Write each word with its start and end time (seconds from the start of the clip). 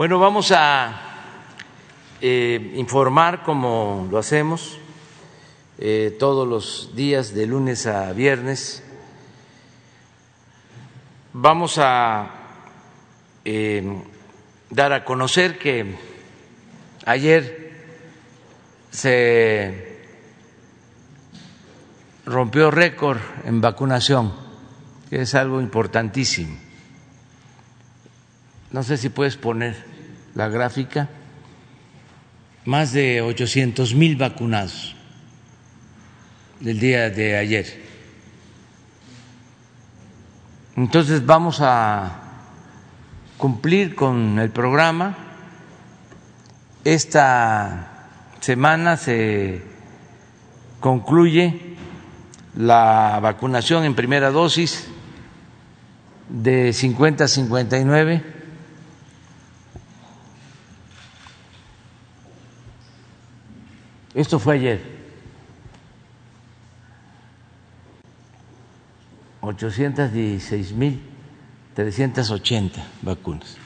Bueno, 0.00 0.18
vamos 0.18 0.50
a 0.50 0.98
eh, 2.22 2.72
informar 2.76 3.42
como 3.42 4.08
lo 4.10 4.16
hacemos 4.16 4.78
eh, 5.76 6.16
todos 6.18 6.48
los 6.48 6.96
días 6.96 7.34
de 7.34 7.46
lunes 7.46 7.86
a 7.86 8.10
viernes. 8.14 8.82
Vamos 11.34 11.76
a 11.76 12.30
eh, 13.44 14.02
dar 14.70 14.94
a 14.94 15.04
conocer 15.04 15.58
que 15.58 15.96
ayer 17.04 17.84
se 18.90 20.00
rompió 22.24 22.70
récord 22.70 23.18
en 23.44 23.60
vacunación, 23.60 24.32
que 25.10 25.20
es 25.20 25.34
algo 25.34 25.60
importantísimo. 25.60 26.56
No 28.70 28.82
sé 28.82 28.96
si 28.96 29.10
puedes 29.10 29.36
poner 29.36 29.89
la 30.40 30.48
gráfica. 30.48 31.06
Más 32.64 32.92
de 32.92 33.20
800 33.20 33.94
mil 33.94 34.16
vacunados 34.16 34.96
del 36.60 36.80
día 36.80 37.10
de 37.10 37.36
ayer. 37.36 37.66
Entonces 40.76 41.26
vamos 41.26 41.58
a 41.60 42.22
cumplir 43.36 43.94
con 43.94 44.38
el 44.38 44.48
programa. 44.48 45.14
Esta 46.84 48.08
semana 48.40 48.96
se 48.96 49.62
concluye 50.80 51.76
la 52.56 53.18
vacunación 53.20 53.84
en 53.84 53.94
primera 53.94 54.30
dosis 54.30 54.88
de 56.30 56.72
50 56.72 57.24
a 57.24 57.28
59. 57.28 58.39
Esto 64.14 64.38
fue 64.38 64.54
ayer. 64.54 65.00
816 69.40 70.72
mil 70.72 71.00
380 71.74 72.84
vacunas. 73.02 73.56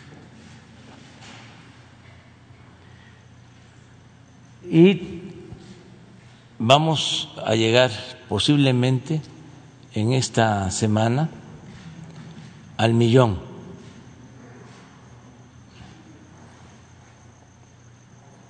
Y 4.70 5.22
vamos 6.58 7.28
a 7.44 7.54
llegar 7.54 7.90
posiblemente 8.28 9.20
en 9.94 10.12
esta 10.12 10.70
semana 10.70 11.28
al 12.76 12.94
millón. 12.94 13.53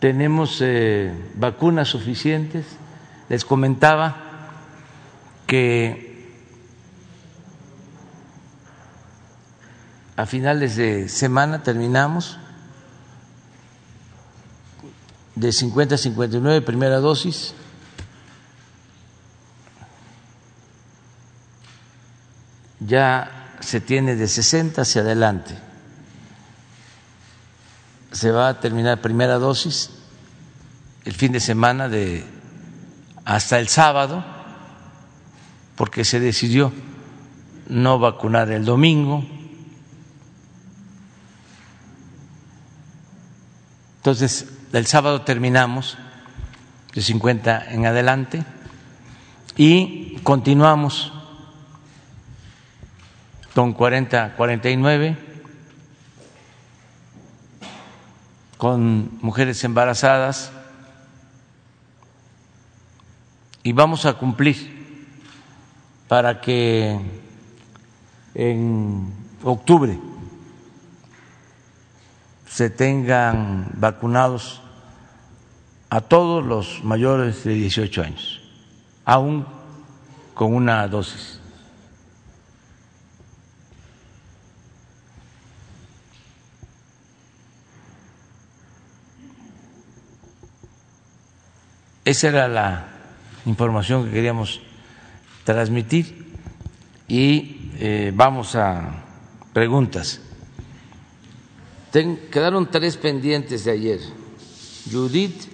Tenemos 0.05 0.58
eh, 0.60 1.14
vacunas 1.34 1.88
suficientes. 1.88 2.66
Les 3.30 3.42
comentaba 3.42 4.14
que 5.46 6.28
a 10.14 10.27
finales 10.27 10.77
de 10.77 11.08
semana 11.08 11.62
terminamos 11.62 12.36
de 15.36 15.50
50 15.50 15.94
a 15.94 15.96
59 15.96 16.61
primera 16.61 17.00
dosis. 17.00 17.55
Ya 22.78 23.56
se 23.61 23.80
tiene 23.80 24.16
de 24.16 24.28
60 24.28 24.83
hacia 24.83 25.00
adelante. 25.00 25.73
Se 28.14 28.30
va 28.30 28.48
a 28.48 28.60
terminar 28.60 29.00
primera 29.00 29.38
dosis 29.38 29.90
el 31.04 31.14
fin 31.14 31.32
de 31.32 31.40
semana 31.40 31.88
de 31.88 32.24
hasta 33.24 33.58
el 33.58 33.66
sábado, 33.66 34.24
porque 35.74 36.05
se 36.05 36.20
decidió 36.20 36.72
no 37.68 37.98
vacunar 37.98 38.52
el 38.52 38.64
domingo. 38.64 39.24
Entonces, 43.96 44.46
el 44.72 44.86
sábado 44.86 45.22
terminamos 45.22 45.98
de 46.94 47.02
50 47.02 47.72
en 47.72 47.86
adelante 47.86 48.44
y 49.56 50.18
continuamos 50.22 51.12
con 53.55 53.72
40, 53.72 54.36
49 54.36 55.33
con 58.64 59.11
mujeres 59.20 59.63
embarazadas 59.63 60.51
y 63.63 63.75
vamos 63.75 64.07
a 64.07 64.14
cumplir 64.14 65.05
para 66.08 66.41
que 66.41 66.98
en 68.35 69.13
octubre 69.42 69.98
se 72.48 72.70
tengan 72.70 73.69
vacunados 73.75 74.63
a 75.91 76.01
todos 76.01 76.42
los 76.42 76.83
mayores 76.83 77.45
de 77.45 77.52
18 77.52 78.01
años, 78.01 78.41
aún 79.05 79.45
con 80.33 80.55
una 80.55 80.89
dosis. 80.89 81.39
Esa 92.04 92.28
era 92.28 92.48
la 92.48 92.84
información 93.46 94.04
que 94.04 94.12
queríamos 94.12 94.60
transmitir 95.44 96.26
y 97.08 97.70
eh, 97.78 98.12
vamos 98.14 98.56
a 98.56 99.04
preguntas 99.52 100.20
quedaron 102.30 102.66
tres 102.66 102.96
pendientes 102.96 103.64
de 103.64 103.70
ayer, 103.70 104.00
Judith, 104.90 105.44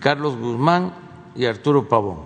Carlos 0.00 0.36
Guzmán 0.36 0.94
y 1.34 1.44
Arturo 1.44 1.86
Pavón. 1.88 2.20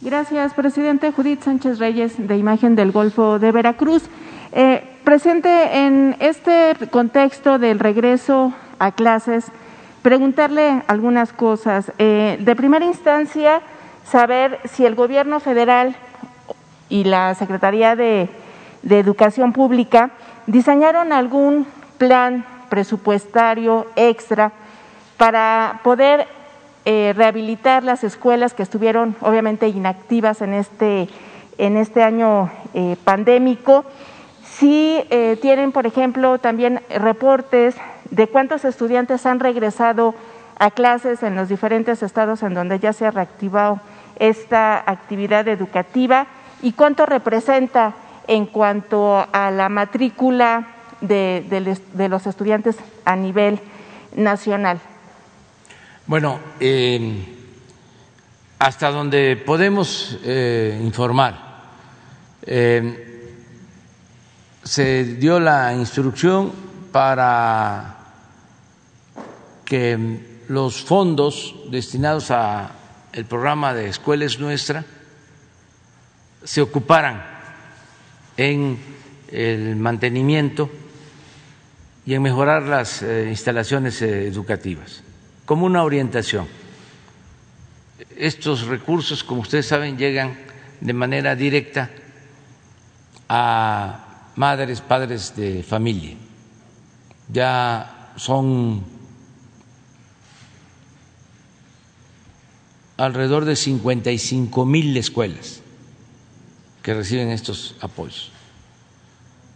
Gracias, 0.00 0.54
presidente. 0.54 1.12
Judith 1.12 1.42
Sánchez 1.42 1.78
Reyes, 1.78 2.14
de 2.18 2.36
Imagen 2.36 2.74
del 2.74 2.90
Golfo 2.90 3.38
de 3.38 3.52
Veracruz. 3.52 4.02
Eh, 4.52 4.82
presente 5.04 5.86
en 5.86 6.16
este 6.18 6.74
contexto 6.90 7.58
del 7.58 7.78
regreso 7.78 8.52
a 8.78 8.92
clases, 8.92 9.46
preguntarle 10.06 10.82
algunas 10.86 11.32
cosas. 11.32 11.92
Eh, 11.98 12.38
de 12.40 12.56
primera 12.56 12.84
instancia, 12.84 13.60
saber 14.08 14.60
si 14.72 14.86
el 14.86 14.94
gobierno 14.94 15.40
federal 15.40 15.96
y 16.88 17.04
la 17.04 17.34
Secretaría 17.34 17.96
de 17.96 18.28
Educación 18.88 19.52
Pública 19.52 20.10
diseñaron 20.46 21.12
algún 21.12 21.66
plan 21.98 22.44
presupuestario 22.68 23.86
extra 23.96 24.52
para 25.16 25.80
poder 25.82 26.28
eh, 26.84 27.12
rehabilitar 27.16 27.82
las 27.82 28.04
escuelas 28.04 28.54
que 28.54 28.62
estuvieron 28.62 29.16
obviamente 29.20 29.66
inactivas 29.66 30.40
en 30.40 30.54
este, 30.54 31.08
en 31.58 31.76
este 31.76 32.04
año 32.04 32.48
eh, 32.74 32.96
pandémico. 33.02 33.84
Si 34.44 35.02
tienen, 35.42 35.70
por 35.70 35.84
ejemplo, 35.84 36.38
también 36.38 36.80
reportes 36.88 37.74
de 38.10 38.28
cuántos 38.28 38.64
estudiantes 38.64 39.26
han 39.26 39.40
regresado 39.40 40.14
a 40.58 40.70
clases 40.70 41.22
en 41.22 41.34
los 41.36 41.48
diferentes 41.48 42.02
estados 42.02 42.42
en 42.42 42.54
donde 42.54 42.78
ya 42.78 42.92
se 42.92 43.06
ha 43.06 43.10
reactivado 43.10 43.80
esta 44.18 44.82
actividad 44.90 45.46
educativa 45.48 46.26
y 46.62 46.72
cuánto 46.72 47.04
representa 47.06 47.94
en 48.26 48.46
cuanto 48.46 49.26
a 49.32 49.50
la 49.50 49.68
matrícula 49.68 50.68
de, 51.00 51.78
los 52.08 52.26
estudiantes 52.26 52.76
a 53.04 53.16
nivel 53.16 53.60
nacional? 54.14 54.80
Bueno, 56.06 56.38
hasta 58.58 58.90
donde 58.90 59.36
podemos 59.36 60.18
eh, 60.24 60.78
informar, 60.82 61.34
eh, 62.42 63.34
se 64.62 65.04
dio 65.04 65.38
la 65.38 65.74
instrucción 65.74 66.52
para 66.90 67.95
que 69.66 69.98
los 70.48 70.82
fondos 70.82 71.54
destinados 71.70 72.30
a 72.30 72.70
el 73.12 73.24
programa 73.24 73.74
de 73.74 73.88
Escuelas 73.88 74.38
Nuestra 74.38 74.84
se 76.44 76.62
ocuparan 76.62 77.22
en 78.36 78.78
el 79.28 79.76
mantenimiento 79.76 80.70
y 82.04 82.14
en 82.14 82.22
mejorar 82.22 82.62
las 82.62 83.02
eh, 83.02 83.26
instalaciones 83.28 84.00
eh, 84.00 84.28
educativas, 84.28 85.02
como 85.44 85.66
una 85.66 85.82
orientación. 85.82 86.46
Estos 88.16 88.66
recursos, 88.66 89.24
como 89.24 89.40
ustedes 89.40 89.66
saben, 89.66 89.98
llegan 89.98 90.38
de 90.80 90.92
manera 90.92 91.34
directa 91.34 91.90
a 93.28 94.30
madres, 94.36 94.80
padres 94.80 95.34
de 95.34 95.62
familia. 95.62 96.14
Ya 97.28 98.12
son 98.16 98.95
alrededor 102.96 103.44
de 103.44 103.56
55 103.56 104.64
mil 104.66 104.96
escuelas 104.96 105.60
que 106.82 106.94
reciben 106.94 107.30
estos 107.30 107.76
apoyos 107.80 108.32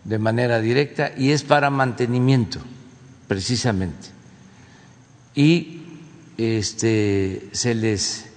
de 0.04 0.19
manera 0.19 0.60
directa 0.60 1.12
y 1.16 1.31
es 1.31 1.42
para 1.42 1.70
mantenimiento 1.70 2.60
precisamente. 3.28 4.08
Y 5.34 5.82
este, 6.37 7.48
se 7.52 7.75
les 7.75 8.31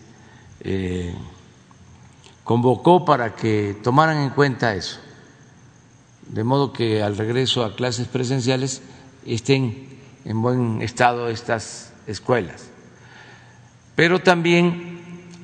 eh, 0.61 1.15
convocó 2.44 3.05
para 3.05 3.35
que 3.35 3.75
tomaran 3.81 4.17
en 4.17 4.29
cuenta 4.29 4.75
eso, 4.75 5.00
de 6.27 6.44
modo 6.44 6.73
que 6.73 7.01
al 7.01 7.17
regreso 7.17 7.63
a 7.63 7.75
clases 7.75 8.07
presenciales 8.07 8.81
estén 9.25 9.88
en 10.25 10.41
buen 10.41 10.81
estado 10.81 11.29
estas 11.29 11.94
escuelas. 12.05 12.69
Pero 13.95 14.19
también 14.19 14.92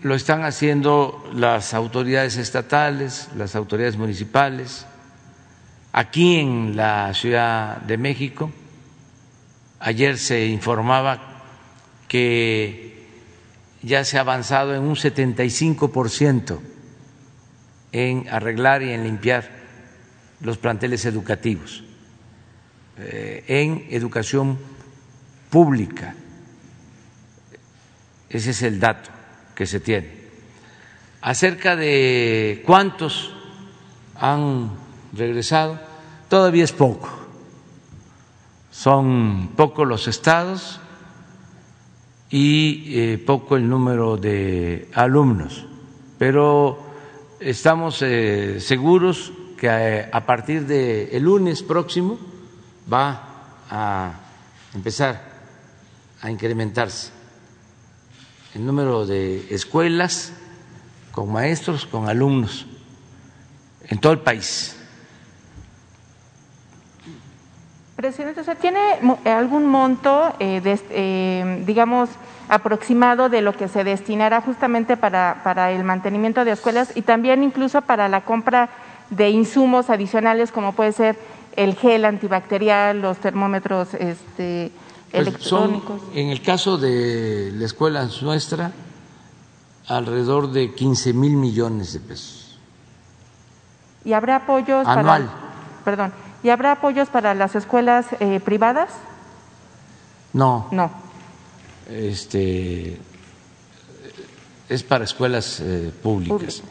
lo 0.01 0.15
están 0.15 0.43
haciendo 0.43 1.29
las 1.33 1.73
autoridades 1.73 2.37
estatales, 2.37 3.29
las 3.35 3.55
autoridades 3.55 3.97
municipales, 3.97 4.85
aquí 5.91 6.37
en 6.37 6.75
la 6.75 7.13
Ciudad 7.13 7.77
de 7.77 7.97
México. 7.97 8.51
Ayer 9.79 10.17
se 10.17 10.45
informaba 10.47 11.41
que 12.07 13.07
ya 13.81 14.03
se 14.03 14.17
ha 14.17 14.21
avanzado 14.21 14.75
en 14.75 14.83
un 14.83 14.95
75% 14.95 16.59
en 17.91 18.27
arreglar 18.29 18.83
y 18.83 18.91
en 18.91 19.03
limpiar 19.03 19.49
los 20.41 20.57
planteles 20.57 21.05
educativos, 21.05 21.83
eh, 22.97 23.43
en 23.47 23.87
educación 23.89 24.57
pública. 25.49 26.15
Ese 28.29 28.51
es 28.51 28.61
el 28.61 28.79
dato 28.79 29.19
que 29.59 29.65
se 29.65 29.81
tiene. 29.81 30.07
Acerca 31.19 31.75
de 31.75 32.63
cuántos 32.65 33.33
han 34.15 34.71
regresado, 35.11 35.77
todavía 36.29 36.63
es 36.63 36.71
poco. 36.71 37.09
Son 38.71 39.50
pocos 39.57 39.85
los 39.85 40.07
estados 40.07 40.79
y 42.29 42.85
eh, 42.88 43.17
poco 43.17 43.57
el 43.57 43.67
número 43.67 44.15
de 44.15 44.89
alumnos, 44.94 45.65
pero 46.17 46.79
estamos 47.41 48.01
eh, 48.01 48.61
seguros 48.61 49.33
que 49.57 49.67
eh, 49.67 50.09
a 50.09 50.25
partir 50.25 50.65
del 50.65 51.09
el 51.11 51.23
lunes 51.23 51.63
próximo 51.63 52.17
va 52.91 53.65
a 53.69 54.13
empezar 54.73 55.21
a 56.21 56.31
incrementarse 56.31 57.19
el 58.55 58.65
número 58.65 59.05
de 59.05 59.53
escuelas 59.53 60.33
con 61.11 61.31
maestros, 61.31 61.85
con 61.85 62.09
alumnos 62.09 62.65
en 63.87 63.99
todo 63.99 64.13
el 64.13 64.19
país. 64.19 64.75
Presidente, 67.95 68.41
¿tiene 68.55 68.79
algún 69.25 69.65
monto, 69.65 70.33
eh, 70.39 71.63
digamos, 71.65 72.09
aproximado 72.47 73.27
de 73.29 73.41
lo 73.41 73.53
que 73.53 73.67
se 73.67 73.83
destinará 73.83 74.41
justamente 74.41 74.95
para, 74.95 75.41
para 75.43 75.71
el 75.71 75.83
mantenimiento 75.83 76.45
de 76.45 76.51
escuelas 76.51 76.95
y 76.95 77.01
también 77.01 77.43
incluso 77.43 77.81
para 77.81 78.07
la 78.07 78.21
compra 78.21 78.69
de 79.09 79.29
insumos 79.29 79.89
adicionales 79.89 80.51
como 80.51 80.73
puede 80.73 80.93
ser 80.93 81.17
el 81.55 81.75
gel 81.75 82.05
antibacterial, 82.05 83.01
los 83.01 83.17
termómetros 83.17 83.93
este, 83.95 84.71
pues 85.11 85.27
electrónicos. 85.27 86.01
en 86.13 86.29
el 86.29 86.41
caso 86.41 86.77
de 86.77 87.51
la 87.56 87.65
escuela 87.65 88.07
nuestra, 88.21 88.71
alrededor 89.88 90.51
de 90.51 90.73
15 90.73 91.13
mil 91.13 91.35
millones 91.35 91.94
de 91.94 92.00
pesos. 92.00 92.59
¿Y 94.06 94.13
habrá 94.13 94.38
apoyos 94.38 94.88
anual? 94.88 95.25
Para, 95.25 95.83
perdón. 95.83 96.13
¿Y 96.44 96.50
habrá 96.50 96.73
apoyos 96.73 97.09
para 97.09 97.33
las 97.33 97.56
escuelas 97.56 98.07
eh, 98.19 98.39
privadas? 98.39 98.89
No. 100.33 100.67
No 100.71 101.09
este, 101.89 102.97
es 104.67 104.83
para 104.83 105.03
escuelas 105.03 105.59
eh, 105.59 105.91
públicas. 106.01 106.61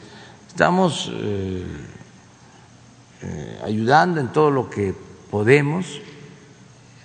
Estamos 0.46 1.10
eh, 1.12 1.64
ayudando 3.64 4.20
en 4.20 4.28
todo 4.28 4.50
lo 4.50 4.70
que 4.70 4.94
podemos 5.30 6.00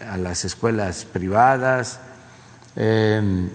a 0.10 0.18
las 0.18 0.46
escuelas 0.46 1.06
privadas. 1.06 2.00
Em, 2.76 3.50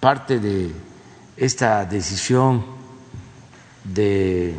parte 0.00 0.38
de 0.38 0.72
esta 1.36 1.84
decisión 1.84 2.64
de 3.84 4.56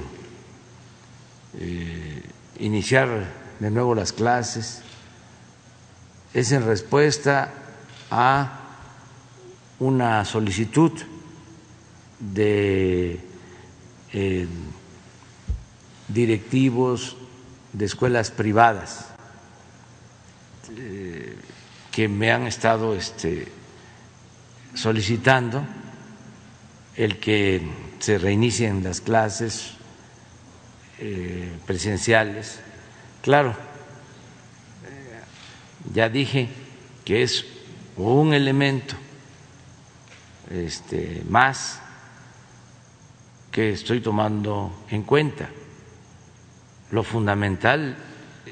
iniciar 2.59 3.25
de 3.59 3.69
nuevo 3.69 3.93
las 3.93 4.13
clases 4.13 4.81
es 6.33 6.51
en 6.51 6.65
respuesta 6.65 7.53
a 8.09 8.59
una 9.79 10.23
solicitud 10.25 10.91
de 12.19 13.19
eh, 14.13 14.47
directivos 16.07 17.17
de 17.73 17.85
escuelas 17.85 18.31
privadas 18.31 19.10
eh, 20.77 21.35
que 21.91 22.07
me 22.07 22.31
han 22.31 22.47
estado 22.47 22.95
este, 22.95 23.47
solicitando 24.73 25.65
el 26.95 27.19
que 27.19 27.61
se 27.99 28.17
reinicien 28.17 28.83
las 28.83 29.01
clases 29.01 29.71
eh, 30.99 31.51
presenciales. 31.65 32.59
Claro, 33.21 33.55
ya 35.93 36.09
dije 36.09 36.49
que 37.05 37.23
es 37.23 37.45
un 37.97 38.33
elemento 38.33 38.95
este, 40.49 41.23
más 41.29 41.79
que 43.51 43.71
estoy 43.71 44.01
tomando 44.01 44.85
en 44.89 45.03
cuenta. 45.03 45.49
Lo 46.91 47.03
fundamental 47.03 47.95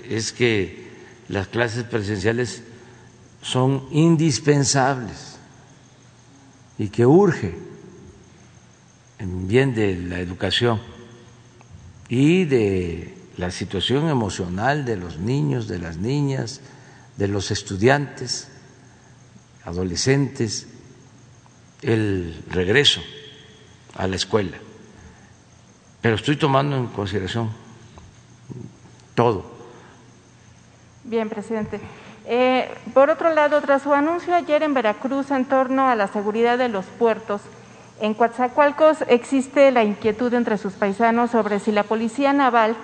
es 0.10 0.32
que 0.32 0.89
las 1.30 1.48
clases 1.48 1.84
presenciales 1.84 2.64
son 3.42 3.88
indispensables 3.92 5.38
y 6.78 6.90
que 6.90 7.06
urge 7.06 7.56
en 9.20 9.48
bien 9.48 9.76
de 9.76 9.96
la 9.96 10.20
educación 10.20 10.82
y 12.10 12.46
de 12.46 13.16
la 13.38 13.52
situación 13.52 14.10
emocional 14.10 14.86
de 14.86 14.98
los 14.98 15.18
niños, 15.20 15.68
de 15.68 15.80
las 15.80 15.98
niñas, 15.98 16.62
de 17.16 17.28
los 17.28 17.52
estudiantes 17.52 18.50
adolescentes, 19.66 20.68
el 21.82 22.44
regreso 22.50 23.02
a 23.96 24.08
la 24.08 24.16
escuela. 24.16 24.58
Pero 26.02 26.16
estoy 26.16 26.38
tomando 26.38 26.76
en 26.76 26.88
consideración 26.88 27.52
todo. 29.16 29.59
Bien, 31.10 31.28
presidente. 31.28 31.80
Eh, 32.28 32.70
por 32.94 33.10
otro 33.10 33.34
lado, 33.34 33.60
tras 33.62 33.82
su 33.82 33.92
anuncio 33.96 34.36
ayer 34.36 34.62
en 34.62 34.76
Veracruz 34.76 35.32
en 35.32 35.46
torno 35.46 35.88
a 35.88 35.96
la 35.96 36.06
seguridad 36.06 36.60
de 36.60 36.70
los 36.70 36.86
puertos, 36.86 37.42
en 38.00 38.14
Coatzacoalcos 38.14 39.04
existe 39.08 39.72
la 39.72 39.84
inquietud 39.84 40.32
entre 40.36 40.60
sus 40.60 40.74
paisanos 40.74 41.32
sobre 41.32 41.60
si 41.60 41.72
la 41.72 41.82
Policía 41.82 42.32
Naval 42.32 42.76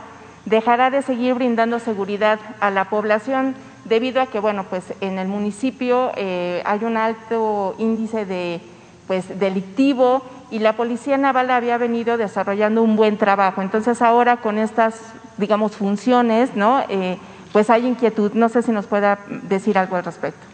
dejará 0.45 0.89
de 0.89 1.03
seguir 1.03 1.35
brindando 1.35 1.77
seguridad 1.77 2.39
a 2.61 2.71
la 2.71 2.85
población 2.85 3.53
debido 3.83 4.19
a 4.19 4.25
que, 4.25 4.39
bueno, 4.39 4.65
pues 4.71 4.85
en 5.01 5.19
el 5.19 5.27
municipio 5.27 6.11
eh, 6.15 6.63
hay 6.65 6.83
un 6.83 6.97
alto 6.97 7.75
índice 7.77 8.25
de, 8.25 8.59
pues, 9.05 9.37
delictivo 9.39 10.23
y 10.49 10.57
la 10.57 10.73
Policía 10.73 11.19
Naval 11.19 11.51
había 11.51 11.77
venido 11.77 12.17
desarrollando 12.17 12.81
un 12.81 12.95
buen 12.95 13.17
trabajo. 13.17 13.61
Entonces 13.61 14.01
ahora 14.01 14.37
con 14.37 14.57
estas, 14.57 14.99
digamos, 15.37 15.75
funciones, 15.75 16.55
¿no? 16.55 16.83
Eh, 16.89 17.19
pues 17.55 17.69
hay 17.69 17.87
inquietud. 17.87 18.33
No 18.33 18.49
sé 18.49 18.63
si 18.63 18.73
nos 18.73 18.85
pueda 18.85 19.17
decir 19.29 19.77
algo 19.77 19.95
al 19.95 20.03
respecto. 20.03 20.45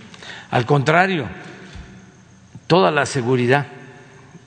Al 0.52 0.68
contrario, 0.68 1.28
toda 2.68 2.92
la 2.92 3.08
seguridad 3.08 3.66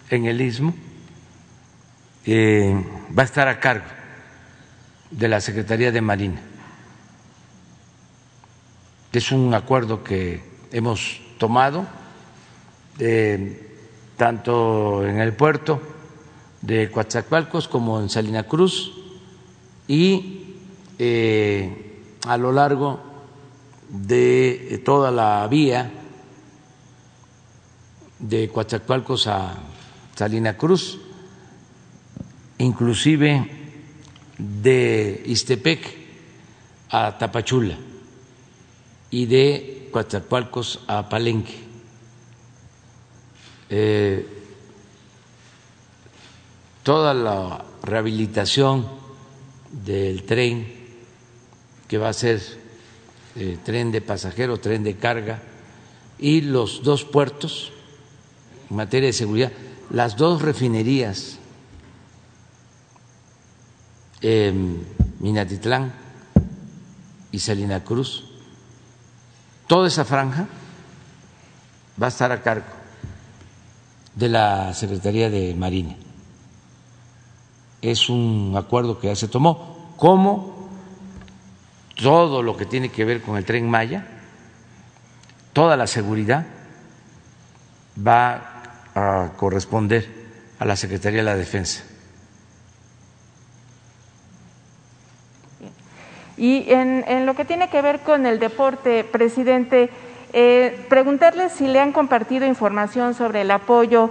en 0.08 0.26
el 0.26 0.40
istmo 0.40 0.73
eh, 2.25 2.73
va 3.11 3.23
a 3.23 3.25
estar 3.25 3.49
a 3.49 3.58
cargo 3.58 3.87
de 5.11 5.26
la 5.26 5.40
Secretaría 5.40 5.90
de 5.90 6.00
Marina 6.00 6.40
es 9.11 9.32
un 9.32 9.52
acuerdo 9.52 10.04
que 10.04 10.40
hemos 10.70 11.23
tomado 11.38 11.84
tanto 14.16 15.04
en 15.04 15.18
el 15.18 15.32
puerto 15.32 15.82
de 16.62 16.88
Coatzacoalcos 16.88 17.66
como 17.66 18.00
en 18.00 18.08
Salina 18.08 18.44
Cruz 18.44 18.92
y 19.88 20.54
eh, 21.00 21.93
a 22.24 22.36
lo 22.36 22.52
largo 22.52 23.00
de 23.88 24.82
toda 24.84 25.10
la 25.10 25.46
vía 25.48 25.90
de 28.18 28.48
Coatzacoalcos 28.48 29.26
a 29.26 29.54
Salina 30.14 30.56
Cruz, 30.56 30.98
inclusive 32.58 33.50
de 34.38 35.22
Istepec 35.26 35.96
a 36.90 37.18
Tapachula 37.18 37.76
y 39.10 39.26
de 39.26 39.88
Coatzacoalcos 39.92 40.80
a 40.86 41.08
Palenque. 41.08 41.62
Eh, 43.68 44.26
toda 46.82 47.14
la 47.14 47.64
rehabilitación 47.82 48.86
del 49.70 50.24
tren 50.24 50.83
que 51.88 51.98
va 51.98 52.08
a 52.08 52.12
ser 52.12 52.40
eh, 53.36 53.58
tren 53.64 53.92
de 53.92 54.00
pasajero, 54.00 54.58
tren 54.58 54.84
de 54.84 54.96
carga 54.96 55.42
y 56.18 56.40
los 56.40 56.82
dos 56.82 57.04
puertos 57.04 57.72
en 58.70 58.76
materia 58.76 59.08
de 59.08 59.12
seguridad, 59.12 59.52
las 59.90 60.16
dos 60.16 60.42
refinerías, 60.42 61.38
Minatitlán 65.20 65.92
y 67.30 67.38
Salina 67.38 67.84
Cruz, 67.84 68.24
toda 69.66 69.88
esa 69.88 70.06
franja 70.06 70.46
va 72.00 72.06
a 72.06 72.08
estar 72.08 72.32
a 72.32 72.42
cargo 72.42 72.64
de 74.14 74.28
la 74.28 74.72
Secretaría 74.72 75.28
de 75.28 75.54
Marina. 75.54 75.96
Es 77.82 78.08
un 78.08 78.54
acuerdo 78.56 78.98
que 78.98 79.08
ya 79.08 79.16
se 79.16 79.28
tomó, 79.28 79.92
como 79.96 80.53
todo 81.94 82.42
lo 82.42 82.56
que 82.56 82.66
tiene 82.66 82.90
que 82.90 83.04
ver 83.04 83.22
con 83.22 83.36
el 83.36 83.44
tren 83.44 83.68
Maya, 83.68 84.06
toda 85.52 85.76
la 85.76 85.86
seguridad 85.86 86.44
va 87.96 88.62
a 88.94 89.30
corresponder 89.36 90.08
a 90.58 90.64
la 90.64 90.76
Secretaría 90.76 91.20
de 91.20 91.24
la 91.24 91.36
Defensa. 91.36 91.84
Y 96.36 96.72
en, 96.72 97.26
lo 97.26 97.34
que 97.34 97.44
tiene 97.44 97.68
que 97.68 97.80
ver 97.80 98.00
con 98.00 98.26
el 98.26 98.40
deporte, 98.40 99.04
presidente, 99.04 99.88
eh, 100.32 100.84
preguntarle 100.88 101.48
si 101.48 101.68
le 101.68 101.78
han 101.78 101.92
compartido 101.92 102.44
información 102.44 103.14
sobre 103.14 103.42
el 103.42 103.52
apoyo 103.52 104.10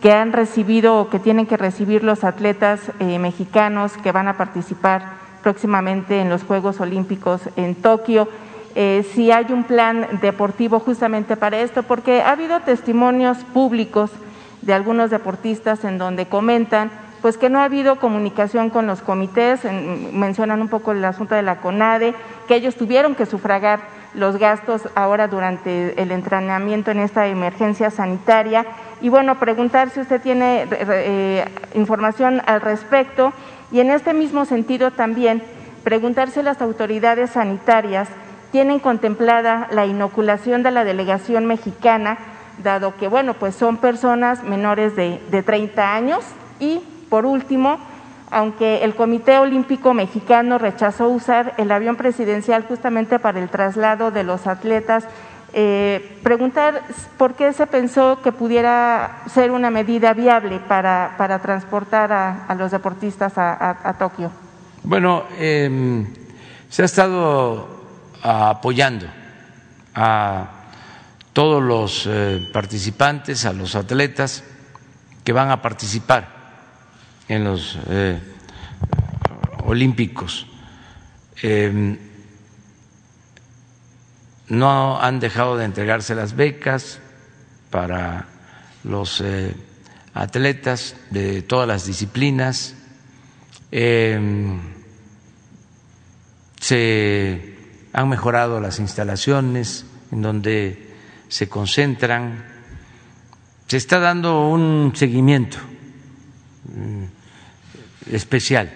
que 0.00 0.12
han 0.12 0.32
recibido 0.32 1.00
o 1.00 1.10
que 1.10 1.18
tienen 1.18 1.46
que 1.46 1.56
recibir 1.56 2.04
los 2.04 2.22
atletas 2.22 2.80
eh, 3.00 3.18
mexicanos 3.18 3.92
que 3.96 4.12
van 4.12 4.28
a 4.28 4.36
participar 4.36 5.23
próximamente 5.44 6.20
en 6.20 6.30
los 6.30 6.42
Juegos 6.42 6.80
Olímpicos 6.80 7.42
en 7.54 7.76
Tokio. 7.76 8.26
Eh, 8.74 9.06
si 9.14 9.30
hay 9.30 9.52
un 9.52 9.62
plan 9.62 10.08
deportivo 10.20 10.80
justamente 10.80 11.36
para 11.36 11.60
esto, 11.60 11.84
porque 11.84 12.22
ha 12.22 12.32
habido 12.32 12.58
testimonios 12.60 13.38
públicos 13.52 14.10
de 14.62 14.72
algunos 14.72 15.10
deportistas 15.10 15.84
en 15.84 15.98
donde 15.98 16.26
comentan 16.26 16.90
pues 17.20 17.38
que 17.38 17.48
no 17.48 17.60
ha 17.60 17.64
habido 17.64 17.96
comunicación 18.00 18.68
con 18.68 18.86
los 18.86 19.00
comités, 19.00 19.60
mencionan 20.12 20.60
un 20.60 20.68
poco 20.68 20.92
el 20.92 21.02
asunto 21.02 21.34
de 21.34 21.40
la 21.40 21.56
CONADE, 21.56 22.14
que 22.46 22.54
ellos 22.54 22.74
tuvieron 22.74 23.14
que 23.14 23.24
sufragar 23.24 23.80
los 24.14 24.36
gastos 24.38 24.88
ahora 24.94 25.28
durante 25.28 26.00
el 26.00 26.12
entrenamiento 26.12 26.90
en 26.90 27.00
esta 27.00 27.26
emergencia 27.26 27.90
sanitaria. 27.90 28.64
Y 29.00 29.08
bueno, 29.08 29.38
preguntar 29.38 29.90
si 29.90 30.00
usted 30.00 30.20
tiene 30.20 30.66
eh, 30.70 31.44
información 31.74 32.40
al 32.46 32.60
respecto 32.60 33.32
y 33.72 33.80
en 33.80 33.90
este 33.90 34.14
mismo 34.14 34.44
sentido 34.44 34.90
también 34.90 35.42
preguntar 35.82 36.30
si 36.30 36.42
las 36.42 36.62
autoridades 36.62 37.30
sanitarias 37.30 38.08
tienen 38.52 38.78
contemplada 38.78 39.68
la 39.72 39.84
inoculación 39.84 40.62
de 40.62 40.70
la 40.70 40.84
delegación 40.84 41.44
mexicana 41.46 42.18
dado 42.62 42.96
que, 42.96 43.08
bueno, 43.08 43.34
pues 43.34 43.56
son 43.56 43.78
personas 43.78 44.44
menores 44.44 44.94
de, 44.94 45.20
de 45.30 45.42
30 45.42 45.94
años 45.94 46.24
y, 46.60 46.80
por 47.10 47.26
último, 47.26 47.78
aunque 48.34 48.82
el 48.82 48.96
Comité 48.96 49.38
Olímpico 49.38 49.94
Mexicano 49.94 50.58
rechazó 50.58 51.08
usar 51.08 51.54
el 51.56 51.70
avión 51.70 51.94
presidencial 51.94 52.64
justamente 52.66 53.20
para 53.20 53.38
el 53.38 53.48
traslado 53.48 54.10
de 54.10 54.24
los 54.24 54.48
atletas, 54.48 55.04
eh, 55.52 56.18
preguntar 56.24 56.82
por 57.16 57.34
qué 57.34 57.52
se 57.52 57.68
pensó 57.68 58.20
que 58.22 58.32
pudiera 58.32 59.22
ser 59.32 59.52
una 59.52 59.70
medida 59.70 60.12
viable 60.14 60.58
para, 60.58 61.38
transportar 61.40 62.12
a, 62.12 62.54
los 62.58 62.72
deportistas 62.72 63.34
a, 63.36 63.94
Tokio. 64.00 64.32
Bueno, 64.82 65.22
em, 65.38 66.04
se 66.68 66.82
ha 66.82 66.86
estado 66.86 67.68
apoyando 68.20 69.06
a 69.94 70.48
todos 71.32 71.62
los 71.62 72.08
eh, 72.10 72.50
participantes, 72.52 73.46
a 73.46 73.52
los 73.52 73.76
atletas 73.76 74.42
que 75.22 75.32
van 75.32 75.52
a 75.52 75.62
participar 75.62 76.33
en 77.28 77.44
los 77.44 77.78
eh, 77.88 78.18
Olímpicos. 79.64 80.46
Em, 81.40 81.98
no 84.48 85.00
han 85.00 85.20
dejado 85.20 85.56
de 85.56 85.64
entregarse 85.64 86.14
las 86.14 86.36
becas 86.36 87.00
para 87.70 88.26
los 88.84 89.20
eh, 89.20 89.54
atletas 90.12 90.96
de 91.10 91.42
todas 91.42 91.66
las 91.66 91.86
disciplinas. 91.86 92.74
Em, 93.70 94.60
se 96.60 97.56
han 97.92 98.08
mejorado 98.08 98.60
las 98.60 98.78
instalaciones 98.78 99.86
en 100.12 100.22
donde 100.22 100.94
se 101.28 101.48
concentran, 101.48 102.44
se 103.66 103.78
está 103.78 103.98
dando 103.98 104.48
un 104.48 104.92
seguimiento 104.94 105.58
especial, 108.10 108.70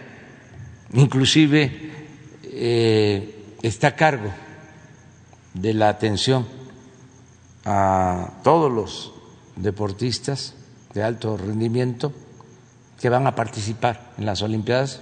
inclusive 0.93 1.91
eh, 2.45 3.57
está 3.63 3.89
a 3.89 3.97
cargo 3.97 4.33
de 5.55 5.75
la 5.75 5.89
atención 5.89 6.47
a 7.65 8.41
todos 8.43 8.73
los 8.73 9.13
deportistas 9.57 10.55
de 10.95 11.03
alto 11.03 11.37
rendimiento 11.37 12.13
que 13.01 13.09
van 13.09 13.27
a 13.27 13.35
participar 13.35 14.13
en 14.19 14.27
las 14.27 14.43
Olimpiadas. 14.43 15.01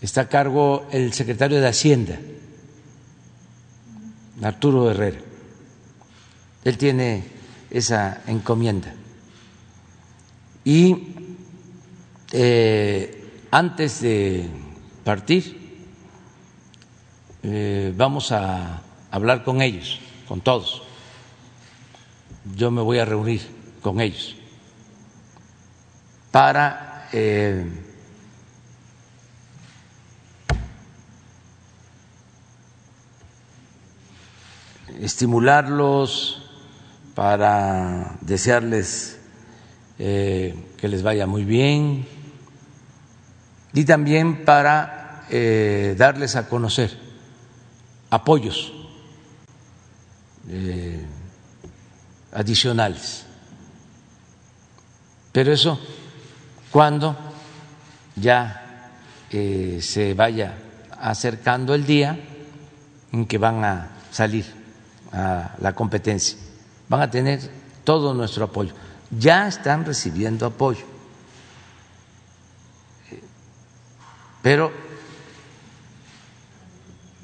Está 0.00 0.22
a 0.22 0.28
cargo 0.28 0.86
el 0.90 1.12
secretario 1.12 1.60
de 1.60 1.68
Hacienda, 1.68 2.18
Arturo 4.42 4.90
Herrera. 4.90 5.18
Él 6.64 6.78
tiene 6.78 7.24
esa 7.70 8.22
encomienda. 8.26 8.92
Y 10.64 11.13
eh, 12.36 13.46
antes 13.52 14.02
de 14.02 14.48
partir, 15.04 15.86
eh, 17.44 17.92
vamos 17.96 18.32
a 18.32 18.82
hablar 19.12 19.44
con 19.44 19.62
ellos, 19.62 20.00
con 20.26 20.40
todos. 20.40 20.82
Yo 22.56 22.72
me 22.72 22.82
voy 22.82 22.98
a 22.98 23.04
reunir 23.04 23.40
con 23.80 24.00
ellos 24.00 24.34
para 26.32 27.08
eh, 27.12 27.64
estimularlos, 35.00 36.50
para 37.14 38.16
desearles 38.22 39.20
eh, 40.00 40.56
que 40.76 40.88
les 40.88 41.04
vaya 41.04 41.28
muy 41.28 41.44
bien 41.44 42.13
y 43.74 43.84
también 43.84 44.44
para 44.44 45.26
eh, 45.28 45.94
darles 45.98 46.36
a 46.36 46.48
conocer 46.48 46.96
apoyos 48.08 48.72
eh, 50.48 51.04
adicionales. 52.32 53.26
Pero 55.32 55.52
eso 55.52 55.78
cuando 56.70 57.16
ya 58.16 58.60
se 59.30 60.14
vaya 60.14 60.54
acercando 61.00 61.74
el 61.74 61.84
día 61.84 62.16
en 63.10 63.26
que 63.26 63.36
van 63.36 63.64
a 63.64 63.90
salir 64.12 64.46
a 65.12 65.56
la 65.58 65.74
competencia 65.74 66.38
van 66.88 67.02
a 67.02 67.10
tener 67.10 67.40
todo 67.84 68.14
nuestro 68.14 68.44
apoyo. 68.44 68.72
Ya 69.10 69.48
están 69.48 69.84
recibiendo 69.84 70.46
apoyo, 70.46 70.84
pero 74.44 74.70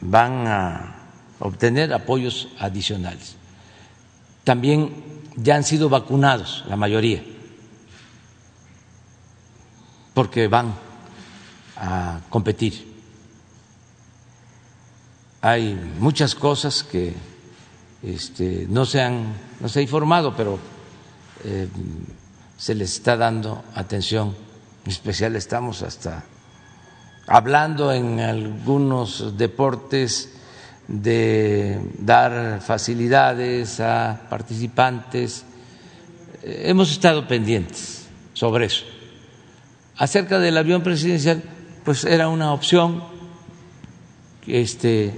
van 0.00 0.46
a 0.46 0.94
obtener 1.38 1.92
apoyos 1.92 2.48
adicionales. 2.58 3.36
También 4.42 5.04
ya 5.36 5.56
han 5.56 5.64
sido 5.64 5.90
vacunados 5.90 6.64
la 6.66 6.76
mayoría, 6.76 7.22
porque 10.14 10.48
van 10.48 10.72
a 11.76 12.20
competir. 12.30 12.88
hay 15.42 15.74
muchas 15.98 16.34
cosas 16.34 16.82
que 16.82 17.14
este, 18.02 18.66
no, 18.70 18.86
se 18.86 19.02
han, 19.02 19.34
no 19.60 19.68
se 19.68 19.80
ha 19.80 19.82
informado, 19.82 20.34
pero 20.34 20.58
eh, 21.44 21.68
se 22.56 22.74
les 22.74 22.94
está 22.94 23.18
dando 23.18 23.62
atención 23.74 24.34
especial. 24.86 25.36
Estamos 25.36 25.82
hasta 25.82 26.24
hablando 27.30 27.92
en 27.92 28.18
algunos 28.18 29.38
deportes 29.38 30.32
de 30.88 31.80
dar 32.00 32.60
facilidades 32.60 33.78
a 33.78 34.22
participantes. 34.28 35.44
Eh, 36.42 36.64
hemos 36.64 36.90
estado 36.90 37.28
pendientes 37.28 38.08
sobre 38.32 38.66
eso. 38.66 38.84
Acerca 39.96 40.40
del 40.40 40.58
avión 40.58 40.82
presidencial, 40.82 41.40
pues 41.84 42.04
era 42.04 42.28
una 42.28 42.52
opción. 42.52 43.04
Este, 44.48 45.14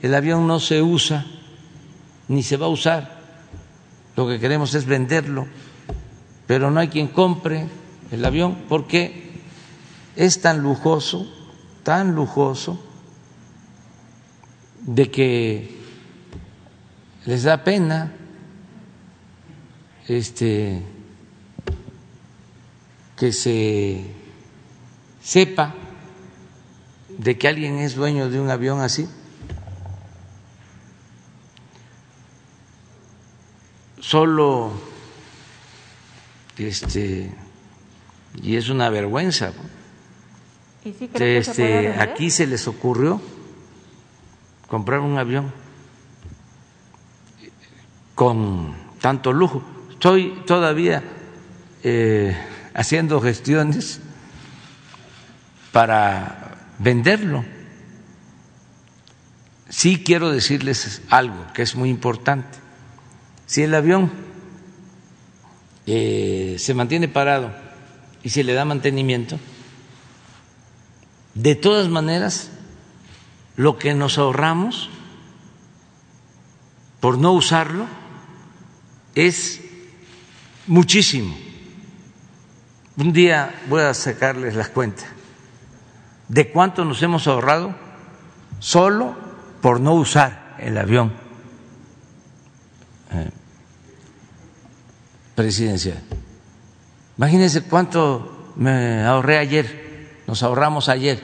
el 0.00 0.14
avión 0.14 0.46
no 0.46 0.58
se 0.60 0.80
usa 0.80 1.26
ni 2.28 2.42
se 2.42 2.56
va 2.56 2.66
a 2.66 2.70
usar. 2.70 3.20
Lo 4.16 4.26
que 4.26 4.40
queremos 4.40 4.74
es 4.74 4.86
venderlo, 4.86 5.46
pero 6.46 6.70
no 6.70 6.80
hay 6.80 6.88
quien 6.88 7.08
compre 7.08 7.66
el 8.10 8.24
avión 8.24 8.56
porque 8.66 9.23
es 10.16 10.40
tan 10.40 10.62
lujoso, 10.62 11.26
tan 11.82 12.14
lujoso, 12.14 12.78
de 14.80 15.10
que 15.10 15.80
les 17.24 17.42
da 17.42 17.64
pena 17.64 18.12
este 20.06 20.82
que 23.16 23.32
se 23.32 24.04
sepa 25.22 25.74
de 27.08 27.38
que 27.38 27.48
alguien 27.48 27.78
es 27.78 27.94
dueño 27.94 28.28
de 28.28 28.40
un 28.40 28.50
avión 28.50 28.80
así. 28.80 29.08
Solo 34.00 34.72
este 36.58 37.32
y 38.42 38.56
es 38.56 38.68
una 38.68 38.90
vergüenza. 38.90 39.52
Este, 40.84 41.94
aquí 41.98 42.30
se 42.30 42.46
les 42.46 42.68
ocurrió 42.68 43.20
comprar 44.68 45.00
un 45.00 45.16
avión 45.18 45.52
con 48.14 48.74
tanto 49.00 49.32
lujo. 49.32 49.62
Estoy 49.90 50.42
todavía 50.46 51.02
eh, 51.82 52.36
haciendo 52.74 53.20
gestiones 53.20 54.00
para 55.72 56.68
venderlo. 56.78 57.44
Sí 59.68 60.02
quiero 60.04 60.30
decirles 60.30 61.02
algo 61.08 61.46
que 61.54 61.62
es 61.62 61.74
muy 61.74 61.88
importante. 61.88 62.58
Si 63.46 63.62
el 63.62 63.74
avión 63.74 64.10
eh, 65.86 66.56
se 66.58 66.74
mantiene 66.74 67.08
parado 67.08 67.52
y 68.22 68.30
se 68.30 68.44
le 68.44 68.54
da 68.54 68.64
mantenimiento, 68.64 69.38
de 71.34 71.54
todas 71.54 71.88
maneras, 71.88 72.50
lo 73.56 73.78
que 73.78 73.94
nos 73.94 74.18
ahorramos 74.18 74.90
por 77.00 77.18
no 77.18 77.32
usarlo 77.32 77.86
es 79.14 79.60
muchísimo. 80.66 81.36
Un 82.96 83.12
día 83.12 83.62
voy 83.68 83.82
a 83.82 83.94
sacarles 83.94 84.54
las 84.54 84.68
cuentas 84.68 85.06
de 86.28 86.50
cuánto 86.50 86.84
nos 86.84 87.02
hemos 87.02 87.26
ahorrado 87.26 87.74
solo 88.58 89.14
por 89.60 89.80
no 89.80 89.94
usar 89.94 90.56
el 90.58 90.78
avión 90.78 91.12
eh, 93.12 93.30
presidencial. 95.34 96.02
Imagínense 97.18 97.62
cuánto 97.62 98.52
me 98.56 99.04
ahorré 99.04 99.38
ayer, 99.38 99.83
nos 100.26 100.42
ahorramos 100.42 100.88
ayer, 100.88 101.20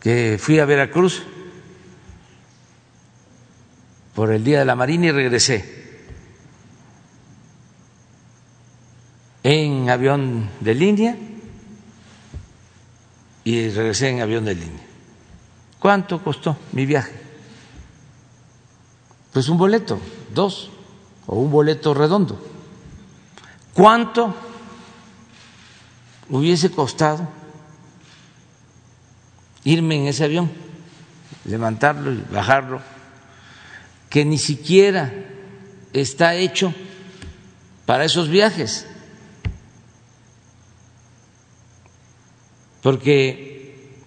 que 0.00 0.38
fui 0.40 0.58
a 0.58 0.64
Veracruz 0.64 1.22
por 4.14 4.32
el 4.32 4.42
Día 4.42 4.60
de 4.60 4.64
la 4.64 4.74
Marina 4.74 5.06
y 5.06 5.12
regresé 5.12 5.80
en 9.42 9.88
avión 9.88 10.50
de 10.60 10.74
línea 10.74 11.16
y 13.44 13.68
regresé 13.68 14.08
en 14.08 14.20
avión 14.20 14.44
de 14.44 14.54
línea. 14.54 14.86
¿Cuánto 15.78 16.22
costó 16.22 16.56
mi 16.72 16.84
viaje? 16.86 17.12
Pues 19.32 19.48
un 19.48 19.56
boleto, 19.56 19.98
dos, 20.34 20.70
o 21.26 21.36
un 21.36 21.50
boleto 21.50 21.94
redondo. 21.94 22.38
¿Cuánto 23.72 24.34
hubiese 26.30 26.70
costado 26.70 27.28
irme 29.64 29.96
en 29.96 30.06
ese 30.06 30.24
avión, 30.24 30.50
levantarlo 31.44 32.12
y 32.12 32.24
bajarlo, 32.32 32.80
que 34.08 34.24
ni 34.24 34.38
siquiera 34.38 35.12
está 35.92 36.34
hecho 36.34 36.74
para 37.86 38.04
esos 38.04 38.28
viajes? 38.28 38.86
Porque 42.82 44.00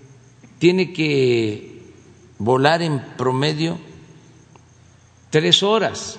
tiene 0.58 0.94
que 0.94 1.84
volar 2.40 2.82
en 2.82 3.00
promedio 3.18 3.78
tres 5.30 5.62
horas. 5.62 6.18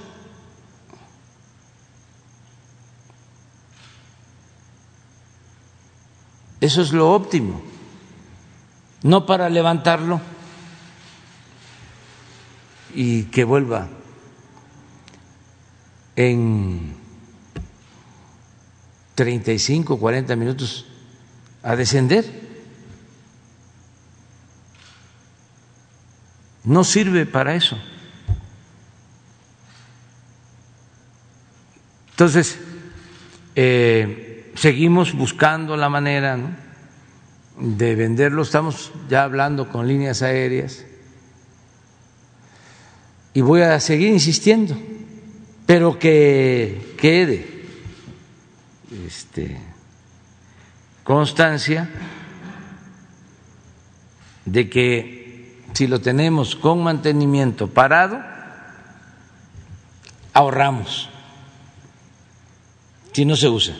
Eso 6.64 6.80
es 6.80 6.94
lo 6.94 7.12
óptimo. 7.12 7.60
No 9.02 9.26
para 9.26 9.50
levantarlo 9.50 10.18
y 12.94 13.24
que 13.24 13.44
vuelva 13.44 13.86
en 16.16 16.96
35, 19.14 19.98
40 19.98 20.36
minutos 20.36 20.86
a 21.62 21.76
descender. 21.76 22.24
No 26.64 26.82
sirve 26.82 27.26
para 27.26 27.56
eso. 27.56 27.76
Entonces, 32.12 32.58
eh, 33.54 34.33
seguimos 34.54 35.14
buscando 35.14 35.76
la 35.76 35.88
manera 35.88 36.38
de 37.58 37.94
venderlo, 37.94 38.42
estamos 38.42 38.92
ya 39.08 39.24
hablando 39.24 39.68
con 39.68 39.86
líneas 39.86 40.22
aéreas. 40.22 40.84
Y 43.32 43.40
voy 43.40 43.62
a 43.62 43.78
seguir 43.80 44.08
insistiendo, 44.08 44.76
pero 45.66 45.98
que 45.98 46.94
quede 46.98 47.64
este, 49.06 49.58
constancia 51.02 51.90
de 54.44 54.70
que 54.70 55.64
si 55.72 55.88
lo 55.88 56.00
tenemos 56.00 56.54
con 56.54 56.82
mantenimiento 56.82 57.68
parado, 57.68 58.20
ahorramos. 60.32 61.08
Si 63.12 63.24
no 63.24 63.34
se 63.34 63.48
usa. 63.48 63.76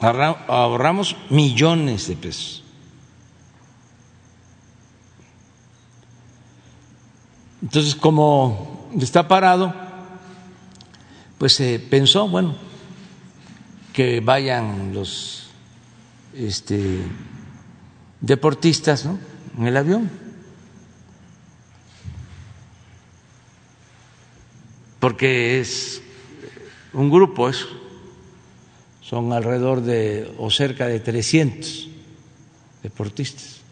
Ahorramos 0.00 1.16
millones 1.30 2.08
de 2.08 2.16
pesos. 2.16 2.64
Entonces, 7.62 7.94
como 7.96 8.88
está 9.00 9.26
parado, 9.26 9.74
pues 11.38 11.54
se 11.54 11.78
pensó, 11.80 12.28
bueno, 12.28 12.54
que 13.92 14.20
vayan 14.20 14.94
los 14.94 15.50
este, 16.34 17.02
deportistas 18.20 19.06
en 19.56 19.66
el 19.66 19.76
avión. 19.76 20.10
Porque 25.00 25.60
es 25.60 26.00
un 26.92 27.10
grupo 27.10 27.48
eso 27.48 27.87
son 29.08 29.32
alrededor 29.32 29.80
de 29.80 30.30
o 30.36 30.50
cerca 30.50 30.86
de 30.86 31.00
300 31.00 31.88
deportistas, 32.82 33.62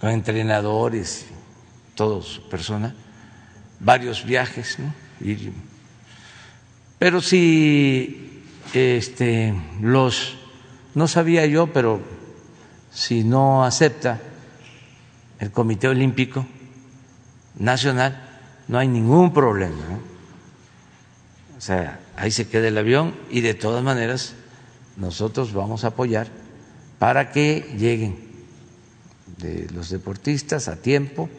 con 0.00 0.10
entrenadores, 0.10 1.26
todos 1.96 2.26
su 2.26 2.48
persona, 2.48 2.94
varios 3.80 4.24
viajes, 4.24 4.78
¿no? 4.78 4.94
pero 7.00 7.20
si 7.20 8.44
este, 8.74 9.52
los 9.80 10.36
no 10.94 11.08
sabía 11.08 11.46
yo, 11.46 11.72
pero 11.72 12.00
si 12.92 13.24
no 13.24 13.64
acepta 13.64 14.20
el 15.40 15.50
Comité 15.50 15.88
Olímpico 15.88 16.46
Nacional, 17.58 18.22
no 18.68 18.78
hay 18.78 18.86
ningún 18.86 19.32
problema. 19.32 19.98
O 21.58 21.60
sea, 21.60 21.98
ahí 22.20 22.30
se 22.30 22.48
queda 22.48 22.68
el 22.68 22.76
avión 22.76 23.14
y 23.30 23.40
de 23.40 23.54
todas 23.54 23.82
maneras 23.82 24.34
nosotros 24.96 25.54
vamos 25.54 25.84
a 25.84 25.88
apoyar 25.88 26.28
para 26.98 27.32
que 27.32 27.74
lleguen 27.78 28.18
de 29.38 29.66
los 29.72 29.88
deportistas 29.88 30.68
a 30.68 30.76
tiempo 30.76 31.30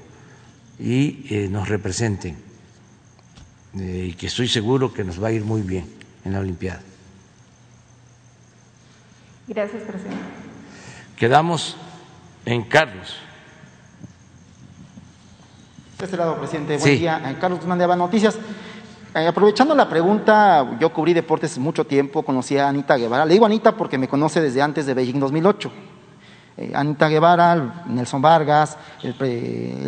y 0.80 1.28
eh, 1.30 1.48
nos 1.50 1.70
representen. 1.70 2.36
Eh, 3.80 4.08
y 4.10 4.14
que 4.14 4.26
estoy 4.26 4.48
seguro 4.48 4.92
que 4.92 5.04
nos 5.04 5.24
va 5.24 5.28
a 5.28 5.32
ir 5.32 5.46
muy 5.46 5.62
bien 5.62 5.86
en 6.26 6.34
la 6.34 6.40
Olimpiada. 6.40 6.82
Gracias, 9.48 9.84
presidente. 9.84 10.18
Quedamos 11.16 11.78
en 12.44 12.64
Carlos. 12.64 13.18
De 16.00 16.06
este 16.06 16.18
lado, 16.18 16.40
presidente. 16.40 16.78
Buen 16.78 16.98
día. 17.00 17.22
Eh, 17.30 17.38
Carlos 17.40 17.64
mandaba 17.68 17.96
noticias. 17.96 18.36
Eh, 19.14 19.28
aprovechando 19.28 19.76
la 19.76 19.90
pregunta, 19.90 20.78
yo 20.80 20.94
cubrí 20.94 21.14
deportes 21.14 21.58
mucho 21.58 21.86
tiempo, 21.86 22.24
conocí 22.24 22.58
a 22.58 22.70
Anita 22.70 22.96
Guevara. 22.96 23.26
Le 23.26 23.34
digo 23.34 23.46
Anita 23.46 23.76
porque 23.76 23.98
me 23.98 24.08
conoce 24.08 24.40
desde 24.40 24.62
antes 24.62 24.86
de 24.86 24.94
Beijing 24.94 25.20
2008. 25.20 25.70
Eh, 26.56 26.72
Anita 26.74 27.10
Guevara, 27.10 27.84
Nelson 27.88 28.22
Vargas, 28.22 28.78
el, 29.04 29.14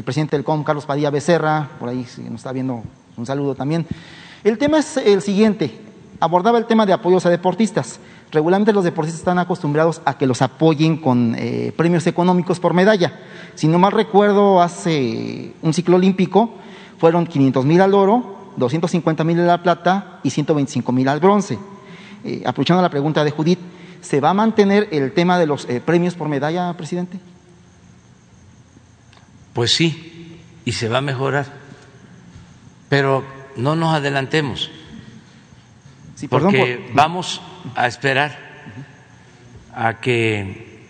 presidente 0.04 0.36
del 0.36 0.44
COM, 0.44 0.66
Carlos 0.66 0.86
Padilla 0.86 1.10
Becerra, 1.10 1.70
por 1.80 1.88
ahí 1.88 2.06
nos 2.30 2.42
está 2.42 2.52
viendo 2.52 2.84
un 3.16 3.26
saludo 3.26 3.56
también. 3.56 3.88
El 4.44 4.58
tema 4.58 4.80
es 4.80 4.98
el 4.98 5.22
siguiente, 5.22 5.80
abordaba 6.20 6.58
el 6.58 6.66
tema 6.66 6.86
de 6.86 6.92
apoyos 6.92 7.26
a 7.26 7.30
deportistas. 7.30 8.02
Regularmente 8.30 8.74
los 8.74 8.84
deportistas 8.84 9.20
están 9.20 9.40
acostumbrados 9.40 10.02
a 10.04 10.18
que 10.18 10.28
los 10.28 10.42
apoyen 10.42 10.98
con 10.98 11.34
eh, 11.38 11.72
premios 11.78 12.06
económicos 12.08 12.60
por 12.60 12.74
medalla. 12.74 13.14
Si 13.56 13.70
no 13.70 13.80
mal 13.80 13.94
recuerdo, 13.94 14.62
hace 14.62 15.54
un 15.62 15.74
ciclo 15.74 15.96
olímpico 15.96 16.56
fueron 16.98 17.26
500 17.26 17.64
mil 17.66 17.80
al 17.80 17.94
oro, 17.94 18.43
250 18.58 19.24
mil 19.24 19.40
a 19.40 19.44
la 19.44 19.64
plata 19.64 20.20
y 20.24 20.30
125 20.30 20.92
mil 20.92 21.08
al 21.08 21.20
bronce. 21.20 21.58
Eh, 22.24 22.44
aprovechando 22.46 22.82
la 22.82 22.90
pregunta 22.90 23.24
de 23.24 23.32
Judith, 23.32 23.60
¿se 24.02 24.20
va 24.20 24.30
a 24.30 24.34
mantener 24.34 24.90
el 24.92 25.12
tema 25.14 25.38
de 25.38 25.46
los 25.46 25.68
eh, 25.70 25.82
premios 25.82 26.16
por 26.16 26.30
medalla, 26.30 26.74
presidente? 26.74 27.20
Pues 29.54 29.74
sí, 29.74 30.40
y 30.66 30.72
se 30.72 30.90
va 30.90 31.00
a 31.00 31.02
mejorar. 31.02 31.46
Pero 32.90 33.24
no 33.56 33.76
nos 33.76 33.94
adelantemos, 33.94 34.70
porque 36.30 36.90
vamos 36.94 37.42
a 37.76 37.88
esperar 37.88 38.38
a 39.74 40.00
que 40.00 40.88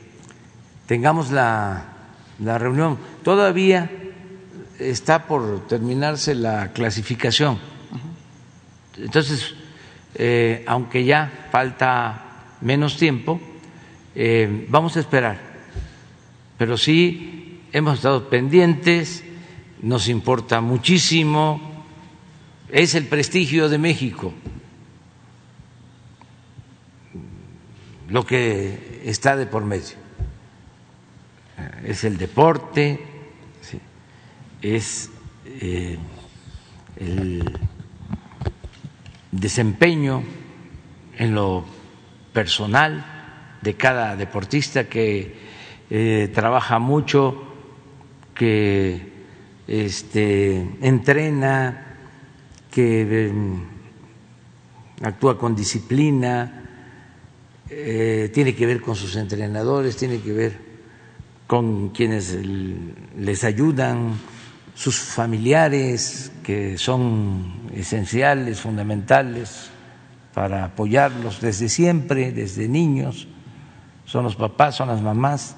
tengamos 0.85 1.31
la, 1.31 1.85
la 2.39 2.57
reunión. 2.57 2.97
Todavía 3.23 3.89
está 4.89 5.25
por 5.25 5.67
terminarse 5.67 6.35
la 6.35 6.71
clasificación. 6.73 7.59
Entonces, 8.97 9.55
eh, 10.15 10.63
aunque 10.67 11.03
ya 11.05 11.47
falta 11.51 12.55
menos 12.61 12.97
tiempo, 12.97 13.39
eh, 14.15 14.67
vamos 14.69 14.95
a 14.97 14.99
esperar. 14.99 15.39
Pero 16.57 16.77
sí 16.77 17.61
hemos 17.71 17.95
estado 17.95 18.29
pendientes, 18.29 19.23
nos 19.81 20.07
importa 20.07 20.61
muchísimo, 20.61 21.85
es 22.69 22.95
el 22.95 23.05
prestigio 23.07 23.69
de 23.69 23.77
México 23.77 24.33
lo 28.13 28.25
que 28.25 29.01
está 29.05 29.35
de 29.35 29.47
por 29.47 29.65
medio. 29.65 29.97
Es 31.83 32.03
el 32.03 32.17
deporte, 32.17 32.99
es 34.63 35.11
eh, 35.45 35.97
el 36.95 37.59
desempeño 39.31 40.23
en 41.17 41.35
lo 41.35 41.65
personal 42.31 43.05
de 43.61 43.75
cada 43.75 44.15
deportista 44.15 44.85
que 44.85 45.35
eh, 45.89 46.31
trabaja 46.33 46.79
mucho, 46.79 47.43
que 48.33 49.11
este, 49.67 50.67
entrena, 50.81 51.97
que 52.71 53.27
em, 53.27 53.65
actúa 55.01 55.37
con 55.37 55.55
disciplina, 55.55 56.63
eh, 57.69 58.31
tiene 58.33 58.55
que 58.55 58.65
ver 58.65 58.81
con 58.81 58.95
sus 58.95 59.15
entrenadores, 59.17 59.97
tiene 59.97 60.19
que 60.19 60.31
ver 60.31 60.57
con 61.47 61.89
quienes 61.89 62.37
les 63.17 63.43
ayudan, 63.43 64.13
sus 64.75 64.97
familiares 64.99 66.31
que 66.43 66.77
son 66.77 67.69
esenciales, 67.73 68.59
fundamentales 68.59 69.69
para 70.33 70.65
apoyarlos 70.65 71.41
desde 71.41 71.69
siempre, 71.69 72.31
desde 72.31 72.67
niños, 72.67 73.27
son 74.05 74.23
los 74.23 74.35
papás, 74.35 74.75
son 74.75 74.89
las 74.89 75.01
mamás. 75.01 75.55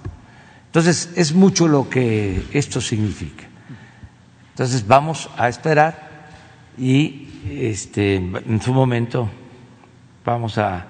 Entonces, 0.68 1.12
es 1.16 1.34
mucho 1.34 1.68
lo 1.68 1.90
que 1.90 2.46
esto 2.52 2.82
significa. 2.82 3.46
Entonces, 4.50 4.86
vamos 4.86 5.30
a 5.38 5.48
esperar 5.48 6.28
y 6.78 7.30
este, 7.50 8.16
en 8.16 8.62
su 8.62 8.74
momento 8.74 9.30
vamos 10.26 10.58
a 10.58 10.86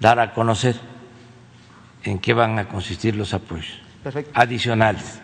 dar 0.00 0.18
a 0.20 0.34
conocer 0.34 0.76
en 2.02 2.18
qué 2.18 2.34
van 2.34 2.58
a 2.58 2.68
consistir 2.68 3.16
los 3.16 3.32
apoyos 3.32 3.80
adicionales. 4.34 5.20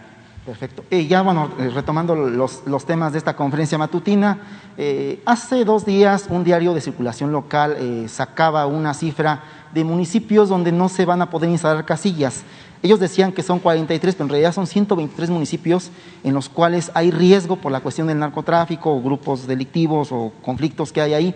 Perfecto. 0.50 0.82
Y 0.90 1.06
ya, 1.06 1.22
bueno, 1.22 1.48
eh, 1.60 1.70
retomando 1.72 2.16
los, 2.16 2.62
los, 2.66 2.84
temas 2.84 3.12
de 3.12 3.18
esta 3.18 3.36
conferencia 3.36 3.78
matutina, 3.78 4.38
eh, 4.76 5.22
hace 5.24 5.64
dos 5.64 5.86
días 5.86 6.26
un 6.28 6.42
diario 6.42 6.74
de 6.74 6.80
circulación 6.80 7.30
local 7.30 7.76
eh, 7.78 8.06
sacaba 8.08 8.66
una 8.66 8.92
cifra 8.92 9.44
de 9.72 9.84
municipios 9.84 10.48
donde 10.48 10.72
no 10.72 10.88
se 10.88 11.04
van 11.04 11.22
a 11.22 11.30
poder 11.30 11.50
instalar 11.50 11.86
casillas. 11.86 12.42
Ellos 12.82 12.98
decían 12.98 13.30
que 13.30 13.44
son 13.44 13.60
43, 13.60 14.16
pero 14.16 14.24
en 14.24 14.30
realidad 14.30 14.52
son 14.52 14.66
123 14.66 15.30
municipios 15.30 15.92
en 16.24 16.34
los 16.34 16.48
cuales 16.48 16.90
hay 16.94 17.12
riesgo 17.12 17.54
por 17.54 17.70
la 17.70 17.78
cuestión 17.78 18.08
del 18.08 18.18
narcotráfico 18.18 18.92
o 18.92 19.00
grupos 19.00 19.46
delictivos 19.46 20.10
o 20.10 20.32
conflictos 20.42 20.90
que 20.90 21.00
hay 21.00 21.14
ahí 21.14 21.34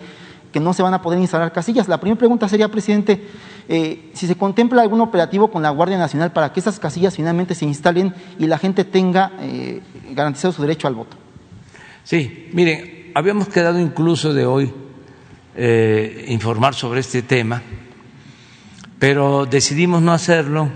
que 0.55 0.61
no 0.61 0.71
se 0.71 0.81
van 0.81 0.93
a 0.93 1.01
poder 1.01 1.19
instalar 1.19 1.51
casillas. 1.51 1.89
La 1.89 1.99
primera 1.99 2.17
pregunta 2.17 2.47
sería, 2.47 2.69
presidente, 2.69 3.27
eh, 3.67 4.09
si 4.13 4.25
se 4.25 4.37
contempla 4.37 4.83
algún 4.83 5.01
operativo 5.01 5.51
con 5.51 5.61
la 5.61 5.69
Guardia 5.69 5.97
Nacional 5.97 6.31
para 6.31 6.53
que 6.53 6.61
esas 6.61 6.79
casillas 6.79 7.13
finalmente 7.13 7.53
se 7.55 7.65
instalen 7.65 8.15
y 8.39 8.47
la 8.47 8.57
gente 8.57 8.85
tenga 8.85 9.33
eh, 9.41 9.81
garantizado 10.11 10.53
su 10.53 10.61
derecho 10.61 10.87
al 10.87 10.95
voto. 10.95 11.17
Sí, 12.05 12.47
miren, 12.53 13.11
habíamos 13.13 13.49
quedado 13.49 13.81
incluso 13.81 14.33
de 14.33 14.45
hoy 14.45 14.71
eh, 15.57 16.23
informar 16.29 16.73
sobre 16.73 17.01
este 17.01 17.21
tema, 17.21 17.61
pero 18.97 19.45
decidimos 19.45 20.01
no 20.01 20.13
hacerlo 20.13 20.69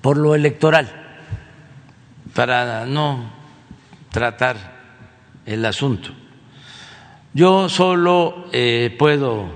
por 0.00 0.16
lo 0.16 0.34
electoral, 0.34 0.90
para 2.34 2.86
no 2.86 3.30
tratar 4.10 4.56
el 5.46 5.64
asunto. 5.64 6.23
Yo 7.34 7.68
solo 7.68 8.46
eh, 8.52 8.94
puedo 8.96 9.50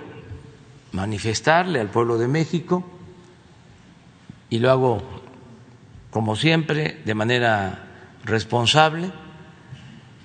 manifestarle 0.90 1.78
al 1.78 1.88
pueblo 1.88 2.18
de 2.18 2.26
México 2.26 2.84
y 4.50 4.58
lo 4.58 4.72
hago 4.72 5.22
como 6.10 6.34
siempre 6.34 7.00
de 7.04 7.14
manera 7.14 7.84
responsable 8.24 9.12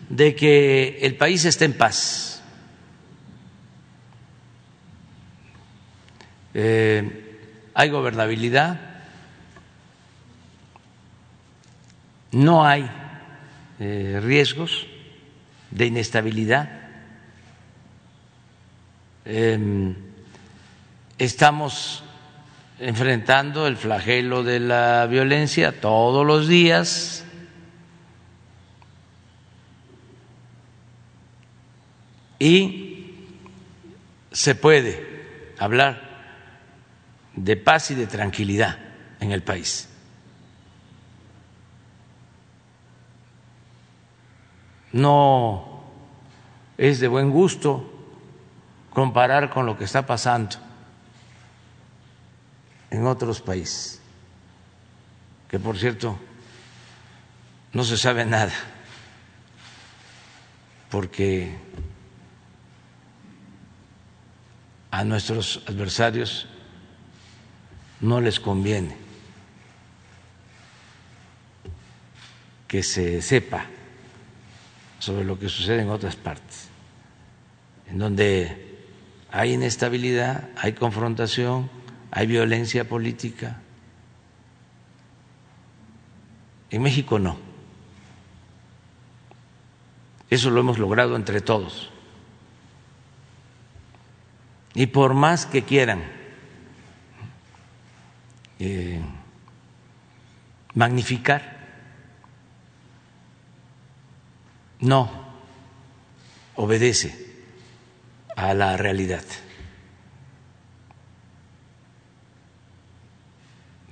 de 0.09 0.33
que 0.33 0.97
el 1.03 1.15
país 1.15 1.45
esté 1.45 1.65
en 1.65 1.73
paz. 1.73 2.41
Eh, 6.55 7.37
hay 7.75 7.89
gobernabilidad, 7.89 8.79
no 12.31 12.65
hay 12.65 12.89
eh, 13.79 14.19
riesgos 14.23 14.87
de 15.69 15.85
inestabilidad 15.85 16.82
Em, 19.25 19.95
estamos 21.17 22.03
enfrentando 22.79 23.67
el 23.67 23.77
flagelo 23.77 24.43
de 24.43 24.59
la 24.59 25.05
violencia 25.05 25.79
todos 25.79 26.25
los 26.25 26.47
días. 26.49 27.23
Y 32.37 33.15
se 34.33 34.55
puede 34.55 35.53
hablar 35.57 36.01
de 37.35 37.55
paz 37.55 37.91
y 37.91 37.95
de 37.95 38.07
tranquilidad 38.07 38.77
en 39.21 39.31
el 39.31 39.41
país. 39.41 39.87
No 44.91 45.83
es 46.77 46.99
de 46.99 47.07
buen 47.07 47.31
gusto 47.31 47.92
comparar 48.93 49.49
con 49.49 49.65
lo 49.65 49.77
que 49.77 49.85
está 49.85 50.05
pasando 50.05 50.55
en 52.91 53.07
otros 53.07 53.41
países, 53.41 53.99
que 55.49 55.59
por 55.59 55.77
cierto 55.77 56.17
no 57.73 57.83
se 57.83 57.97
sabe 57.97 58.23
nada, 58.23 58.53
porque 60.91 61.57
a 64.91 65.03
nuestros 65.03 65.63
adversarios 65.67 66.47
no 67.99 68.21
les 68.21 68.39
conviene 68.39 68.95
que 72.67 72.83
se 72.83 73.23
sepa 73.23 73.65
sobre 74.99 75.23
lo 75.23 75.39
que 75.39 75.49
sucede 75.49 75.81
en 75.81 75.89
otras 75.89 76.15
partes, 76.15 76.67
en 77.87 77.97
donde 77.97 78.62
hay 79.35 79.53
inestabilidad, 79.53 80.47
hay 80.55 80.73
confrontación, 80.73 81.67
hay 82.11 82.27
violencia 82.27 82.87
política. 82.87 83.59
En 86.69 86.83
México 86.83 87.17
no. 87.17 87.35
Eso 90.29 90.51
lo 90.51 90.59
hemos 90.59 90.77
logrado 90.77 91.15
entre 91.15 91.41
todos. 91.41 91.89
Y 94.75 94.85
por 94.85 95.15
más 95.15 95.47
que 95.47 95.63
quieran 95.63 96.03
eh, 98.59 99.01
magnificar, 100.75 101.57
no 104.79 105.09
obedece 106.55 107.22
a 108.35 108.53
la 108.53 108.77
realidad. 108.77 109.23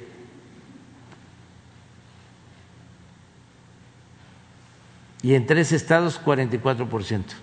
y 5.23 5.35
en 5.35 5.47
tres 5.47 5.73
estados 5.73 6.19
44 6.19 6.89
por 6.89 7.03
ciento. 7.03 7.35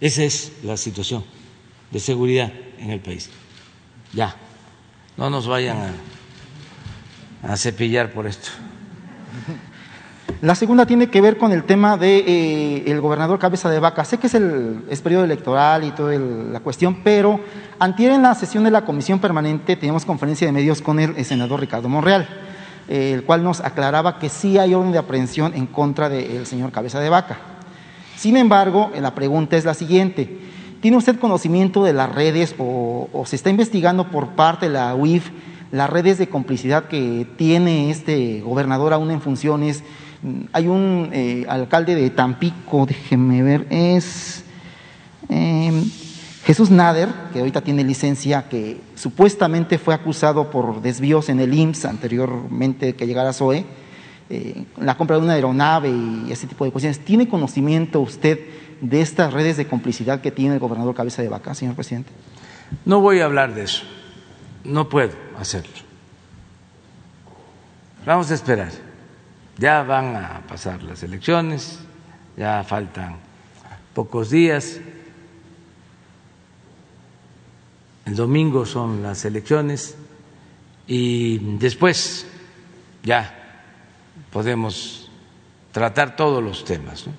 Esa 0.00 0.22
es 0.22 0.52
la 0.62 0.78
situación 0.78 1.39
de 1.90 2.00
seguridad 2.00 2.52
en 2.78 2.90
el 2.90 3.00
país. 3.00 3.30
Ya, 4.12 4.34
no 5.16 5.30
nos 5.30 5.46
vayan 5.46 5.78
a, 7.42 7.56
cepillar 7.56 8.12
por 8.12 8.26
esto. 8.26 8.48
La 10.40 10.54
segunda 10.54 10.86
tiene 10.86 11.08
que 11.08 11.20
ver 11.20 11.36
con 11.36 11.52
el 11.52 11.64
tema 11.64 11.98
de 11.98 12.18
eh, 12.18 12.84
el 12.86 13.00
gobernador 13.00 13.38
Cabeza 13.38 13.68
de 13.68 13.78
Vaca. 13.78 14.04
Sé 14.04 14.18
que 14.18 14.28
es 14.28 14.34
el 14.34 14.84
es 14.88 15.02
periodo 15.02 15.24
electoral 15.24 15.84
y 15.84 15.90
toda 15.90 16.18
la 16.18 16.60
cuestión, 16.60 17.02
pero 17.04 17.40
antier 17.78 18.12
en 18.12 18.22
la 18.22 18.34
sesión 18.34 18.64
de 18.64 18.70
la 18.70 18.84
comisión 18.84 19.18
permanente 19.18 19.76
teníamos 19.76 20.06
conferencia 20.06 20.46
de 20.46 20.52
medios 20.52 20.80
con 20.80 20.98
el, 20.98 21.22
senador 21.26 21.60
Ricardo 21.60 21.90
Monreal, 21.90 22.26
eh, 22.88 23.12
el 23.12 23.24
cual 23.24 23.44
nos 23.44 23.60
aclaraba 23.60 24.18
que 24.18 24.30
sí 24.30 24.56
hay 24.56 24.72
orden 24.72 24.92
de 24.92 24.98
aprehensión 24.98 25.54
en 25.54 25.66
contra 25.66 26.08
del 26.08 26.46
señor 26.46 26.72
Cabeza 26.72 27.00
de 27.00 27.10
Vaca. 27.10 27.38
Sin 28.16 28.36
embargo, 28.36 28.90
la 28.98 29.14
pregunta 29.14 29.56
es 29.56 29.64
la 29.64 29.74
siguiente. 29.74 30.49
¿Tiene 30.80 30.96
usted 30.96 31.18
conocimiento 31.18 31.84
de 31.84 31.92
las 31.92 32.14
redes 32.14 32.54
o, 32.58 33.08
se 33.26 33.36
está 33.36 33.50
investigando 33.50 34.10
por 34.10 34.28
parte 34.28 34.66
de 34.66 34.72
la 34.72 34.94
UIF 34.94 35.28
las 35.72 35.90
redes 35.90 36.16
de 36.16 36.28
complicidad 36.28 36.84
que 36.84 37.26
tiene 37.36 37.90
este 37.90 38.40
gobernador 38.40 38.94
aún 38.94 39.10
en 39.10 39.20
funciones? 39.20 39.84
Hay 40.52 40.68
un 40.68 41.10
eh, 41.12 41.44
alcalde 41.50 41.94
de 41.94 42.08
Tampico, 42.08 42.86
déjeme 42.86 43.42
ver, 43.42 43.66
es 43.68 44.42
eh, 45.28 45.84
Jesús 46.44 46.70
Nader, 46.70 47.10
que 47.34 47.40
ahorita 47.40 47.60
tiene 47.60 47.84
licencia, 47.84 48.48
que 48.48 48.80
supuestamente 48.94 49.76
fue 49.76 49.92
acusado 49.92 50.50
por 50.50 50.80
desvíos 50.80 51.28
en 51.28 51.40
el 51.40 51.52
IMSS 51.52 51.84
anteriormente 51.84 52.94
que 52.94 53.06
llegara 53.06 53.30
a 53.30 53.34
SOE, 53.34 53.66
eh, 54.30 54.64
la 54.78 54.96
compra 54.96 55.16
de 55.16 55.22
una 55.22 55.34
aeronave 55.34 55.90
y 55.90 56.32
ese 56.32 56.46
tipo 56.46 56.64
de 56.64 56.70
cuestiones. 56.70 57.00
¿Tiene 57.00 57.28
conocimiento 57.28 58.00
usted 58.00 58.38
de 58.80 59.00
estas 59.00 59.32
redes 59.32 59.56
de 59.56 59.66
complicidad 59.66 60.20
que 60.20 60.30
tiene 60.30 60.54
el 60.54 60.60
gobernador 60.60 60.94
Cabeza 60.94 61.22
de 61.22 61.28
Vaca, 61.28 61.54
señor 61.54 61.74
presidente? 61.74 62.10
No 62.84 63.00
voy 63.00 63.20
a 63.20 63.24
hablar 63.24 63.54
de 63.54 63.64
eso, 63.64 63.82
no 64.64 64.88
puedo 64.88 65.12
hacerlo. 65.38 65.72
Vamos 68.06 68.30
a 68.30 68.34
esperar. 68.34 68.70
Ya 69.58 69.82
van 69.82 70.16
a 70.16 70.42
pasar 70.48 70.82
las 70.82 71.02
elecciones, 71.02 71.80
ya 72.36 72.64
faltan 72.64 73.16
pocos 73.92 74.30
días. 74.30 74.80
El 78.06 78.16
domingo 78.16 78.64
son 78.64 79.02
las 79.02 79.24
elecciones 79.26 79.96
y 80.86 81.38
después 81.58 82.26
ya 83.02 83.36
podemos 84.32 85.10
tratar 85.72 86.16
todos 86.16 86.42
los 86.42 86.64
temas, 86.64 87.06
¿no? 87.06 87.12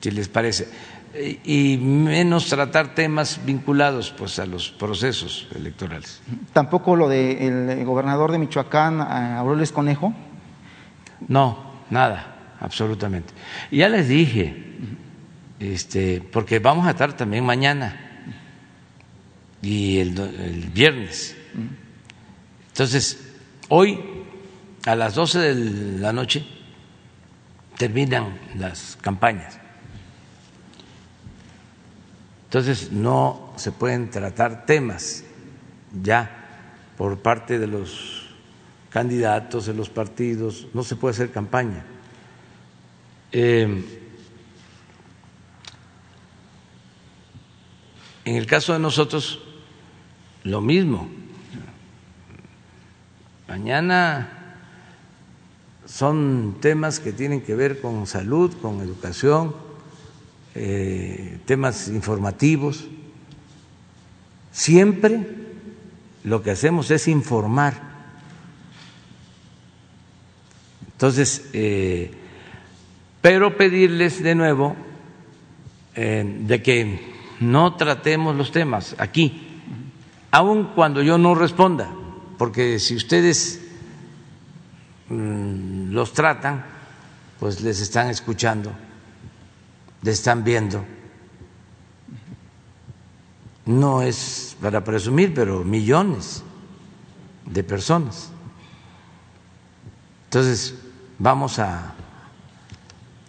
si 0.00 0.10
les 0.10 0.28
parece, 0.28 0.68
y 1.14 1.76
menos 1.78 2.46
tratar 2.46 2.94
temas 2.94 3.40
vinculados 3.44 4.14
pues 4.16 4.38
a 4.38 4.46
los 4.46 4.70
procesos 4.70 5.48
electorales. 5.54 6.20
Tampoco 6.52 6.94
lo 6.96 7.08
del 7.08 7.84
gobernador 7.84 8.32
de 8.32 8.38
Michoacán, 8.38 9.00
Aureles 9.00 9.72
Conejo. 9.72 10.14
No, 11.28 11.58
nada, 11.90 12.56
absolutamente. 12.60 13.32
Ya 13.70 13.88
les 13.88 14.08
dije, 14.08 14.54
este, 15.58 16.22
porque 16.32 16.58
vamos 16.58 16.86
a 16.86 16.90
estar 16.90 17.12
también 17.14 17.44
mañana 17.44 18.26
y 19.62 19.98
el, 19.98 20.18
el 20.18 20.70
viernes. 20.70 21.36
Entonces, 22.68 23.34
hoy 23.68 24.00
a 24.86 24.94
las 24.94 25.14
12 25.14 25.38
de 25.38 25.98
la 26.00 26.12
noche 26.12 26.46
terminan 27.76 28.38
las 28.56 28.96
campañas. 29.00 29.59
Entonces, 32.50 32.90
no 32.90 33.52
se 33.54 33.70
pueden 33.70 34.10
tratar 34.10 34.66
temas 34.66 35.22
ya 36.02 36.48
por 36.98 37.20
parte 37.20 37.60
de 37.60 37.68
los 37.68 38.26
candidatos, 38.88 39.66
de 39.66 39.74
los 39.74 39.88
partidos, 39.88 40.66
no 40.74 40.82
se 40.82 40.96
puede 40.96 41.14
hacer 41.14 41.30
campaña. 41.30 41.84
Eh, 43.30 43.84
en 48.24 48.34
el 48.34 48.46
caso 48.46 48.72
de 48.72 48.80
nosotros, 48.80 49.38
lo 50.42 50.60
mismo. 50.60 51.08
Mañana 53.46 54.56
son 55.86 56.56
temas 56.60 56.98
que 56.98 57.12
tienen 57.12 57.42
que 57.42 57.54
ver 57.54 57.80
con 57.80 58.08
salud, 58.08 58.52
con 58.60 58.80
educación, 58.80 59.69
eh, 60.54 61.38
temas 61.46 61.88
informativos. 61.88 62.86
Siempre 64.52 65.26
lo 66.24 66.42
que 66.42 66.50
hacemos 66.50 66.90
es 66.90 67.08
informar. 67.08 67.90
Entonces, 70.92 71.48
eh, 71.52 72.10
pero 73.20 73.56
pedirles 73.56 74.22
de 74.22 74.34
nuevo 74.34 74.76
eh, 75.94 76.40
de 76.46 76.62
que 76.62 77.10
no 77.40 77.74
tratemos 77.76 78.36
los 78.36 78.52
temas 78.52 78.94
aquí, 78.98 79.60
aun 80.30 80.72
cuando 80.74 81.02
yo 81.02 81.16
no 81.16 81.34
responda, 81.34 81.90
porque 82.38 82.78
si 82.78 82.96
ustedes 82.96 83.60
mm, 85.08 85.90
los 85.90 86.12
tratan, 86.12 86.64
pues 87.38 87.62
les 87.62 87.80
están 87.80 88.08
escuchando, 88.10 88.72
les 90.02 90.14
están 90.18 90.44
viendo. 90.44 90.84
No 93.66 94.02
es 94.02 94.56
para 94.60 94.82
presumir, 94.82 95.34
pero 95.34 95.64
millones 95.64 96.42
de 97.46 97.62
personas. 97.62 98.30
Entonces, 100.26 100.74
vamos 101.18 101.58
a 101.58 101.94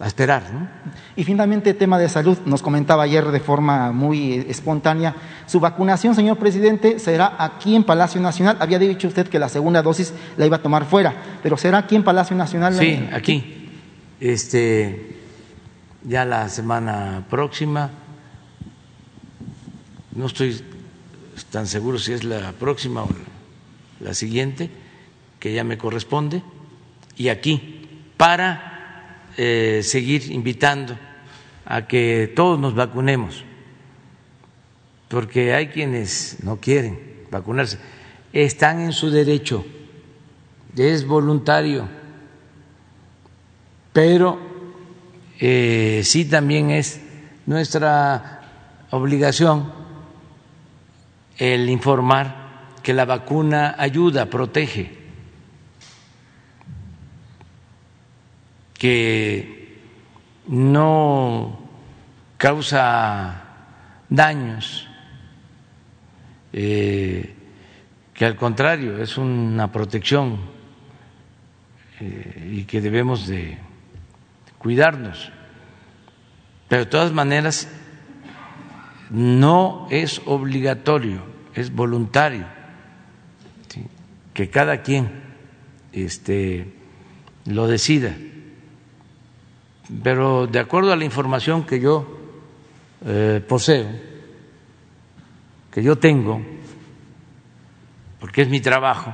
a 0.01 0.07
esperar. 0.07 0.43
¿no? 0.51 0.67
Y 1.15 1.23
finalmente, 1.23 1.73
tema 1.75 1.99
de 1.99 2.09
salud, 2.09 2.37
nos 2.45 2.61
comentaba 2.63 3.03
ayer 3.03 3.25
de 3.31 3.39
forma 3.39 3.91
muy 3.91 4.33
espontánea, 4.49 5.15
su 5.45 5.59
vacunación, 5.59 6.15
señor 6.15 6.37
presidente, 6.37 6.97
será 6.97 7.35
aquí 7.37 7.75
en 7.75 7.83
Palacio 7.83 8.19
Nacional. 8.19 8.57
Había 8.59 8.79
dicho 8.79 9.07
usted 9.07 9.27
que 9.27 9.37
la 9.37 9.47
segunda 9.47 9.83
dosis 9.83 10.13
la 10.37 10.45
iba 10.47 10.57
a 10.57 10.61
tomar 10.61 10.85
fuera, 10.85 11.13
pero 11.43 11.55
será 11.55 11.77
aquí 11.77 11.95
en 11.95 12.03
Palacio 12.03 12.35
Nacional. 12.35 12.73
Sí, 12.73 13.07
aquí. 13.13 13.69
Este, 14.19 15.20
ya 16.03 16.25
la 16.25 16.49
semana 16.49 17.25
próxima, 17.29 17.91
no 20.15 20.25
estoy 20.25 20.59
tan 21.51 21.67
seguro 21.67 21.99
si 21.99 22.13
es 22.13 22.23
la 22.23 22.51
próxima 22.53 23.03
o 23.03 23.09
la 23.99 24.13
siguiente, 24.13 24.69
que 25.39 25.53
ya 25.53 25.63
me 25.63 25.77
corresponde, 25.77 26.43
y 27.17 27.29
aquí, 27.29 27.87
para 28.17 29.27
eh, 29.37 29.81
seguir 29.83 30.31
invitando 30.31 30.97
a 31.65 31.87
que 31.87 32.31
todos 32.35 32.59
nos 32.59 32.75
vacunemos, 32.75 33.43
porque 35.07 35.53
hay 35.53 35.67
quienes 35.67 36.37
no 36.43 36.57
quieren 36.57 36.99
vacunarse, 37.29 37.77
están 38.33 38.81
en 38.81 38.93
su 38.93 39.11
derecho, 39.11 39.65
es 40.75 41.05
voluntario, 41.05 41.87
pero 43.93 44.50
eh, 45.43 46.01
sí 46.03 46.25
también 46.25 46.69
es 46.69 47.01
nuestra 47.47 48.41
obligación 48.91 49.73
el 51.35 51.67
informar 51.67 52.77
que 52.83 52.93
la 52.93 53.05
vacuna 53.05 53.73
ayuda, 53.79 54.27
protege. 54.27 54.99
Que 58.75 59.79
no 60.47 61.59
causa 62.37 63.41
daños, 64.09 64.87
eh, 66.53 67.33
que 68.13 68.25
al 68.25 68.35
contrario 68.35 69.01
es 69.01 69.17
una 69.17 69.71
protección 69.71 70.37
eh, 71.99 72.51
y 72.53 72.63
que 72.65 72.79
debemos 72.81 73.27
de 73.27 73.70
cuidarnos. 74.61 75.31
Pero 76.67 76.85
de 76.85 76.89
todas 76.89 77.11
maneras 77.11 77.67
no 79.09 79.87
es 79.89 80.21
obligatorio, 80.25 81.21
es 81.53 81.73
voluntario, 81.73 82.45
que 84.33 84.49
cada 84.49 84.81
quien 84.81 85.11
este, 85.91 86.73
lo 87.45 87.67
decida 87.67 88.15
pero 90.03 90.47
de 90.47 90.59
acuerdo 90.59 90.93
a 90.93 90.95
la 90.95 91.03
información 91.03 91.65
que 91.65 91.79
yo 91.79 92.19
eh, 93.05 93.43
poseo, 93.47 93.87
que 95.71 95.83
yo 95.83 95.97
tengo, 95.97 96.41
porque 98.19 98.43
es 98.43 98.49
mi 98.49 98.61
trabajo, 98.61 99.13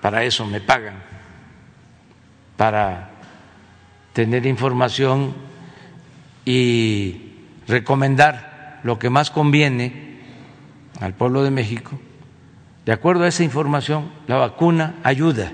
para 0.00 0.24
eso 0.24 0.46
me 0.46 0.60
pagan, 0.60 1.02
para 2.56 3.13
tener 4.14 4.46
información 4.46 5.34
y 6.46 7.32
recomendar 7.68 8.80
lo 8.82 8.98
que 8.98 9.10
más 9.10 9.30
conviene 9.30 10.20
al 11.00 11.12
pueblo 11.12 11.42
de 11.42 11.50
México, 11.50 11.98
de 12.86 12.92
acuerdo 12.92 13.24
a 13.24 13.28
esa 13.28 13.44
información, 13.44 14.10
la 14.26 14.36
vacuna 14.36 14.94
ayuda. 15.02 15.52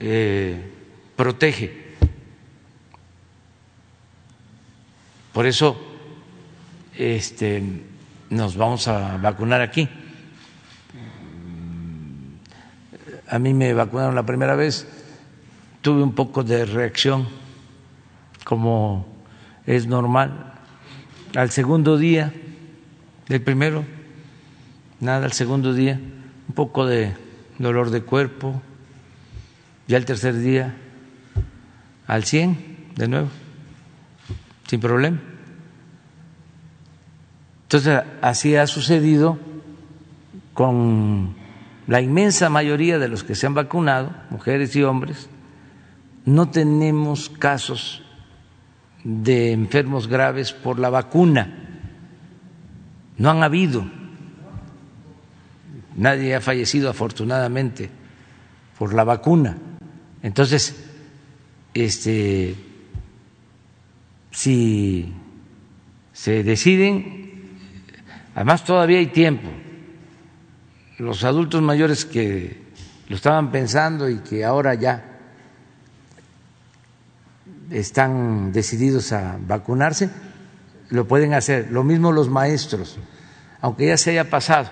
Eh, 0.00 0.72
protege. 1.14 1.94
Por 5.32 5.46
eso 5.46 5.80
este, 6.96 7.62
nos 8.30 8.56
vamos 8.56 8.88
a 8.88 9.18
vacunar 9.18 9.60
aquí. 9.60 9.88
A 13.28 13.38
mí 13.38 13.54
me 13.54 13.72
vacunaron 13.72 14.14
la 14.14 14.26
primera 14.26 14.54
vez, 14.56 14.86
tuve 15.82 16.02
un 16.02 16.14
poco 16.14 16.44
de 16.44 16.64
reacción, 16.64 17.28
como 18.44 19.06
es 19.66 19.86
normal. 19.86 20.54
Al 21.34 21.50
segundo 21.50 21.98
día, 21.98 22.32
del 23.28 23.42
primero, 23.42 23.84
nada, 25.00 25.24
al 25.24 25.32
segundo 25.32 25.74
día, 25.74 26.00
un 26.48 26.54
poco 26.54 26.86
de 26.86 27.14
dolor 27.58 27.90
de 27.90 28.02
cuerpo, 28.02 28.62
ya 29.88 29.96
el 29.96 30.04
tercer 30.04 30.38
día 30.38 30.74
al 32.06 32.24
100 32.24 32.92
de 32.96 33.08
nuevo, 33.08 33.28
sin 34.68 34.80
problema. 34.80 35.18
Entonces, 37.64 38.02
así 38.20 38.54
ha 38.54 38.66
sucedido 38.66 39.38
con 40.54 41.34
la 41.88 42.00
inmensa 42.00 42.50
mayoría 42.50 42.98
de 42.98 43.08
los 43.08 43.24
que 43.24 43.34
se 43.34 43.46
han 43.46 43.54
vacunado, 43.54 44.14
mujeres 44.30 44.76
y 44.76 44.82
hombres, 44.82 45.28
no 46.24 46.50
tenemos 46.50 47.28
casos 47.28 48.02
de 49.04 49.52
enfermos 49.52 50.06
graves 50.06 50.52
por 50.52 50.78
la 50.78 50.90
vacuna. 50.90 51.58
No 53.18 53.30
han 53.30 53.42
habido. 53.42 53.84
Nadie 55.96 56.34
ha 56.34 56.40
fallecido 56.40 56.88
afortunadamente 56.88 57.90
por 58.78 58.94
la 58.94 59.04
vacuna. 59.04 59.58
Entonces, 60.22 60.88
este, 61.74 62.54
si 64.30 65.12
se 66.12 66.42
deciden, 66.42 67.58
además 68.34 68.64
todavía 68.64 68.98
hay 68.98 69.06
tiempo, 69.08 69.48
los 70.98 71.24
adultos 71.24 71.60
mayores 71.62 72.04
que 72.04 72.62
lo 73.08 73.16
estaban 73.16 73.50
pensando 73.50 74.08
y 74.08 74.18
que 74.18 74.44
ahora 74.44 74.74
ya 74.74 75.11
están 77.72 78.52
decididos 78.52 79.12
a 79.12 79.38
vacunarse, 79.40 80.10
lo 80.90 81.06
pueden 81.06 81.34
hacer. 81.34 81.68
Lo 81.70 81.84
mismo 81.84 82.12
los 82.12 82.28
maestros, 82.28 82.98
aunque 83.60 83.86
ya 83.86 83.96
se 83.96 84.10
haya 84.10 84.28
pasado, 84.30 84.70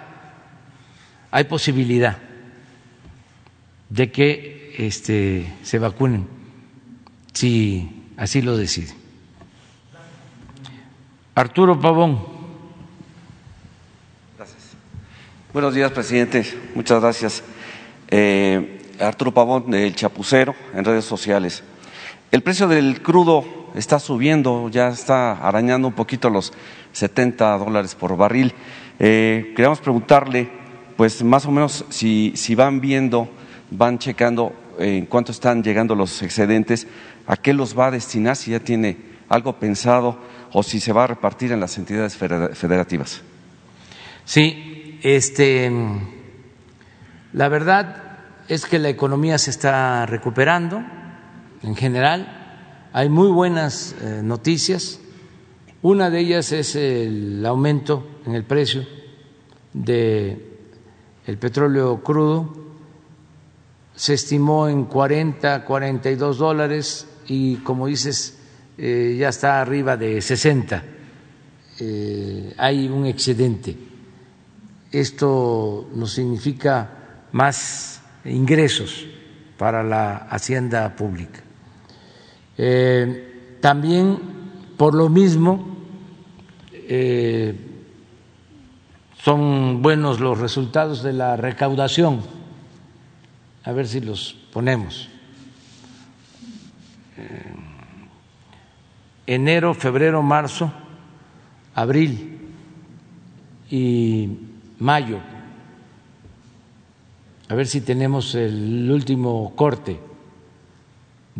hay 1.30 1.44
posibilidad 1.44 2.18
de 3.88 4.10
que 4.12 4.74
este, 4.78 5.52
se 5.62 5.78
vacunen 5.78 6.26
si 7.32 8.12
así 8.16 8.42
lo 8.42 8.56
decide. 8.56 8.92
Arturo 11.34 11.80
Pavón. 11.80 12.20
Gracias. 14.36 14.58
Buenos 15.52 15.74
días, 15.74 15.90
presidente. 15.92 16.44
Muchas 16.74 17.00
gracias. 17.00 17.42
Eh, 18.08 18.82
Arturo 19.00 19.32
Pavón, 19.32 19.70
del 19.70 19.94
Chapucero, 19.94 20.54
en 20.74 20.84
redes 20.84 21.04
sociales. 21.04 21.62
El 22.30 22.42
precio 22.42 22.68
del 22.68 23.02
crudo 23.02 23.44
está 23.74 23.98
subiendo, 23.98 24.68
ya 24.68 24.88
está 24.90 25.32
arañando 25.32 25.88
un 25.88 25.94
poquito 25.94 26.30
los 26.30 26.52
70 26.92 27.58
dólares 27.58 27.96
por 27.96 28.16
barril. 28.16 28.54
Eh, 29.00 29.52
queríamos 29.56 29.80
preguntarle, 29.80 30.48
pues 30.96 31.24
más 31.24 31.44
o 31.46 31.50
menos, 31.50 31.84
si, 31.88 32.32
si 32.36 32.54
van 32.54 32.80
viendo, 32.80 33.28
van 33.72 33.98
checando 33.98 34.52
en 34.78 35.06
cuánto 35.06 35.32
están 35.32 35.64
llegando 35.64 35.96
los 35.96 36.22
excedentes, 36.22 36.86
a 37.26 37.36
qué 37.36 37.52
los 37.52 37.76
va 37.76 37.88
a 37.88 37.90
destinar, 37.90 38.36
si 38.36 38.52
ya 38.52 38.60
tiene 38.60 38.96
algo 39.28 39.58
pensado 39.58 40.16
o 40.52 40.62
si 40.62 40.78
se 40.78 40.92
va 40.92 41.04
a 41.04 41.08
repartir 41.08 41.50
en 41.50 41.58
las 41.58 41.76
entidades 41.78 42.16
federativas. 42.16 43.22
Sí, 44.24 45.00
este, 45.02 45.68
la 47.32 47.48
verdad 47.48 48.20
es 48.46 48.66
que 48.66 48.78
la 48.78 48.88
economía 48.88 49.36
se 49.36 49.50
está 49.50 50.06
recuperando 50.06 50.80
en 51.62 51.76
general. 51.76 52.88
Hay 52.92 53.08
muy 53.08 53.28
buenas 53.28 53.94
eh, 54.00 54.20
noticias. 54.22 55.00
Una 55.82 56.10
de 56.10 56.20
ellas 56.20 56.52
es 56.52 56.76
el 56.76 57.44
aumento 57.46 58.06
en 58.26 58.34
el 58.34 58.44
precio 58.44 58.84
del 59.72 60.44
el 61.26 61.38
petróleo 61.38 62.02
crudo. 62.02 62.56
Se 63.94 64.14
estimó 64.14 64.68
en 64.68 64.84
40, 64.84 65.64
42 65.64 66.38
dólares 66.38 67.06
y, 67.28 67.56
como 67.56 67.86
dices, 67.86 68.38
eh, 68.76 69.16
ya 69.18 69.28
está 69.28 69.60
arriba 69.60 69.96
de 69.96 70.20
60. 70.20 70.82
Eh, 71.80 72.54
hay 72.56 72.88
un 72.88 73.06
excedente. 73.06 73.76
Esto 74.90 75.88
nos 75.94 76.12
significa 76.12 77.28
más 77.32 78.02
ingresos 78.24 79.06
para 79.56 79.82
la 79.82 80.16
hacienda 80.16 80.96
pública. 80.96 81.40
Eh, 82.62 83.56
también, 83.62 84.18
por 84.76 84.94
lo 84.94 85.08
mismo, 85.08 85.78
eh, 86.74 87.58
son 89.22 89.80
buenos 89.80 90.20
los 90.20 90.38
resultados 90.38 91.02
de 91.02 91.14
la 91.14 91.38
recaudación. 91.38 92.20
A 93.64 93.72
ver 93.72 93.88
si 93.88 94.02
los 94.02 94.36
ponemos. 94.52 95.08
Eh, 97.16 97.54
enero, 99.26 99.72
febrero, 99.72 100.20
marzo, 100.22 100.70
abril 101.74 102.40
y 103.70 104.28
mayo 104.78 105.18
a 107.48 107.54
ver 107.54 107.66
si 107.66 107.80
tenemos 107.80 108.34
el 108.34 108.90
último 108.90 109.54
corte 109.56 110.09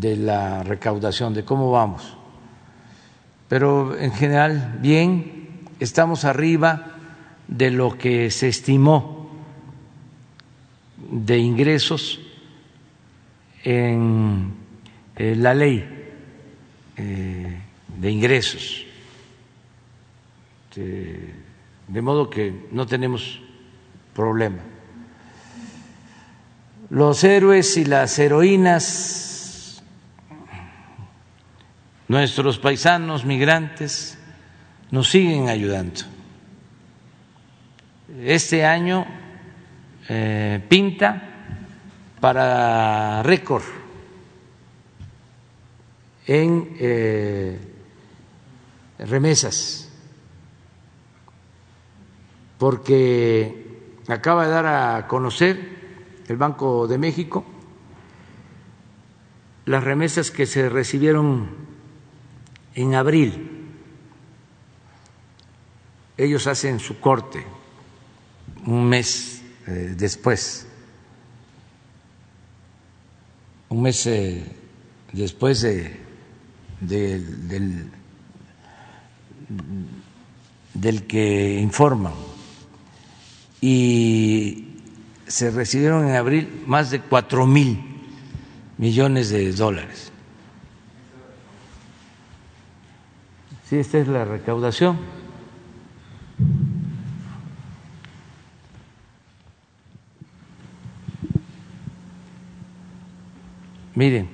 de 0.01 0.16
la 0.16 0.62
recaudación, 0.62 1.34
de 1.34 1.44
cómo 1.44 1.70
vamos. 1.70 2.16
Pero 3.48 3.96
en 3.98 4.12
general, 4.12 4.78
bien, 4.80 5.66
estamos 5.78 6.24
arriba 6.24 6.96
de 7.46 7.70
lo 7.70 7.98
que 7.98 8.30
se 8.30 8.48
estimó 8.48 9.30
de 11.11 11.38
ingresos 11.38 12.20
en 13.64 14.55
eh, 15.16 15.34
la 15.36 15.53
ley 15.53 15.84
eh, 16.96 17.61
de 17.98 18.11
ingresos. 18.11 18.86
De 20.74 22.01
modo 22.01 22.30
que 22.30 22.68
no 22.70 22.86
tenemos 22.86 23.40
problema 24.14 24.61
los 26.90 27.22
héroes 27.22 27.76
y 27.76 27.84
las 27.84 28.18
heroínas, 28.18 29.30
nuestros 32.11 32.58
paisanos 32.58 33.24
migrantes, 33.24 34.18
nos 34.90 35.08
siguen 35.08 35.48
ayudando. 35.48 36.00
Este 38.24 38.66
año 38.66 39.06
eh, 40.08 40.61
pinta 40.68 41.22
para 42.20 43.22
récord 43.22 43.62
en 46.26 46.74
eh, 46.80 47.61
remesas, 48.98 49.88
porque 52.58 53.86
acaba 54.08 54.46
de 54.46 54.50
dar 54.50 54.66
a 54.66 55.06
conocer 55.06 56.24
el 56.26 56.36
Banco 56.36 56.88
de 56.88 56.98
México, 56.98 57.44
las 59.66 59.84
remesas 59.84 60.32
que 60.32 60.46
se 60.46 60.68
recibieron 60.68 61.70
en 62.75 62.95
abril. 62.95 63.68
Ellos 66.16 66.47
hacen 66.47 66.79
su 66.81 67.01
corte 67.01 67.45
un 68.66 68.89
mes 68.89 69.43
eh, 69.66 69.95
después, 69.97 70.66
un 73.68 73.83
mes 73.83 74.07
eh, 74.07 74.45
después 75.12 75.62
de, 75.62 75.97
del, 76.81 77.91
del 80.75 81.07
que 81.07 81.59
informan. 81.61 82.14
Y 83.62 84.66
se 85.27 85.51
recibieron 85.51 86.09
en 86.09 86.16
abril 86.16 86.62
más 86.66 86.91
de 86.91 87.01
cuatro 87.01 87.47
mil 87.47 87.79
millones 88.79 89.31
de 89.31 89.53
dólares. 89.53 90.09
Sí, 93.71 93.79
esta 93.79 93.99
es 93.99 94.09
la 94.09 94.25
recaudación. 94.25 94.99
Miren, 103.95 104.29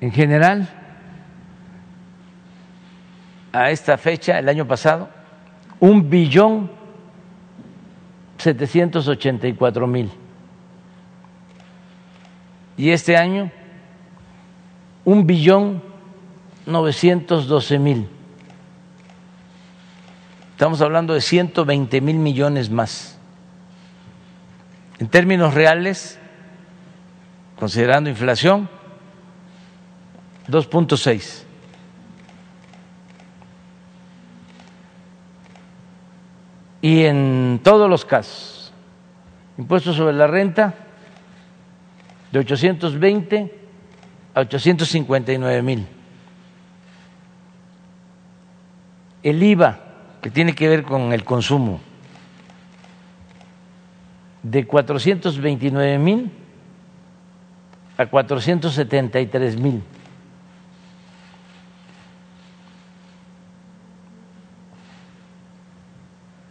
en 0.00 0.10
general, 0.10 0.68
a 3.52 3.70
esta 3.70 3.96
fecha, 3.96 4.36
el 4.36 4.48
año 4.48 4.66
pasado, 4.66 5.08
un 5.78 6.10
billón 6.10 6.72
784 8.38 9.86
mil. 9.86 10.10
Y 12.76 12.90
este 12.90 13.16
año, 13.16 13.48
un 15.04 15.24
billón 15.24 15.91
912 16.66 17.78
mil. 17.78 18.08
Estamos 20.52 20.80
hablando 20.80 21.14
de 21.14 21.20
120 21.20 22.00
mil 22.00 22.16
millones 22.16 22.70
más. 22.70 23.18
En 24.98 25.08
términos 25.08 25.54
reales, 25.54 26.18
considerando 27.58 28.08
inflación, 28.08 28.68
2.6. 30.48 31.46
y 36.82 37.04
en 37.04 37.60
todos 37.62 37.88
los 37.88 38.04
casos, 38.04 38.72
impuestos 39.56 39.96
sobre 39.96 40.14
la 40.14 40.26
renta 40.26 40.74
de 42.32 42.40
820 42.40 43.54
a 44.34 44.40
859 44.40 45.62
mil. 45.62 45.86
El 49.22 49.42
IVA, 49.42 49.78
que 50.20 50.30
tiene 50.30 50.54
que 50.54 50.68
ver 50.68 50.82
con 50.82 51.12
el 51.12 51.24
consumo, 51.24 51.80
de 54.42 54.66
429 54.66 55.98
mil 55.98 56.30
a 57.96 58.06
473 58.06 59.56
mil. 59.60 59.82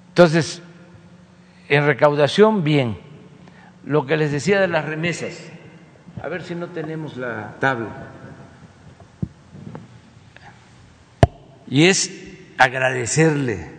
Entonces, 0.09 0.61
en 1.67 1.85
recaudación, 1.85 2.63
bien. 2.63 2.97
Lo 3.85 4.05
que 4.05 4.17
les 4.17 4.31
decía 4.31 4.61
de 4.61 4.67
las 4.67 4.85
remesas, 4.85 5.51
a 6.21 6.27
ver 6.27 6.43
si 6.43 6.53
no 6.53 6.67
tenemos 6.67 7.17
la 7.17 7.55
tabla. 7.59 7.87
Y 11.67 11.85
es 11.85 12.30
agradecerle 12.61 13.71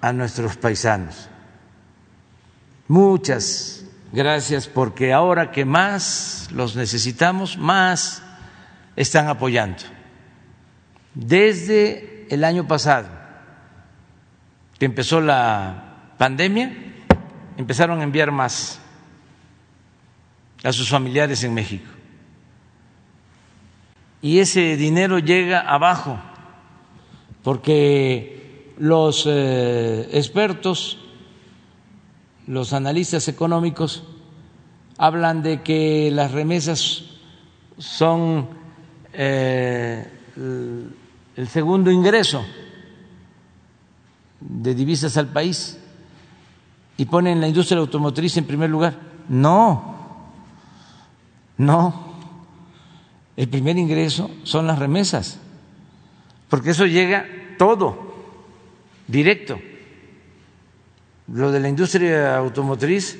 a 0.00 0.12
nuestros 0.12 0.56
paisanos. 0.56 1.28
Muchas 2.86 3.84
gracias 4.12 4.68
porque 4.68 5.12
ahora 5.12 5.50
que 5.50 5.64
más 5.64 6.48
los 6.52 6.76
necesitamos, 6.76 7.58
más 7.58 8.22
están 8.96 9.28
apoyando. 9.28 9.82
Desde 11.14 12.26
el 12.30 12.44
año 12.44 12.66
pasado 12.66 13.08
que 14.78 14.84
empezó 14.84 15.20
la 15.20 16.14
pandemia, 16.16 16.72
empezaron 17.56 18.00
a 18.00 18.04
enviar 18.04 18.30
más 18.30 18.78
a 20.62 20.72
sus 20.72 20.88
familiares 20.88 21.42
en 21.42 21.54
México. 21.54 21.90
y 24.22 24.38
ese 24.38 24.76
dinero 24.76 25.18
llega 25.18 25.60
abajo, 25.60 26.20
porque 27.42 28.74
los 28.78 29.24
eh, 29.26 30.08
expertos, 30.12 30.98
los 32.46 32.72
analistas 32.72 33.28
económicos, 33.28 34.02
hablan 34.98 35.42
de 35.42 35.62
que 35.62 36.10
las 36.12 36.32
remesas 36.32 37.04
son 37.78 38.48
eh, 39.12 40.06
el 40.36 41.48
segundo 41.48 41.90
ingreso 41.90 42.44
de 44.40 44.74
divisas 44.74 45.16
al 45.16 45.28
país 45.28 45.78
y 46.96 47.06
ponen 47.06 47.40
la 47.40 47.48
industria 47.48 47.78
automotriz 47.78 48.36
en 48.36 48.44
primer 48.44 48.68
lugar. 48.68 48.98
No, 49.28 49.96
no. 51.56 52.10
El 53.36 53.48
primer 53.48 53.78
ingreso 53.78 54.30
son 54.42 54.66
las 54.66 54.78
remesas, 54.78 55.38
porque 56.50 56.70
eso 56.70 56.84
llega 56.84 57.26
todo, 57.56 58.12
directo. 59.06 59.58
Lo 61.28 61.52
de 61.52 61.60
la 61.60 61.68
industria 61.68 62.36
automotriz 62.36 63.16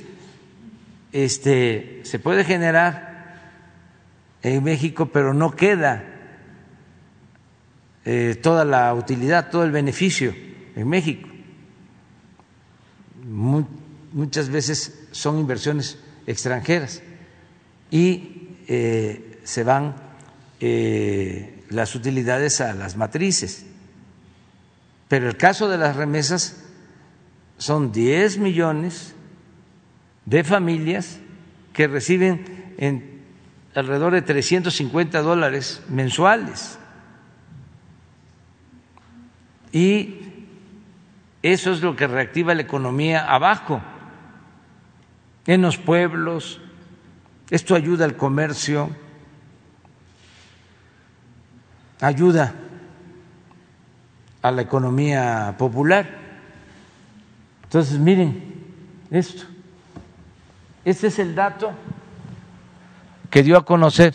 este, 1.12 2.01
se 2.03 2.18
puede 2.18 2.45
generar 2.45 3.39
en 4.43 4.62
México, 4.64 5.07
pero 5.07 5.33
no 5.33 5.55
queda 5.55 6.05
eh, 8.05 8.37
toda 8.43 8.64
la 8.64 8.93
utilidad, 8.95 9.49
todo 9.51 9.64
el 9.64 9.70
beneficio 9.70 10.35
en 10.74 10.89
México. 10.89 11.28
muchas 14.12 14.49
veces 14.49 15.07
son 15.12 15.39
inversiones 15.39 15.99
extranjeras 16.26 17.01
y 17.93 18.57
eh, 18.66 19.39
se 19.45 19.62
van 19.62 19.95
eh, 20.59 21.59
las 21.70 21.94
utilidades 21.94 22.60
a 22.60 22.74
las 22.74 22.96
matrices. 22.96 23.66
Pero 25.08 25.28
el 25.28 25.36
caso 25.36 25.68
de 25.68 25.78
las 25.78 25.96
remesas 25.96 26.64
son 27.58 27.92
10 27.92 28.38
millones 28.38 29.14
de 30.26 30.44
familias 30.44 31.18
que 31.72 31.88
reciben 31.88 32.74
en 32.78 33.22
alrededor 33.74 34.12
de 34.12 34.22
350 34.22 35.22
dólares 35.22 35.82
mensuales. 35.88 36.78
Y 39.72 40.16
eso 41.42 41.72
es 41.72 41.80
lo 41.80 41.96
que 41.96 42.06
reactiva 42.06 42.54
la 42.54 42.62
economía 42.62 43.24
abajo, 43.24 43.80
en 45.46 45.62
los 45.62 45.78
pueblos. 45.78 46.60
Esto 47.50 47.74
ayuda 47.74 48.04
al 48.04 48.16
comercio, 48.16 48.90
ayuda 52.01 52.55
a 54.42 54.51
la 54.51 54.62
economía 54.62 55.55
popular. 55.59 56.09
Entonces, 57.64 57.98
miren 57.98 58.64
esto. 59.11 59.44
Este 60.84 61.09
es 61.09 61.18
el 61.18 61.34
dato 61.34 61.72
que 63.28 63.42
dio 63.42 63.57
a 63.57 63.64
conocer 63.64 64.14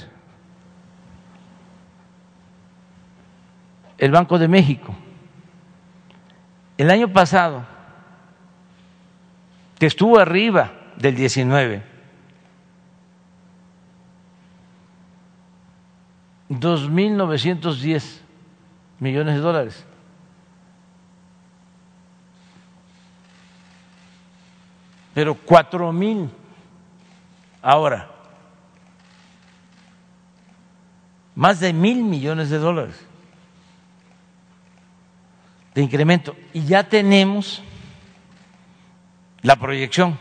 el 3.97 4.11
Banco 4.11 4.39
de 4.39 4.47
México. 4.47 4.95
El 6.77 6.89
año 6.89 7.13
pasado, 7.13 7.65
que 9.79 9.85
estuvo 9.85 10.19
arriba 10.19 10.73
del 10.97 11.15
19, 11.15 11.94
2.910 16.49 18.19
millones 18.99 19.35
de 19.35 19.41
dólares. 19.41 19.85
Pero 25.13 25.35
cuatro 25.35 25.91
mil 25.93 26.29
ahora. 27.61 28.09
Más 31.35 31.59
de 31.59 31.73
mil 31.73 32.03
millones 32.03 32.49
de 32.49 32.57
dólares 32.57 33.05
de 35.75 35.83
incremento. 35.83 36.35
Y 36.53 36.65
ya 36.65 36.89
tenemos 36.89 37.61
la 39.41 39.57
proyección, 39.57 40.17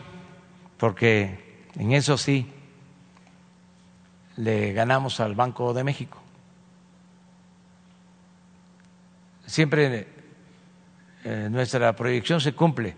porque 0.77 1.67
en 1.77 1.93
eso 1.93 2.19
sí 2.19 2.53
le 4.37 4.73
ganamos 4.73 5.21
al 5.21 5.35
Banco 5.35 5.73
de 5.73 5.85
México. 5.85 6.21
Siempre 9.47 10.09
eh, 11.25 11.49
nuestra 11.51 11.95
proyección 11.95 12.41
se 12.41 12.55
cumple 12.55 12.97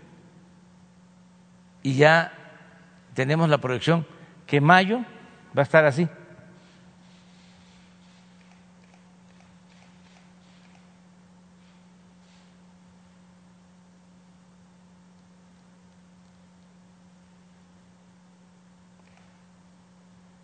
y 1.83 1.95
ya 1.95 2.33
tenemos 3.13 3.49
la 3.49 3.59
proyección 3.59 4.05
que 4.45 4.61
mayo 4.61 4.99
va 5.55 5.61
a 5.61 5.63
estar 5.63 5.85
así. 5.85 6.07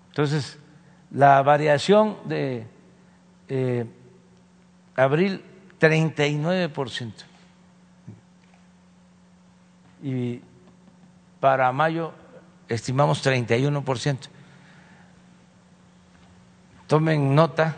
Entonces, 0.09 0.59
la 1.13 1.41
variación 1.43 2.17
de 2.25 2.65
eh, 3.47 3.85
abril, 4.95 5.43
39%. 5.79 7.13
Y 10.01 10.41
para 11.39 11.71
mayo 11.71 12.13
estimamos 12.67 13.25
31%. 13.25 14.17
Tomen 16.87 17.33
nota, 17.33 17.75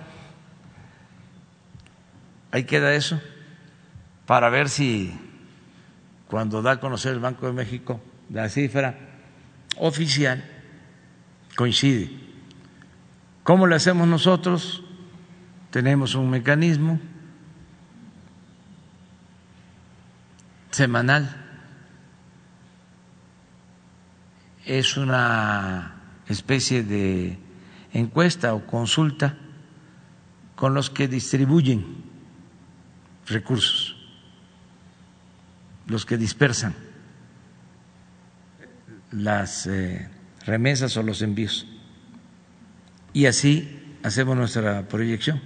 ahí 2.51 2.63
queda 2.63 2.95
eso, 2.95 3.21
para 4.25 4.49
ver 4.49 4.69
si 4.69 5.13
cuando 6.27 6.61
da 6.61 6.71
a 6.71 6.79
conocer 6.79 7.13
el 7.13 7.19
Banco 7.19 7.45
de 7.45 7.53
México 7.53 7.99
la 8.29 8.49
cifra 8.49 8.97
oficial 9.77 10.43
coincide. 11.55 12.24
¿Cómo 13.45 13.67
lo 13.67 13.75
hacemos 13.75 14.07
nosotros? 14.07 14.81
Tenemos 15.69 16.15
un 16.15 16.31
mecanismo 16.31 16.99
semanal. 20.71 21.29
Es 24.65 24.97
una 24.97 25.93
especie 26.27 26.81
de 26.81 27.37
encuesta 27.93 28.55
o 28.55 28.65
consulta 28.65 29.37
con 30.55 30.73
los 30.73 30.89
que 30.89 31.07
distribuyen 31.07 31.85
recursos, 33.27 33.95
los 35.85 36.03
que 36.07 36.17
dispersan 36.17 36.73
las 39.11 39.67
eh, 39.67 40.09
remesas 40.47 40.97
o 40.97 41.03
los 41.03 41.21
envíos 41.21 41.67
y 43.15 43.27
así 43.27 43.97
hacemos 44.03 44.35
nuestra 44.35 44.89
proyección. 44.89 45.41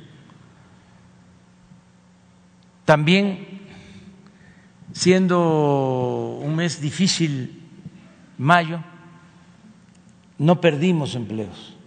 También, 2.84 3.62
siendo 4.92 6.40
un 6.42 6.56
mes 6.56 6.82
difícil, 6.82 7.62
mayo, 8.40 8.84
no 10.40 10.60
perdimos 10.60 11.14
empleos, 11.14 11.78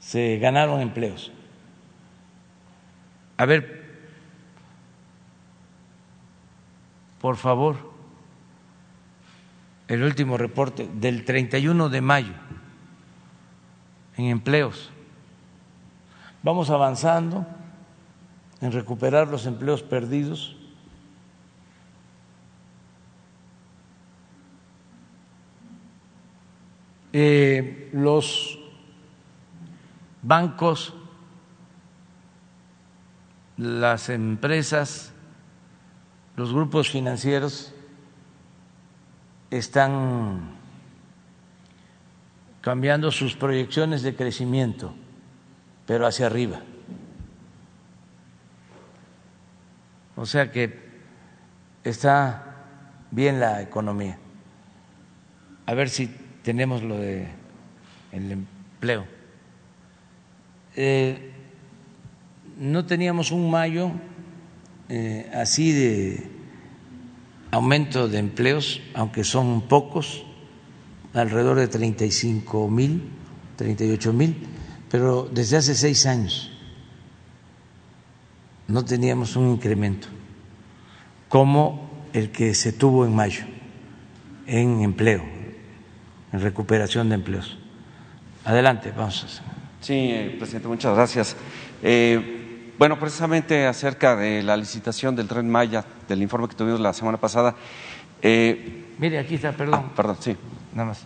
se 0.00 0.36
ganaron 0.36 0.82
empleos. 0.82 1.32
A 3.38 3.46
ver, 3.46 3.86
por 7.22 7.38
favor, 7.38 7.90
el 9.88 10.02
último 10.02 10.36
reporte 10.36 10.90
del 10.92 11.24
31 11.24 11.88
de 11.88 12.00
mayo 12.02 12.34
en 14.16 14.26
empleos. 14.26 14.90
Vamos 16.42 16.70
avanzando 16.70 17.46
en 18.60 18.72
recuperar 18.72 19.28
los 19.28 19.46
empleos 19.46 19.82
perdidos. 19.82 20.56
Eh, 27.12 27.90
los 27.92 28.58
bancos, 30.22 30.94
las 33.56 34.08
empresas, 34.08 35.12
los 36.36 36.52
grupos 36.52 36.88
financieros 36.90 37.74
están 39.50 40.61
cambiando 42.62 43.10
sus 43.10 43.36
proyecciones 43.36 44.02
de 44.02 44.16
crecimiento 44.16 44.94
pero 45.86 46.06
hacia 46.06 46.26
arriba. 46.26 46.60
O 50.16 50.26
sea 50.26 50.50
que 50.50 50.78
está 51.84 52.56
bien 53.10 53.40
la 53.40 53.62
economía. 53.62 54.18
A 55.66 55.74
ver 55.74 55.88
si 55.88 56.06
tenemos 56.42 56.82
lo 56.82 56.98
de 56.98 57.28
el 58.12 58.30
empleo. 58.30 59.06
Eh, 60.76 61.32
no 62.58 62.86
teníamos 62.86 63.32
un 63.32 63.50
mayo 63.50 63.90
eh, 64.88 65.30
así 65.34 65.72
de 65.72 66.30
aumento 67.50 68.08
de 68.08 68.18
empleos, 68.18 68.80
aunque 68.94 69.24
son 69.24 69.62
pocos, 69.68 70.24
alrededor 71.14 71.58
de 71.58 71.68
35 71.68 72.68
mil, 72.68 73.10
38 73.56 74.12
mil, 74.12 74.46
pero 74.90 75.28
desde 75.32 75.56
hace 75.56 75.74
seis 75.74 76.06
años 76.06 76.50
no 78.68 78.84
teníamos 78.84 79.36
un 79.36 79.50
incremento 79.50 80.08
como 81.28 81.90
el 82.12 82.30
que 82.30 82.54
se 82.54 82.72
tuvo 82.72 83.04
en 83.04 83.14
mayo 83.14 83.44
en 84.46 84.82
empleo, 84.82 85.22
en 86.32 86.40
recuperación 86.40 87.08
de 87.08 87.16
empleos. 87.16 87.58
Adelante, 88.44 88.92
vamos. 88.96 89.40
Sí, 89.80 89.94
eh, 89.94 90.36
presidente, 90.38 90.68
muchas 90.68 90.94
gracias. 90.94 91.36
Eh, 91.82 92.72
bueno, 92.78 92.98
precisamente 92.98 93.66
acerca 93.66 94.16
de 94.16 94.42
la 94.42 94.56
licitación 94.56 95.14
del 95.14 95.28
tren 95.28 95.48
Maya, 95.48 95.84
del 96.08 96.22
informe 96.22 96.48
que 96.48 96.54
tuvimos 96.54 96.80
la 96.80 96.92
semana 96.92 97.18
pasada. 97.18 97.54
Eh, 98.20 98.86
Mire, 98.98 99.18
aquí 99.18 99.36
está, 99.36 99.52
perdón. 99.52 99.84
Ah, 99.86 99.92
perdón, 99.94 100.16
sí. 100.20 100.36
Nada 100.72 100.88
más. 100.88 101.04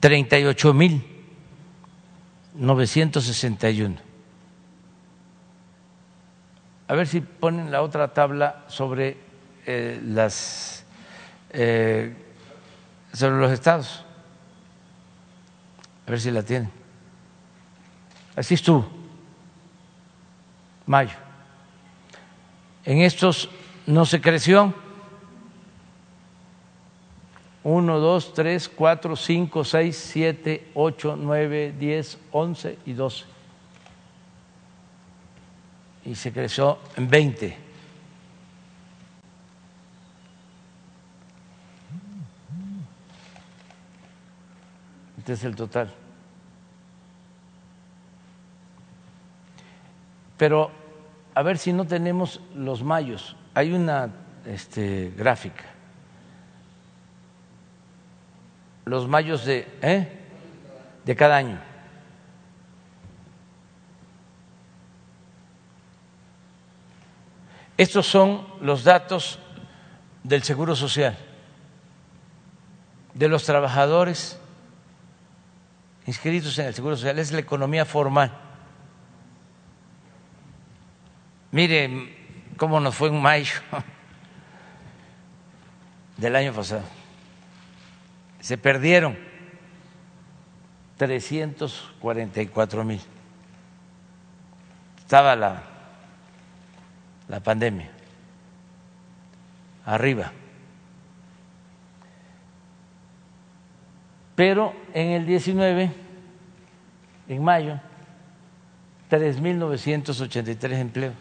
38 0.00 0.74
mil 0.74 1.04
961. 2.54 3.96
A 6.88 6.94
ver 6.94 7.06
si 7.06 7.20
ponen 7.20 7.70
la 7.70 7.82
otra 7.82 8.12
tabla 8.12 8.64
sobre 8.68 9.16
eh, 9.64 10.00
las 10.04 10.84
eh, 11.50 12.14
sobre 13.12 13.36
los 13.36 13.52
estados. 13.52 14.04
A 16.06 16.10
ver 16.10 16.20
si 16.20 16.30
la 16.30 16.42
tienen. 16.42 16.70
Así 18.36 18.54
estuvo. 18.54 18.88
Mayo. 20.86 21.16
En 22.84 22.98
estos 23.02 23.48
no 23.86 24.04
se 24.04 24.20
creció. 24.20 24.74
Uno, 27.64 28.00
dos, 28.00 28.34
tres, 28.34 28.68
cuatro, 28.68 29.14
cinco, 29.14 29.64
seis, 29.64 29.96
siete, 29.96 30.70
ocho, 30.74 31.16
nueve, 31.16 31.72
diez, 31.78 32.18
once 32.32 32.78
y 32.84 32.92
doce. 32.92 33.24
Y 36.04 36.16
se 36.16 36.32
creció 36.32 36.78
en 36.96 37.08
veinte. 37.08 37.56
Este 45.18 45.34
es 45.34 45.44
el 45.44 45.54
total. 45.54 45.94
Pero 50.36 50.72
a 51.32 51.42
ver 51.42 51.58
si 51.58 51.72
no 51.72 51.86
tenemos 51.86 52.40
los 52.56 52.82
mayos. 52.82 53.36
Hay 53.54 53.72
una 53.72 54.10
este, 54.44 55.12
gráfica. 55.16 55.71
Los 58.84 59.08
mayos 59.08 59.44
de, 59.44 59.66
¿eh? 59.80 60.08
de 61.04 61.16
cada 61.16 61.36
año. 61.36 61.60
Estos 67.76 68.06
son 68.06 68.46
los 68.60 68.84
datos 68.84 69.38
del 70.22 70.42
Seguro 70.42 70.76
Social, 70.76 71.16
de 73.14 73.28
los 73.28 73.44
trabajadores 73.44 74.38
inscritos 76.06 76.58
en 76.58 76.66
el 76.66 76.74
Seguro 76.74 76.96
Social, 76.96 77.18
es 77.18 77.32
la 77.32 77.40
economía 77.40 77.84
formal. 77.84 78.32
Mire 81.50 82.46
cómo 82.56 82.80
nos 82.80 82.94
fue 82.94 83.08
en 83.08 83.20
mayo 83.20 83.54
del 86.16 86.36
año 86.36 86.52
pasado. 86.52 87.01
Se 88.42 88.58
perdieron 88.58 89.16
344 90.98 92.84
mil. 92.84 93.00
Estaba 94.98 95.34
la, 95.36 95.62
la 97.28 97.40
pandemia 97.40 97.88
arriba. 99.86 100.32
Pero 104.34 104.74
en 104.92 105.10
el 105.10 105.24
19, 105.26 105.92
en 107.28 107.44
mayo, 107.44 107.78
3.983 109.08 110.72
empleos. 110.72 111.14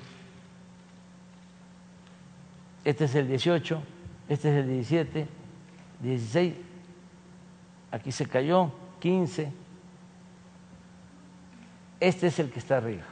Este 2.84 3.06
es 3.06 3.14
el 3.14 3.28
18, 3.28 3.84
este 4.28 4.50
es 4.50 4.64
el 4.64 4.68
17, 4.70 5.28
16, 6.02 6.54
aquí 7.92 8.12
se 8.12 8.26
cayó, 8.26 8.72
15. 9.00 9.52
Este 12.00 12.28
es 12.28 12.40
el 12.40 12.52
que 12.52 12.60
está 12.60 12.78
arriba, 12.78 13.04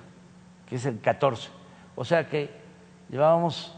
que 0.67 0.75
es 0.75 0.85
el 0.85 0.99
14. 0.99 1.49
O 1.95 2.05
sea 2.05 2.27
que 2.27 2.49
llevábamos 3.09 3.75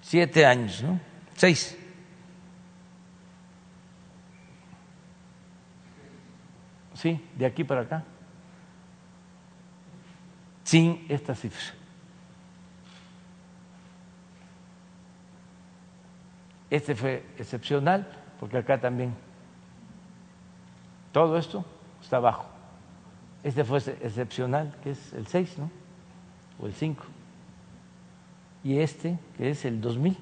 siete 0.00 0.46
años, 0.46 0.82
¿no? 0.82 0.98
Seis. 1.34 1.76
Sí, 6.94 7.22
de 7.34 7.44
aquí 7.44 7.62
para 7.62 7.82
acá 7.82 8.04
sin 10.66 11.06
esta 11.08 11.34
cifra. 11.34 11.74
Este 16.76 16.94
fue 16.94 17.24
excepcional 17.38 18.06
porque 18.38 18.58
acá 18.58 18.78
también 18.78 19.14
todo 21.10 21.38
esto 21.38 21.64
está 22.02 22.18
abajo. 22.18 22.44
Este 23.42 23.64
fue 23.64 23.78
excepcional, 23.78 24.76
que 24.82 24.90
es 24.90 25.14
el 25.14 25.26
6, 25.26 25.56
¿no? 25.56 25.70
O 26.60 26.66
el 26.66 26.74
5. 26.74 27.02
Y 28.62 28.78
este, 28.78 29.18
que 29.38 29.48
es 29.48 29.64
el 29.64 29.80
2000. 29.80 30.18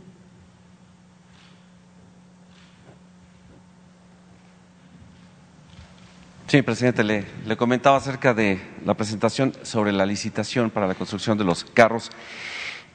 Sí, 6.46 6.62
presidente, 6.62 7.02
le, 7.02 7.57
comentaba 7.57 7.96
acerca 7.96 8.32
de 8.32 8.61
la 8.84 8.94
presentación 8.94 9.52
sobre 9.62 9.90
la 9.90 10.07
licitación 10.07 10.70
para 10.70 10.86
la 10.86 10.94
construcción 10.94 11.36
de 11.36 11.42
los 11.42 11.64
carros. 11.64 12.12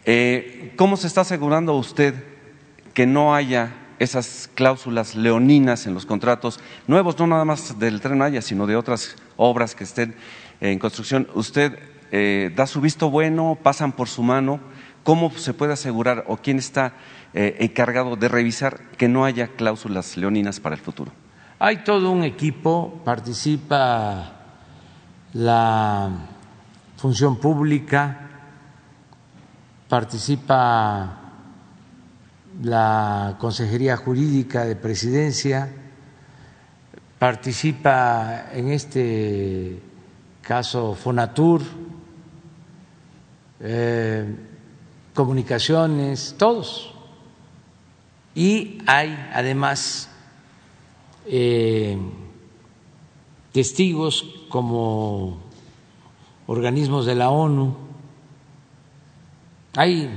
Eh, 0.06 0.72
¿Cómo 0.78 0.96
se 0.96 1.08
está 1.08 1.22
asegurando 1.22 1.74
usted 1.76 2.39
que 3.00 3.08
no 3.08 3.34
haya 3.34 3.72
esas 3.98 4.50
cláusulas 4.56 5.16
leoninas 5.16 5.88
en 5.88 5.94
los 5.94 6.06
contratos 6.06 6.60
nuevos, 6.86 7.18
no 7.18 7.28
nada 7.28 7.46
más 7.46 7.80
del 7.80 8.02
Tren 8.02 8.18
Maya, 8.18 8.42
sino 8.42 8.68
de 8.68 8.76
otras 8.76 9.16
obras 9.38 9.74
que 9.74 9.86
estén 9.86 10.16
en 10.60 10.80
construcción? 10.80 11.26
¿Usted 11.34 11.80
eh, 12.12 12.52
da 12.54 12.68
su 12.68 12.82
visto 12.82 13.10
bueno, 13.10 13.58
pasan 13.64 13.94
por 13.94 14.10
su 14.10 14.22
mano? 14.22 14.60
¿Cómo 15.06 15.32
se 15.32 15.54
puede 15.54 15.72
asegurar 15.72 16.26
o 16.28 16.36
quién 16.36 16.58
está 16.60 16.92
eh, 17.34 17.56
encargado 17.62 18.18
de 18.18 18.28
revisar 18.28 18.82
que 18.98 19.08
no 19.08 19.24
haya 19.24 19.48
cláusulas 19.48 20.18
leoninas 20.18 20.60
para 20.60 20.76
el 20.76 20.82
futuro? 20.82 21.14
Hay 21.58 21.86
todo 21.86 22.12
un 22.12 22.26
equipo, 22.26 23.02
participa 23.06 24.42
la 25.32 26.10
función 26.98 27.38
pública, 27.38 28.30
participa 29.88 31.19
la 32.62 33.38
Consejería 33.40 33.96
Jurídica 33.98 34.66
de 34.66 34.76
Presidencia, 34.76 35.70
participa 37.18 38.50
en 38.54 38.70
este 38.70 39.82
caso 40.42 40.96
Fonatur, 40.96 41.62
eh, 43.62 44.36
comunicaciones, 45.14 46.36
todos. 46.38 46.94
Y 48.36 48.80
hay 48.88 49.18
además 49.34 50.10
eh, 51.26 51.98
testigos 53.52 54.26
como 54.50 55.42
organismos 56.48 57.06
de 57.06 57.16
la 57.16 57.30
ONU. 57.30 57.76
Hay 59.76 60.10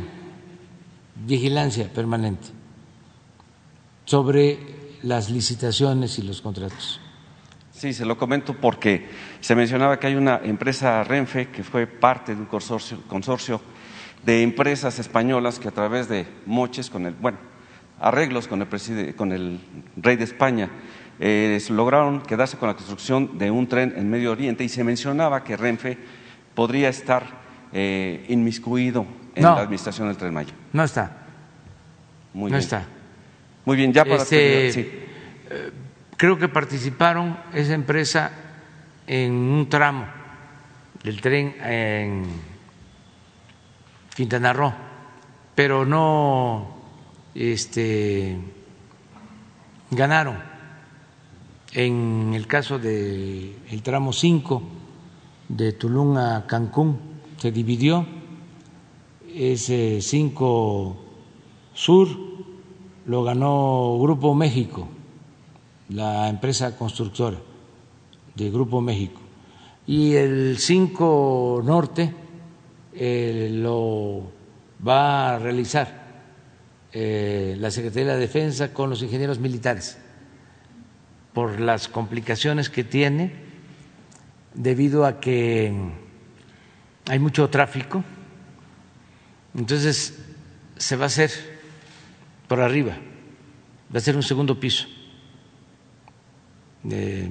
vigilancia 1.27 1.93
permanente 1.93 2.49
sobre 4.05 4.59
las 5.03 5.31
licitaciones 5.31 6.19
y 6.19 6.23
los 6.23 6.41
contratos. 6.41 7.01
Sí, 7.73 7.93
se 7.93 8.05
lo 8.05 8.17
comento 8.17 8.55
porque 8.55 9.09
se 9.41 9.55
mencionaba 9.55 9.99
que 9.99 10.07
hay 10.07 10.15
una 10.15 10.41
empresa 10.45 11.03
Renfe 11.03 11.49
que 11.49 11.65
fue 11.65 11.87
parte 11.87 12.35
de 12.35 12.41
un 12.41 12.47
consorcio, 12.47 13.61
de 14.25 14.43
empresas 14.43 14.99
españolas 14.99 15.59
que 15.59 15.69
a 15.69 15.73
través 15.73 16.09
de 16.09 16.27
moches 16.47 16.91
con 16.91 17.07
el, 17.07 17.15
bueno, 17.15 17.39
arreglos 17.99 18.47
con 18.47 18.63
el, 18.63 19.15
con 19.17 19.33
el 19.33 19.59
rey 19.97 20.17
de 20.17 20.25
España, 20.25 20.71
eh, 21.19 21.61
lograron 21.71 22.21
quedarse 22.21 22.57
con 22.57 22.69
la 22.69 22.75
construcción 22.75 23.39
de 23.39 23.51
un 23.51 23.67
tren 23.67 23.95
en 23.97 24.09
Medio 24.11 24.33
Oriente 24.33 24.65
y 24.65 24.69
se 24.69 24.85
mencionaba 24.85 25.43
que 25.43 25.57
Renfe 25.57 25.99
podría 26.55 26.89
estar 26.89 27.43
eh, 27.73 28.25
inmiscuido 28.29 29.07
en 29.35 29.43
la 29.43 29.61
administración 29.61 30.09
del 30.09 30.17
Tren 30.17 30.35
Maya. 30.35 30.53
No 30.73 30.85
está. 30.85 31.11
Muy 32.35 32.51
no 32.51 32.57
bien. 32.57 32.61
está. 32.61 32.87
Muy 33.65 33.77
bien, 33.77 33.93
ya 33.93 34.05
para 34.05 34.23
este, 34.23 34.69
eh, 34.69 35.73
creo 36.17 36.39
que 36.39 36.49
participaron 36.49 37.39
esa 37.53 37.75
empresa 37.75 38.33
en 39.07 39.33
un 39.33 39.69
tramo 39.69 40.07
del 41.05 41.21
tren 41.21 41.55
en 41.63 42.25
Quintana 44.15 44.53
Roo, 44.53 44.73
pero 45.55 45.85
no 45.85 46.77
este, 47.35 48.37
ganaron. 49.91 50.39
En 51.73 52.33
el 52.35 52.47
caso 52.47 52.79
del 52.79 53.81
tramo 53.83 54.13
5 54.13 54.63
de 55.49 55.73
Tulum 55.73 56.17
a 56.19 56.47
Cancún, 56.47 57.01
se 57.39 57.51
dividió, 57.51 58.07
ese 59.35 60.01
5 60.01 60.97
sur 61.75 62.09
lo 63.07 63.25
ganó 63.25 63.99
Grupo 64.01 64.35
México, 64.35 64.89
la 65.89 66.29
empresa 66.29 66.77
constructora 66.77 67.39
de 68.35 68.51
Grupo 68.51 68.81
México, 68.81 69.21
y 69.87 70.15
el 70.15 70.59
5 70.59 71.63
norte 71.65 72.15
eh, 72.95 73.49
lo 73.53 74.31
va 74.87 75.35
a 75.35 75.39
realizar 75.39 76.03
eh, 76.93 77.57
la 77.59 77.71
Secretaría 77.71 78.15
de 78.15 78.21
Defensa 78.21 78.73
con 78.73 78.91
los 78.91 79.03
ingenieros 79.03 79.39
militares 79.39 79.99
por 81.33 81.59
las 81.61 81.89
complicaciones 81.89 82.69
que 82.69 82.85
tiene 82.85 83.33
debido 84.55 85.07
a 85.07 85.19
que 85.19 85.73
hay 87.09 87.19
mucho 87.19 87.49
tráfico. 87.49 88.05
Entonces 89.55 90.19
se 90.77 90.97
va 90.97 91.05
a 91.05 91.07
hacer 91.07 91.31
por 92.49 92.61
arriba, 92.61 92.97
va 93.95 93.99
a 93.99 94.01
ser 94.01 94.17
un 94.17 94.23
segundo 94.23 94.59
piso. 94.59 94.87
Eh, 96.91 97.29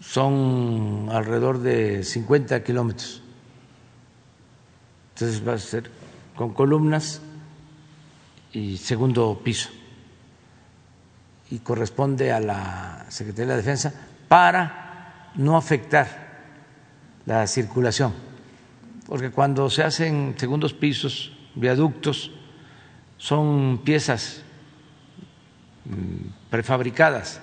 son 0.00 1.08
alrededor 1.10 1.58
de 1.58 2.02
50 2.04 2.62
kilómetros. 2.64 3.22
Entonces 5.14 5.46
va 5.46 5.54
a 5.54 5.58
ser 5.58 5.90
con 6.34 6.54
columnas 6.54 7.20
y 8.52 8.76
segundo 8.78 9.40
piso. 9.42 9.70
Y 11.50 11.58
corresponde 11.60 12.32
a 12.32 12.40
la 12.40 13.06
Secretaría 13.08 13.46
de 13.46 13.52
la 13.52 13.56
Defensa 13.56 13.92
para 14.28 15.32
no 15.34 15.56
afectar 15.56 16.28
la 17.26 17.46
circulación. 17.46 18.27
Porque 19.08 19.30
cuando 19.30 19.70
se 19.70 19.82
hacen 19.82 20.34
segundos 20.36 20.74
pisos, 20.74 21.32
viaductos, 21.54 22.30
son 23.16 23.80
piezas 23.82 24.42
mm, 25.86 26.50
prefabricadas. 26.50 27.40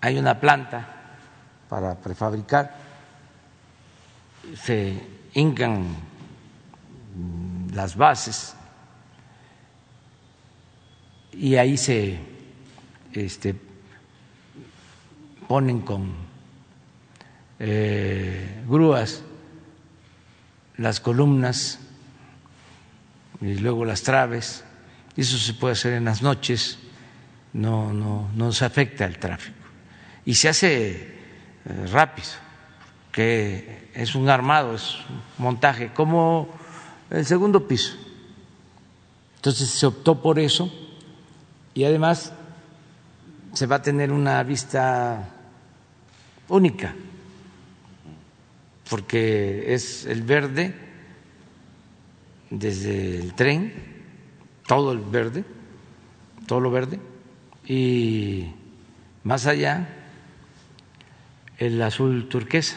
Hay 0.00 0.18
una 0.18 0.40
planta 0.40 0.88
para 1.68 1.94
prefabricar, 1.94 2.74
se 4.56 5.00
hincan 5.34 5.82
mm, 7.14 7.72
las 7.72 7.96
bases 7.96 8.56
y 11.32 11.54
ahí 11.54 11.76
se 11.76 12.18
este, 13.12 13.54
ponen 15.46 15.80
con 15.82 16.12
eh, 17.60 18.64
grúas 18.68 19.22
las 20.78 21.00
columnas 21.00 21.78
y 23.40 23.54
luego 23.54 23.84
las 23.84 24.02
traves. 24.02 24.64
Eso 25.16 25.38
se 25.38 25.54
puede 25.54 25.72
hacer 25.72 25.94
en 25.94 26.04
las 26.04 26.22
noches, 26.22 26.78
no, 27.52 27.92
no, 27.92 28.28
no 28.34 28.48
afecta 28.48 29.04
el 29.04 29.18
tráfico. 29.18 29.56
Y 30.24 30.34
se 30.34 30.48
hace 30.48 30.90
eh, 31.64 31.86
rápido, 31.90 32.28
que 33.12 33.90
es 33.94 34.14
un 34.14 34.28
armado, 34.28 34.74
es 34.74 34.96
un 35.08 35.22
montaje, 35.38 35.92
como 35.94 36.48
el 37.10 37.24
segundo 37.24 37.66
piso. 37.66 37.96
Entonces 39.36 39.70
se 39.70 39.86
optó 39.86 40.20
por 40.20 40.38
eso 40.38 40.70
y 41.72 41.84
además 41.84 42.32
se 43.52 43.66
va 43.66 43.76
a 43.76 43.82
tener 43.82 44.12
una 44.12 44.42
vista 44.42 45.30
única, 46.48 46.94
porque 48.88 49.74
es 49.74 50.06
el 50.06 50.22
verde 50.22 50.74
desde 52.50 53.18
el 53.18 53.34
tren, 53.34 53.72
todo 54.66 54.92
el 54.92 55.00
verde, 55.00 55.44
todo 56.46 56.60
lo 56.60 56.70
verde, 56.70 57.00
y 57.66 58.46
más 59.24 59.46
allá 59.46 59.88
el 61.58 61.80
azul 61.82 62.28
turquesa. 62.28 62.76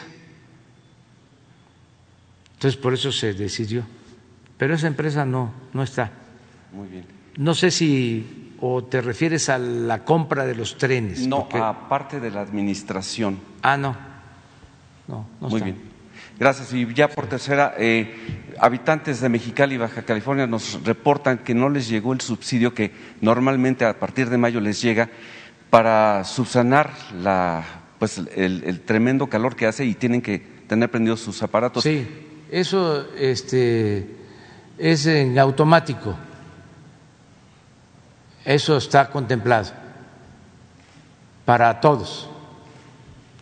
Entonces 2.54 2.80
por 2.80 2.92
eso 2.92 3.12
se 3.12 3.32
decidió. 3.32 3.84
Pero 4.58 4.74
esa 4.74 4.86
empresa 4.86 5.24
no, 5.24 5.52
no 5.72 5.82
está. 5.82 6.12
Muy 6.72 6.88
bien. 6.88 7.06
No 7.36 7.54
sé 7.54 7.70
si 7.70 8.50
o 8.60 8.84
te 8.84 9.00
refieres 9.00 9.48
a 9.48 9.58
la 9.58 10.04
compra 10.04 10.44
de 10.44 10.54
los 10.54 10.76
trenes? 10.76 11.26
No, 11.26 11.48
aparte 11.50 12.20
de 12.20 12.30
la 12.30 12.42
administración. 12.42 13.38
Ah, 13.62 13.76
no. 13.76 13.96
No, 15.08 15.26
no 15.40 15.48
Muy 15.48 15.62
bien. 15.62 15.89
Gracias. 16.40 16.72
Y 16.72 16.92
ya 16.94 17.08
por 17.08 17.28
tercera, 17.28 17.74
eh, 17.78 18.52
habitantes 18.58 19.20
de 19.20 19.28
Mexicali, 19.28 19.76
Baja 19.76 20.02
California, 20.02 20.46
nos 20.48 20.82
reportan 20.82 21.38
que 21.38 21.54
no 21.54 21.68
les 21.68 21.88
llegó 21.88 22.12
el 22.12 22.20
subsidio 22.20 22.74
que 22.74 22.90
normalmente 23.20 23.84
a 23.84 23.98
partir 23.98 24.28
de 24.28 24.38
mayo 24.38 24.60
les 24.60 24.82
llega 24.82 25.10
para 25.68 26.24
subsanar 26.24 26.90
la, 27.22 27.64
pues, 27.98 28.18
el, 28.18 28.64
el 28.64 28.80
tremendo 28.80 29.28
calor 29.28 29.54
que 29.54 29.66
hace 29.66 29.84
y 29.84 29.94
tienen 29.94 30.22
que 30.22 30.38
tener 30.66 30.90
prendidos 30.90 31.20
sus 31.20 31.42
aparatos. 31.42 31.84
Sí, 31.84 32.08
eso 32.50 33.06
este, 33.14 34.08
es 34.78 35.06
en 35.06 35.38
automático 35.38 36.16
eso 38.44 38.76
está 38.76 39.10
contemplado 39.10 39.70
para 41.44 41.80
todos. 41.80 42.29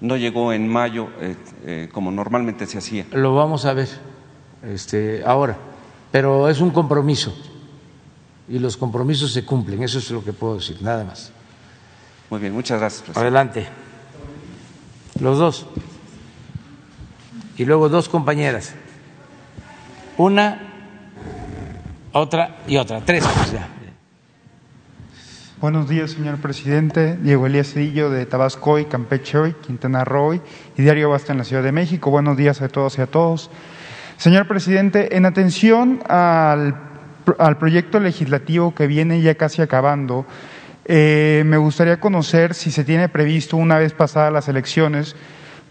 No 0.00 0.16
llegó 0.16 0.52
en 0.52 0.68
mayo 0.68 1.08
eh, 1.20 1.36
eh, 1.64 1.88
como 1.92 2.10
normalmente 2.10 2.66
se 2.66 2.78
hacía. 2.78 3.06
Lo 3.12 3.34
vamos 3.34 3.64
a 3.64 3.72
ver 3.72 3.88
este, 4.62 5.22
ahora, 5.24 5.56
pero 6.12 6.48
es 6.48 6.60
un 6.60 6.70
compromiso 6.70 7.34
y 8.48 8.58
los 8.58 8.76
compromisos 8.76 9.32
se 9.32 9.44
cumplen, 9.44 9.82
eso 9.82 9.98
es 9.98 10.10
lo 10.10 10.24
que 10.24 10.32
puedo 10.32 10.56
decir, 10.56 10.80
nada 10.80 11.04
más. 11.04 11.32
Muy 12.30 12.40
bien, 12.40 12.52
muchas 12.52 12.78
gracias. 12.80 13.02
Presidente. 13.02 13.20
Adelante. 13.20 13.68
Los 15.20 15.38
dos. 15.38 15.66
Y 17.56 17.64
luego 17.64 17.88
dos 17.88 18.08
compañeras. 18.08 18.74
Una, 20.16 20.60
otra 22.12 22.58
y 22.66 22.76
otra. 22.76 23.00
Tres, 23.00 23.24
pues 23.24 23.52
ya. 23.52 23.68
Buenos 25.60 25.88
días, 25.88 26.12
señor 26.12 26.36
presidente. 26.36 27.16
Diego 27.20 27.48
Elías 27.48 27.72
Cedillo 27.72 28.10
de 28.10 28.26
Tabasco 28.26 28.78
y 28.78 28.84
Campeche, 28.84 29.56
Quintana 29.66 30.04
Roo 30.04 30.34
y 30.34 30.40
Diario 30.76 31.10
Basta 31.10 31.32
en 31.32 31.38
la 31.38 31.44
Ciudad 31.44 31.64
de 31.64 31.72
México. 31.72 32.12
Buenos 32.12 32.36
días 32.36 32.62
a 32.62 32.68
todos 32.68 32.96
y 32.96 33.00
a 33.00 33.08
todos. 33.08 33.50
Señor 34.18 34.46
presidente, 34.46 35.16
en 35.16 35.26
atención 35.26 36.00
al, 36.08 36.76
proyecto 37.58 37.98
legislativo 37.98 38.72
que 38.72 38.86
viene 38.86 39.20
ya 39.20 39.34
casi 39.34 39.60
acabando, 39.60 40.26
eh, 40.84 41.42
me 41.44 41.56
gustaría 41.56 41.98
conocer 41.98 42.54
si 42.54 42.70
se 42.70 42.84
tiene 42.84 43.08
previsto, 43.08 43.56
una 43.56 43.78
vez 43.78 43.92
pasadas 43.92 44.32
las 44.32 44.46
elecciones, 44.46 45.16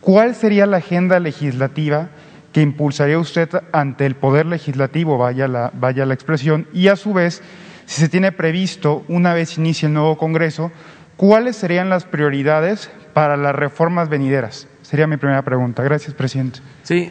cuál 0.02 0.36
sería 0.36 0.66
la 0.66 0.78
agenda 0.78 1.22
legislativa 1.22 2.10
que 2.52 2.62
impulsaría 2.62 3.20
usted 3.20 3.50
ante 3.72 4.06
el 4.06 4.16
Poder 4.16 4.48
Legislativo, 4.48 5.18
vaya 5.18 5.48
la, 5.48 5.72
vaya 5.74 6.06
la 6.06 6.14
expresión, 6.14 6.68
y 6.74 6.90
a 6.90 6.98
su 6.98 7.14
vez, 7.14 7.42
si 7.88 8.02
se 8.02 8.10
tiene 8.10 8.34
previsto, 8.34 9.06
una 9.08 9.34
vez 9.34 9.58
inicie 9.58 9.88
el 9.88 9.94
nuevo 9.94 10.18
Congreso, 10.18 10.74
cuáles 11.16 11.56
serían 11.56 11.90
las 11.90 12.04
prioridades 12.04 12.92
para 13.14 13.38
las 13.38 13.56
reformas 13.56 14.10
venideras. 14.10 14.68
Sería 14.82 15.08
mi 15.08 15.16
primera 15.16 15.42
pregunta. 15.42 15.84
Gracias, 15.84 16.14
presidente. 16.14 16.60
Sí, 16.84 17.10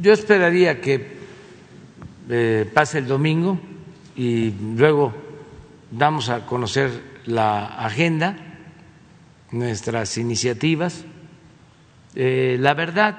yo 0.00 0.14
esperaría 0.14 0.80
que 0.80 1.18
eh, 2.30 2.68
pase 2.72 2.98
el 2.98 3.06
domingo 3.06 3.60
y 4.16 4.54
luego 4.74 5.12
damos 5.90 6.30
a 6.30 6.46
conocer 6.46 6.90
la 7.26 7.66
agenda, 7.66 8.38
nuestras 9.52 10.16
iniciativas. 10.16 11.04
Eh, 12.14 12.56
la 12.58 12.72
verdad 12.72 13.18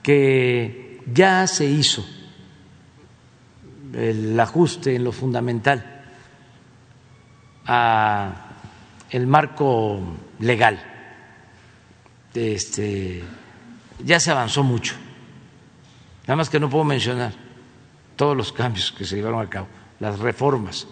que 0.00 1.00
ya 1.12 1.44
se 1.48 1.64
hizo 1.64 2.06
el 3.92 4.38
ajuste 4.38 4.94
en 4.94 5.02
lo 5.02 5.10
fundamental 5.10 5.93
a 7.66 8.32
el 9.10 9.26
marco 9.26 10.00
legal. 10.40 10.82
Este, 12.34 13.22
ya 14.02 14.18
se 14.18 14.30
avanzó 14.30 14.62
mucho. 14.62 14.96
Nada 16.22 16.36
más 16.36 16.50
que 16.50 16.58
no 16.58 16.68
puedo 16.68 16.84
mencionar 16.84 17.32
todos 18.16 18.36
los 18.36 18.52
cambios 18.52 18.92
que 18.92 19.04
se 19.04 19.16
llevaron 19.16 19.44
a 19.44 19.48
cabo, 19.48 19.68
las 20.00 20.18
reformas. 20.18 20.86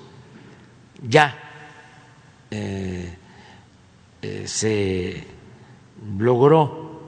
Ya 1.03 1.37
eh, 2.51 3.17
eh, 4.21 4.45
se 4.47 5.27
logró 6.19 7.01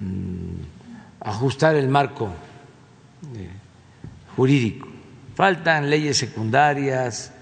mm, 0.00 1.20
ajustar 1.20 1.76
el 1.76 1.88
marco 1.88 2.32
eh, 3.36 3.50
jurídico. 4.34 4.88
Faltan 5.34 5.88
leyes 5.88 6.16
secundarias, 6.16 7.32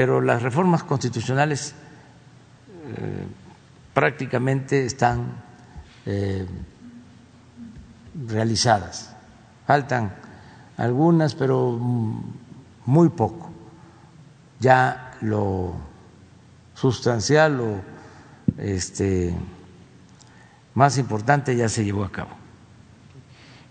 pero 0.00 0.22
las 0.22 0.40
reformas 0.40 0.82
constitucionales 0.82 1.74
prácticamente 3.92 4.86
están 4.86 5.34
realizadas. 8.26 9.14
Faltan 9.66 10.14
algunas, 10.78 11.34
pero 11.34 11.78
muy 12.86 13.10
poco. 13.10 13.50
Ya 14.58 15.18
lo 15.20 15.74
sustancial, 16.72 17.58
lo 17.58 17.82
este, 18.56 19.34
más 20.72 20.96
importante 20.96 21.54
ya 21.56 21.68
se 21.68 21.84
llevó 21.84 22.04
a 22.04 22.10
cabo. 22.10 22.30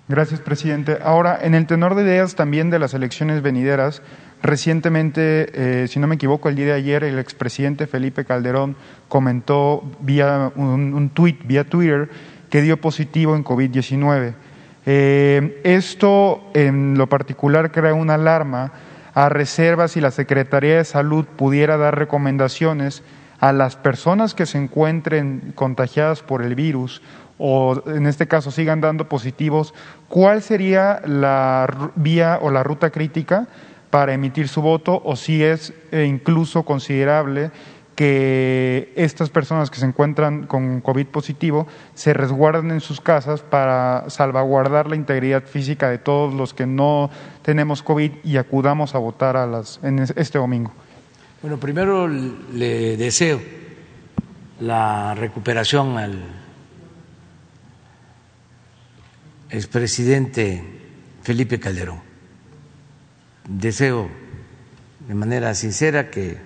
Gracias, 0.07 0.41
presidente. 0.41 0.99
Ahora, 1.03 1.39
en 1.41 1.55
el 1.55 1.65
tenor 1.65 1.95
de 1.95 2.03
ideas 2.03 2.35
también 2.35 2.69
de 2.69 2.77
las 2.77 2.93
elecciones 2.93 3.41
venideras, 3.41 4.03
recientemente, 4.41 5.83
eh, 5.83 5.87
si 5.87 5.99
no 5.99 6.07
me 6.07 6.15
equivoco, 6.15 6.49
el 6.49 6.55
día 6.55 6.65
de 6.67 6.73
ayer, 6.73 7.03
el 7.03 7.19
expresidente 7.19 7.87
Felipe 7.87 8.25
Calderón 8.25 8.75
comentó 9.07 9.83
vía 9.99 10.51
un, 10.55 10.93
un 10.93 11.11
vía 11.45 11.63
Twitter, 11.63 12.09
que 12.49 12.61
dio 12.61 12.81
positivo 12.81 13.35
en 13.35 13.43
COVID-19. 13.43 14.33
Eh, 14.85 15.61
esto 15.63 16.49
en 16.53 16.97
lo 16.97 17.07
particular 17.07 17.71
crea 17.71 17.93
una 17.93 18.15
alarma 18.15 18.71
a 19.13 19.29
reserva 19.29 19.87
si 19.87 20.01
la 20.01 20.11
Secretaría 20.11 20.77
de 20.77 20.85
Salud 20.85 21.25
pudiera 21.25 21.77
dar 21.77 21.97
recomendaciones 21.97 23.03
a 23.39 23.53
las 23.53 23.75
personas 23.75 24.33
que 24.33 24.45
se 24.45 24.57
encuentren 24.57 25.53
contagiadas 25.55 26.21
por 26.23 26.41
el 26.41 26.55
virus 26.55 27.01
o 27.37 27.81
en 27.87 28.05
este 28.05 28.27
caso 28.27 28.51
sigan 28.51 28.81
dando 28.81 29.07
positivos, 29.07 29.73
¿cuál 30.09 30.41
sería 30.41 31.01
la 31.05 31.91
vía 31.95 32.37
o 32.41 32.51
la 32.51 32.63
ruta 32.63 32.89
crítica 32.89 33.47
para 33.89 34.13
emitir 34.13 34.47
su 34.47 34.61
voto 34.61 35.01
o 35.03 35.15
si 35.15 35.43
es 35.43 35.73
eh, 35.91 36.05
incluso 36.05 36.63
considerable 36.63 37.51
que 37.99 38.93
estas 38.95 39.29
personas 39.29 39.69
que 39.69 39.77
se 39.77 39.85
encuentran 39.85 40.47
con 40.47 40.79
COVID 40.79 41.07
positivo 41.07 41.67
se 41.95 42.13
resguarden 42.13 42.71
en 42.71 42.79
sus 42.79 43.01
casas 43.01 43.41
para 43.41 44.09
salvaguardar 44.09 44.87
la 44.87 44.95
integridad 44.95 45.43
física 45.43 45.89
de 45.89 45.97
todos 45.97 46.33
los 46.33 46.53
que 46.53 46.65
no 46.65 47.09
tenemos 47.41 47.83
COVID 47.83 48.11
y 48.23 48.37
acudamos 48.37 48.95
a 48.95 48.99
votar 48.99 49.35
a 49.35 49.45
las, 49.45 49.81
en 49.83 49.99
este 49.99 50.37
domingo. 50.37 50.71
Bueno, 51.41 51.57
primero 51.57 52.07
le 52.07 52.95
deseo 52.95 53.41
la 54.61 55.13
recuperación 55.15 55.97
al 55.97 56.23
expresidente 59.49 60.63
Felipe 61.21 61.59
Calderón. 61.59 62.08
Deseo 63.49 64.07
de 65.07 65.15
manera 65.15 65.55
sincera 65.55 66.11
que 66.11 66.37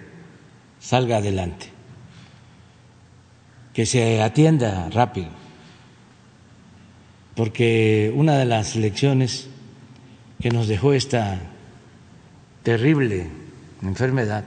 salga 0.79 1.17
adelante, 1.17 1.67
que 3.73 3.85
se 3.85 4.23
atienda 4.23 4.89
rápido, 4.89 5.27
porque 7.35 8.09
una 8.15 8.37
de 8.37 8.45
las 8.45 8.77
lecciones 8.77 9.49
que 10.39 10.49
nos 10.49 10.69
dejó 10.69 10.93
esta 10.93 11.41
terrible 12.63 13.27
enfermedad 13.81 14.45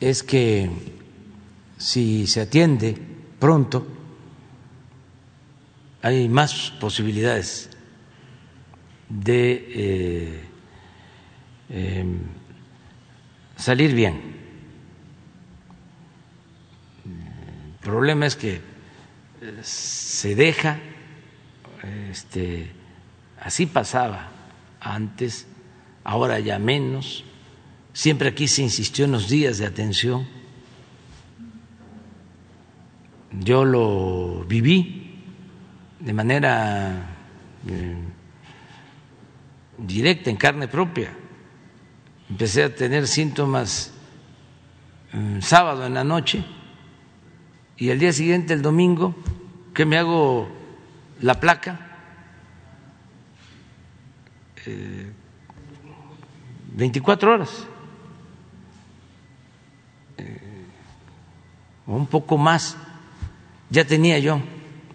es 0.00 0.22
que 0.22 0.68
si 1.78 2.26
se 2.26 2.42
atiende 2.42 2.94
pronto, 3.38 3.86
hay 6.02 6.28
más 6.28 6.74
posibilidades 6.78 7.69
de 9.10 9.66
eh, 9.74 10.44
em, 11.68 12.18
salir 13.56 13.94
bien. 13.94 14.38
El 17.04 17.78
problema 17.82 18.26
es 18.26 18.36
que 18.36 18.54
eh, 18.54 18.60
se 19.62 20.34
deja, 20.34 20.78
este, 22.10 22.70
así 23.40 23.66
pasaba 23.66 24.30
antes, 24.80 25.46
ahora 26.04 26.38
ya 26.40 26.58
menos. 26.58 27.24
Siempre 27.92 28.28
aquí 28.28 28.46
se 28.46 28.62
insistió 28.62 29.04
en 29.04 29.12
los 29.12 29.28
días 29.28 29.58
de 29.58 29.66
atención. 29.66 30.26
Yo 33.32 33.64
lo 33.64 34.44
viví 34.44 35.22
de 36.00 36.12
manera 36.12 37.16
eh, 37.66 37.96
directa, 39.86 40.30
en 40.30 40.36
carne 40.36 40.68
propia. 40.68 41.12
Empecé 42.28 42.64
a 42.64 42.74
tener 42.74 43.06
síntomas 43.06 43.92
mm, 45.12 45.40
sábado 45.40 45.86
en 45.86 45.94
la 45.94 46.04
noche 46.04 46.44
y 47.80 47.90
al 47.90 47.98
día 47.98 48.12
siguiente, 48.12 48.52
el 48.52 48.60
domingo, 48.60 49.14
que 49.72 49.86
me 49.86 49.96
hago 49.96 50.48
la 51.20 51.40
placa, 51.40 51.80
24 56.74 57.30
eh, 57.30 57.34
horas, 57.34 57.66
eh, 60.18 60.64
o 61.86 61.94
un 61.94 62.06
poco 62.06 62.36
más, 62.36 62.76
ya 63.70 63.86
tenía 63.86 64.18
yo 64.18 64.42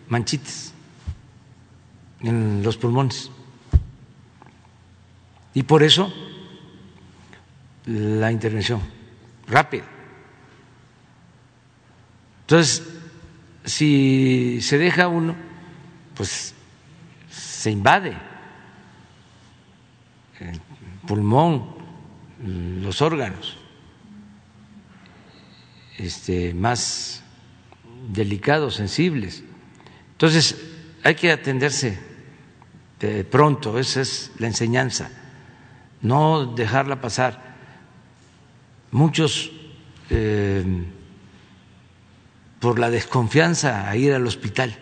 manchitas 0.07 0.71
en 2.21 2.61
los 2.61 2.77
pulmones. 2.77 3.31
Y 5.55 5.63
por 5.63 5.81
eso 5.81 6.13
la 7.85 8.31
intervención 8.31 8.81
rápida. 9.47 9.85
Entonces, 12.41 12.83
si 13.63 14.59
se 14.61 14.77
deja 14.77 15.07
uno, 15.07 15.35
pues 16.13 16.53
se 17.31 17.71
invade 17.71 18.15
el 20.39 20.61
pulmón, 21.07 21.75
los 22.81 23.01
órganos 23.01 23.57
este, 25.97 26.53
más 26.53 27.23
delicados, 28.09 28.75
sensibles. 28.75 29.43
Entonces, 30.11 30.55
hay 31.03 31.15
que 31.15 31.31
atenderse 31.31 31.97
de 32.99 33.23
pronto, 33.23 33.79
esa 33.79 34.01
es 34.01 34.31
la 34.37 34.47
enseñanza, 34.47 35.09
no 36.05 36.45
dejarla 36.45 37.01
pasar. 37.01 37.41
Muchos 38.91 39.51
eh, 40.09 40.63
por 42.59 42.79
la 42.79 42.89
desconfianza 42.89 43.89
a 43.89 43.95
ir 43.95 44.13
al 44.13 44.25
hospital 44.25 44.77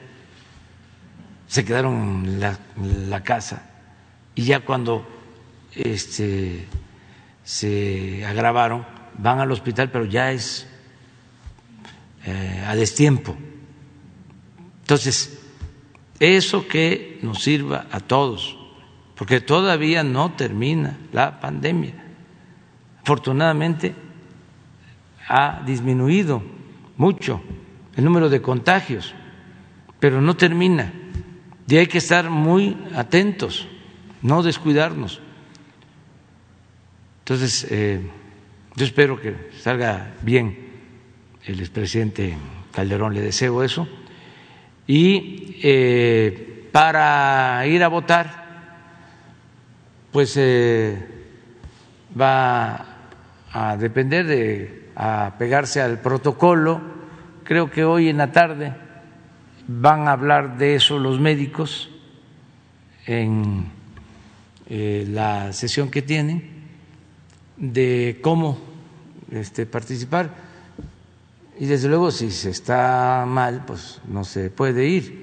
se 1.47 1.63
quedaron 1.63 2.25
en 2.25 3.09
la, 3.09 3.23
casa. 3.23 3.69
Y 4.35 4.43
ya 4.43 4.61
cuando 4.61 5.07
este, 5.73 6.67
se 7.43 8.25
agravaron 8.25 8.85
van 9.17 9.39
al 9.39 9.51
hospital 9.51 9.91
pero 9.91 10.05
ya 10.05 10.31
es 10.31 10.67
eh, 12.25 12.63
a 12.67 12.75
destiempo. 12.75 13.35
Entonces 14.81 15.39
eso 16.19 16.67
que 16.67 17.19
nos 17.21 17.43
sirva 17.43 17.85
a 17.91 17.99
todos 17.99 18.62
porque 19.23 19.39
todavía 19.39 20.03
no 20.03 20.33
termina 20.33 20.97
la 21.13 21.39
pandemia 21.39 21.93
afortunadamente 23.01 23.95
ha 25.29 25.63
disminuido 25.65 26.43
mucho 26.97 27.41
el 27.95 28.03
número 28.03 28.27
de 28.27 28.41
contagios, 28.41 29.15
pero 29.97 30.19
no 30.19 30.35
termina. 30.35 30.91
Y 31.69 31.77
hay 31.77 31.87
que 31.87 31.99
estar 31.99 32.29
muy 32.29 32.77
atentos, 32.93 33.65
no 34.21 34.43
descuidarnos. 34.43 35.21
Entonces, 37.19 37.65
eh, 37.71 38.01
Yo 38.75 38.83
espero 38.83 39.21
que 39.21 39.49
salga 39.61 40.15
bien 40.21 40.57
el 41.45 41.61
expresidente 41.61 42.35
Calderón, 42.73 43.13
le 43.13 43.21
deseo 43.21 43.63
eso. 43.63 43.87
Y 44.85 45.57
eh, 45.63 46.67
para 46.73 47.65
ir 47.67 47.83
a 47.83 47.87
votar, 47.87 48.42
pues 50.13 50.37
eh, 50.37 50.95
va 52.19 52.85
a 53.51 53.75
depender 53.77 54.27
de 54.27 54.89
apegarse 54.95 55.81
al 55.81 55.99
protocolo. 55.99 56.79
Creo 57.43 57.71
que 57.71 57.83
hoy 57.83 58.09
en 58.09 58.17
la 58.17 58.31
tarde 58.31 58.75
van 59.67 60.07
a 60.07 60.11
hablar 60.11 60.59
de 60.59 60.75
eso 60.75 60.99
los 60.99 61.19
médicos 61.19 61.89
en 63.07 63.65
eh, 64.69 65.07
la 65.09 65.51
sesión 65.51 65.89
que 65.89 66.03
tienen, 66.03 66.67
de 67.57 68.19
cómo 68.21 68.59
este, 69.31 69.65
participar. 69.65 70.29
Y 71.59 71.65
desde 71.65 71.89
luego, 71.89 72.11
si 72.11 72.29
se 72.29 72.51
está 72.51 73.25
mal, 73.27 73.63
pues 73.65 73.99
no 74.07 74.23
se 74.23 74.51
puede 74.51 74.87
ir 74.87 75.22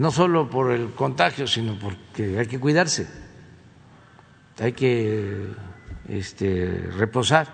no 0.00 0.10
solo 0.10 0.48
por 0.48 0.72
el 0.72 0.94
contagio, 0.94 1.46
sino 1.46 1.78
porque 1.78 2.38
hay 2.38 2.46
que 2.46 2.58
cuidarse, 2.58 3.06
hay 4.58 4.72
que 4.72 5.52
este, 6.08 6.88
reposar. 6.96 7.46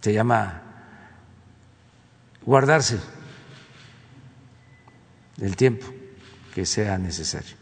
Se 0.00 0.12
llama 0.12 0.62
guardarse 2.44 2.98
el 5.40 5.54
tiempo 5.54 5.86
que 6.52 6.66
sea 6.66 6.98
necesario. 6.98 7.56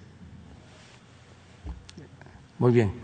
Muy 2.58 2.72
bien. 2.72 3.01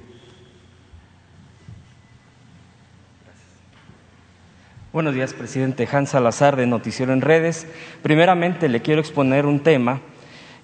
Buenos 4.90 5.12
días, 5.12 5.34
presidente 5.34 5.86
Hans 5.92 6.08
Salazar 6.08 6.56
de 6.56 6.66
Noticiero 6.66 7.12
en 7.12 7.20
Redes. 7.20 7.66
Primeramente 8.00 8.70
le 8.70 8.80
quiero 8.80 9.02
exponer 9.02 9.44
un 9.44 9.60
tema, 9.60 10.00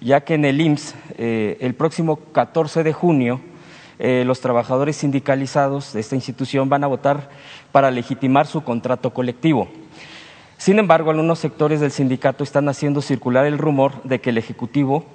ya 0.01 0.21
que 0.21 0.33
en 0.33 0.45
el 0.45 0.59
IMSS 0.59 0.95
eh, 1.19 1.57
el 1.61 1.75
próximo 1.75 2.15
14 2.31 2.81
de 2.81 2.91
junio 2.91 3.39
eh, 3.99 4.23
los 4.25 4.41
trabajadores 4.41 4.95
sindicalizados 4.95 5.93
de 5.93 5.99
esta 5.99 6.15
institución 6.15 6.69
van 6.69 6.83
a 6.83 6.87
votar 6.87 7.29
para 7.71 7.91
legitimar 7.91 8.47
su 8.47 8.63
contrato 8.63 9.13
colectivo. 9.13 9.67
Sin 10.57 10.79
embargo, 10.79 11.11
algunos 11.11 11.37
sectores 11.37 11.79
del 11.79 11.91
sindicato 11.91 12.43
están 12.43 12.67
haciendo 12.67 13.03
circular 13.03 13.45
el 13.45 13.59
rumor 13.59 14.01
de 14.05 14.21
que 14.21 14.31
el 14.31 14.39
Ejecutivo 14.39 15.05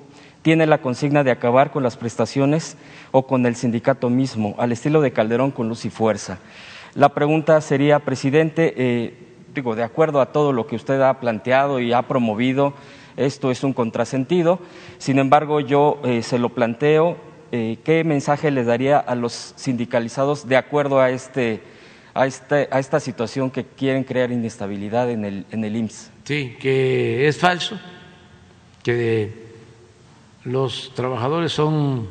tiene 0.42 0.66
la 0.66 0.78
consigna 0.78 1.24
de 1.24 1.32
acabar 1.32 1.72
con 1.72 1.82
las 1.82 1.96
prestaciones 1.96 2.76
o 3.10 3.26
con 3.26 3.44
el 3.44 3.56
sindicato 3.56 4.08
mismo, 4.08 4.54
al 4.56 4.70
estilo 4.70 5.00
de 5.00 5.12
Calderón 5.12 5.50
con 5.50 5.68
luz 5.68 5.84
y 5.84 5.90
fuerza. 5.90 6.38
La 6.94 7.10
pregunta 7.10 7.60
sería, 7.60 8.00
presidente, 8.00 8.74
eh, 8.76 9.14
digo, 9.54 9.76
de 9.76 9.84
acuerdo 9.84 10.20
a 10.20 10.32
todo 10.32 10.52
lo 10.52 10.66
que 10.66 10.74
usted 10.74 11.00
ha 11.00 11.20
planteado 11.20 11.78
y 11.78 11.92
ha 11.92 12.02
promovido, 12.02 12.74
esto 13.16 13.52
es 13.52 13.62
un 13.62 13.72
contrasentido. 13.72 14.58
Sin 14.98 15.18
embargo, 15.20 15.60
yo 15.60 16.00
eh, 16.04 16.22
se 16.22 16.38
lo 16.38 16.48
planteo, 16.48 17.16
eh, 17.52 17.78
¿qué 17.84 18.02
mensaje 18.02 18.50
le 18.50 18.64
daría 18.64 18.98
a 18.98 19.14
los 19.14 19.54
sindicalizados 19.56 20.48
de 20.48 20.56
acuerdo 20.56 21.00
a, 21.00 21.10
este, 21.10 21.62
a, 22.12 22.26
este, 22.26 22.68
a 22.72 22.80
esta 22.80 22.98
situación 22.98 23.52
que 23.52 23.64
quieren 23.64 24.02
crear 24.02 24.32
inestabilidad 24.32 25.10
en 25.10 25.24
el, 25.24 25.46
en 25.52 25.64
el 25.64 25.76
IMSS? 25.76 26.10
Sí, 26.24 26.56
que 26.60 27.28
es 27.28 27.38
falso, 27.38 27.78
que 28.82 29.48
los 30.42 30.92
trabajadores 30.94 31.52
son 31.52 32.08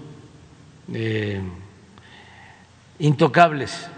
intocables 2.98 3.90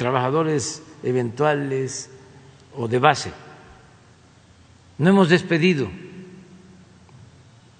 trabajadores 0.00 0.82
eventuales 1.02 2.08
o 2.74 2.88
de 2.88 2.98
base. 2.98 3.30
No 4.96 5.10
hemos 5.10 5.28
despedido 5.28 5.90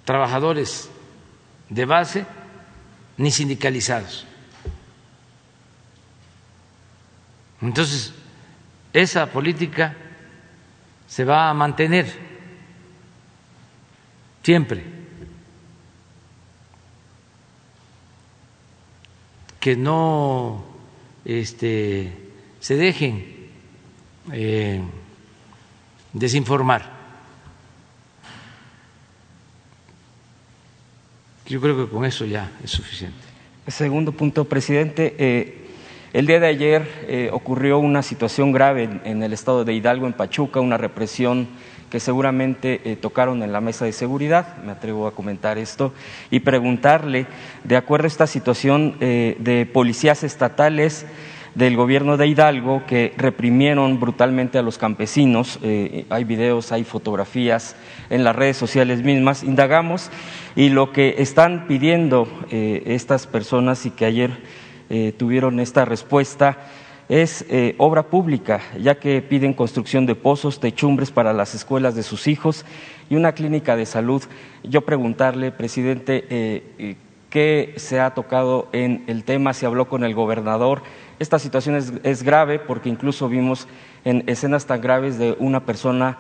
trabajadores 0.05 0.91
de 1.71 1.87
base 1.87 2.27
ni 3.17 3.31
sindicalizados. 3.31 4.27
Entonces, 7.63 8.13
esa 8.93 9.25
política 9.25 9.97
se 11.09 11.25
va 11.25 11.49
a 11.49 11.55
mantener 11.55 12.05
siempre. 14.43 14.85
Que 19.59 19.75
no 19.75 20.70
este, 21.25 22.13
se 22.61 22.77
dejen 22.77 23.25
eh, 24.33 24.81
desinformar. 26.13 27.01
Yo 31.47 31.61
creo 31.61 31.77
que 31.77 31.93
con 31.93 32.05
eso 32.05 32.25
ya 32.25 32.53
es 32.63 32.71
suficiente. 32.71 33.19
Segundo 33.67 34.13
punto, 34.13 34.45
presidente. 34.45 35.15
Eh, 35.19 35.57
el 36.13 36.27
día 36.27 36.41
de 36.41 36.47
ayer 36.47 37.05
eh, 37.09 37.31
ocurrió 37.33 37.79
una 37.79 38.03
situación 38.03 38.53
grave 38.53 38.89
en, 39.05 39.23
el 39.23 39.33
estado 39.33 39.65
de 39.65 39.75
Hidalgo, 39.75 40.07
en 40.07 40.13
Pachuca, 40.13 40.61
una 40.61 40.77
represión 40.77 41.49
que 41.91 42.01
seguramente 42.01 42.99
tocaron 43.01 43.43
en 43.43 43.53
la 43.53 43.61
mesa 43.61 43.85
de 43.85 43.93
seguridad, 43.93 44.57
me 44.65 44.73
atrevo 44.73 45.07
a 45.07 45.15
comentar 45.15 45.59
esto, 45.59 45.93
y 46.31 46.41
preguntarle, 46.41 47.27
de 47.65 47.77
acuerdo 47.77 48.05
a 48.05 48.09
esta 48.09 48.27
situación 48.27 48.97
de 49.01 49.69
policías 49.73 50.23
estatales, 50.23 51.07
del 51.55 51.77
gobierno 51.77 52.17
de 52.17 52.27
Hidalgo 52.27 52.85
que 52.87 53.13
reprimieron 53.17 53.99
brutalmente 53.99 54.59
a 54.59 54.63
los 54.63 54.79
campesinos. 54.79 55.59
Eh, 55.63 56.07
hay 56.11 56.25
videos, 56.25 56.73
hay 56.73 56.85
fotografías 56.85 57.77
en 58.09 58.25
las 58.25 58.37
redes 58.37 58.57
sociales 58.57 59.03
mismas. 59.03 59.43
Indagamos 59.43 60.11
y 60.55 60.69
lo 60.69 60.93
que 60.93 61.17
están 61.19 61.67
pidiendo 61.67 62.29
eh, 62.51 62.83
estas 62.87 63.27
personas 63.27 63.85
y 63.87 63.91
que 63.91 64.05
ayer 64.05 64.39
eh, 64.91 65.13
tuvieron 65.17 65.61
esta 65.61 65.85
respuesta 65.85 66.59
es 67.11 67.45
obra 67.77 68.05
pública, 68.05 68.63
ya 68.81 68.95
que 68.95 69.21
piden 69.21 69.53
construcción 69.53 70.07
de 70.07 70.15
pozos, 70.15 70.61
techumbres 70.61 71.11
para 71.11 71.35
las 71.35 71.55
escuelas 71.55 71.95
de 71.95 72.03
sus 72.03 72.27
hijos 72.27 72.65
y 73.11 73.17
una 73.17 73.33
clínica 73.33 73.77
de 73.77 73.85
salud. 73.85 74.23
Yo 74.63 74.81
preguntarle, 74.87 75.53
presidente, 75.53 76.97
qué 77.29 77.75
se 77.77 78.01
ha 78.01 78.15
tocado 78.15 78.69
en 78.73 79.05
el 79.07 79.25
tema, 79.25 79.53
se 79.53 79.67
habló 79.67 79.89
con 79.89 80.05
el 80.05 80.15
gobernador, 80.15 80.83
esta 81.21 81.39
situación 81.39 81.77
es, 82.03 82.23
grave 82.23 82.59
porque 82.59 82.89
incluso 82.89 83.29
vimos 83.29 83.69
en 84.07 84.25
escenas 84.27 84.65
tan 84.65 84.81
graves 84.81 85.19
de 85.19 85.37
una 85.39 85.67
persona 85.67 86.17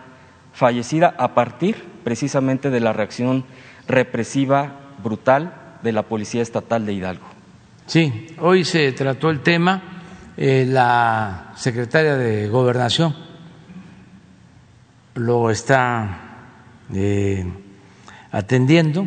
fallecida 0.52 1.14
a 1.16 1.32
partir 1.32 1.82
precisamente 2.04 2.68
de 2.68 2.80
la 2.80 2.92
reacción 2.92 3.44
represiva 3.88 4.72
brutal 5.02 5.54
de 5.82 5.92
la 5.92 6.02
Policía 6.02 6.42
Estatal 6.42 6.84
de 6.84 6.92
Hidalgo. 6.92 7.24
Sí, 7.86 8.26
hoy 8.40 8.64
se 8.64 8.92
trató 8.92 9.30
el 9.30 9.40
tema, 9.40 9.99
eh, 10.42 10.64
la 10.64 11.52
secretaria 11.54 12.16
de 12.16 12.48
Gobernación 12.48 13.14
lo 15.16 15.50
está 15.50 16.46
eh, 16.94 17.44
atendiendo. 18.32 19.06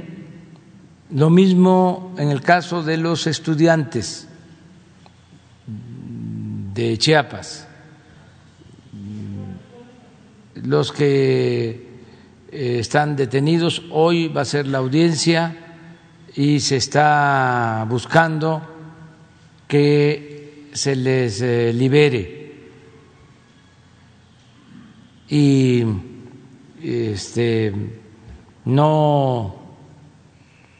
Lo 1.10 1.32
mismo 1.32 2.14
en 2.20 2.30
el 2.30 2.44
caso 2.44 2.84
de 2.84 2.98
los 2.98 3.26
estudiantes 3.26 4.28
de 6.76 6.98
Chiapas, 7.00 7.68
los 10.54 10.92
que 10.92 11.70
eh, 12.52 12.78
están 12.78 13.16
detenidos, 13.16 13.82
hoy 13.90 14.28
va 14.28 14.42
a 14.42 14.46
ser 14.46 14.68
la 14.68 14.78
audiencia 14.78 15.58
y 16.36 16.60
se 16.60 16.76
está 16.76 17.88
buscando 17.90 18.62
que 19.68 20.33
se 20.74 20.96
les 20.96 21.42
eh, 21.42 21.72
libere. 21.74 22.44
Y 25.30 25.86
este 26.82 27.74
no 28.66 29.56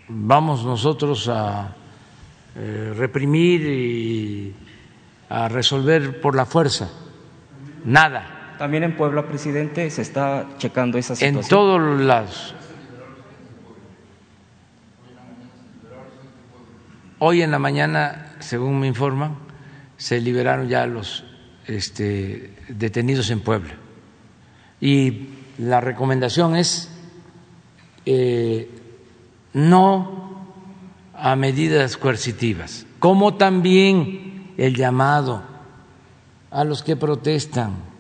vamos 0.10 0.66
nosotros 0.66 1.28
a 1.30 1.76
eh, 2.56 2.94
reprimir 2.96 3.62
y 3.62 4.56
a 5.30 5.50
resolver 5.50 6.22
por 6.22 6.36
la 6.36 6.46
fuerza, 6.46 6.92
nada. 7.86 8.56
También 8.58 8.84
en 8.84 8.96
Puebla, 8.96 9.26
presidente, 9.26 9.90
se 9.90 10.04
está 10.04 10.48
checando 10.58 10.98
esa 10.98 11.16
situación. 11.16 11.44
En 11.44 11.50
todos 11.50 12.02
lados. 12.02 12.56
Hoy 17.18 17.42
en 17.42 17.52
la 17.52 17.60
mañana, 17.60 18.36
según 18.40 18.80
me 18.80 18.88
informan, 18.88 19.38
se 19.98 20.20
liberaron 20.20 20.68
ya 20.68 20.86
los 20.86 21.24
este, 21.68 22.56
detenidos 22.68 23.30
en 23.30 23.42
Puebla. 23.42 23.76
Y 24.82 25.30
la 25.58 25.82
recomendación 25.82 26.56
es 26.56 26.90
eh, 28.06 28.70
no 29.54 30.46
a 31.14 31.36
medidas 31.36 31.96
coercitivas, 31.96 32.86
como 33.00 33.36
también 33.36 34.54
el 34.58 34.76
llamado 34.76 35.44
a 36.52 36.64
los 36.64 36.84
que 36.84 36.96
protestan 36.96 37.94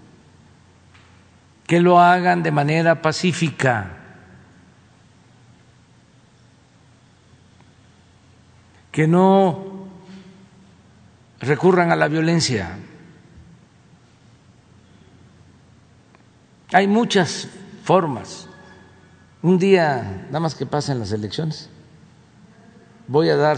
que 1.66 1.80
lo 1.80 2.00
hagan 2.00 2.44
de 2.44 2.52
manera 2.52 3.02
pacífica, 3.02 3.98
que 8.91 9.08
no 9.08 9.72
recurran 11.44 11.91
a 11.91 11.96
la 11.96 12.08
violencia. 12.08 12.78
Hay 16.72 16.88
muchas 16.88 17.48
formas. 17.84 18.48
Un 19.41 19.60
día, 19.60 20.26
nada 20.28 20.39
más 20.39 20.56
que 20.56 20.66
pasen 20.66 21.00
las 21.00 21.12
elecciones, 21.12 21.70
voy 23.08 23.30
a 23.30 23.36
dar 23.36 23.58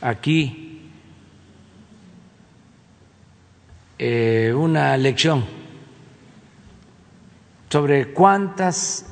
aquí 0.00 0.90
eh, 3.98 4.52
una 4.54 4.96
lección 4.96 5.44
sobre 7.70 8.12
cuántas 8.12 9.06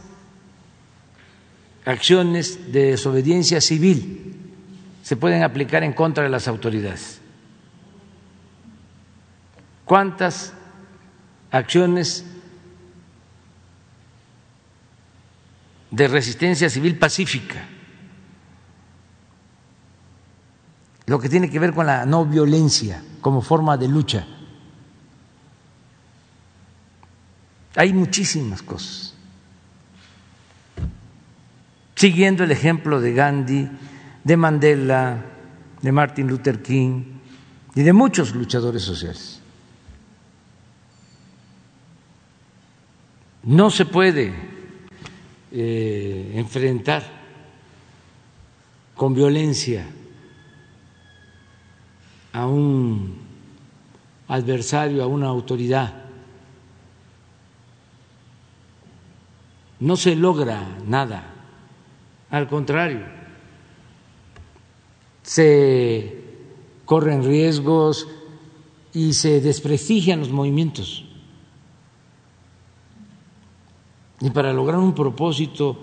acciones 1.85 2.73
de 2.73 2.91
desobediencia 2.91 3.61
civil 3.61 4.37
se 5.03 5.17
pueden 5.17 5.43
aplicar 5.43 5.83
en 5.83 5.93
contra 5.93 6.25
de 6.25 6.31
las 6.31 6.47
autoridades. 6.47 7.22
¿Cuántas 9.85 10.53
acciones 11.51 12.25
de 15.91 16.09
resistencia 16.09 16.71
civil 16.71 16.99
pacífica? 16.99 17.69
Lo 21.07 21.19
que 21.19 21.29
tiene 21.29 21.51
que 21.51 21.59
ver 21.59 21.75
con 21.75 21.87
la 21.87 22.07
no 22.07 22.25
violencia 22.25 23.03
como 23.21 23.43
forma 23.43 23.77
de 23.77 23.89
lucha. 23.89 24.27
Hay 27.75 27.93
muchísimas 27.93 28.63
cosas. 28.63 29.15
Siguiendo 31.97 32.45
el 32.45 32.51
ejemplo 32.51 33.01
de 33.01 33.13
Gandhi, 33.13 33.69
de 34.25 34.37
Mandela, 34.37 35.25
de 35.81 35.93
Martin 35.93 36.29
Luther 36.29 36.63
King 36.63 37.19
y 37.75 37.83
de 37.83 37.93
muchos 37.93 38.35
luchadores 38.35 38.83
sociales. 38.83 39.42
No 43.45 43.71
se 43.71 43.85
puede 43.87 44.33
eh, 45.51 46.33
enfrentar 46.37 47.03
con 48.95 49.15
violencia 49.15 49.87
a 52.33 52.47
un 52.47 53.19
adversario, 54.29 55.03
a 55.03 55.07
una 55.07 55.27
autoridad. 55.27 56.05
No 59.81 59.97
se 59.97 60.15
logra 60.15 60.79
nada, 60.87 61.35
al 62.31 62.47
contrario, 62.47 63.01
se 65.23 66.23
corren 66.85 67.25
riesgos 67.25 68.07
y 68.93 69.15
se 69.15 69.41
desprestigian 69.41 70.21
los 70.21 70.31
movimientos. 70.31 71.12
Y 74.23 74.31
para 74.31 74.53
lograr 74.53 74.79
un 74.79 74.95
propósito, 74.95 75.77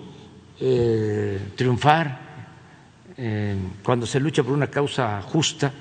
eh, 0.58 1.52
triunfar, 1.54 2.30
eh, 3.16 3.56
cuando 3.82 4.06
se 4.06 4.18
lucha 4.18 4.42
por 4.42 4.52
una 4.52 4.68
causa 4.68 5.20
justa, 5.22 5.72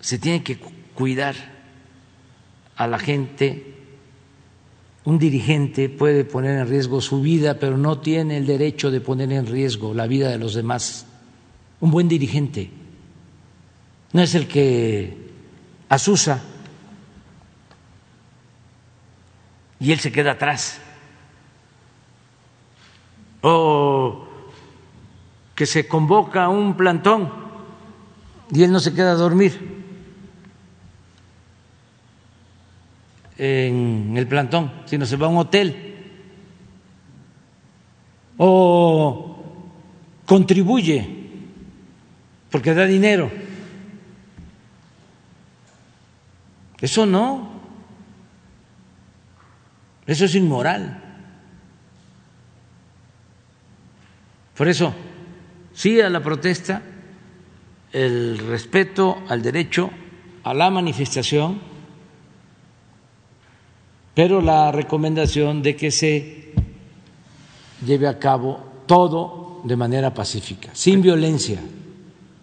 se 0.00 0.18
tiene 0.18 0.42
que 0.42 0.58
cuidar 0.94 1.34
a 2.76 2.86
la 2.86 2.98
gente. 2.98 3.76
Un 5.04 5.18
dirigente 5.18 5.88
puede 5.88 6.24
poner 6.24 6.58
en 6.58 6.68
riesgo 6.68 7.00
su 7.00 7.20
vida, 7.20 7.58
pero 7.58 7.78
no 7.78 8.00
tiene 8.00 8.36
el 8.36 8.46
derecho 8.46 8.90
de 8.90 9.00
poner 9.00 9.30
en 9.32 9.46
riesgo 9.46 9.94
la 9.94 10.06
vida 10.06 10.28
de 10.28 10.38
los 10.38 10.54
demás. 10.54 11.06
Un 11.80 11.90
buen 11.90 12.08
dirigente 12.08 12.70
no 14.12 14.22
es 14.22 14.34
el 14.34 14.48
que 14.48 15.16
asusa 15.88 16.42
y 19.80 19.92
él 19.92 19.98
se 19.98 20.12
queda 20.12 20.32
atrás. 20.32 20.80
O 23.40 24.26
que 25.54 25.66
se 25.66 25.88
convoca 25.88 26.48
un 26.48 26.76
plantón 26.76 27.32
y 28.52 28.62
él 28.62 28.70
no 28.70 28.80
se 28.80 28.94
queda 28.94 29.12
a 29.12 29.14
dormir. 29.14 29.80
en 33.42 34.18
el 34.18 34.26
plantón, 34.26 34.70
sino 34.84 35.06
se 35.06 35.16
va 35.16 35.26
a 35.26 35.30
un 35.30 35.38
hotel 35.38 35.96
o 38.36 39.42
contribuye 40.26 41.08
porque 42.50 42.74
da 42.74 42.84
dinero. 42.84 43.30
Eso 46.82 47.06
no, 47.06 47.49
eso 50.10 50.24
es 50.24 50.34
inmoral. 50.34 51.02
Por 54.56 54.68
eso, 54.68 54.92
sí 55.72 56.00
a 56.00 56.10
la 56.10 56.22
protesta, 56.22 56.82
el 57.92 58.38
respeto 58.38 59.22
al 59.28 59.42
derecho 59.42 59.90
a 60.42 60.54
la 60.54 60.70
manifestación, 60.70 61.60
pero 64.14 64.40
la 64.40 64.72
recomendación 64.72 65.62
de 65.62 65.76
que 65.76 65.90
se 65.90 66.52
lleve 67.86 68.08
a 68.08 68.18
cabo 68.18 68.82
todo 68.86 69.60
de 69.64 69.76
manera 69.76 70.12
pacífica, 70.12 70.70
sin 70.72 71.02
violencia. 71.02 71.60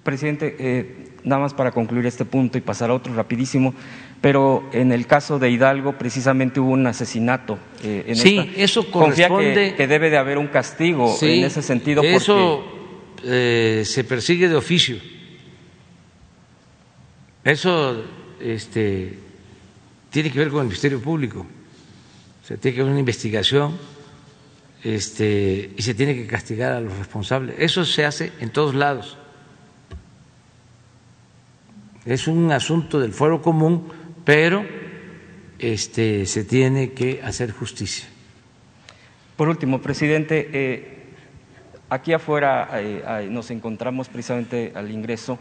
Presidente, 0.04 0.56
eh, 0.60 1.08
nada 1.24 1.42
más 1.42 1.54
para 1.54 1.72
concluir 1.72 2.06
este 2.06 2.26
punto 2.26 2.58
y 2.58 2.62
pasar 2.62 2.90
a 2.90 2.94
otro 2.94 3.14
rapidísimo, 3.14 3.74
pero 4.22 4.68
en 4.72 4.92
el 4.92 5.06
caso 5.08 5.40
de 5.40 5.50
Hidalgo 5.50 5.98
precisamente 5.98 6.60
hubo 6.60 6.72
un 6.72 6.88
asesinato. 6.88 7.58
Eh, 7.84 8.06
en 8.08 8.16
sí, 8.16 8.54
eso 8.56 8.90
corresponde. 8.90 9.76
Que, 9.76 9.88
debe 9.88 10.10
de 10.10 10.18
haber 10.18 10.38
un 10.38 10.48
castigo 10.48 11.16
en 11.22 11.44
ese 11.44 11.62
sentido. 11.62 12.02
Eso 12.04 12.64
eh, 13.24 13.84
se 13.86 14.04
persigue 14.04 14.50
de 14.50 14.56
oficio. 14.56 14.98
Eso 17.44 18.04
este, 18.42 19.18
tiene 20.10 20.32
que 20.32 20.40
ver 20.40 20.50
con 20.50 20.62
el 20.62 20.66
Ministerio 20.66 21.00
Público 21.00 21.46
se 22.48 22.58
tiene 22.58 22.76
que 22.76 22.82
haber 22.82 22.92
una 22.92 23.02
investigación 23.02 23.78
este, 24.82 25.74
y 25.76 25.82
se 25.82 25.94
tiene 25.94 26.16
que 26.16 26.26
castigar 26.26 26.72
a 26.72 26.80
los 26.80 26.98
responsables. 26.98 27.58
Eso 27.60 27.84
se 27.84 28.06
hace 28.06 28.32
en 28.40 28.52
todos 28.52 28.74
lados. 28.74 29.18
Es 32.06 32.30
un 32.30 32.50
asunto 32.54 33.02
del 33.02 33.12
fuero 33.12 33.42
común, 33.42 33.90
pero 34.28 34.66
este, 35.58 36.26
se 36.26 36.44
tiene 36.44 36.92
que 36.92 37.22
hacer 37.24 37.52
justicia. 37.52 38.10
Por 39.38 39.48
último, 39.48 39.80
presidente, 39.80 40.50
eh, 40.52 40.98
aquí 41.90 42.12
afuera 42.12 42.68
eh, 42.74 43.30
nos 43.32 43.52
encontramos 43.52 44.10
precisamente 44.10 44.74
al 44.76 44.92
ingreso 44.92 45.40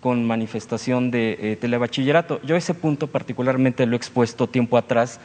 con 0.00 0.24
manifestación 0.24 1.10
de 1.10 1.32
eh, 1.32 1.56
telebachillerato. 1.56 2.40
Yo 2.44 2.54
ese 2.54 2.74
punto 2.74 3.08
particularmente 3.08 3.84
lo 3.86 3.94
he 3.94 3.96
expuesto 3.96 4.46
tiempo 4.46 4.78
atrás 4.78 5.18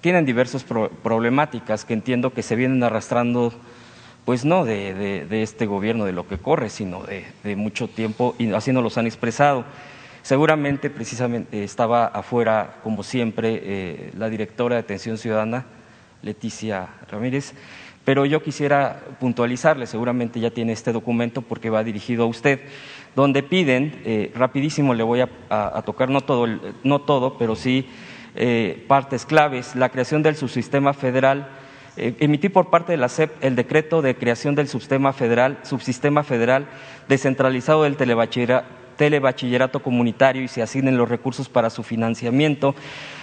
tienen 0.00 0.26
diversas 0.26 0.64
problemáticas 0.64 1.84
que 1.84 1.94
entiendo 1.94 2.32
que 2.32 2.42
se 2.42 2.56
vienen 2.56 2.82
arrastrando, 2.82 3.52
pues 4.24 4.44
no 4.44 4.64
de, 4.64 5.28
este 5.30 5.66
gobierno, 5.66 6.06
de 6.06 6.12
lo 6.12 6.26
que 6.26 6.38
corre, 6.38 6.70
sino 6.70 7.04
de, 7.04 7.54
mucho 7.54 7.86
tiempo 7.86 8.34
y 8.36 8.52
así 8.52 8.72
nos 8.72 8.82
los 8.82 8.98
han 8.98 9.06
expresado. 9.06 9.64
Seguramente, 10.22 10.88
precisamente, 10.88 11.64
estaba 11.64 12.06
afuera, 12.06 12.76
como 12.82 13.02
siempre, 13.02 13.60
eh, 13.62 14.12
la 14.16 14.28
directora 14.28 14.76
de 14.76 14.80
Atención 14.80 15.18
Ciudadana, 15.18 15.66
Leticia 16.22 16.88
Ramírez, 17.10 17.54
pero 18.04 18.24
yo 18.24 18.42
quisiera 18.42 19.00
puntualizarle, 19.20 19.86
seguramente 19.86 20.40
ya 20.40 20.50
tiene 20.50 20.72
este 20.72 20.92
documento 20.92 21.42
porque 21.42 21.70
va 21.70 21.84
dirigido 21.84 22.24
a 22.24 22.26
usted, 22.26 22.60
donde 23.14 23.42
piden, 23.42 24.00
eh, 24.04 24.32
rapidísimo 24.34 24.94
le 24.94 25.02
voy 25.02 25.20
a, 25.20 25.82
tocar, 25.84 26.08
no 26.08 26.20
todo, 26.20 26.46
no 26.82 27.00
todo, 27.00 27.36
pero 27.38 27.54
sí 27.54 27.86
eh, 28.34 28.84
partes 28.88 29.26
claves, 29.26 29.76
la 29.76 29.90
creación 29.90 30.22
del 30.22 30.36
subsistema 30.36 30.94
federal, 30.94 31.48
eh, 31.96 32.14
emitir 32.20 32.52
por 32.52 32.70
parte 32.70 32.92
de 32.92 32.98
la 32.98 33.08
SEP 33.08 33.30
el 33.44 33.54
decreto 33.54 34.02
de 34.02 34.16
creación 34.16 34.54
del 34.54 34.66
subsistema 34.66 35.12
federal, 35.12 35.58
subsistema 35.62 36.22
federal 36.22 36.66
descentralizado 37.08 37.82
del 37.82 37.96
telebachillerato 37.96 38.81
telebachillerato 39.02 39.82
comunitario 39.82 40.44
y 40.44 40.46
se 40.46 40.62
asignen 40.62 40.96
los 40.96 41.08
recursos 41.08 41.48
para 41.48 41.70
su 41.70 41.82
financiamiento, 41.82 42.76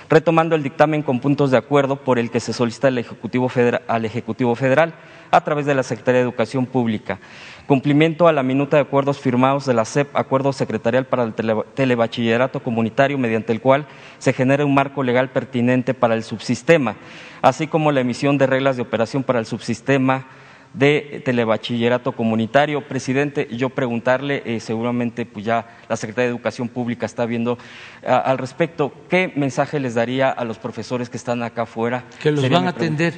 retomando 0.09 0.57
el 0.57 0.61
dictamen 0.61 1.01
con 1.01 1.21
puntos 1.21 1.51
de 1.51 1.57
acuerdo 1.57 1.95
por 1.95 2.19
el 2.19 2.31
que 2.31 2.41
se 2.41 2.51
solicita 2.51 2.89
al 2.89 2.97
Ejecutivo 2.97 3.47
Federal, 3.47 4.93
a 5.31 5.41
través 5.41 5.65
de 5.65 5.75
la 5.75 5.83
Secretaría 5.83 6.19
de 6.19 6.25
Educación 6.25 6.65
Pública. 6.65 7.19
Cumplimiento 7.65 8.27
a 8.27 8.33
la 8.33 8.43
minuta 8.43 8.75
de 8.75 8.81
acuerdos 8.81 9.19
firmados 9.19 9.65
de 9.65 9.73
la 9.73 9.85
SEP, 9.85 10.13
Acuerdo 10.17 10.51
Secretarial 10.51 11.05
para 11.05 11.23
el 11.23 11.33
Telebachillerato 11.33 12.61
Comunitario, 12.61 13.17
mediante 13.17 13.53
el 13.53 13.61
cual 13.61 13.85
se 14.17 14.33
genera 14.33 14.65
un 14.65 14.73
marco 14.73 15.01
legal 15.01 15.29
pertinente 15.29 15.93
para 15.93 16.13
el 16.13 16.23
subsistema, 16.23 16.97
así 17.41 17.67
como 17.67 17.93
la 17.93 18.01
emisión 18.01 18.37
de 18.37 18.47
reglas 18.47 18.75
de 18.75 18.81
operación 18.81 19.23
para 19.23 19.39
el 19.39 19.45
subsistema 19.45 20.25
de 20.73 21.21
telebachillerato 21.25 22.11
comunitario. 22.11 22.87
Presidente, 22.87 23.47
yo 23.51 23.69
preguntarle, 23.69 24.43
eh, 24.45 24.59
seguramente 24.59 25.25
pues 25.25 25.45
ya 25.45 25.65
la 25.87 25.95
Secretaría 25.95 26.27
de 26.27 26.35
Educación 26.35 26.69
Pública 26.69 27.05
está 27.05 27.25
viendo 27.25 27.57
al 28.05 28.37
respecto, 28.37 28.93
¿qué 29.09 29.33
mensaje 29.35 29.79
les 29.79 29.95
daría 29.95 30.29
a 30.29 30.45
los 30.45 30.57
profesores 30.57 31.09
que 31.09 31.17
están 31.17 31.43
acá 31.43 31.63
afuera? 31.63 32.03
Que 32.21 32.31
los 32.31 32.47
van 32.49 32.67
a 32.67 32.69
atender 32.69 33.13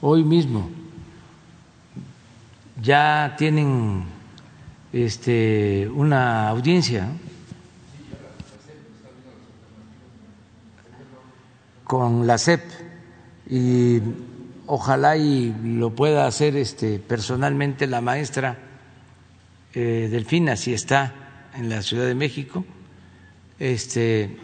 hoy 0.00 0.22
mismo. 0.22 0.70
Ya 2.82 3.34
tienen 3.38 4.04
este, 4.92 5.88
una 5.94 6.48
audiencia 6.48 7.08
con 11.84 12.26
la 12.26 12.36
CEP 12.36 12.62
y 13.48 14.00
ojalá 14.66 15.16
y 15.16 15.54
lo 15.62 15.90
pueda 15.90 16.26
hacer 16.26 16.56
este, 16.56 16.98
personalmente 16.98 17.86
la 17.86 18.00
maestra 18.00 18.58
eh, 19.74 20.08
Delfina, 20.10 20.56
si 20.56 20.72
está 20.72 21.50
en 21.54 21.68
la 21.68 21.82
Ciudad 21.82 22.06
de 22.06 22.14
México, 22.14 22.64
este, 23.58 24.36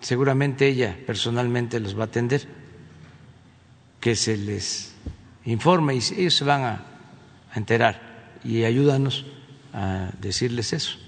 seguramente 0.00 0.66
ella 0.66 0.96
personalmente 1.06 1.80
los 1.80 1.96
va 1.96 2.02
a 2.02 2.06
atender, 2.06 2.46
que 4.00 4.16
se 4.16 4.36
les 4.36 4.94
informe 5.44 5.94
y 5.94 5.98
ellos 6.18 6.34
se 6.34 6.44
van 6.44 6.62
a, 6.62 6.86
enterar 7.54 8.40
y 8.42 8.64
ayúdanos 8.64 9.26
a 9.74 10.10
decirles 10.20 10.72
eso, 10.72 10.98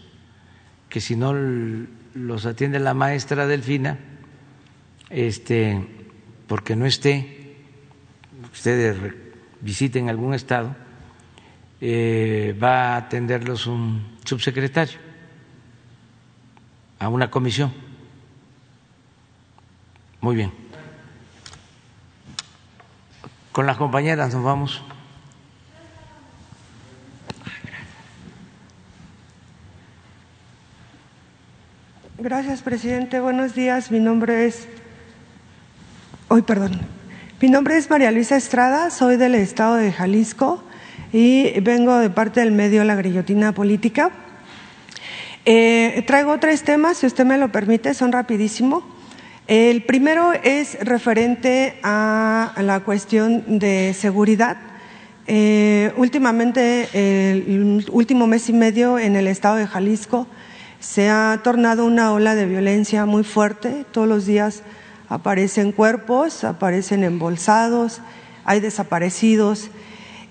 que 0.91 1.01
si 1.01 1.17
no 1.17 1.33
los 1.33 2.45
atiende 2.45 2.79
la 2.79 2.93
maestra 2.93 3.47
Delfina, 3.47 3.99
este, 5.09 5.87
porque 6.47 6.77
no 6.77 6.85
esté 6.85 7.44
ustedes 8.55 8.97
visiten 9.61 10.09
algún 10.09 10.33
estado, 10.33 10.77
eh, 11.81 12.57
va 12.63 12.95
a 12.95 12.97
atenderlos 12.97 13.67
un 13.67 14.17
subsecretario 14.25 14.99
a 17.01 17.09
una 17.09 17.31
comisión. 17.31 17.75
Muy 20.21 20.37
bien. 20.37 20.53
Con 23.51 23.67
las 23.67 23.77
compañeras 23.77 24.33
nos 24.33 24.45
vamos. 24.45 24.83
Gracias, 32.19 32.63
presidente. 32.63 33.21
Buenos 33.21 33.55
días. 33.55 33.91
Mi 33.91 34.01
nombre 34.01 34.47
es. 34.47 34.67
Hoy, 36.29 36.43
perdón. 36.43 37.04
Mi 37.45 37.51
nombre 37.51 37.77
es 37.77 37.91
María 37.91 38.11
Luisa 38.11 38.39
Estrada, 38.39 38.89
soy 38.89 39.19
del 39.19 39.35
estado 39.35 39.75
de 39.75 39.93
Jalisco 39.93 40.65
y 41.13 41.61
vengo 41.61 41.99
de 41.99 42.09
parte 42.09 42.41
del 42.41 42.53
medio 42.53 42.83
La 42.85 42.95
Grillotina 42.95 43.53
Política. 43.53 44.11
Eh, 45.45 46.03
traigo 46.07 46.39
tres 46.41 46.63
temas, 46.63 46.97
si 46.97 47.07
usted 47.07 47.27
me 47.27 47.37
lo 47.37 47.53
permite, 47.53 47.93
son 47.93 48.13
rapidísimo. 48.13 48.83
El 49.47 49.83
primero 49.83 50.33
es 50.33 50.79
referente 50.81 51.79
a 51.83 52.55
la 52.63 52.81
cuestión 52.81 53.59
de 53.59 53.93
seguridad. 53.93 54.57
Eh, 55.27 55.93
últimamente, 55.99 56.89
el 56.95 57.85
último 57.93 58.27
mes 58.27 58.49
y 58.49 58.55
medio 58.55 58.99
en 58.99 59.17
el 59.17 59.27
estado 59.27 59.57
de 59.57 59.67
Jalisco 59.67 60.27
se 60.81 61.11
ha 61.11 61.39
tornado 61.45 61.85
una 61.85 62.11
ola 62.15 62.35
de 62.37 62.47
violencia 62.47 63.05
muy 63.05 63.23
fuerte. 63.23 63.85
Todos 63.93 64.09
los 64.09 64.25
días 64.25 64.63
aparecen 65.15 65.71
cuerpos, 65.71 66.43
aparecen 66.43 67.05
embolsados, 67.05 68.01
hay 68.45 68.61
desaparecidos. 68.61 69.71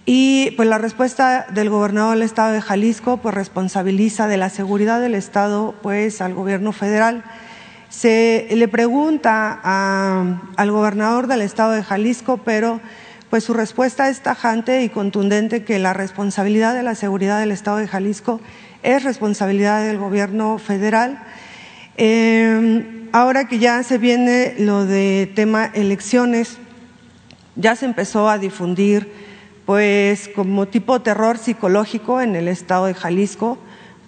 Y 0.05 0.51
pues 0.57 0.67
la 0.67 0.77
respuesta 0.77 1.45
del 1.49 1.69
gobernador 1.69 2.15
del 2.15 2.23
estado 2.23 2.51
de 2.51 2.61
Jalisco 2.61 3.17
pues 3.17 3.33
responsabiliza 3.33 4.27
de 4.27 4.35
la 4.35 4.49
seguridad 4.49 4.99
del 4.99 5.15
estado 5.15 5.73
pues 5.81 6.19
al 6.19 6.33
gobierno 6.33 6.73
federal. 6.73 7.23
Se 7.87 8.47
le 8.51 8.67
pregunta 8.67 9.59
al 10.57 10.71
gobernador 10.71 11.27
del 11.27 11.41
estado 11.41 11.71
de 11.71 11.83
Jalisco, 11.83 12.39
pero 12.43 12.81
pues 13.29 13.45
su 13.45 13.53
respuesta 13.53 14.09
es 14.09 14.21
tajante 14.21 14.83
y 14.83 14.89
contundente 14.89 15.63
que 15.63 15.79
la 15.79 15.93
responsabilidad 15.93 16.73
de 16.73 16.83
la 16.83 16.95
seguridad 16.95 17.39
del 17.39 17.51
estado 17.51 17.77
de 17.77 17.87
Jalisco 17.87 18.41
es 18.81 19.03
responsabilidad 19.03 19.85
del 19.85 19.97
gobierno 19.97 20.57
federal. 20.57 21.23
Eh, 21.97 23.09
ahora 23.11 23.47
que 23.47 23.59
ya 23.59 23.83
se 23.83 23.97
viene 23.97 24.55
lo 24.57 24.85
de 24.85 25.31
tema 25.35 25.65
elecciones, 25.73 26.57
ya 27.55 27.75
se 27.75 27.85
empezó 27.85 28.29
a 28.29 28.37
difundir 28.37 29.11
pues 29.65 30.29
como 30.35 30.67
tipo 30.67 31.01
terror 31.01 31.37
psicológico 31.37 32.19
en 32.19 32.35
el 32.35 32.47
estado 32.47 32.87
de 32.87 32.93
Jalisco 32.93 33.57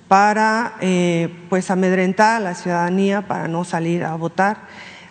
para 0.08 0.74
eh, 0.82 1.30
pues 1.50 1.72
amedrentar 1.72 2.38
a 2.38 2.40
la 2.40 2.56
ciudadanía 2.56 3.28
para 3.28 3.48
no 3.48 3.64
salir 3.64 4.04
a 4.04 4.16
votar. 4.16 4.58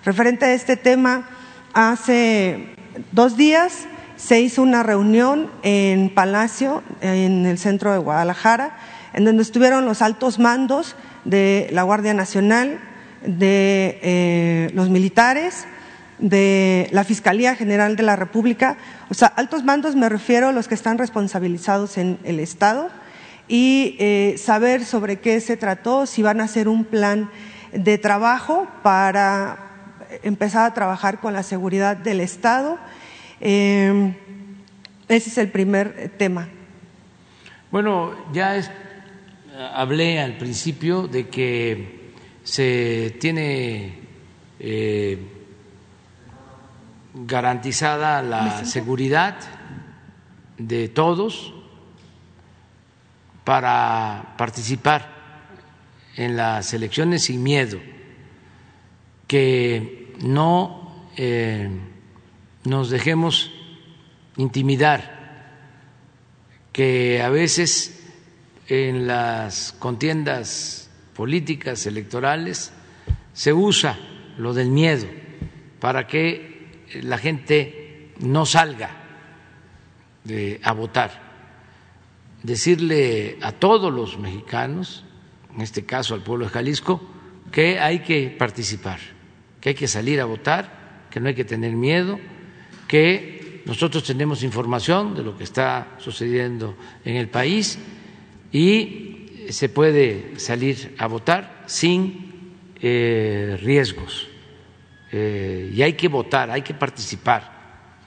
Referente 0.04 0.44
a 0.44 0.52
este 0.52 0.76
tema, 0.76 1.28
hace 1.72 2.74
dos 3.12 3.36
días 3.36 3.86
se 4.16 4.40
hizo 4.40 4.62
una 4.62 4.82
reunión 4.82 5.50
en 5.62 6.10
Palacio, 6.10 6.82
en 7.00 7.46
el 7.46 7.58
centro 7.58 7.92
de 7.92 7.98
Guadalajara, 7.98 8.76
en 9.12 9.24
donde 9.24 9.42
estuvieron 9.42 9.84
los 9.84 10.02
altos 10.02 10.38
mandos 10.38 10.96
de 11.24 11.68
la 11.72 11.82
Guardia 11.82 12.14
Nacional, 12.14 12.78
de 13.24 13.98
eh, 14.02 14.70
los 14.74 14.90
militares, 14.90 15.66
de 16.18 16.88
la 16.92 17.04
Fiscalía 17.04 17.56
General 17.56 17.96
de 17.96 18.02
la 18.02 18.16
República. 18.16 18.76
O 19.10 19.14
sea, 19.14 19.28
altos 19.28 19.64
mandos 19.64 19.96
me 19.96 20.08
refiero 20.08 20.48
a 20.48 20.52
los 20.52 20.68
que 20.68 20.74
están 20.74 20.98
responsabilizados 20.98 21.98
en 21.98 22.18
el 22.24 22.40
Estado 22.40 22.88
y 23.48 23.96
eh, 23.98 24.36
saber 24.38 24.84
sobre 24.84 25.18
qué 25.18 25.40
se 25.40 25.56
trató, 25.56 26.06
si 26.06 26.22
van 26.22 26.40
a 26.40 26.44
hacer 26.44 26.68
un 26.68 26.84
plan 26.84 27.30
de 27.72 27.98
trabajo 27.98 28.66
para 28.82 29.58
empezar 30.22 30.70
a 30.70 30.74
trabajar 30.74 31.20
con 31.20 31.32
la 31.32 31.42
seguridad 31.42 31.96
del 31.96 32.20
Estado. 32.20 32.78
Eh, 33.40 34.14
ese 35.08 35.30
es 35.30 35.38
el 35.38 35.48
primer 35.48 36.12
tema. 36.16 36.48
Bueno, 37.70 38.12
ya 38.32 38.56
hablé 39.54 40.20
al 40.20 40.36
principio 40.36 41.06
de 41.06 41.28
que 41.28 42.12
se 42.42 43.16
tiene 43.20 43.98
eh, 44.58 45.18
garantizada 47.14 48.22
la 48.22 48.64
seguridad 48.64 49.36
de 50.58 50.88
todos 50.88 51.54
para 53.44 54.34
participar 54.36 55.14
en 56.16 56.36
las 56.36 56.72
elecciones 56.74 57.24
sin 57.24 57.42
miedo, 57.42 57.78
que 59.26 60.14
no 60.20 61.06
eh, 61.16 61.68
nos 62.64 62.90
dejemos 62.90 63.52
intimidar, 64.36 65.14
que 66.72 67.22
a 67.22 67.28
veces 67.28 68.03
en 68.68 69.06
las 69.06 69.74
contiendas 69.78 70.90
políticas 71.14 71.86
electorales 71.86 72.72
se 73.32 73.52
usa 73.52 73.98
lo 74.38 74.54
del 74.54 74.70
miedo 74.70 75.06
para 75.80 76.06
que 76.06 76.82
la 77.02 77.18
gente 77.18 78.12
no 78.20 78.46
salga 78.46 78.90
a 80.62 80.72
votar. 80.72 81.22
Decirle 82.42 83.38
a 83.42 83.52
todos 83.52 83.92
los 83.92 84.18
mexicanos, 84.18 85.04
en 85.54 85.60
este 85.60 85.84
caso 85.84 86.14
al 86.14 86.22
pueblo 86.22 86.46
de 86.46 86.52
Jalisco, 86.52 87.00
que 87.50 87.78
hay 87.78 88.00
que 88.00 88.34
participar, 88.38 88.98
que 89.60 89.70
hay 89.70 89.74
que 89.74 89.88
salir 89.88 90.20
a 90.20 90.24
votar, 90.24 91.06
que 91.10 91.20
no 91.20 91.28
hay 91.28 91.34
que 91.34 91.44
tener 91.44 91.72
miedo, 91.72 92.18
que 92.88 93.62
nosotros 93.66 94.04
tenemos 94.04 94.42
información 94.42 95.14
de 95.14 95.22
lo 95.22 95.36
que 95.36 95.44
está 95.44 95.96
sucediendo 95.98 96.76
en 97.04 97.16
el 97.16 97.28
país 97.28 97.78
y 98.54 99.46
se 99.50 99.68
puede 99.68 100.38
salir 100.38 100.94
a 100.98 101.08
votar 101.08 101.64
sin 101.66 102.54
eh, 102.80 103.58
riesgos 103.60 104.28
eh, 105.10 105.72
y 105.74 105.82
hay 105.82 105.94
que 105.94 106.08
votar, 106.08 106.50
hay 106.50 106.62
que 106.62 106.72
participar. 106.72 107.52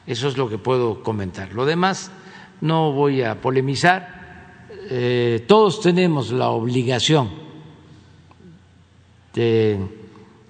Eso 0.08 0.30
es 0.30 0.38
lo 0.38 0.50
que 0.50 0.58
puedo 0.58 1.04
comentar. 1.04 1.52
Lo 1.54 1.66
demás 1.66 2.12
no 2.62 2.94
voy 2.94 3.24
a 3.24 3.42
polemizar. 3.42 4.66
Eh, 4.90 5.44
todos 5.48 5.82
tenemos 5.82 6.32
la 6.32 6.50
obligación 6.50 7.46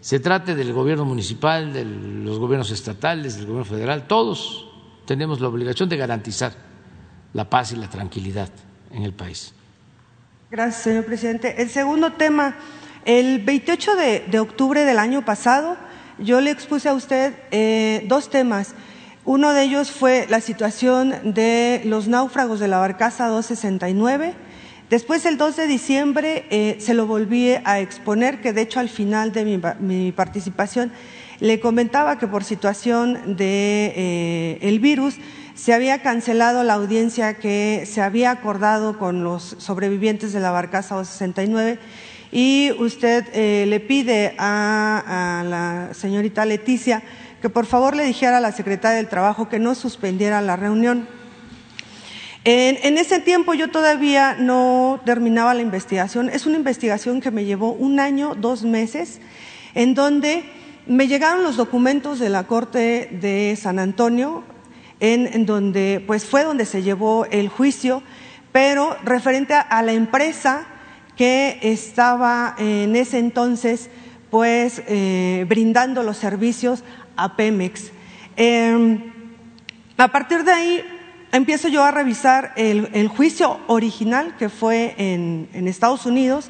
se 0.07 0.21
trate 0.21 0.55
del 0.55 0.71
gobierno 0.71 1.03
municipal, 1.03 1.73
de 1.73 1.83
los 1.83 2.39
gobiernos 2.39 2.71
estatales, 2.71 3.35
del 3.35 3.47
gobierno 3.47 3.65
federal, 3.65 4.07
todos 4.07 4.65
tenemos 5.05 5.41
la 5.41 5.49
obligación 5.49 5.89
de 5.89 5.97
garantizar 5.97 6.53
la 7.33 7.49
paz 7.49 7.73
y 7.73 7.75
la 7.75 7.89
tranquilidad 7.89 8.49
en 8.91 9.03
el 9.03 9.11
país. 9.11 9.53
Gracias, 10.49 10.83
señor 10.83 11.03
presidente. 11.03 11.61
El 11.61 11.69
segundo 11.69 12.13
tema, 12.13 12.55
el 13.03 13.39
28 13.39 13.95
de, 14.31 14.39
octubre 14.39 14.85
del 14.85 14.97
año 14.97 15.25
pasado, 15.25 15.75
yo 16.19 16.39
le 16.39 16.51
expuse 16.51 16.87
a 16.87 16.93
usted 16.93 17.33
eh, 17.51 18.05
dos 18.07 18.29
temas. 18.29 18.73
Uno 19.25 19.51
de 19.51 19.63
ellos 19.63 19.91
fue 19.91 20.25
la 20.29 20.39
situación 20.39 21.33
de 21.33 21.81
los 21.83 22.07
náufragos 22.07 22.61
de 22.61 22.69
la 22.69 22.77
barcaza 22.77 23.27
269. 23.27 24.35
Después, 24.89 25.25
el 25.25 25.35
2 25.35 25.57
de 25.57 25.67
diciembre, 25.67 26.45
eh, 26.49 26.77
se 26.79 26.93
lo 26.93 27.07
volví 27.07 27.49
a 27.65 27.81
exponer, 27.81 28.39
que 28.39 28.53
de 28.53 28.61
hecho 28.61 28.79
al 28.79 28.87
final 28.87 29.33
de 29.33 29.59
mi, 29.81 30.11
participación 30.13 30.93
le 31.41 31.59
comentaba 31.59 32.17
que 32.17 32.27
por 32.27 32.45
situación 32.45 33.35
de 33.35 33.91
eh, 33.97 34.59
el 34.61 34.79
virus 34.79 35.15
se 35.57 35.73
había 35.73 36.03
cancelado 36.03 36.63
la 36.63 36.75
audiencia 36.75 37.33
que 37.33 37.87
se 37.91 38.01
había 38.01 38.29
acordado 38.29 38.99
con 38.99 39.23
los 39.23 39.55
sobrevivientes 39.57 40.31
de 40.31 40.39
la 40.39 40.51
barcaza 40.51 40.95
269 40.95 41.79
y 42.31 42.71
usted 42.77 43.25
eh, 43.33 43.65
le 43.67 43.79
pide 43.79 44.35
a, 44.37 45.43
la 45.49 45.95
señorita 45.95 46.45
Leticia 46.45 47.01
que 47.41 47.49
por 47.49 47.65
favor 47.65 47.95
le 47.95 48.03
dijera 48.03 48.37
a 48.37 48.39
la 48.39 48.51
secretaria 48.51 48.97
del 48.97 49.07
Trabajo 49.07 49.49
que 49.49 49.57
no 49.57 49.73
suspendiera 49.73 50.41
la 50.41 50.57
reunión. 50.57 51.07
En, 52.43 52.97
ese 52.97 53.19
tiempo 53.19 53.55
yo 53.55 53.69
todavía 53.69 54.35
no 54.39 55.01
terminaba 55.05 55.55
la 55.55 55.63
investigación. 55.63 56.29
Es 56.29 56.45
una 56.45 56.57
investigación 56.57 57.19
que 57.19 57.31
me 57.31 57.45
llevó 57.45 57.73
un 57.73 57.99
año, 57.99 58.35
dos 58.35 58.63
meses, 58.63 59.19
en 59.73 59.95
donde 59.95 60.43
me 60.85 61.07
llegaron 61.07 61.43
los 61.43 61.57
documentos 61.57 62.19
de 62.19 62.29
la 62.29 62.43
Corte 62.43 63.09
de 63.11 63.57
San 63.59 63.79
Antonio, 63.79 64.43
en, 64.99 65.45
donde 65.45 66.03
pues 66.05 66.25
fue 66.25 66.43
donde 66.43 66.65
se 66.65 66.81
llevó 66.81 67.25
el 67.25 67.49
juicio, 67.49 68.01
pero 68.51 68.97
referente 69.03 69.53
a, 69.53 69.81
la 69.81 69.93
empresa 69.93 70.65
que 71.15 71.59
estaba 71.61 72.55
en 72.57 72.95
ese 72.95 73.19
entonces 73.19 73.89
pues 74.29 74.81
eh, 74.87 75.45
brindando 75.47 76.03
los 76.03 76.17
servicios 76.17 76.83
a 77.15 77.35
Pemex. 77.35 77.91
Em, 78.35 79.11
a 79.97 80.07
partir 80.09 80.43
de 80.43 80.51
ahí 80.51 80.83
empiezo 81.31 81.67
yo 81.67 81.83
a 81.83 81.91
revisar 81.91 82.53
el, 82.55 83.07
juicio 83.07 83.59
original 83.67 84.35
que 84.37 84.49
fue 84.49 84.95
en, 84.97 85.49
en, 85.53 85.67
Estados 85.67 86.05
Unidos 86.05 86.49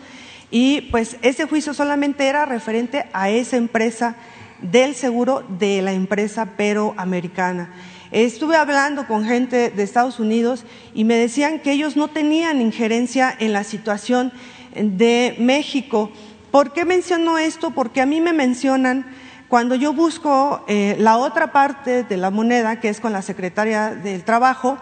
y 0.52 0.82
pues 0.91 1.18
ese 1.22 1.45
juicio 1.45 1.74
solamente 1.74 2.28
era 2.28 2.45
referente 2.45 3.06
a 3.14 3.30
esa 3.30 3.57
empresa 3.57 4.15
del 4.61 4.95
seguro 4.95 5.44
de 5.48 5.82
la 5.82 5.94
empresa 5.94 6.53
pero 6.57 6.94
americana. 6.98 7.69
Estuve 8.12 8.56
hablando 8.56 9.06
con 9.06 9.26
gente 9.26 9.70
de 9.70 9.84
Estados 9.84 10.20
Unidos 10.20 10.64
y 10.94 11.04
me 11.04 11.16
decían 11.16 11.60
que 11.60 11.74
ellos 11.74 11.98
no 11.98 12.08
tenían 12.08 12.62
injerencia 12.62 13.36
en 13.38 13.52
la 13.52 13.64
situación 13.64 14.32
de 14.76 15.36
México. 15.40 16.12
¿Por 16.52 16.72
qué 16.72 16.86
menciono 16.86 17.38
esto? 17.38 17.72
Porque 17.72 18.00
a 18.00 18.06
mí 18.06 18.22
me 18.22 18.32
mencionan 18.32 19.06
cuando 19.50 19.76
yo 19.76 19.94
busco 19.94 20.64
eh, 20.68 20.96
la 21.00 21.18
otra 21.18 21.52
parte 21.52 22.04
de 22.04 22.18
la 22.18 22.32
moneda, 22.32 22.80
que 22.80 22.90
es 22.90 23.00
con 23.00 23.12
la 23.12 23.22
secretaria 23.22 23.96
del 23.96 24.24
Trabajo, 24.24 24.78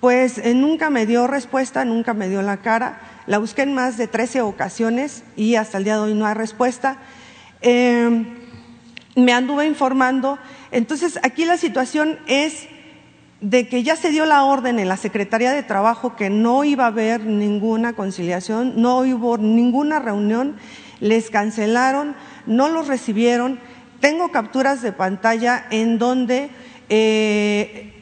pues 0.00 0.38
eh, 0.38 0.54
nunca 0.54 0.90
me 0.90 1.06
dio 1.06 1.26
respuesta, 1.26 1.84
nunca 1.84 2.14
me 2.14 2.28
dio 2.28 2.42
la 2.42 2.58
cara. 2.58 3.00
La 3.26 3.38
busqué 3.38 3.62
en 3.62 3.74
más 3.74 3.96
de 3.96 4.08
13 4.08 4.42
ocasiones 4.42 5.24
y 5.36 5.54
hasta 5.54 5.78
el 5.78 5.84
día 5.84 5.94
de 5.94 6.00
hoy 6.00 6.14
no 6.14 6.26
hay 6.26 6.34
respuesta. 6.34 6.98
Eh, 7.62 8.26
me 9.16 9.32
anduve 9.32 9.66
informando 9.66 10.38
entonces, 10.76 11.18
aquí 11.22 11.46
la 11.46 11.56
situación 11.56 12.18
es 12.26 12.66
de 13.40 13.66
que 13.66 13.82
ya 13.82 13.96
se 13.96 14.10
dio 14.10 14.26
la 14.26 14.44
orden 14.44 14.78
en 14.78 14.88
la 14.88 14.98
Secretaría 14.98 15.52
de 15.52 15.62
Trabajo 15.62 16.16
que 16.16 16.28
no 16.28 16.64
iba 16.64 16.84
a 16.84 16.88
haber 16.88 17.24
ninguna 17.24 17.94
conciliación, 17.94 18.74
no 18.76 18.98
hubo 18.98 19.38
ninguna 19.38 20.00
reunión, 20.00 20.56
les 21.00 21.30
cancelaron, 21.30 22.14
no 22.44 22.68
los 22.68 22.88
recibieron. 22.88 23.58
Tengo 24.00 24.30
capturas 24.32 24.82
de 24.82 24.92
pantalla 24.92 25.64
en 25.70 25.98
donde 25.98 26.50
eh, 26.90 27.94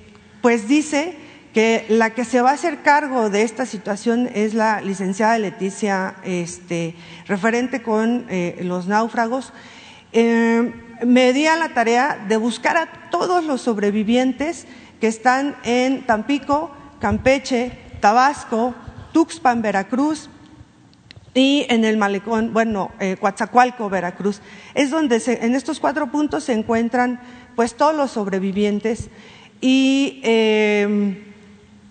pues 0.42 0.66
dice 0.66 1.16
que 1.52 1.86
la 1.88 2.10
que 2.10 2.24
se 2.24 2.42
va 2.42 2.50
a 2.50 2.54
hacer 2.54 2.82
cargo 2.82 3.30
de 3.30 3.42
esta 3.42 3.66
situación 3.66 4.28
es 4.34 4.52
la 4.52 4.80
licenciada 4.80 5.38
Leticia, 5.38 6.16
este, 6.24 6.96
referente 7.28 7.82
con 7.82 8.26
eh, 8.28 8.58
los 8.62 8.88
náufragos. 8.88 9.52
Eh, 10.12 10.72
me 11.02 11.32
di 11.32 11.46
a 11.46 11.56
la 11.56 11.70
tarea 11.70 12.24
de 12.28 12.36
buscar 12.36 12.76
a 12.76 13.10
todos 13.10 13.44
los 13.44 13.62
sobrevivientes 13.62 14.66
que 15.00 15.08
están 15.08 15.56
en 15.64 16.06
Tampico, 16.06 16.70
Campeche, 17.00 17.72
Tabasco, 18.00 18.74
Tuxpan, 19.12 19.62
Veracruz 19.62 20.28
y 21.34 21.66
en 21.68 21.84
el 21.84 21.96
malecón, 21.96 22.52
bueno, 22.52 22.92
eh, 23.00 23.16
Coatzacoalco, 23.20 23.90
Veracruz. 23.90 24.40
Es 24.74 24.90
donde 24.90 25.20
en 25.26 25.54
estos 25.54 25.80
cuatro 25.80 26.10
puntos 26.10 26.44
se 26.44 26.52
encuentran 26.52 27.20
pues 27.56 27.74
todos 27.74 27.94
los 27.94 28.12
sobrevivientes 28.12 29.08
y 29.60 30.20
em, 30.22 31.24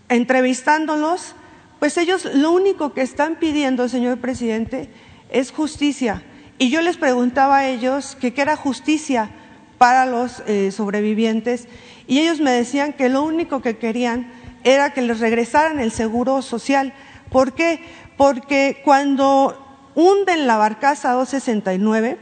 entrevistándolos, 0.09 1.35
pues 1.80 1.97
ellos 1.97 2.25
lo 2.34 2.51
único 2.51 2.93
que 2.93 3.01
están 3.01 3.35
pidiendo, 3.35 3.89
señor 3.89 4.19
presidente, 4.19 4.89
es 5.30 5.51
justicia 5.51 6.23
y 6.57 6.69
yo 6.69 6.81
les 6.81 6.97
preguntaba 6.97 7.59
a 7.59 7.67
ellos 7.67 8.17
qué 8.19 8.34
era 8.35 8.55
justicia 8.55 9.30
para 9.77 10.05
los 10.05 10.43
eh, 10.47 10.71
sobrevivientes 10.71 11.67
y 12.07 12.19
ellos 12.19 12.39
me 12.39 12.51
decían 12.51 12.93
que 12.93 13.09
lo 13.09 13.23
único 13.23 13.61
que 13.61 13.77
querían 13.77 14.31
era 14.63 14.93
que 14.93 15.01
les 15.01 15.19
regresaran 15.19 15.80
el 15.80 15.91
seguro 15.91 16.41
social. 16.41 16.93
¿Por 17.30 17.53
qué? 17.53 17.81
Porque 18.17 18.81
cuando 18.84 19.91
hunden 19.95 20.47
la 20.47 20.57
barcaza 20.57 21.11
269, 21.11 22.17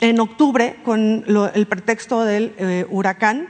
en 0.00 0.20
octubre, 0.20 0.76
con 0.84 1.24
el 1.54 1.66
pretexto 1.66 2.22
del 2.24 2.54
eh, 2.58 2.86
huracán, 2.88 3.48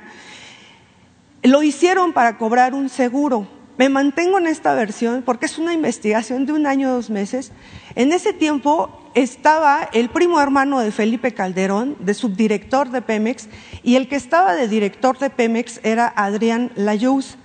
lo 1.43 1.63
hicieron 1.63 2.13
para 2.13 2.39
cobrar 2.39 2.75
un 2.75 2.89
seguro. 2.89 3.47
Me 3.77 3.89
mantengo 3.89 4.39
en 4.39 4.47
esta 4.47 4.75
versión 4.75 5.23
porque 5.23 5.47
es 5.47 5.59
una 5.59 5.73
investigación 5.73 6.47
de 6.47 6.53
un 6.53 6.67
año, 6.67 6.93
dos 6.93 7.11
meses. 7.11 7.53
En 7.95 8.13
ese 8.13 8.33
tiempo 8.33 8.98
estaba 9.15 9.89
el 9.93 10.09
primo 10.11 10.41
hermano 10.41 10.81
de 10.81 10.93
Felipe 10.93 11.33
Calderón, 11.35 11.97
de 12.01 12.15
subdirector 12.15 12.91
de 12.91 13.03
Pemex, 13.03 13.49
y 13.83 13.97
el 13.97 14.09
que 14.09 14.17
estaba 14.17 14.55
de 14.55 14.69
director 14.69 15.19
de 15.19 15.31
Pemex 15.31 15.81
era 15.83 16.13
Adrián 16.17 16.73
Layous, 16.77 17.37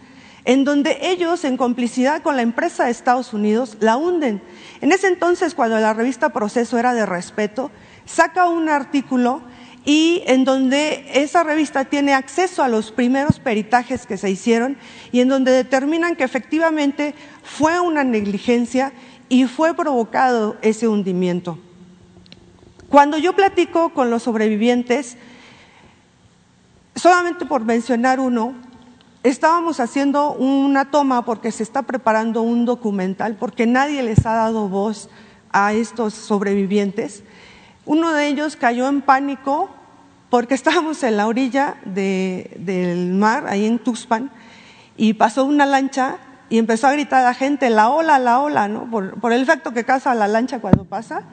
en 0.46 0.66
donde 0.66 0.98
ellos, 1.02 1.46
en 1.46 1.58
complicidad 1.58 2.22
con 2.22 2.36
la 2.36 2.42
empresa 2.42 2.86
de 2.86 2.92
Estados 2.92 3.34
Unidos, 3.34 3.78
la 3.80 3.98
hunden. 3.98 4.42
En 4.82 4.92
ese 4.92 5.08
entonces, 5.08 5.56
cuando 5.56 5.80
la 5.80 5.94
revista 5.94 6.30
Proceso 6.30 6.78
era 6.78 6.94
de 6.94 7.06
respeto, 7.06 7.72
saca 8.06 8.48
un 8.48 8.70
artículo 8.70 9.42
y 9.86 10.24
en 10.28 10.46
donde 10.46 11.06
esa 11.14 11.44
revista 11.44 11.86
tiene 11.86 12.14
acceso 12.14 12.64
a 12.64 12.70
los 12.70 12.92
primeros 12.92 13.40
peritajes 13.40 14.06
que 14.06 14.18
se 14.18 14.30
hicieron 14.30 14.78
y 15.12 15.20
en 15.20 15.28
donde 15.28 15.52
determinan 15.52 16.16
que 16.16 16.24
efectivamente 16.24 17.16
fue 17.44 17.80
una 17.80 18.04
negligencia 18.04 18.94
y 19.34 19.48
fue 19.48 19.74
provocado 19.74 20.58
ese 20.62 20.88
hundimiento. 20.88 21.58
Cuando 22.88 23.18
yo 23.18 23.34
platico 23.34 23.90
con 23.90 24.12
los 24.12 24.22
sobrevivientes, 24.22 25.18
solamente 26.94 27.48
por 27.48 27.66
mencionar 27.66 28.20
uno, 28.20 28.54
estábamos 29.24 29.80
haciendo 29.80 30.34
una 30.34 30.92
toma 30.92 31.26
porque 31.26 31.52
se 31.52 31.64
está 31.64 31.82
preparando 31.82 32.44
un 32.44 32.66
documental, 32.66 33.36
porque 33.36 33.66
nadie 33.66 34.04
les 34.04 34.24
ha 34.28 34.34
dado 34.34 34.70
voz 34.70 35.10
a 35.52 35.74
estos 35.74 36.14
sobrevivientes. 36.14 37.24
Uno 37.88 38.14
de 38.14 38.28
ellos 38.28 38.56
cayó 38.56 38.88
en 38.88 39.02
pánico 39.02 39.72
porque 40.30 40.54
estábamos 40.62 41.02
en 41.02 41.18
la 41.18 41.26
orilla 41.26 41.78
del 41.86 43.14
mar, 43.14 43.48
ahí 43.48 43.66
en 43.66 43.80
Tuxpan, 43.80 44.30
y 44.96 45.14
pasó 45.14 45.44
una 45.44 45.66
lancha 45.66 46.20
y 46.54 46.60
empezó 46.60 46.86
a 46.86 46.92
gritar 46.92 47.22
a 47.22 47.30
la 47.30 47.34
gente, 47.34 47.72
la 47.72 47.90
ola, 47.90 48.20
la 48.20 48.40
ola, 48.40 48.68
¿no? 48.68 48.88
Por, 48.88 49.34
el 49.34 49.42
efecto 49.42 49.74
que 49.74 49.86
causa 49.86 50.14
la 50.14 50.28
lancha 50.28 50.60
cuando 50.60 50.86
pasa. 50.86 51.24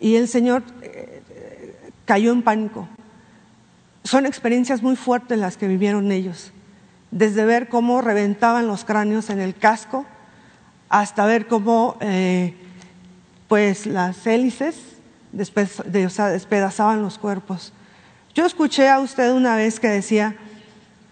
Y 0.00 0.16
el 0.16 0.28
Señor 0.28 0.62
eh, 0.82 1.22
cayó 2.04 2.30
en 2.30 2.42
pánico. 2.42 2.86
Son 4.02 4.26
experiencias 4.26 4.82
muy 4.82 4.96
fuertes 4.96 5.38
las 5.38 5.56
que 5.56 5.66
vivieron 5.66 6.12
ellos, 6.12 6.52
desde 7.10 7.46
ver 7.46 7.70
cómo 7.70 8.02
reventaban 8.02 8.66
los 8.66 8.84
cráneos 8.84 9.30
en 9.30 9.40
el 9.40 9.54
casco 9.54 10.04
hasta 10.90 11.24
ver 11.24 11.46
cómo 11.46 11.96
eh, 12.00 12.54
pues 13.48 13.86
las 13.86 14.26
hélices 14.26 14.76
despedazaban 15.32 17.00
los 17.00 17.16
cuerpos. 17.16 17.72
Yo 18.34 18.44
escuché 18.44 18.90
a 18.90 19.00
usted 19.00 19.32
una 19.32 19.56
vez 19.56 19.80
que 19.80 19.88
decía 19.88 20.36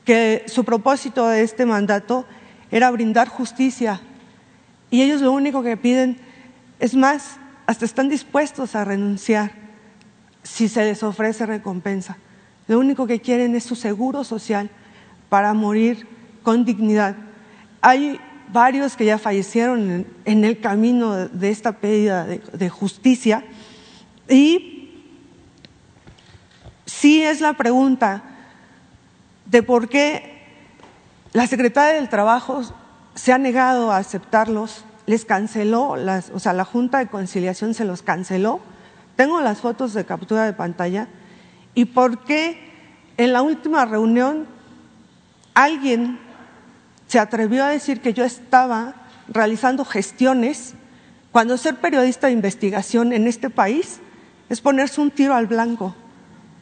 que 0.04 0.44
su 0.48 0.64
propósito 0.64 1.26
de 1.28 1.44
este 1.44 1.64
mandato 1.64 2.26
era 2.72 2.90
brindar 2.90 3.28
justicia. 3.28 4.00
Y 4.90 5.02
ellos 5.02 5.20
lo 5.20 5.30
único 5.30 5.62
que 5.62 5.76
piden 5.76 6.18
es 6.80 6.96
más, 6.96 7.36
hasta 7.66 7.84
están 7.84 8.08
dispuestos 8.08 8.74
a 8.74 8.84
renunciar 8.84 9.52
si 10.42 10.68
se 10.68 10.84
les 10.84 11.04
ofrece 11.04 11.46
recompensa. 11.46 12.16
Lo 12.66 12.80
único 12.80 13.06
que 13.06 13.20
quieren 13.20 13.54
es 13.54 13.62
su 13.62 13.76
seguro 13.76 14.24
social 14.24 14.70
para 15.28 15.54
morir 15.54 16.08
con 16.42 16.64
dignidad. 16.64 17.14
Hay 17.80 18.18
varios 18.52 18.96
que 18.96 19.04
ya 19.04 19.18
fallecieron 19.18 20.06
en, 20.24 20.44
el 20.44 20.60
camino 20.60 21.28
de 21.28 21.50
esta 21.50 21.72
pérdida 21.72 22.26
de, 22.26 22.68
justicia 22.68 23.44
y 24.28 24.90
sí 26.84 27.22
es 27.22 27.40
la 27.40 27.54
pregunta 27.54 28.22
de 29.46 29.62
por 29.62 29.88
qué 29.88 30.31
la 31.32 31.46
Secretaría 31.46 31.94
del 31.94 32.08
Trabajo 32.08 32.62
se 33.14 33.32
ha 33.32 33.38
negado 33.38 33.90
a 33.90 33.98
aceptarlos, 33.98 34.84
les 35.06 35.24
canceló, 35.24 35.96
las, 35.96 36.30
o 36.30 36.38
sea, 36.38 36.52
la 36.52 36.64
Junta 36.64 36.98
de 36.98 37.08
Conciliación 37.08 37.74
se 37.74 37.84
los 37.84 38.02
canceló. 38.02 38.60
Tengo 39.16 39.40
las 39.40 39.60
fotos 39.60 39.94
de 39.94 40.04
captura 40.04 40.44
de 40.44 40.52
pantalla. 40.52 41.08
¿Y 41.74 41.86
por 41.86 42.24
qué 42.24 42.72
en 43.16 43.32
la 43.32 43.42
última 43.42 43.84
reunión 43.84 44.46
alguien 45.54 46.18
se 47.06 47.18
atrevió 47.18 47.64
a 47.64 47.68
decir 47.68 48.00
que 48.00 48.14
yo 48.14 48.24
estaba 48.24 48.94
realizando 49.28 49.84
gestiones 49.84 50.74
cuando 51.30 51.56
ser 51.56 51.76
periodista 51.76 52.26
de 52.26 52.34
investigación 52.34 53.12
en 53.12 53.26
este 53.26 53.50
país 53.50 54.00
es 54.48 54.60
ponerse 54.60 55.00
un 55.00 55.10
tiro 55.10 55.34
al 55.34 55.46
blanco. 55.46 55.94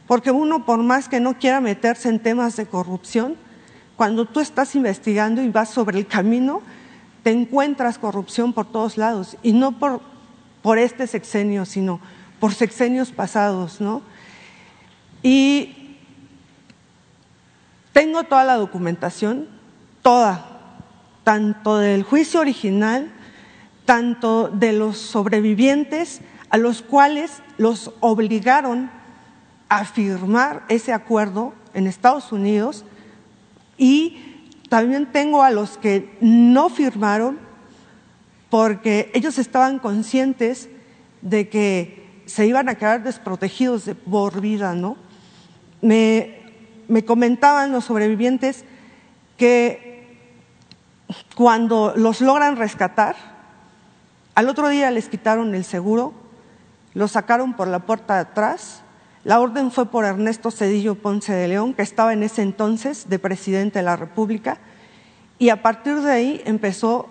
Porque 0.07 0.31
uno, 0.31 0.65
por 0.65 0.79
más 0.79 1.09
que 1.09 1.19
no 1.19 1.37
quiera 1.37 1.61
meterse 1.61 2.09
en 2.09 2.19
temas 2.19 2.55
de 2.55 2.65
corrupción, 2.65 3.35
cuando 4.01 4.25
tú 4.25 4.39
estás 4.39 4.73
investigando 4.73 5.43
y 5.43 5.49
vas 5.49 5.69
sobre 5.69 5.99
el 5.99 6.07
camino, 6.07 6.63
te 7.21 7.29
encuentras 7.29 7.99
corrupción 7.99 8.51
por 8.51 8.65
todos 8.65 8.97
lados. 8.97 9.37
Y 9.43 9.53
no 9.53 9.73
por, 9.77 10.01
por 10.63 10.79
este 10.79 11.05
sexenio, 11.05 11.67
sino 11.67 11.99
por 12.39 12.55
sexenios 12.55 13.11
pasados, 13.11 13.79
¿no? 13.79 14.01
Y 15.21 15.99
tengo 17.93 18.23
toda 18.23 18.43
la 18.43 18.55
documentación, 18.55 19.47
toda, 20.01 20.79
tanto 21.23 21.77
del 21.77 22.01
juicio 22.01 22.39
original, 22.39 23.11
tanto 23.85 24.47
de 24.47 24.73
los 24.73 24.97
sobrevivientes 24.97 26.21
a 26.49 26.57
los 26.57 26.81
cuales 26.81 27.43
los 27.59 27.91
obligaron 27.99 28.89
a 29.69 29.85
firmar 29.85 30.63
ese 30.69 30.91
acuerdo 30.91 31.53
en 31.75 31.85
Estados 31.85 32.31
Unidos 32.31 32.83
y 33.77 34.17
también 34.69 35.11
tengo 35.11 35.43
a 35.43 35.51
los 35.51 35.77
que 35.77 36.17
no 36.21 36.69
firmaron 36.69 37.39
porque 38.49 39.11
ellos 39.13 39.37
estaban 39.37 39.79
conscientes 39.79 40.69
de 41.21 41.49
que 41.49 42.23
se 42.25 42.45
iban 42.45 42.69
a 42.69 42.75
quedar 42.75 43.03
desprotegidos 43.03 43.85
de 43.85 43.95
por 43.95 44.41
vida, 44.41 44.73
¿no? 44.73 44.97
Me, 45.81 46.41
me 46.87 47.03
comentaban 47.03 47.71
los 47.71 47.85
sobrevivientes 47.85 48.65
que 49.37 49.91
cuando 51.35 51.93
los 51.95 52.21
logran 52.21 52.57
rescatar, 52.57 53.15
al 54.35 54.49
otro 54.49 54.69
día 54.69 54.91
les 54.91 55.09
quitaron 55.09 55.53
el 55.55 55.63
seguro, 55.63 56.13
los 56.93 57.11
sacaron 57.11 57.53
por 57.53 57.67
la 57.67 57.79
puerta 57.79 58.15
de 58.15 58.21
atrás. 58.21 58.81
La 59.23 59.39
orden 59.39 59.71
fue 59.71 59.85
por 59.85 60.03
Ernesto 60.03 60.49
Cedillo 60.49 60.95
Ponce 60.95 61.31
de 61.33 61.47
León, 61.47 61.73
que 61.73 61.83
estaba 61.83 62.13
en 62.13 62.23
ese 62.23 62.41
entonces 62.41 63.07
de 63.07 63.19
presidente 63.19 63.79
de 63.79 63.83
la 63.83 63.95
República, 63.95 64.57
y 65.37 65.49
a 65.49 65.61
partir 65.61 66.01
de 66.01 66.11
ahí 66.11 66.41
empezó 66.45 67.07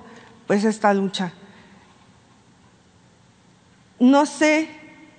pues 0.46 0.64
esta 0.64 0.92
lucha. 0.92 1.32
No 4.00 4.26
sé 4.26 4.68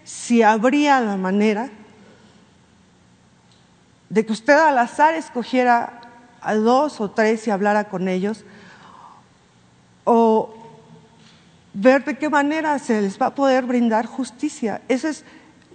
si 0.04 0.42
habría 0.42 1.00
la 1.00 1.16
manera 1.16 1.70
de 4.10 4.26
que 4.26 4.34
usted 4.34 4.54
al 4.54 4.78
azar 4.78 5.14
escogiera 5.14 6.02
a 6.42 6.56
dos 6.56 7.00
o 7.00 7.12
tres 7.12 7.48
y 7.48 7.52
hablara 7.52 7.86
con 7.86 8.10
ellos, 8.10 8.44
o 10.04 10.54
ver 11.74 12.04
de 12.04 12.18
qué 12.18 12.30
manera 12.30 12.78
se 12.80 13.02
les 13.02 13.22
va 13.22 13.28
a 13.28 13.36
poder 13.36 13.66
brindar 13.66 14.06
justicia. 14.06 14.82
Eso 14.90 15.08
es 15.08 15.24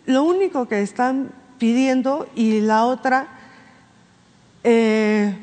lo 0.07 0.23
único 0.23 0.67
que 0.69 0.83
están 0.83 1.33
pidiendo 1.59 2.29
y 2.35 2.61
la 2.61 2.85
otra, 2.85 3.29
eh, 4.63 5.37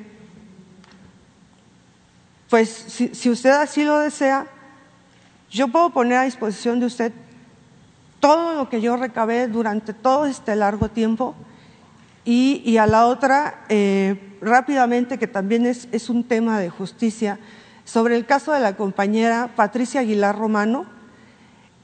pues 2.49 2.69
si, 2.69 3.29
usted 3.29 3.51
así 3.51 3.83
lo 3.83 3.99
desea, 3.99 4.47
yo 5.49 5.67
puedo 5.67 5.89
poner 5.91 6.17
a 6.17 6.23
disposición 6.23 6.79
de 6.79 6.85
usted 6.85 7.11
todo 8.19 8.53
lo 8.53 8.69
que 8.69 8.81
yo 8.81 8.95
recabé 8.95 9.47
durante 9.47 9.93
todo 9.93 10.25
este 10.25 10.55
largo 10.55 10.89
tiempo 10.89 11.35
y, 12.25 12.77
a 12.77 12.87
la 12.87 13.07
otra, 13.07 13.65
eh, 13.67 14.37
rápidamente, 14.39 15.19
que 15.19 15.27
también 15.27 15.65
es, 15.65 15.89
es 15.91 16.09
un 16.09 16.23
tema 16.23 16.57
de 16.57 16.69
justicia, 16.69 17.37
sobre 17.83 18.15
el 18.15 18.25
caso 18.25 18.53
de 18.53 18.61
la 18.61 18.77
compañera 18.77 19.51
Patricia 19.57 19.99
Aguilar 19.99 20.37
Romano, 20.37 20.85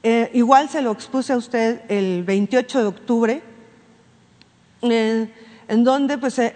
eh, 0.02 0.30
igual 0.32 0.68
se 0.68 0.80
lo 0.80 0.92
expuse 0.92 1.32
a 1.32 1.36
usted 1.36 1.82
el 1.88 2.24
28 2.24 2.80
de 2.80 2.86
octubre, 2.86 3.42
eh, 4.82 5.28
en 5.68 5.84
donde 5.84 6.16
pues, 6.16 6.38
eh, 6.38 6.52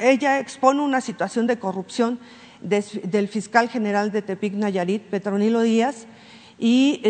ella 0.00 0.38
expone 0.38 0.80
una 0.82 1.00
situación 1.00 1.46
de 1.46 1.58
corrupción 1.58 2.20
del 2.60 3.26
fiscal 3.26 3.68
general 3.68 4.12
de 4.12 4.22
Tepic 4.22 4.54
Nayarit, 4.54 5.02
Petronilo 5.02 5.62
Díaz, 5.62 6.06
y 6.58 7.02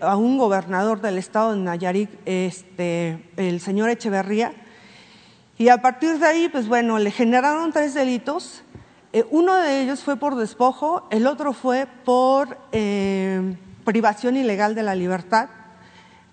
a 0.00 0.16
un 0.16 0.38
gobernador 0.38 1.00
del 1.00 1.18
estado 1.18 1.52
de 1.52 1.58
Nayarit, 1.58 2.10
este, 2.26 3.24
el 3.36 3.60
señor 3.60 3.90
Echeverría. 3.90 4.52
Y 5.58 5.68
a 5.68 5.82
partir 5.82 6.18
de 6.18 6.26
ahí, 6.26 6.48
pues 6.48 6.68
bueno, 6.68 7.00
le 7.00 7.10
generaron 7.10 7.72
tres 7.72 7.94
delitos 7.94 8.62
uno 9.30 9.56
de 9.56 9.82
ellos 9.82 10.04
fue 10.04 10.16
por 10.16 10.36
despojo, 10.36 11.08
el 11.10 11.26
otro 11.26 11.52
fue 11.52 11.88
por 12.04 12.56
privación 13.84 14.36
ilegal 14.36 14.74
de 14.74 14.82
la 14.82 14.94
libertad. 14.94 15.48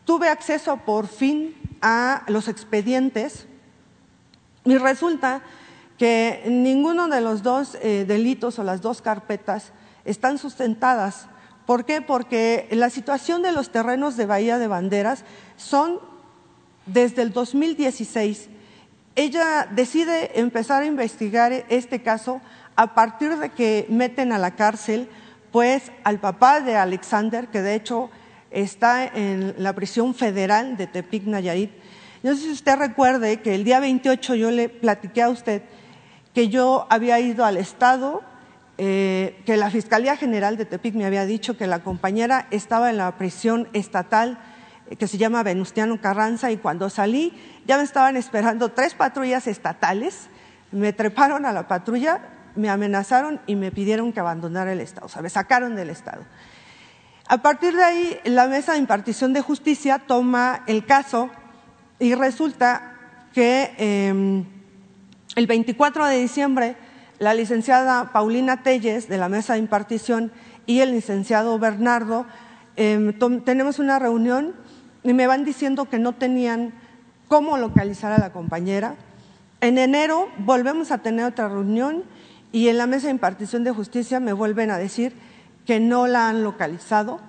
Tuve 0.06 0.30
acceso 0.30 0.78
por 0.78 1.08
fin 1.08 1.56
a 1.82 2.24
los 2.28 2.48
expedientes 2.48 3.48
y 4.66 4.78
resulta 4.78 5.42
que 5.98 6.44
ninguno 6.48 7.08
de 7.08 7.22
los 7.22 7.44
dos 7.44 7.78
eh, 7.82 8.06
delitos 8.08 8.60
o 8.60 8.64
las 8.64 8.82
dos 8.82 9.02
carpetas 9.02 9.72
están 10.06 10.38
sustentadas. 10.38 11.28
¿Por 11.66 11.86
qué? 11.86 12.02
Porque 12.02 12.68
la 12.72 12.90
situación 12.90 13.42
de 13.42 13.52
los 13.52 13.72
terrenos 13.72 14.16
de 14.16 14.26
Bahía 14.26 14.58
de 14.58 14.68
Banderas 14.68 15.26
son 15.58 16.00
desde 16.86 17.24
el 17.24 17.34
2016. 17.34 18.50
Ella 19.16 19.68
decide 19.72 20.40
empezar 20.40 20.84
a 20.84 20.86
investigar 20.86 21.52
este 21.70 22.02
caso 22.02 22.40
a 22.76 22.94
partir 22.94 23.38
de 23.38 23.50
que 23.50 23.88
meten 23.90 24.32
a 24.32 24.38
la 24.38 24.56
cárcel 24.56 25.10
pues 25.52 25.92
al 26.04 26.20
papá 26.20 26.62
de 26.62 26.76
Alexander, 26.76 27.48
que 27.48 27.62
de 27.62 27.76
hecho 27.76 28.10
está 28.52 29.06
en 29.06 29.56
la 29.58 29.74
prisión 29.74 30.14
federal 30.14 30.78
de 30.78 30.88
Tepic 30.88 31.26
Nayarit. 31.26 31.72
No 32.24 32.36
sé 32.36 32.42
si 32.42 32.52
usted 32.52 32.78
recuerde 32.78 33.42
que 33.42 33.56
el 33.56 33.64
día 33.64 33.80
28 33.80 34.36
yo 34.36 34.52
le 34.52 34.70
platiqué 34.70 35.22
a 35.22 35.30
usted 35.30 35.62
que 36.34 36.50
yo 36.50 36.86
había 36.92 37.20
ido 37.20 37.46
al 37.46 37.58
Estado, 37.58 38.22
eh, 38.78 39.42
que 39.48 39.58
la 39.58 39.72
Fiscalía 39.72 40.16
General 40.16 40.56
de 40.56 40.66
Tepic 40.66 40.94
me 40.94 41.06
había 41.06 41.26
dicho 41.26 41.58
que 41.58 41.66
la 41.66 41.80
compañera 41.80 42.46
estaba 42.52 42.92
en 42.92 42.98
la 42.98 43.18
prisión 43.18 43.68
estatal 43.74 44.38
eh, 44.90 44.96
que 44.98 45.08
se 45.08 45.18
llama 45.18 45.42
Venustiano 45.42 46.00
Carranza 46.00 46.52
y 46.52 46.58
cuando 46.58 46.92
salí 46.92 47.34
ya 47.66 47.78
me 47.78 47.84
estaban 47.84 48.18
esperando 48.18 48.70
tres 48.70 48.94
patrullas 48.94 49.48
estatales, 49.48 50.30
me 50.72 50.94
treparon 50.94 51.46
a 51.48 51.54
la 51.54 51.68
patrulla, 51.68 52.22
me 52.58 52.70
amenazaron 52.70 53.40
y 53.48 53.56
me 53.56 53.72
pidieron 53.72 54.12
que 54.12 54.20
abandonara 54.20 54.74
el 54.74 54.82
Estado, 54.82 55.06
o 55.06 55.10
sea, 55.10 55.22
me 55.22 55.30
sacaron 55.30 55.76
del 55.76 55.90
Estado. 55.90 56.24
A 57.30 57.40
partir 57.40 57.76
de 57.76 57.84
ahí, 57.84 58.20
la 58.24 58.48
mesa 58.48 58.74
de 58.74 58.80
impartición 58.80 59.34
de 59.34 59.42
justicia 59.42 60.00
toma 60.00 60.64
el 60.68 60.86
caso 60.86 61.30
y 62.00 62.16
resulta 62.16 62.94
que 63.34 63.74
em, 63.78 64.46
el 65.36 65.46
24 65.46 66.06
de 66.06 66.18
diciembre 66.18 66.76
la 67.20 67.34
licenciada 67.34 68.12
Paulina 68.14 68.64
Telles 68.64 69.10
de 69.10 69.18
la 69.18 69.28
mesa 69.28 69.54
de 69.54 69.60
impartición 69.60 70.32
y 70.66 70.80
el 70.80 70.92
licenciado 70.92 71.58
Bernardo 71.60 72.26
em, 72.76 73.14
tenemos 73.44 73.80
una 73.80 74.00
reunión 74.00 74.56
y 75.04 75.14
me 75.14 75.28
van 75.28 75.44
diciendo 75.44 75.86
que 75.86 76.00
no 76.00 76.14
tenían 76.14 76.74
cómo 77.28 77.58
localizar 77.58 78.12
a 78.12 78.20
la 78.20 78.32
compañera. 78.32 78.96
En 79.62 79.78
enero 79.78 80.30
volvemos 80.40 80.92
a 80.92 81.00
tener 81.00 81.26
otra 81.26 81.50
reunión 81.50 82.04
y 82.52 82.70
en 82.70 82.78
la 82.78 82.88
mesa 82.88 83.08
de 83.08 83.12
impartición 83.12 83.64
de 83.64 83.72
justicia 83.72 84.20
me 84.20 84.34
vuelven 84.34 84.72
a 84.72 84.78
decir 84.78 85.14
que 85.66 85.80
no 85.80 86.08
la 86.08 86.30
han 86.30 86.44
localizado. 86.44 87.20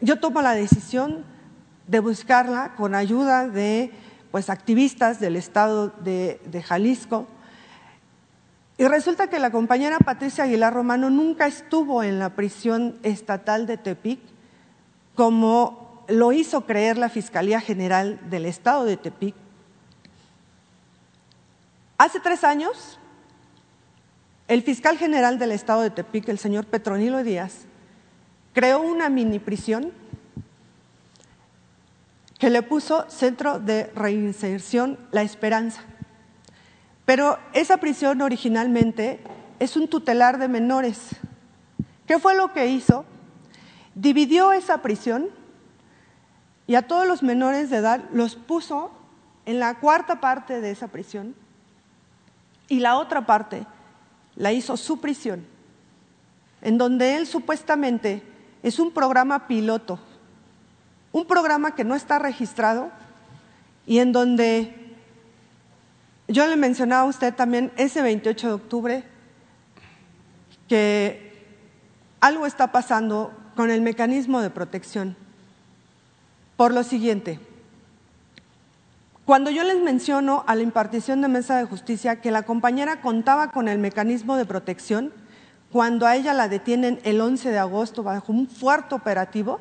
Yo 0.00 0.20
tomo 0.20 0.42
la 0.42 0.52
decisión 0.52 1.24
de 1.86 2.00
buscarla 2.00 2.74
con 2.76 2.94
ayuda 2.94 3.48
de 3.48 3.90
pues, 4.30 4.50
activistas 4.50 5.20
del 5.20 5.36
estado 5.36 5.88
de, 5.88 6.40
de 6.44 6.62
Jalisco. 6.62 7.26
Y 8.76 8.86
resulta 8.86 9.28
que 9.28 9.38
la 9.38 9.50
compañera 9.50 9.98
Patricia 9.98 10.44
Aguilar 10.44 10.74
Romano 10.74 11.08
nunca 11.08 11.46
estuvo 11.46 12.02
en 12.02 12.18
la 12.18 12.30
prisión 12.30 12.98
estatal 13.02 13.66
de 13.66 13.76
Tepic, 13.76 14.20
como 15.14 16.04
lo 16.08 16.32
hizo 16.32 16.66
creer 16.66 16.98
la 16.98 17.08
Fiscalía 17.08 17.60
General 17.60 18.18
del 18.28 18.46
Estado 18.46 18.84
de 18.84 18.96
Tepic. 18.96 19.34
Hace 21.96 22.20
tres 22.20 22.42
años, 22.42 22.98
el 24.48 24.62
fiscal 24.62 24.98
general 24.98 25.38
del 25.38 25.52
Estado 25.52 25.82
de 25.82 25.90
Tepic, 25.90 26.28
el 26.28 26.38
señor 26.38 26.66
Petronilo 26.66 27.22
Díaz, 27.22 27.66
creó 28.52 28.80
una 28.80 29.08
mini 29.08 29.38
prisión 29.38 29.92
que 32.38 32.50
le 32.50 32.62
puso 32.62 33.08
Centro 33.08 33.58
de 33.58 33.90
Reinserción 33.94 34.98
La 35.12 35.22
Esperanza. 35.22 35.82
Pero 37.06 37.38
esa 37.52 37.78
prisión 37.78 38.20
originalmente 38.20 39.20
es 39.60 39.76
un 39.76 39.88
tutelar 39.88 40.38
de 40.38 40.48
menores. 40.48 41.10
¿Qué 42.06 42.18
fue 42.18 42.34
lo 42.34 42.52
que 42.52 42.66
hizo? 42.66 43.06
Dividió 43.94 44.52
esa 44.52 44.78
prisión 44.78 45.28
y 46.66 46.74
a 46.74 46.82
todos 46.82 47.06
los 47.06 47.22
menores 47.22 47.70
de 47.70 47.78
edad 47.78 48.02
los 48.12 48.36
puso 48.36 48.90
en 49.46 49.58
la 49.58 49.78
cuarta 49.80 50.20
parte 50.20 50.60
de 50.60 50.70
esa 50.70 50.88
prisión 50.88 51.34
y 52.68 52.80
la 52.80 52.96
otra 52.96 53.26
parte 53.26 53.66
la 54.36 54.52
hizo 54.52 54.76
su 54.76 55.00
prisión, 55.00 55.44
en 56.62 56.78
donde 56.78 57.16
él 57.16 57.26
supuestamente 57.26 58.22
es 58.62 58.78
un 58.78 58.92
programa 58.92 59.46
piloto, 59.46 59.98
un 61.12 61.26
programa 61.26 61.74
que 61.74 61.84
no 61.84 61.94
está 61.94 62.18
registrado 62.18 62.90
y 63.86 63.98
en 63.98 64.12
donde 64.12 64.74
yo 66.28 66.46
le 66.46 66.56
mencionaba 66.56 67.02
a 67.02 67.06
usted 67.06 67.34
también 67.34 67.70
ese 67.76 68.02
28 68.02 68.48
de 68.48 68.52
octubre 68.54 69.04
que 70.68 71.46
algo 72.20 72.46
está 72.46 72.72
pasando 72.72 73.32
con 73.54 73.70
el 73.70 73.82
mecanismo 73.82 74.40
de 74.40 74.50
protección. 74.50 75.16
Por 76.56 76.72
lo 76.72 76.82
siguiente, 76.82 77.38
cuando 79.24 79.50
yo 79.50 79.64
les 79.64 79.80
menciono 79.80 80.44
a 80.46 80.54
la 80.54 80.62
impartición 80.62 81.22
de 81.22 81.28
mesa 81.28 81.56
de 81.56 81.64
justicia 81.64 82.20
que 82.20 82.30
la 82.30 82.42
compañera 82.42 83.00
contaba 83.00 83.52
con 83.52 83.68
el 83.68 83.78
mecanismo 83.78 84.36
de 84.36 84.44
protección, 84.44 85.12
cuando 85.72 86.06
a 86.06 86.14
ella 86.14 86.34
la 86.34 86.48
detienen 86.48 87.00
el 87.04 87.20
11 87.20 87.50
de 87.50 87.58
agosto 87.58 88.02
bajo 88.02 88.32
un 88.32 88.46
fuerte 88.48 88.94
operativo, 88.94 89.60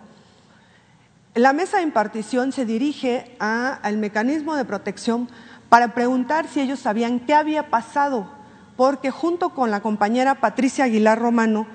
la 1.34 1.54
mesa 1.54 1.78
de 1.78 1.84
impartición 1.84 2.52
se 2.52 2.66
dirige 2.66 3.36
al 3.40 3.98
mecanismo 3.98 4.56
de 4.56 4.66
protección 4.66 5.30
para 5.70 5.96
preguntar 5.96 6.48
si 6.48 6.60
ellos 6.60 6.80
sabían 6.80 7.20
qué 7.22 7.34
había 7.34 7.72
pasado, 7.72 8.30
porque 8.76 9.10
junto 9.10 9.50
con 9.50 9.72
la 9.72 9.80
compañera 9.80 10.36
Patricia 10.36 10.84
Aguilar 10.84 11.18
Romano 11.18 11.66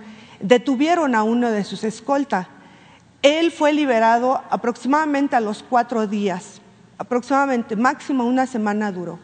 detuvieron 0.40 1.16
a 1.16 1.24
uno 1.24 1.50
de 1.50 1.64
sus 1.64 1.82
escoltas. 1.82 2.46
Él 3.22 3.50
fue 3.50 3.72
liberado 3.72 4.40
aproximadamente 4.50 5.34
a 5.34 5.40
los 5.40 5.64
cuatro 5.64 6.06
días, 6.06 6.57
aproximadamente, 6.98 7.76
máximo 7.76 8.24
una 8.24 8.46
semana 8.46 8.92
duró. 8.92 9.18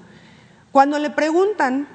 Cuando 0.73 0.99
le 0.99 1.11
preguntan 1.11 1.87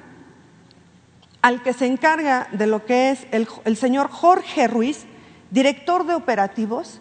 al 1.42 1.62
que 1.62 1.72
se 1.72 1.86
encarga 1.86 2.48
de 2.52 2.66
lo 2.66 2.84
que 2.84 3.10
es 3.10 3.26
el, 3.30 3.76
señor 3.76 4.10
Jorge 4.10 4.68
Ruiz, 4.68 5.06
director 5.50 6.06
de 6.06 6.14
operativos, 6.14 7.00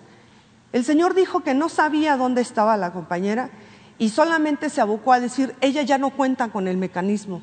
el 0.72 0.86
señor 0.86 1.14
dijo 1.14 1.42
que 1.42 1.54
no 1.54 1.68
sabía 1.68 2.18
dónde 2.18 2.42
estaba 2.42 2.78
la 2.78 2.94
compañera 2.94 3.50
y 3.98 4.10
solamente 4.10 4.70
se 4.70 4.82
abocó 4.82 5.14
a 5.14 5.20
decir, 5.20 5.56
ella 5.62 5.84
ya 5.84 5.98
no 5.98 6.12
cuenta 6.12 6.48
con 6.48 6.68
el 6.68 6.78
mecanismo. 6.78 7.42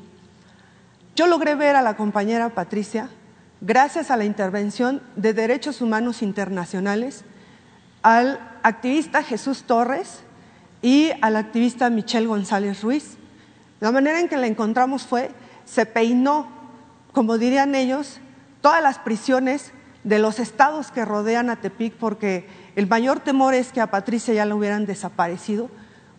Yo 1.15 1.27
logré 1.27 1.55
ver 1.55 1.75
a 1.75 1.81
la 1.81 1.95
compañera 1.95 2.49
Patricia 2.49 3.09
gracias 3.61 4.11
a 4.11 4.17
la 4.17 4.25
intervención 4.25 5.01
de 5.15 5.33
Derechos 5.33 5.81
Humanos 5.81 6.21
Internacionales, 6.21 7.25
al 8.01 8.39
activista 8.63 9.23
Jesús 9.23 9.63
Torres 9.63 10.23
y 10.87 11.11
al 11.19 11.35
activista 11.35 11.89
Michelle 11.89 12.27
González 12.27 12.81
Ruiz. 12.81 13.17
La 13.81 13.91
manera 13.91 14.21
en 14.21 14.29
que 14.29 14.37
la 14.37 14.47
encontramos 14.47 15.05
fue, 15.05 15.31
se 15.65 15.85
peinó 15.85 16.47
como 17.11 17.37
dirían 17.37 17.75
ellos, 17.75 18.21
todas 18.61 18.81
las 18.81 18.97
prisiones 18.97 19.73
de 20.05 20.17
los 20.17 20.39
estados 20.39 20.91
que 20.91 21.03
rodean 21.03 21.49
a 21.49 21.57
Tepic, 21.57 21.93
porque 21.95 22.47
el 22.77 22.87
mayor 22.87 23.19
temor 23.19 23.53
es 23.53 23.73
que 23.73 23.81
a 23.81 23.91
Patricia 23.91 24.33
ya 24.33 24.45
la 24.45 24.55
hubieran 24.55 24.85
desaparecido, 24.85 25.69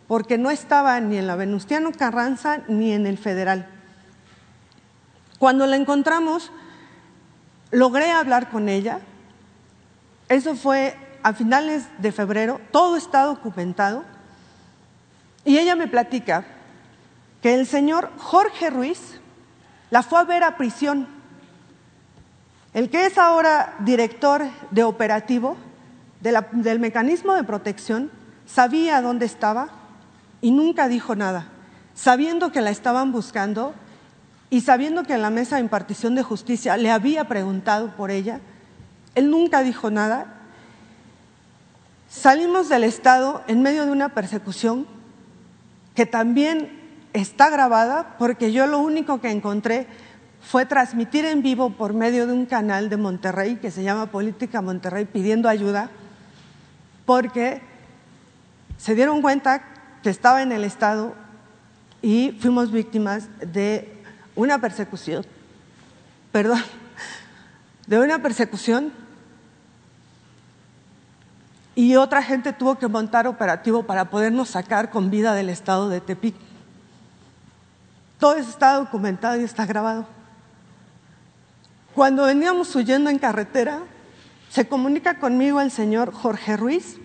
porque 0.06 0.36
no 0.36 0.50
estaba 0.50 1.00
ni 1.00 1.16
en 1.16 1.26
la 1.26 1.36
Venustiano 1.36 1.90
Carranza 1.92 2.58
ni 2.68 2.92
en 2.92 3.06
el 3.06 3.16
federal. 3.16 3.70
Cuando 5.38 5.66
la 5.66 5.76
encontramos, 5.76 6.52
logré 7.70 8.10
hablar 8.10 8.50
con 8.50 8.68
ella. 8.68 9.00
Eso 10.28 10.56
fue 10.56 10.94
a 11.22 11.32
finales 11.32 11.86
de 12.00 12.12
febrero, 12.12 12.60
todo 12.70 12.98
está 12.98 13.22
documentado. 13.22 14.17
Y 15.44 15.58
ella 15.58 15.76
me 15.76 15.88
platica 15.88 16.44
que 17.42 17.54
el 17.54 17.66
señor 17.66 18.10
Jorge 18.18 18.70
Ruiz, 18.70 19.20
la 19.90 20.02
fue 20.02 20.18
a 20.18 20.24
ver 20.24 20.42
a 20.42 20.56
prisión. 20.56 21.06
El 22.74 22.90
que 22.90 23.06
es 23.06 23.16
ahora 23.16 23.76
director 23.80 24.44
de 24.70 24.84
operativo 24.84 25.56
del 26.20 26.80
mecanismo 26.80 27.34
de 27.34 27.44
protección 27.44 28.10
sabía 28.46 29.00
dónde 29.00 29.26
estaba 29.26 29.68
y 30.40 30.50
nunca 30.50 30.88
dijo 30.88 31.14
nada, 31.16 31.48
sabiendo 31.94 32.52
que 32.52 32.60
la 32.60 32.70
estaban 32.70 33.12
buscando 33.12 33.74
y 34.50 34.62
sabiendo 34.62 35.04
que 35.04 35.14
en 35.14 35.22
la 35.22 35.30
mesa 35.30 35.56
de 35.56 35.62
impartición 35.62 36.14
de 36.14 36.22
justicia 36.22 36.76
le 36.76 36.90
había 36.90 37.28
preguntado 37.28 37.94
por 37.96 38.10
ella, 38.10 38.40
él 39.14 39.30
nunca 39.30 39.62
dijo 39.62 39.90
nada. 39.90 40.34
Salimos 42.08 42.68
del 42.68 42.84
Estado 42.84 43.42
en 43.48 43.62
medio 43.62 43.84
de 43.84 43.92
una 43.92 44.10
persecución 44.10 44.86
que 45.98 46.06
también 46.06 46.70
está 47.12 47.50
grabada 47.50 48.14
porque 48.18 48.52
yo 48.52 48.68
lo 48.68 48.78
único 48.78 49.20
que 49.20 49.32
encontré 49.32 49.88
fue 50.40 50.64
transmitir 50.64 51.24
en 51.24 51.42
vivo 51.42 51.70
por 51.70 51.92
medio 51.92 52.28
de 52.28 52.32
un 52.32 52.46
canal 52.46 52.88
de 52.88 52.96
Monterrey 52.96 53.56
que 53.56 53.72
se 53.72 53.82
llama 53.82 54.06
Política 54.06 54.62
Monterrey 54.62 55.06
pidiendo 55.06 55.48
ayuda 55.48 55.90
porque 57.04 57.62
se 58.76 58.94
dieron 58.94 59.22
cuenta 59.22 59.64
que 60.00 60.10
estaba 60.10 60.40
en 60.40 60.52
el 60.52 60.62
Estado 60.62 61.16
y 62.00 62.30
fuimos 62.38 62.70
víctimas 62.70 63.28
de 63.40 63.92
una 64.36 64.60
persecución, 64.60 65.26
perdón, 66.30 66.62
de 67.88 67.98
una 67.98 68.22
persecución 68.22 68.92
y 71.78 71.94
otra 71.94 72.24
gente 72.24 72.52
tuvo 72.52 72.76
que 72.76 72.88
montar 72.88 73.28
operativo 73.28 73.84
para 73.84 74.10
podernos 74.10 74.48
sacar 74.48 74.90
con 74.90 75.10
vida 75.10 75.32
del 75.34 75.48
Estado 75.48 75.88
de 75.88 76.00
Tepic. 76.00 76.34
Todo 78.18 78.34
eso 78.34 78.50
está 78.50 78.74
documentado 78.74 79.40
y 79.40 79.44
está 79.44 79.64
grabado. 79.64 80.04
Cuando 81.94 82.24
veníamos 82.24 82.74
huyendo 82.74 83.10
en 83.10 83.20
carretera, 83.20 83.78
se 84.50 84.66
comunica 84.66 85.20
conmigo 85.20 85.60
el 85.60 85.70
señor 85.70 86.12
Jorge 86.12 86.56
Ruiz, 86.56 86.98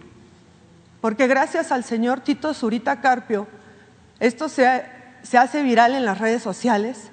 porque 1.01 1.27
gracias 1.27 1.71
al 1.71 1.83
señor 1.83 2.21
Tito 2.21 2.51
Zurita 2.55 2.99
Carpio, 2.99 3.45
esto 4.19 4.49
se, 4.49 4.85
se 5.21 5.37
hace 5.37 5.61
viral 5.61 5.93
en 5.93 6.03
las 6.03 6.17
redes 6.17 6.41
sociales 6.41 7.11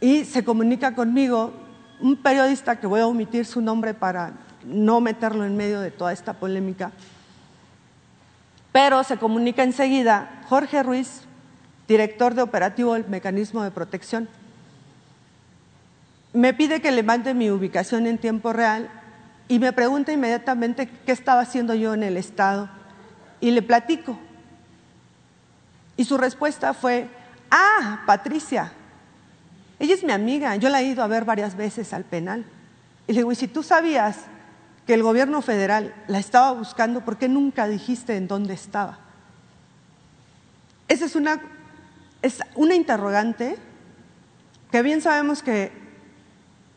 y 0.00 0.24
se 0.24 0.44
comunica 0.44 0.94
conmigo 0.94 1.52
un 2.00 2.14
periodista 2.14 2.78
que 2.78 2.86
voy 2.86 3.00
a 3.00 3.08
omitir 3.08 3.44
su 3.44 3.60
nombre 3.60 3.92
para 3.92 4.34
no 4.64 5.00
meterlo 5.00 5.44
en 5.44 5.56
medio 5.56 5.80
de 5.80 5.90
toda 5.90 6.12
esta 6.12 6.34
polémica, 6.34 6.92
pero 8.72 9.04
se 9.04 9.18
comunica 9.18 9.62
enseguida 9.62 10.42
Jorge 10.48 10.82
Ruiz 10.82 11.22
director 11.88 12.34
de 12.34 12.42
operativo 12.42 12.94
del 12.94 13.06
mecanismo 13.08 13.62
de 13.62 13.70
protección. 13.70 14.28
Me 16.32 16.54
pide 16.54 16.80
que 16.80 16.90
le 16.90 17.02
mande 17.02 17.34
mi 17.34 17.50
ubicación 17.50 18.06
en 18.06 18.18
tiempo 18.18 18.52
real 18.52 18.88
y 19.48 19.58
me 19.58 19.72
pregunta 19.72 20.12
inmediatamente 20.12 20.88
qué 21.04 21.12
estaba 21.12 21.42
haciendo 21.42 21.74
yo 21.74 21.92
en 21.92 22.02
el 22.02 22.16
Estado. 22.16 22.70
Y 23.40 23.50
le 23.50 23.60
platico. 23.60 24.18
Y 25.96 26.04
su 26.04 26.16
respuesta 26.16 26.72
fue, 26.72 27.08
ah, 27.50 28.02
Patricia, 28.06 28.72
ella 29.78 29.94
es 29.94 30.04
mi 30.04 30.12
amiga, 30.12 30.56
yo 30.56 30.70
la 30.70 30.80
he 30.80 30.86
ido 30.86 31.02
a 31.02 31.08
ver 31.08 31.24
varias 31.24 31.56
veces 31.56 31.92
al 31.92 32.04
penal. 32.04 32.46
Y 33.06 33.12
le 33.12 33.18
digo, 33.18 33.32
y 33.32 33.34
si 33.34 33.48
tú 33.48 33.62
sabías 33.62 34.20
que 34.92 34.96
el 34.96 35.02
gobierno 35.02 35.40
federal 35.40 35.94
la 36.06 36.18
estaba 36.18 36.52
buscando, 36.52 37.02
¿por 37.02 37.16
qué 37.16 37.26
nunca 37.26 37.66
dijiste 37.66 38.14
en 38.14 38.28
dónde 38.28 38.52
estaba? 38.52 38.98
Esa 40.86 41.06
es 41.06 41.16
una 41.16 41.40
es 42.20 42.40
una 42.56 42.74
interrogante 42.74 43.56
que 44.70 44.82
bien 44.82 45.00
sabemos 45.00 45.42
que 45.42 45.72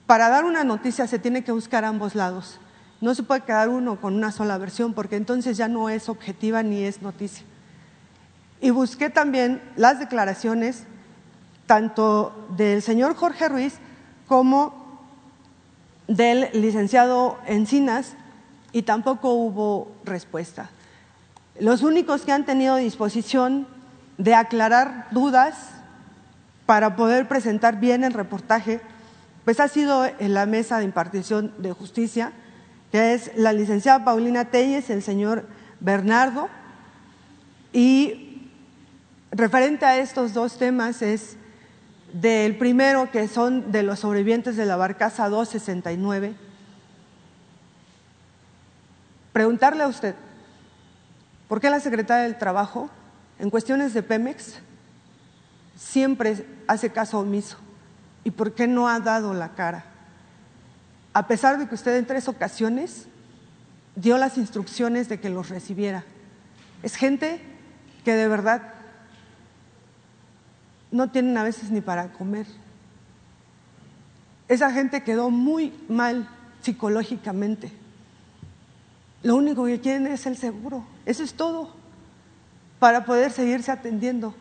para 0.05 0.29
dar 0.29 0.45
una 0.45 0.63
noticia 0.63 1.07
se 1.07 1.19
tiene 1.19 1.43
que 1.43 1.51
buscar 1.51 1.83
ambos 1.83 2.15
lados. 2.15 2.61
No 3.01 3.13
se 3.15 3.23
puede 3.23 3.41
quedar 3.41 3.67
uno 3.67 3.99
con 3.99 4.15
una 4.15 4.31
sola 4.31 4.57
versión 4.57 4.93
porque 4.93 5.17
entonces 5.17 5.57
ya 5.57 5.67
no 5.67 5.89
es 5.89 6.07
objetiva 6.07 6.63
ni 6.63 6.85
es 6.85 7.01
noticia. 7.01 7.45
Y 8.61 8.69
busqué 8.69 9.09
también 9.09 9.61
las 9.75 9.99
declaraciones 9.99 10.85
tanto 11.65 12.47
del 12.55 12.81
señor 12.81 13.13
Jorge 13.17 13.49
Ruiz 13.49 13.73
como 14.25 14.84
del 16.07 16.49
licenciado 16.53 17.37
Encinas 17.47 18.13
y 18.71 18.83
tampoco 18.83 19.33
hubo 19.33 19.91
respuesta. 20.03 20.69
Los 21.59 21.83
únicos 21.83 22.21
que 22.21 22.31
han 22.31 22.45
tenido 22.45 22.75
disposición 22.75 23.67
de 24.17 24.35
aclarar 24.35 25.07
dudas 25.11 25.69
para 26.65 26.95
poder 26.95 27.27
presentar 27.27 27.79
bien 27.79 28.03
el 28.03 28.13
reportaje, 28.13 28.81
pues 29.45 29.59
ha 29.59 29.67
sido 29.67 30.05
en 30.05 30.33
la 30.33 30.45
mesa 30.45 30.79
de 30.79 30.85
impartición 30.85 31.53
de 31.57 31.71
justicia, 31.71 32.33
que 32.91 33.13
es 33.13 33.31
la 33.35 33.53
licenciada 33.53 34.03
Paulina 34.03 34.45
Telles, 34.45 34.89
el 34.89 35.03
señor 35.03 35.45
Bernardo, 35.79 36.49
y 37.71 38.49
referente 39.31 39.85
a 39.85 39.97
estos 39.99 40.33
dos 40.33 40.57
temas 40.57 41.01
es 41.01 41.37
del 42.21 42.57
primero, 42.57 43.11
que 43.11 43.27
son 43.27 43.73
de 43.73 43.83
los 43.83 43.99
sobrevivientes 43.99 44.55
de 44.55 44.65
la 44.65 44.77
barcaza 44.77 45.27
269, 45.27 46.33
preguntarle 49.33 49.83
a 49.83 49.87
usted, 49.89 50.15
¿por 51.49 51.59
qué 51.59 51.69
la 51.69 51.81
secretaria 51.81 52.23
del 52.23 52.37
Trabajo, 52.37 52.89
en 53.37 53.49
cuestiones 53.49 53.93
de 53.93 54.01
Pemex, 54.01 54.59
siempre 55.75 56.45
hace 56.67 56.89
caso 56.89 57.19
omiso? 57.19 57.57
¿Y 58.23 58.31
por 58.31 58.53
qué 58.53 58.65
no 58.65 58.87
ha 58.87 59.01
dado 59.01 59.33
la 59.33 59.49
cara? 59.49 59.83
A 61.11 61.27
pesar 61.27 61.59
de 61.59 61.67
que 61.67 61.75
usted 61.75 61.97
en 61.97 62.07
tres 62.07 62.29
ocasiones 62.29 63.07
dio 63.97 64.17
las 64.17 64.37
instrucciones 64.37 65.09
de 65.09 65.19
que 65.19 65.29
los 65.29 65.49
recibiera. 65.49 66.05
Es 66.81 66.95
gente 66.95 67.41
que 68.05 68.13
de 68.13 68.29
verdad 68.29 68.74
no 70.95 71.09
tienen 71.09 71.37
a 71.37 71.43
veces 71.43 71.71
ni 71.71 71.81
para 71.81 72.13
comer. 72.13 72.47
Esa 74.47 74.71
gente 74.71 75.03
quedó 75.03 75.29
muy 75.29 75.73
mal 75.89 76.29
psicológicamente. 76.61 77.69
Lo 79.21 79.35
único 79.35 79.65
que 79.65 79.81
quieren 79.81 80.07
es 80.07 80.25
el 80.25 80.37
seguro. 80.37 80.85
Eso 81.05 81.23
es 81.23 81.33
todo 81.33 81.69
para 82.79 83.03
poder 83.03 83.31
seguirse 83.31 83.71
atendiendo. 83.71 84.33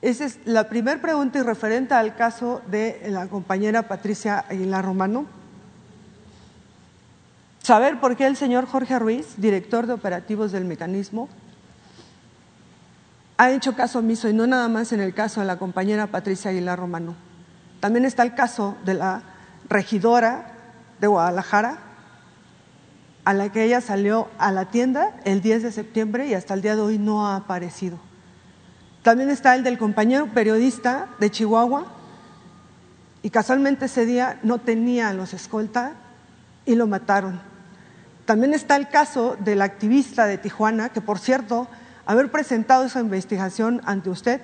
Esa 0.00 0.26
es 0.26 0.38
la 0.44 0.68
primera 0.68 1.00
pregunta 1.00 1.40
y 1.40 1.42
referente 1.42 1.94
al 1.94 2.14
caso 2.14 2.62
de 2.70 3.02
la 3.08 3.26
compañera 3.26 3.88
Patricia 3.88 4.44
Aguilar 4.48 4.84
Romano. 4.84 5.26
Saber 7.62 7.98
por 7.98 8.14
qué 8.14 8.26
el 8.26 8.36
señor 8.36 8.66
Jorge 8.66 8.96
Ruiz, 9.00 9.34
director 9.38 9.88
de 9.88 9.94
operativos 9.94 10.52
del 10.52 10.66
mecanismo, 10.66 11.28
ha 13.38 13.50
hecho 13.50 13.74
caso 13.74 13.98
omiso 13.98 14.28
y 14.28 14.32
no 14.32 14.46
nada 14.46 14.68
más 14.68 14.92
en 14.92 15.00
el 15.00 15.14
caso 15.14 15.40
de 15.40 15.46
la 15.46 15.58
compañera 15.58 16.06
Patricia 16.06 16.50
Aguilar 16.50 16.78
Romano. 16.78 17.14
También 17.80 18.04
está 18.04 18.22
el 18.22 18.34
caso 18.34 18.76
de 18.84 18.94
la 18.94 19.22
regidora 19.68 20.52
de 21.00 21.06
Guadalajara, 21.06 21.78
a 23.24 23.34
la 23.34 23.50
que 23.50 23.64
ella 23.64 23.80
salió 23.80 24.28
a 24.38 24.52
la 24.52 24.66
tienda 24.66 25.16
el 25.24 25.42
10 25.42 25.64
de 25.64 25.72
septiembre 25.72 26.28
y 26.28 26.34
hasta 26.34 26.54
el 26.54 26.62
día 26.62 26.76
de 26.76 26.82
hoy 26.82 26.98
no 26.98 27.26
ha 27.26 27.36
aparecido. 27.36 27.98
También 29.02 29.30
está 29.30 29.54
el 29.54 29.64
del 29.64 29.78
compañero 29.78 30.28
periodista 30.32 31.08
de 31.18 31.30
Chihuahua 31.30 31.86
y 33.22 33.30
casualmente 33.30 33.86
ese 33.86 34.06
día 34.06 34.38
no 34.42 34.58
tenía 34.58 35.12
los 35.12 35.34
escolta 35.34 35.94
y 36.64 36.76
lo 36.76 36.86
mataron. 36.86 37.40
También 38.24 38.54
está 38.54 38.76
el 38.76 38.88
caso 38.88 39.36
del 39.40 39.62
activista 39.62 40.26
de 40.26 40.38
Tijuana, 40.38 40.88
que 40.88 41.00
por 41.00 41.18
cierto 41.18 41.68
haber 42.06 42.30
presentado 42.30 42.84
esa 42.84 43.00
investigación 43.00 43.82
ante 43.84 44.10
usted 44.10 44.40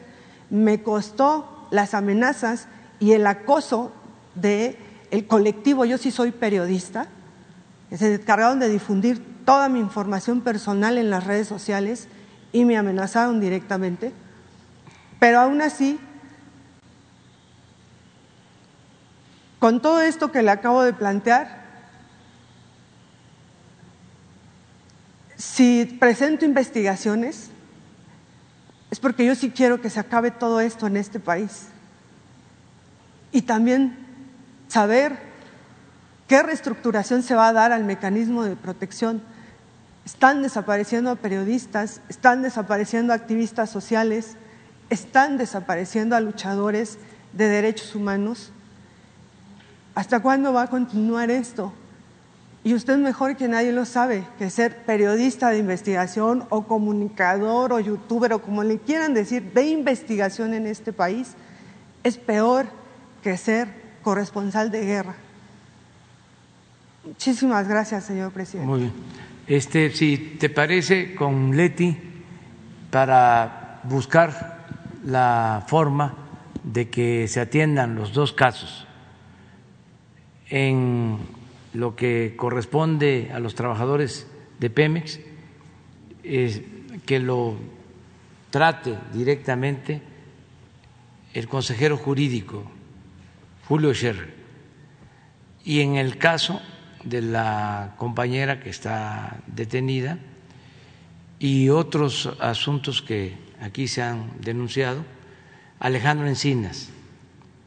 me 0.50 0.82
costó 0.82 1.66
las 1.70 1.94
amenazas 1.94 2.68
y 3.00 3.12
el 3.12 3.26
acoso 3.26 3.92
del 4.34 4.76
el 5.10 5.26
colectivo 5.26 5.84
Yo 5.84 5.98
sí 5.98 6.10
soy 6.10 6.30
periodista, 6.30 7.06
que 7.88 7.96
se 7.96 8.14
encargaron 8.14 8.58
de 8.58 8.68
difundir 8.68 9.22
toda 9.44 9.68
mi 9.68 9.78
información 9.78 10.40
personal 10.40 10.98
en 10.98 11.10
las 11.10 11.24
redes 11.24 11.48
sociales 11.48 12.08
y 12.52 12.64
me 12.64 12.76
amenazaron 12.76 13.40
directamente. 13.40 14.12
Pero 15.20 15.40
aún 15.40 15.60
así, 15.62 15.98
con 19.58 19.80
todo 19.80 20.00
esto 20.00 20.32
que 20.32 20.42
le 20.42 20.50
acabo 20.50 20.82
de 20.82 20.92
plantear, 20.92 21.62
si 25.36 25.84
presento 26.00 26.44
investigaciones, 26.44 27.51
es 28.92 29.00
porque 29.00 29.24
yo 29.24 29.34
sí 29.34 29.50
quiero 29.50 29.80
que 29.80 29.88
se 29.88 29.98
acabe 29.98 30.30
todo 30.30 30.60
esto 30.60 30.86
en 30.86 30.98
este 30.98 31.18
país. 31.18 31.68
Y 33.32 33.40
también 33.40 33.96
saber 34.68 35.18
qué 36.28 36.42
reestructuración 36.42 37.22
se 37.22 37.34
va 37.34 37.48
a 37.48 37.54
dar 37.54 37.72
al 37.72 37.84
mecanismo 37.84 38.44
de 38.44 38.54
protección. 38.54 39.22
Están 40.04 40.42
desapareciendo 40.42 41.10
a 41.10 41.16
periodistas, 41.16 42.02
están 42.10 42.42
desapareciendo 42.42 43.14
a 43.14 43.16
activistas 43.16 43.70
sociales, 43.70 44.36
están 44.90 45.38
desapareciendo 45.38 46.14
a 46.14 46.20
luchadores 46.20 46.98
de 47.32 47.48
derechos 47.48 47.94
humanos. 47.94 48.52
¿Hasta 49.94 50.20
cuándo 50.20 50.52
va 50.52 50.64
a 50.64 50.70
continuar 50.70 51.30
esto? 51.30 51.72
Y 52.64 52.74
usted 52.74 52.96
mejor 52.96 53.36
que 53.36 53.48
nadie 53.48 53.72
lo 53.72 53.84
sabe, 53.84 54.24
que 54.38 54.48
ser 54.48 54.84
periodista 54.84 55.50
de 55.50 55.58
investigación 55.58 56.44
o 56.48 56.62
comunicador 56.68 57.72
o 57.72 57.80
youtuber 57.80 58.32
o 58.34 58.42
como 58.42 58.62
le 58.62 58.78
quieran 58.78 59.14
decir, 59.14 59.52
de 59.52 59.66
investigación 59.66 60.54
en 60.54 60.68
este 60.68 60.92
país, 60.92 61.34
es 62.04 62.18
peor 62.18 62.66
que 63.22 63.36
ser 63.36 63.68
corresponsal 64.02 64.70
de 64.70 64.84
guerra. 64.84 65.14
Muchísimas 67.04 67.66
gracias, 67.66 68.04
señor 68.04 68.30
presidente. 68.30 68.68
Muy 68.68 68.80
bien. 68.80 68.92
Este, 69.48 69.90
si 69.90 70.36
te 70.38 70.48
parece, 70.48 71.16
con 71.16 71.56
Leti, 71.56 71.96
para 72.90 73.80
buscar 73.82 74.66
la 75.04 75.64
forma 75.66 76.14
de 76.62 76.88
que 76.88 77.26
se 77.26 77.40
atiendan 77.40 77.96
los 77.96 78.12
dos 78.12 78.32
casos 78.32 78.86
en 80.48 81.18
lo 81.72 81.96
que 81.96 82.34
corresponde 82.36 83.30
a 83.32 83.38
los 83.38 83.54
trabajadores 83.54 84.26
de 84.58 84.70
Pemex, 84.70 85.20
que 86.22 87.18
lo 87.18 87.56
trate 88.50 88.96
directamente 89.12 90.02
el 91.32 91.48
consejero 91.48 91.96
jurídico 91.96 92.70
Julio 93.66 93.94
Scherrer. 93.94 94.34
Y 95.64 95.80
en 95.80 95.96
el 95.96 96.18
caso 96.18 96.60
de 97.04 97.22
la 97.22 97.94
compañera 97.96 98.60
que 98.60 98.70
está 98.70 99.40
detenida 99.46 100.18
y 101.38 101.70
otros 101.70 102.30
asuntos 102.40 103.02
que 103.02 103.36
aquí 103.60 103.88
se 103.88 104.02
han 104.02 104.40
denunciado, 104.40 105.04
Alejandro 105.80 106.28
Encinas. 106.28 106.90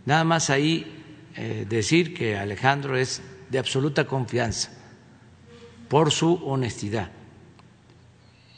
Nada 0.05 0.23
más 0.23 0.49
ahí 0.49 1.03
eh, 1.35 1.65
decir 1.67 2.13
que 2.13 2.37
Alejandro 2.37 2.97
es 2.97 3.21
de 3.49 3.59
absoluta 3.59 4.05
confianza 4.05 4.71
por 5.87 6.11
su 6.11 6.33
honestidad 6.45 7.11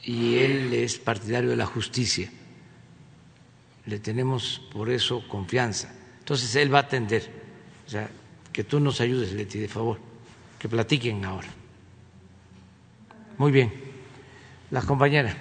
y 0.07 0.37
él 0.37 0.73
es 0.73 0.97
partidario 0.97 1.49
de 1.49 1.57
la 1.57 1.65
justicia. 1.65 2.29
Le 3.85 3.99
tenemos 3.99 4.61
por 4.71 4.89
eso 4.89 5.27
confianza. 5.27 5.93
Entonces 6.19 6.55
él 6.55 6.73
va 6.73 6.79
a 6.79 6.81
atender. 6.83 7.29
O 7.85 7.89
sea, 7.89 8.09
que 8.53 8.63
tú 8.63 8.79
nos 8.79 9.01
ayudes, 9.01 9.33
Leti, 9.33 9.59
de 9.59 9.67
favor, 9.67 9.99
que 10.57 10.69
platiquen 10.69 11.25
ahora. 11.25 11.49
Muy 13.37 13.51
bien. 13.51 13.73
Las 14.71 14.85
compañeras. 14.85 15.35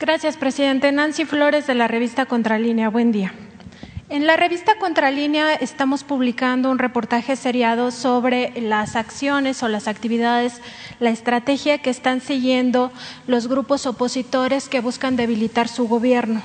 Gracias, 0.00 0.36
presidente. 0.36 0.90
Nancy 0.90 1.24
Flores 1.24 1.68
de 1.68 1.74
la 1.76 1.86
revista 1.86 2.26
Contralínea. 2.26 2.88
Buen 2.88 3.12
día. 3.12 3.32
En 4.10 4.26
la 4.26 4.36
revista 4.36 4.78
Contralínea 4.78 5.52
estamos 5.52 6.02
publicando 6.02 6.70
un 6.70 6.78
reportaje 6.78 7.36
seriado 7.36 7.90
sobre 7.90 8.58
las 8.58 8.96
acciones 8.96 9.62
o 9.62 9.68
las 9.68 9.86
actividades, 9.86 10.62
la 10.98 11.10
estrategia 11.10 11.76
que 11.76 11.90
están 11.90 12.22
siguiendo 12.22 12.90
los 13.26 13.48
grupos 13.48 13.84
opositores 13.84 14.70
que 14.70 14.80
buscan 14.80 15.16
debilitar 15.16 15.68
su 15.68 15.88
gobierno. 15.88 16.40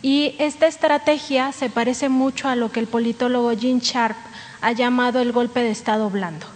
Y 0.00 0.34
esta 0.38 0.66
estrategia 0.66 1.52
se 1.52 1.68
parece 1.68 2.08
mucho 2.08 2.48
a 2.48 2.56
lo 2.56 2.72
que 2.72 2.80
el 2.80 2.86
politólogo 2.86 3.52
Jean 3.52 3.80
Sharp 3.80 4.16
ha 4.62 4.72
llamado 4.72 5.20
el 5.20 5.32
golpe 5.32 5.60
de 5.60 5.72
Estado 5.72 6.08
blando. 6.08 6.46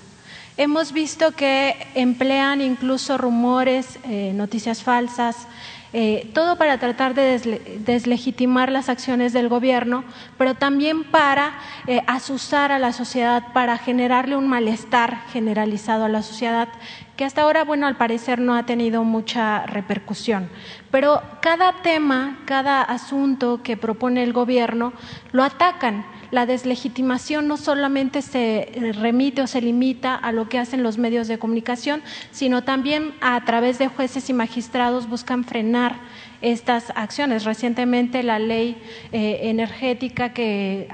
Hemos 0.56 0.92
visto 0.92 1.32
que 1.32 1.76
emplean 1.94 2.62
incluso 2.62 3.18
rumores, 3.18 3.98
eh, 4.04 4.32
noticias 4.34 4.82
falsas, 4.82 5.46
eh, 5.92 6.30
todo 6.34 6.56
para 6.56 6.78
tratar 6.78 7.14
de 7.14 7.38
deslegitimar 7.84 8.70
las 8.70 8.88
acciones 8.88 9.32
del 9.32 9.48
gobierno, 9.48 10.04
pero 10.36 10.54
también 10.54 11.04
para 11.04 11.54
eh, 11.86 12.02
asustar 12.06 12.72
a 12.72 12.78
la 12.78 12.92
sociedad, 12.92 13.52
para 13.54 13.78
generarle 13.78 14.36
un 14.36 14.48
malestar 14.48 15.22
generalizado 15.32 16.04
a 16.04 16.08
la 16.08 16.22
sociedad 16.22 16.68
que 17.16 17.24
hasta 17.24 17.42
ahora, 17.42 17.64
bueno, 17.64 17.86
al 17.86 17.96
parecer 17.96 18.38
no 18.38 18.54
ha 18.54 18.64
tenido 18.64 19.02
mucha 19.02 19.66
repercusión. 19.66 20.48
Pero 20.92 21.20
cada 21.40 21.82
tema, 21.82 22.38
cada 22.44 22.80
asunto 22.80 23.60
que 23.64 23.76
propone 23.76 24.22
el 24.22 24.32
gobierno, 24.32 24.92
lo 25.32 25.42
atacan 25.42 26.04
la 26.30 26.46
deslegitimación 26.46 27.48
no 27.48 27.56
solamente 27.56 28.22
se 28.22 28.70
remite 29.00 29.42
o 29.42 29.46
se 29.46 29.60
limita 29.60 30.14
a 30.14 30.32
lo 30.32 30.48
que 30.48 30.58
hacen 30.58 30.82
los 30.82 30.98
medios 30.98 31.28
de 31.28 31.38
comunicación, 31.38 32.02
sino 32.30 32.64
también 32.64 33.14
a 33.20 33.44
través 33.44 33.78
de 33.78 33.88
jueces 33.88 34.28
y 34.30 34.32
magistrados 34.32 35.08
buscan 35.08 35.44
frenar 35.44 35.96
estas 36.40 36.92
acciones. 36.94 37.44
Recientemente 37.44 38.22
la 38.22 38.38
ley 38.38 38.76
eh, 39.12 39.40
energética 39.42 40.32
que, 40.32 40.88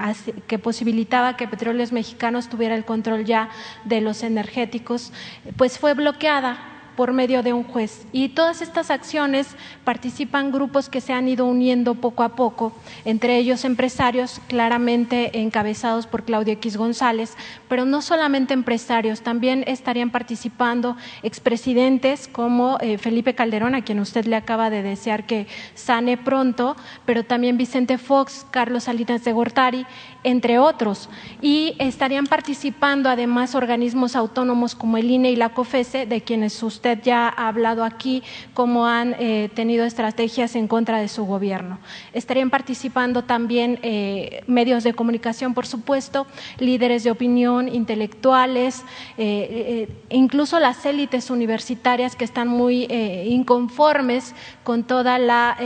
que, 0.47 0.59
posibilitaba 0.59 1.37
que 1.37 1.47
Petróleos 1.47 1.91
Mexicanos 1.91 2.49
tuviera 2.49 2.75
el 2.75 2.85
control 2.85 3.25
ya 3.25 3.49
de 3.83 4.01
los 4.01 4.23
energéticos, 4.23 5.11
pues 5.57 5.77
fue 5.77 5.93
bloqueada 5.93 6.74
por 6.95 7.13
medio 7.13 7.43
de 7.43 7.53
un 7.53 7.63
juez. 7.63 8.05
Y 8.11 8.29
todas 8.29 8.61
estas 8.61 8.91
acciones 8.91 9.55
participan 9.83 10.51
grupos 10.51 10.89
que 10.89 11.01
se 11.01 11.13
han 11.13 11.27
ido 11.27 11.45
uniendo 11.45 11.95
poco 11.95 12.23
a 12.23 12.35
poco, 12.35 12.73
entre 13.05 13.37
ellos 13.37 13.65
empresarios 13.65 14.41
claramente 14.47 15.39
encabezados 15.39 16.07
por 16.07 16.23
Claudio 16.23 16.53
X 16.53 16.77
González, 16.77 17.35
pero 17.67 17.85
no 17.85 18.01
solamente 18.01 18.53
empresarios, 18.53 19.21
también 19.21 19.63
estarían 19.67 20.09
participando 20.09 20.95
expresidentes 21.23 22.27
como 22.27 22.77
eh, 22.81 22.97
Felipe 22.97 23.35
Calderón, 23.35 23.75
a 23.75 23.83
quien 23.83 23.99
usted 23.99 24.25
le 24.25 24.35
acaba 24.35 24.69
de 24.69 24.83
desear 24.83 25.25
que 25.25 25.47
sane 25.73 26.17
pronto, 26.17 26.75
pero 27.05 27.23
también 27.23 27.57
Vicente 27.57 27.97
Fox, 27.97 28.45
Carlos 28.51 28.83
Salinas 28.83 29.23
de 29.23 29.33
Gortari, 29.33 29.85
entre 30.25 30.57
otros. 30.57 31.07
Y 31.39 31.75
estarían 31.77 32.25
participando 32.25 33.09
además 33.09 33.53
organismos 33.53 34.15
autónomos 34.15 34.73
como 34.73 34.97
el 34.97 35.11
INE 35.11 35.31
y 35.31 35.35
la 35.35 35.49
COFESE, 35.49 36.07
de 36.07 36.21
quienes 36.21 36.61
usted 36.63 36.99
ya 37.03 37.29
ha 37.29 37.47
hablado 37.47 37.83
aquí, 37.83 38.23
cómo 38.55 38.87
han 38.87 39.15
eh, 39.19 39.49
tenido 39.53 39.85
estrategias 39.85 40.55
en 40.55 40.67
contra 40.67 40.99
de 40.99 41.09
su 41.09 41.25
gobierno. 41.25 41.77
Estarían 42.11 42.49
participando 42.49 43.23
también 43.23 43.77
eh, 43.83 44.43
medios 44.47 44.83
de 44.83 44.93
comunicación, 44.93 45.53
por 45.53 45.67
supuesto, 45.67 46.25
líderes 46.57 47.03
de 47.03 47.11
opinión, 47.11 47.69
intelectuales, 47.69 48.83
eh, 49.19 49.87
incluso 50.09 50.59
las 50.59 50.83
élites 50.87 51.29
universitarias 51.29 52.15
que 52.15 52.25
están 52.25 52.47
muy 52.47 52.85
inconformes 52.85 54.33
con 54.63 54.83
toda 54.83 55.19
la 55.19 55.57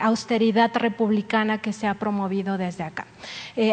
austeridad 0.00 0.72
republicana 0.74 1.58
que 1.58 1.72
se 1.72 1.86
ha 1.86 1.94
promovido 1.94 2.58
desde 2.58 2.82
acá. 2.82 3.06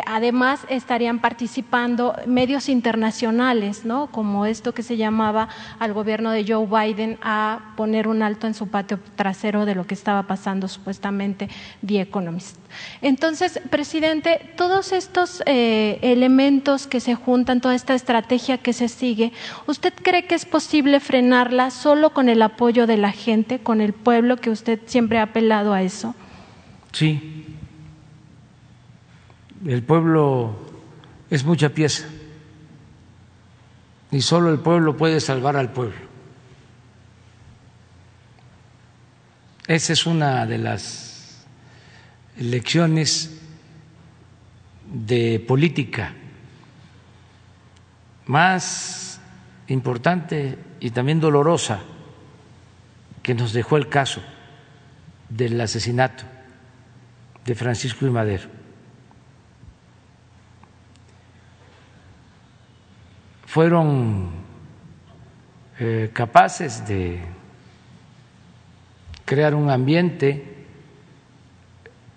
Además, 0.06 0.62
estarían 0.70 1.20
participando 1.20 2.16
medios 2.26 2.68
internacionales, 2.68 3.86
¿no? 3.86 4.08
como 4.08 4.46
esto 4.46 4.74
que 4.74 4.84
se 4.84 4.98
llamaba 4.98 5.48
al 5.80 5.94
gobierno 5.94 6.32
de 6.32 6.46
Joe 6.46 6.66
Biden 6.66 7.18
a 7.22 7.74
poner 7.78 8.08
un 8.08 8.22
alto 8.22 8.48
en 8.48 8.54
su 8.54 8.68
patio 8.68 9.00
trasero 9.16 9.66
de 9.66 9.76
lo 9.76 9.88
que 9.88 9.94
estaba 9.94 10.24
pasando 10.24 10.68
supuestamente 10.68 11.50
The 11.86 12.02
Economist. 12.02 12.58
Entonces, 13.02 13.60
presidente, 13.70 14.54
todos 14.58 14.92
estos 14.92 15.42
eh, 15.46 16.00
elementos 16.02 16.88
que 16.88 17.00
se 17.00 17.16
juntan, 17.16 17.62
toda 17.62 17.76
esta 17.76 17.96
estrategia 17.96 18.58
que 18.58 18.74
se 18.74 18.90
sigue, 18.90 19.32
¿usted 19.68 19.94
cree 19.94 20.26
que 20.26 20.36
es 20.36 20.46
posible 20.46 21.00
frenarla 21.00 21.72
solo 21.72 22.12
con 22.12 22.30
el 22.30 22.42
apoyo 22.42 22.88
de 22.88 22.98
la 22.98 23.12
gente, 23.12 23.60
con 23.60 23.82
el 23.82 23.94
pueblo, 23.94 24.38
que 24.38 24.50
usted 24.50 24.80
siempre 24.86 25.20
ha 25.20 25.24
apelado 25.24 25.74
a 25.74 25.82
eso? 25.82 26.14
Sí. 26.92 27.57
El 29.66 29.84
pueblo 29.84 30.56
es 31.30 31.44
mucha 31.44 31.70
pieza 31.70 32.06
y 34.12 34.22
solo 34.22 34.52
el 34.52 34.60
pueblo 34.60 34.96
puede 34.96 35.20
salvar 35.20 35.58
al 35.58 35.72
pueblo. 35.72 36.08
Esa 39.68 39.94
es 39.94 40.06
una 40.06 40.46
de 40.46 40.58
las 40.58 41.46
lecciones 42.38 43.42
de 44.86 45.44
política 45.46 46.14
más 48.28 49.20
importante 49.68 50.58
y 50.80 50.92
también 50.92 51.20
dolorosa 51.20 51.82
que 53.22 53.34
nos 53.34 53.52
dejó 53.52 53.76
el 53.76 53.90
caso 53.90 54.22
del 55.30 55.60
asesinato 55.60 56.24
de 57.46 57.56
Francisco 57.56 58.06
y 58.06 58.10
Madero. 58.10 58.57
Fueron 63.58 64.30
eh, 65.80 66.12
capaces 66.14 66.88
de 66.88 67.20
crear 69.26 69.56
un 69.56 69.72
ambiente 69.72 70.68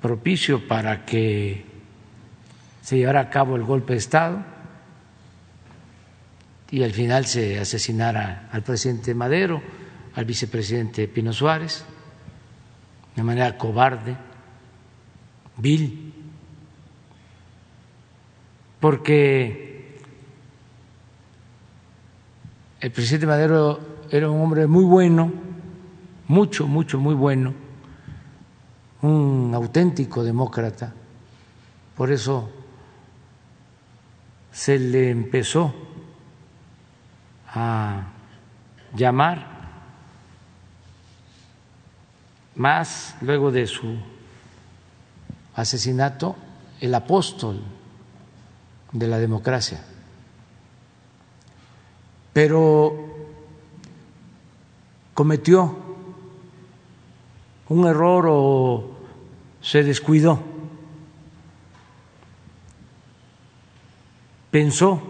propicio 0.03 0.69
para 0.69 1.07
que 1.07 1.65
se 2.83 2.99
llevara 2.99 3.21
a 3.21 3.31
cabo 3.31 3.57
el 3.57 3.65
golpe 3.65 3.95
de 3.95 4.01
Estado 4.01 4.45
y 6.71 6.83
al 6.83 6.93
final 6.93 7.25
se 7.25 7.59
asesinara 7.59 8.51
al 8.53 8.63
presidente 8.63 9.15
Madero, 9.15 9.63
al 10.17 10.27
vicepresidente 10.27 11.09
Pino 11.09 11.33
Suárez, 11.33 11.87
de 13.17 13.23
manera 13.23 13.57
cobarde, 13.57 14.15
vil, 15.57 16.13
porque 18.79 19.70
el 22.81 22.91
presidente 22.91 23.27
Madero 23.27 23.79
era 24.11 24.31
un 24.31 24.41
hombre 24.41 24.67
muy 24.67 24.85
bueno, 24.85 25.33
mucho, 26.29 26.67
mucho, 26.67 26.99
muy 26.99 27.15
bueno, 27.15 27.55
un 29.03 29.53
auténtico 29.55 30.25
demócrata. 30.25 30.93
Por 31.97 32.11
eso 32.11 32.51
se 34.51 34.79
le 34.79 35.11
empezó 35.11 35.75
a 37.53 38.05
llamar 38.95 39.61
más 42.57 43.17
luego 43.21 43.51
de 43.51 43.67
su 43.67 43.97
asesinato 45.55 46.37
el 46.81 46.95
apóstol 46.95 47.61
de 48.93 49.07
la 49.07 49.19
democracia. 49.19 49.85
Pero 52.33 52.95
cometió 55.15 55.77
un 57.69 57.87
error 57.87 58.27
o 58.29 58.91
se 59.61 59.83
descuidó. 59.83 60.41
Pensó 64.51 65.01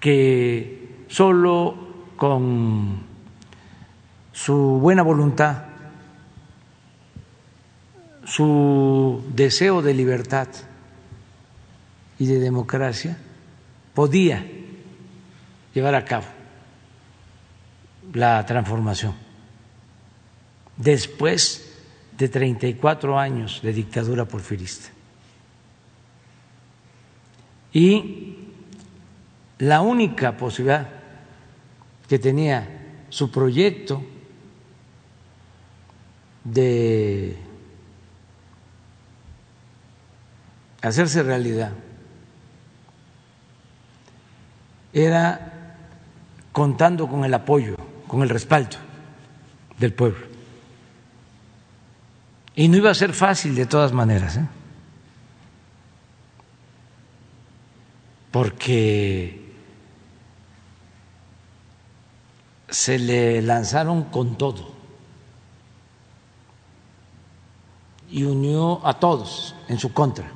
que 0.00 1.04
solo 1.08 1.74
con 2.16 3.00
su 4.32 4.54
buena 4.54 5.02
voluntad, 5.02 5.64
su 8.24 9.24
deseo 9.34 9.80
de 9.80 9.94
libertad 9.94 10.48
y 12.18 12.26
de 12.26 12.38
democracia, 12.38 13.16
podía 13.94 14.55
llevar 15.76 15.94
a 15.94 16.06
cabo 16.06 16.24
la 18.14 18.46
transformación 18.46 19.14
después 20.74 21.70
de 22.16 22.30
34 22.30 23.18
años 23.18 23.60
de 23.62 23.74
dictadura 23.74 24.24
porfirista. 24.24 24.88
Y 27.74 28.36
la 29.58 29.82
única 29.82 30.34
posibilidad 30.38 30.88
que 32.08 32.18
tenía 32.18 33.04
su 33.10 33.30
proyecto 33.30 34.02
de 36.42 37.36
hacerse 40.80 41.22
realidad 41.22 41.72
era 44.94 45.52
contando 46.56 47.06
con 47.06 47.22
el 47.22 47.34
apoyo, 47.34 47.76
con 48.08 48.22
el 48.22 48.30
respaldo 48.30 48.78
del 49.78 49.92
pueblo. 49.92 50.24
Y 52.54 52.68
no 52.68 52.78
iba 52.78 52.90
a 52.90 52.94
ser 52.94 53.12
fácil 53.12 53.54
de 53.54 53.66
todas 53.66 53.92
maneras, 53.92 54.38
¿eh? 54.38 54.48
porque 58.30 59.52
se 62.70 62.98
le 63.00 63.42
lanzaron 63.42 64.04
con 64.04 64.38
todo 64.38 64.72
y 68.10 68.22
unió 68.22 68.80
a 68.86 68.98
todos 68.98 69.54
en 69.68 69.78
su 69.78 69.92
contra. 69.92 70.32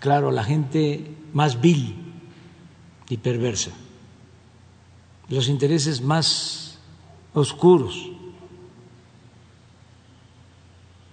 Claro, 0.00 0.32
la 0.32 0.42
gente 0.42 1.14
más 1.32 1.60
vil 1.60 2.05
y 3.08 3.16
perversa, 3.18 3.70
los 5.28 5.48
intereses 5.48 6.00
más 6.00 6.78
oscuros. 7.34 8.10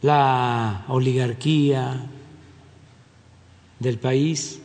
La 0.02 0.84
oligarquía 0.90 2.10
del 3.80 3.99
país, 3.99 4.60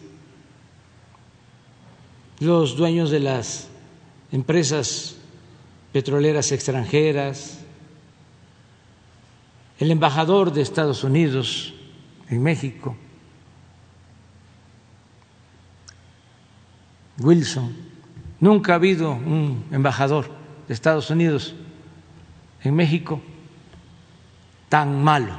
los 2.40 2.76
dueños 2.76 3.10
de 3.10 3.20
las 3.20 3.68
empresas 4.32 5.16
petroleras 5.92 6.52
extranjeras, 6.52 7.60
el 9.78 9.90
embajador 9.90 10.52
de 10.52 10.62
Estados 10.62 11.05
Unidos 11.05 11.72
en 12.28 12.42
México, 12.42 12.96
Wilson. 17.20 17.74
Nunca 18.40 18.72
ha 18.72 18.76
habido 18.76 19.12
un 19.12 19.64
embajador 19.70 20.30
de 20.66 20.74
Estados 20.74 21.10
Unidos 21.10 21.54
en 22.62 22.74
México 22.74 23.20
tan 24.68 25.02
malo 25.02 25.36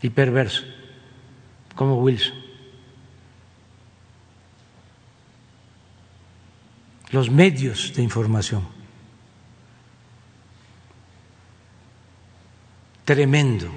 y 0.00 0.10
perverso 0.10 0.64
como 1.76 2.00
Wilson. 2.00 2.34
Los 7.10 7.30
medios 7.30 7.92
de 7.94 8.02
información. 8.02 8.66
Tremendo. 13.04 13.68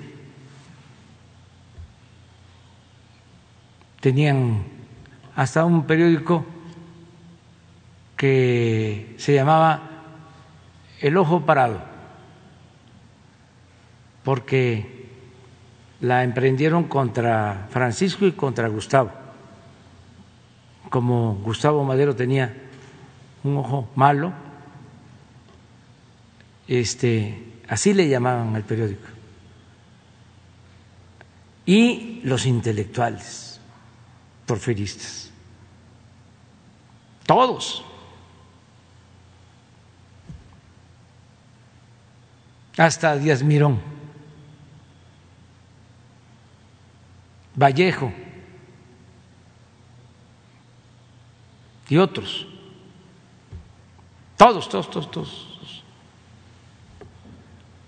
Tenían 3.99 4.63
hasta 5.35 5.65
un 5.65 5.85
periódico 5.85 6.45
que 8.15 9.15
se 9.17 9.33
llamaba 9.33 9.89
El 11.01 11.17
Ojo 11.17 11.45
Parado, 11.45 11.81
porque 14.23 15.09
la 16.01 16.23
emprendieron 16.23 16.85
contra 16.85 17.67
Francisco 17.69 18.25
y 18.25 18.31
contra 18.31 18.67
Gustavo. 18.67 19.11
Como 20.89 21.35
Gustavo 21.35 21.83
Madero 21.83 22.15
tenía 22.15 22.53
un 23.43 23.57
ojo 23.57 23.89
malo, 23.95 24.33
este, 26.67 27.59
así 27.67 27.93
le 27.93 28.07
llamaban 28.07 28.55
al 28.55 28.63
periódico. 28.63 29.07
Y 31.65 32.21
los 32.23 32.45
intelectuales 32.45 33.59
porfiristas, 34.45 35.31
todos 37.25 37.83
hasta 42.77 43.15
Díaz 43.17 43.43
Mirón, 43.43 43.79
Vallejo 47.55 48.11
y 51.89 51.97
otros. 51.97 52.47
Todos, 54.37 54.67
todos, 54.67 54.89
todos, 54.89 55.11
todos. 55.11 55.83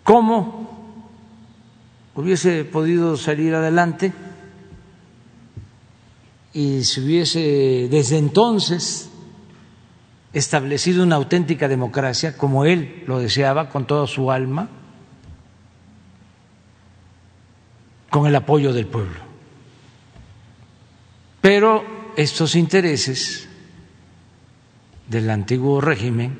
¿Cómo 0.04 0.70
hubiese 2.16 2.64
podido 2.64 3.18
salir 3.18 3.54
adelante 3.54 4.14
y 6.54 6.84
se 6.86 7.02
hubiese 7.02 7.88
desde 7.92 8.18
entonces 8.18 9.12
establecido 10.34 11.04
una 11.04 11.16
auténtica 11.16 11.68
democracia 11.68 12.38
como 12.38 12.66
él 12.66 13.04
lo 13.08 13.20
deseaba 13.20 13.70
con 13.70 13.88
toda 13.88 14.08
su 14.08 14.32
alma? 14.32 14.70
con 18.10 18.26
el 18.26 18.36
apoyo 18.36 18.74
del 18.74 18.88
pueblo. 18.88 19.20
Pero 21.42 21.84
estos 22.16 22.56
intereses 22.56 23.48
del 25.08 25.30
antiguo 25.30 25.80
régimen, 25.82 26.40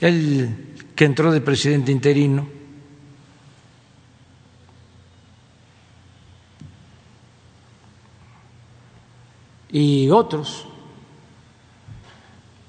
el 0.00 0.74
que 0.94 1.04
entró 1.04 1.32
de 1.32 1.40
presidente 1.40 1.92
interino, 1.92 2.48
y 9.70 10.10
otros 10.10 10.66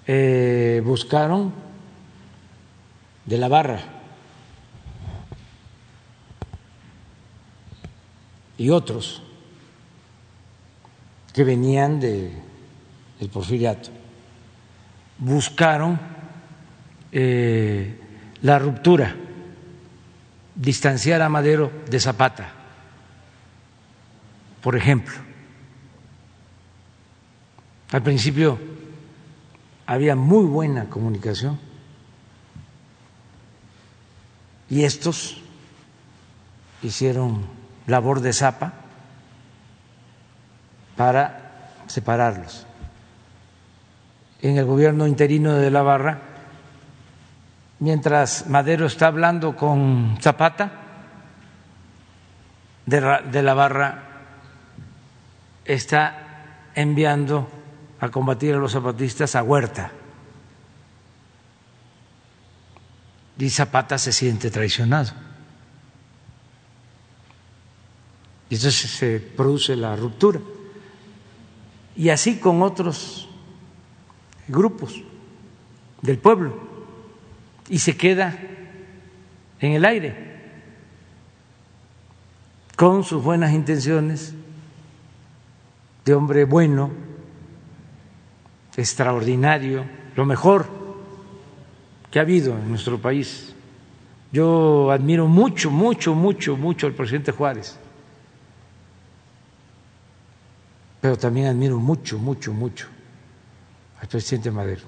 eh, 0.08 0.82
buscaron 0.86 1.54
de 3.26 3.38
la 3.38 3.48
barra 3.48 3.80
y 8.58 8.70
otros 8.70 9.22
que 11.34 11.44
venían 11.44 12.00
de, 12.00 12.32
del 13.20 13.30
porfiriato 13.30 14.04
buscaron 15.18 16.00
eh, 17.12 18.00
la 18.42 18.60
ruptura, 18.60 19.16
distanciar 20.56 21.22
a 21.22 21.30
Madero 21.30 21.72
de 21.90 22.00
Zapata, 22.00 22.52
por 24.62 24.76
ejemplo. 24.76 25.14
Al 27.92 28.02
principio 28.02 28.60
había 29.86 30.16
muy 30.16 30.46
buena 30.46 30.86
comunicación 30.86 31.60
y 34.70 34.84
estos 34.84 35.42
hicieron 36.82 37.46
labor 37.88 38.22
de 38.22 38.34
zapa 38.34 38.74
para 40.96 41.70
separarlos. 41.88 42.66
En 44.42 44.58
el 44.58 44.66
gobierno 44.66 45.08
interino 45.08 45.54
de 45.54 45.72
La 45.72 45.82
Barra, 45.82 46.20
mientras 47.80 48.48
Madero 48.48 48.86
está 48.86 49.08
hablando 49.08 49.56
con 49.56 50.18
Zapata, 50.22 50.72
de 52.86 53.42
La 53.42 53.54
Barra 53.54 54.04
está 55.66 56.18
enviando 56.76 57.62
a 58.04 58.12
combatir 58.12 58.54
a 58.54 58.58
los 58.58 58.74
zapatistas 58.74 59.34
a 59.36 59.44
Huerta. 59.44 59.92
Y 63.38 63.50
Zapata 63.50 63.98
se 63.98 64.12
siente 64.12 64.52
traicionado. 64.52 65.12
Y 68.50 68.56
entonces 68.56 68.92
se 68.92 69.20
produce 69.20 69.76
la 69.78 69.96
ruptura. 69.96 70.42
Y 71.96 72.10
así 72.10 72.40
con 72.40 72.62
otros 72.62 73.30
grupos 74.50 75.02
del 76.02 76.18
pueblo. 76.18 76.60
Y 77.70 77.80
se 77.80 77.96
queda 77.96 78.38
en 79.62 79.72
el 79.72 79.86
aire 79.86 80.34
con 82.76 83.06
sus 83.06 83.24
buenas 83.24 83.54
intenciones 83.54 84.34
de 86.04 86.14
hombre 86.14 86.44
bueno, 86.44 87.12
extraordinario, 88.78 89.86
lo 90.16 90.26
mejor 90.26 90.68
que 92.12 92.20
ha 92.20 92.22
habido 92.24 92.54
en 92.54 92.70
nuestro 92.70 93.00
país. 93.00 93.54
Yo 94.32 94.91
admiro 94.91 95.28
mucho, 95.28 95.70
mucho, 95.70 96.16
mucho, 96.16 96.58
mucho 96.58 96.88
al 96.88 96.94
presidente 96.94 97.32
Juárez. 97.32 97.78
pero 101.04 101.18
también 101.18 101.48
admiro 101.48 101.78
mucho, 101.80 102.18
mucho, 102.18 102.54
mucho 102.54 102.88
al 104.00 104.08
presidente 104.08 104.50
Madero. 104.50 104.84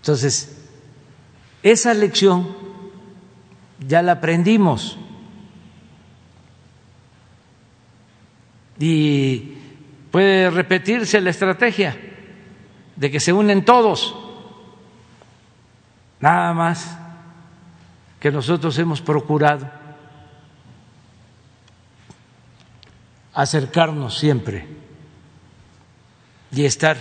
Entonces, 0.00 0.56
esa 1.62 1.92
lección 1.92 2.48
ya 3.86 4.00
la 4.00 4.12
aprendimos 4.12 4.96
y 8.80 9.55
puede 10.16 10.48
repetirse 10.48 11.20
la 11.20 11.28
estrategia 11.28 11.94
de 12.96 13.10
que 13.10 13.20
se 13.20 13.34
unen 13.34 13.66
todos, 13.66 14.16
nada 16.20 16.54
más 16.54 16.96
que 18.18 18.30
nosotros 18.30 18.78
hemos 18.78 19.02
procurado 19.02 19.70
acercarnos 23.34 24.18
siempre 24.18 24.66
y 26.50 26.64
estar 26.64 26.96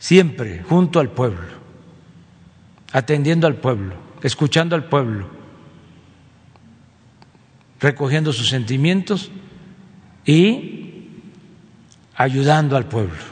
siempre 0.00 0.64
junto 0.64 0.98
al 0.98 1.10
pueblo, 1.10 1.46
atendiendo 2.90 3.46
al 3.46 3.54
pueblo, 3.54 3.94
escuchando 4.20 4.74
al 4.74 4.88
pueblo, 4.88 5.28
recogiendo 7.78 8.32
sus 8.32 8.48
sentimientos 8.48 9.30
y 10.24 10.89
ayudando 12.22 12.76
al 12.76 12.86
pueblo. 12.86 13.22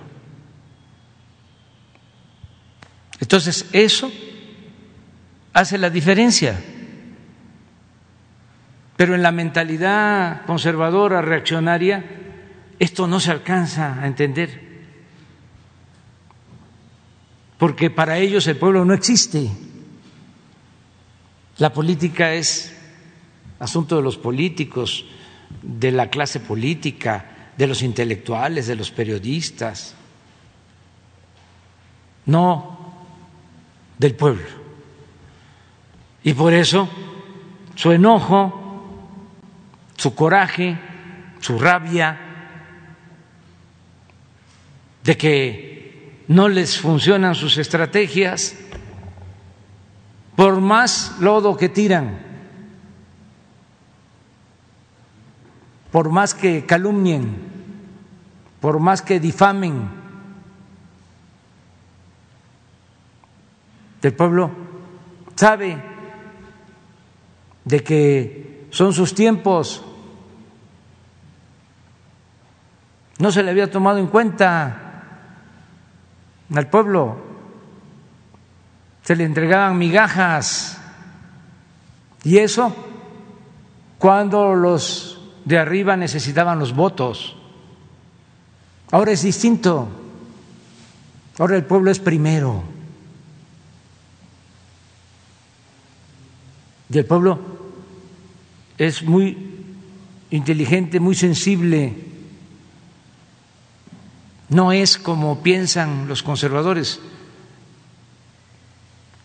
Entonces, 3.20 3.66
eso 3.72 4.10
hace 5.52 5.78
la 5.78 5.90
diferencia 5.90 6.58
Pero 8.98 9.14
en 9.14 9.22
la 9.22 9.30
mentalidad 9.30 10.44
conservadora, 10.44 11.22
reaccionaria, 11.22 12.04
esto 12.80 13.06
no 13.06 13.20
se 13.20 13.30
alcanza 13.30 14.02
a 14.02 14.08
entender. 14.08 14.50
Porque 17.58 17.90
para 17.90 18.18
ellos 18.18 18.48
el 18.48 18.56
pueblo 18.56 18.84
no 18.84 18.92
existe. 18.92 19.48
La 21.58 21.72
política 21.72 22.34
es 22.34 22.76
asunto 23.60 23.94
de 23.94 24.02
los 24.02 24.18
políticos, 24.18 25.04
de 25.62 25.92
la 25.92 26.10
clase 26.10 26.40
política, 26.40 27.37
de 27.58 27.66
los 27.66 27.82
intelectuales, 27.82 28.68
de 28.68 28.76
los 28.76 28.92
periodistas, 28.92 29.94
no 32.26 32.78
del 33.98 34.14
pueblo. 34.14 34.46
Y 36.22 36.34
por 36.34 36.54
eso 36.54 36.88
su 37.74 37.90
enojo, 37.90 39.10
su 39.96 40.14
coraje, 40.14 40.78
su 41.40 41.58
rabia 41.58 42.20
de 45.02 45.16
que 45.16 46.22
no 46.28 46.48
les 46.48 46.78
funcionan 46.78 47.34
sus 47.34 47.58
estrategias, 47.58 48.54
por 50.36 50.60
más 50.60 51.16
lodo 51.18 51.56
que 51.56 51.68
tiran, 51.68 52.20
por 55.90 56.10
más 56.10 56.34
que 56.34 56.64
calumnien, 56.66 57.47
por 58.60 58.80
más 58.80 59.02
que 59.02 59.20
difamen, 59.20 59.88
el 64.02 64.12
pueblo 64.14 64.50
sabe 65.34 65.82
de 67.64 67.84
que 67.84 68.68
son 68.70 68.92
sus 68.92 69.14
tiempos, 69.14 69.84
no 73.18 73.32
se 73.32 73.42
le 73.42 73.50
había 73.50 73.70
tomado 73.70 73.98
en 73.98 74.06
cuenta 74.06 75.02
al 76.54 76.70
pueblo, 76.70 77.16
se 79.02 79.16
le 79.16 79.24
entregaban 79.24 79.78
migajas. 79.78 80.80
Y 82.24 82.38
eso 82.38 82.74
cuando 83.98 84.54
los 84.54 85.20
de 85.44 85.58
arriba 85.58 85.96
necesitaban 85.96 86.58
los 86.58 86.74
votos. 86.74 87.37
Ahora 88.90 89.12
es 89.12 89.22
distinto. 89.22 89.88
Ahora 91.38 91.56
el 91.56 91.64
pueblo 91.64 91.90
es 91.90 91.98
primero. 91.98 92.62
Y 96.90 96.98
el 96.98 97.04
pueblo 97.04 97.38
es 98.78 99.02
muy 99.02 99.36
inteligente, 100.30 101.00
muy 101.00 101.14
sensible. 101.14 101.94
No 104.48 104.72
es 104.72 104.96
como 104.96 105.42
piensan 105.42 106.08
los 106.08 106.22
conservadores. 106.22 107.00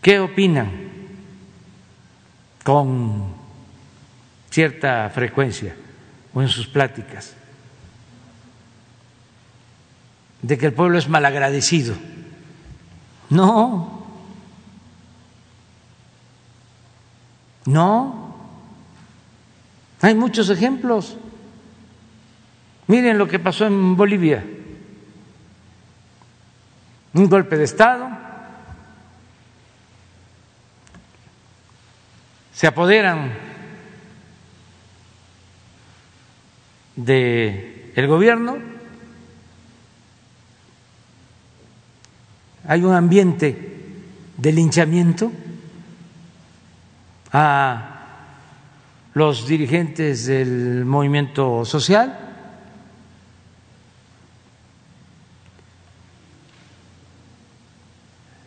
¿Qué 0.02 0.20
opinan 0.20 0.70
con 2.62 3.32
cierta 4.50 5.10
frecuencia? 5.10 5.74
o 6.34 6.42
en 6.42 6.48
sus 6.48 6.66
pláticas 6.66 7.34
de 10.44 10.58
que 10.58 10.66
el 10.66 10.74
pueblo 10.74 10.98
es 10.98 11.08
malagradecido. 11.08 11.94
No, 13.30 14.06
no, 17.64 18.36
hay 20.02 20.14
muchos 20.14 20.50
ejemplos. 20.50 21.16
Miren 22.88 23.16
lo 23.16 23.26
que 23.26 23.38
pasó 23.38 23.64
en 23.64 23.96
Bolivia. 23.96 24.44
Un 27.14 27.26
golpe 27.30 27.56
de 27.56 27.64
Estado. 27.64 28.10
Se 32.52 32.66
apoderan 32.66 33.32
del 36.96 37.92
el 37.96 38.06
gobierno, 38.06 38.73
hay 42.66 42.82
un 42.82 42.94
ambiente 42.94 43.74
de 44.36 44.52
linchamiento 44.52 45.30
a 47.32 47.90
los 49.14 49.46
dirigentes 49.46 50.26
del 50.26 50.84
movimiento 50.84 51.64
social. 51.64 52.18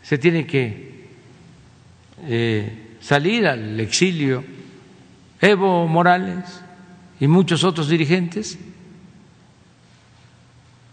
Se 0.01 0.17
tiene 0.17 0.45
que 0.45 1.07
eh, 2.23 2.97
salir 3.01 3.47
al 3.47 3.79
exilio. 3.79 4.43
Evo 5.39 5.87
Morales 5.87 6.61
y 7.19 7.27
muchos 7.27 7.63
otros 7.63 7.89
dirigentes, 7.89 8.57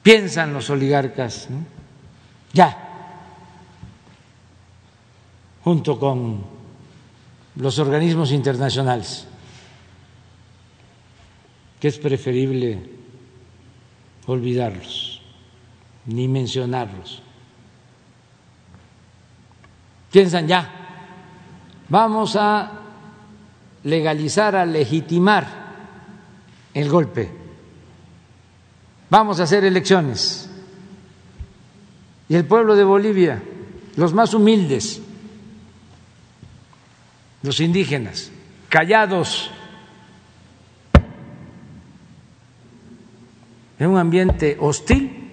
piensan 0.02 0.52
los 0.52 0.70
oligarcas, 0.70 1.48
ya, 2.52 2.84
junto 5.65 5.99
con 5.99 6.45
los 7.57 7.78
organismos 7.78 8.32
internacionales, 8.32 9.27
que 11.81 11.89
es 11.89 11.99
preferible 11.99 12.91
olvidarlos, 14.27 15.23
ni 16.05 16.28
mencionarlos. 16.28 17.23
Piensan 20.12 20.47
ya, 20.47 20.70
vamos 21.89 22.36
a 22.36 22.70
legalizar, 23.85 24.55
a 24.55 24.66
legitimar 24.66 25.47
el 26.74 26.91
golpe. 26.91 27.31
Vamos 29.09 29.41
a 29.41 29.45
hacer 29.45 29.65
elecciones. 29.65 30.51
Y 32.28 32.35
el 32.35 32.45
pueblo 32.45 32.77
de 32.77 32.85
Bolivia, 32.85 33.43
los 33.97 34.12
más 34.12 34.35
humildes, 34.35 35.01
los 37.44 37.60
indígenas, 37.60 38.32
callados, 38.68 39.52
en 43.78 43.86
un 43.86 43.98
ambiente 43.98 44.56
hostil, 44.58 45.30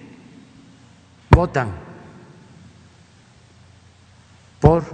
votan 1.30 1.72
por 4.60 4.84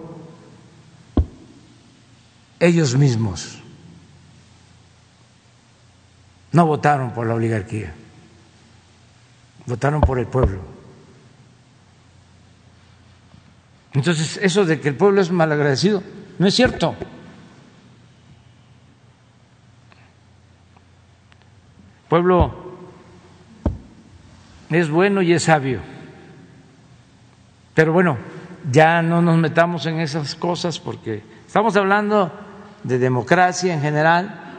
ellos 2.58 2.96
mismos 2.96 3.58
no 6.52 6.66
votaron 6.66 7.12
por 7.12 7.26
la 7.26 7.34
oligarquía, 7.34 7.92
votaron 9.66 10.00
por 10.00 10.18
el 10.18 10.26
pueblo. 10.26 10.60
Entonces, 13.92 14.38
eso 14.42 14.64
de 14.64 14.80
que 14.80 14.88
el 14.88 14.96
pueblo 14.96 15.20
es 15.20 15.30
malagradecido, 15.30 16.02
no 16.39 16.47
es 16.47 16.55
cierto. 16.55 16.94
Pueblo 22.09 22.55
es 24.70 24.89
bueno 24.90 25.23
y 25.23 25.32
es 25.32 25.44
sabio. 25.44 25.81
Pero 27.74 27.93
bueno, 27.93 28.16
ya 28.70 29.02
no 29.02 29.23
nos 29.23 29.36
metamos 29.36 29.86
en 29.86 30.01
esas 30.01 30.35
cosas 30.35 30.78
porque 30.78 31.23
estamos 31.47 31.77
hablando 31.77 32.32
de 32.82 32.98
democracia 32.98 33.74
en 33.74 33.81
general, 33.81 34.59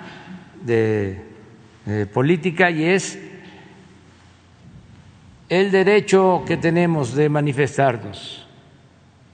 de 0.61 1.25
eh, 1.87 2.05
política 2.11 2.69
y 2.69 2.85
es 2.85 3.19
el 5.47 5.71
derecho 5.71 6.43
que 6.45 6.57
tenemos 6.57 7.15
de 7.15 7.29
manifestarnos. 7.29 8.48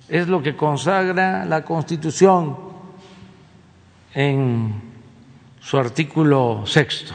Es 0.07 0.27
lo 0.27 0.41
que 0.41 0.55
consagra 0.55 1.45
la 1.45 1.63
Constitución 1.63 2.57
en 4.13 4.73
su 5.59 5.77
artículo 5.77 6.63
sexto. 6.65 7.13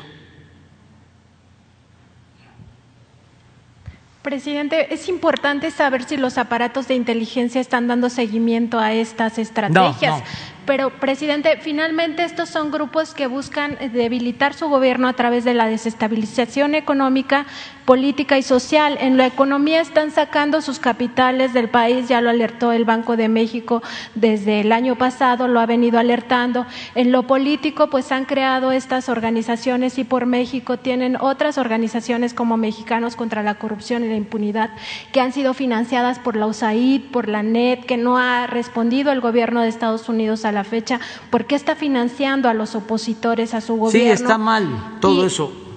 Presidente, 4.23 4.93
es 4.93 5.09
importante 5.09 5.71
saber 5.71 6.03
si 6.05 6.19
los 6.19 6.37
aparatos 6.37 6.87
de 6.89 6.95
inteligencia 6.95 7.59
están 7.59 7.87
dando 7.87 8.11
seguimiento 8.11 8.79
a 8.79 8.93
estas 8.93 9.39
estrategias. 9.39 10.23
Pero, 10.67 10.91
presidente, 10.91 11.59
finalmente 11.61 12.23
estos 12.23 12.51
son 12.51 12.71
grupos 12.71 13.15
que 13.15 13.27
buscan 13.27 13.79
debilitar 13.93 14.53
su 14.53 14.69
gobierno 14.69 15.09
a 15.09 15.15
través 15.15 15.45
de 15.45 15.55
la 15.55 15.67
desestabilización 15.67 16.75
económica, 16.75 17.47
política 17.91 18.39
y 18.39 18.45
social. 18.45 18.99
En 19.01 19.17
la 19.17 19.27
economía 19.27 19.81
están 19.81 20.13
sacando 20.13 20.63
sus 20.63 20.79
capitales 20.79 21.53
del 21.53 21.69
país, 21.69 22.07
ya 22.07 22.21
lo 22.21 22.31
alertó 22.31 22.71
el 22.71 22.85
Banco 22.85 23.17
de 23.17 23.29
México 23.29 23.83
desde 24.15 24.61
el 24.61 24.71
año 24.71 24.95
pasado, 24.95 25.49
lo 25.49 25.59
ha 25.59 25.67
venido 25.67 25.99
alertando. 25.99 26.67
En 26.95 27.11
lo 27.11 27.25
político, 27.25 27.91
pues 27.91 28.13
han 28.13 28.27
creado 28.27 28.71
estas 28.71 29.09
organizaciones 29.09 29.99
y 29.99 30.05
por 30.05 30.27
México 30.27 30.77
tienen 30.77 31.17
otras 31.21 31.59
organizaciones 31.59 32.33
como 32.33 32.57
Mexicanos 32.57 33.17
contra 33.17 33.43
la 33.43 33.57
Corrupción 33.57 34.05
y 34.05 34.09
la 34.09 34.15
Impunidad 34.15 34.71
que 35.11 35.21
han 35.21 35.33
sido 35.33 35.53
financiadas 35.53 36.21
por 36.21 36.37
la 36.37 36.47
USAID, 36.47 37.11
por 37.11 37.27
la 37.27 37.43
NET, 37.43 37.87
que 37.87 37.97
no 37.97 38.19
ha 38.19 38.47
respondido 38.47 39.11
el 39.11 39.21
gobierno 39.21 39.63
de 39.63 39.69
Estados 39.69 40.09
Unidos 40.09 40.45
a 40.45 40.53
la 40.53 40.63
fecha. 40.63 41.01
¿Por 41.31 41.45
qué 41.47 41.57
está 41.57 41.75
financiando 41.75 42.49
a 42.49 42.55
los 42.55 42.77
opositores 42.77 43.53
a 43.53 43.61
su 43.61 43.75
gobierno? 43.75 44.15
Sí, 44.17 44.23
está 44.23 44.39
mal 44.39 44.69
todo 45.01 45.27
eso 45.27 45.70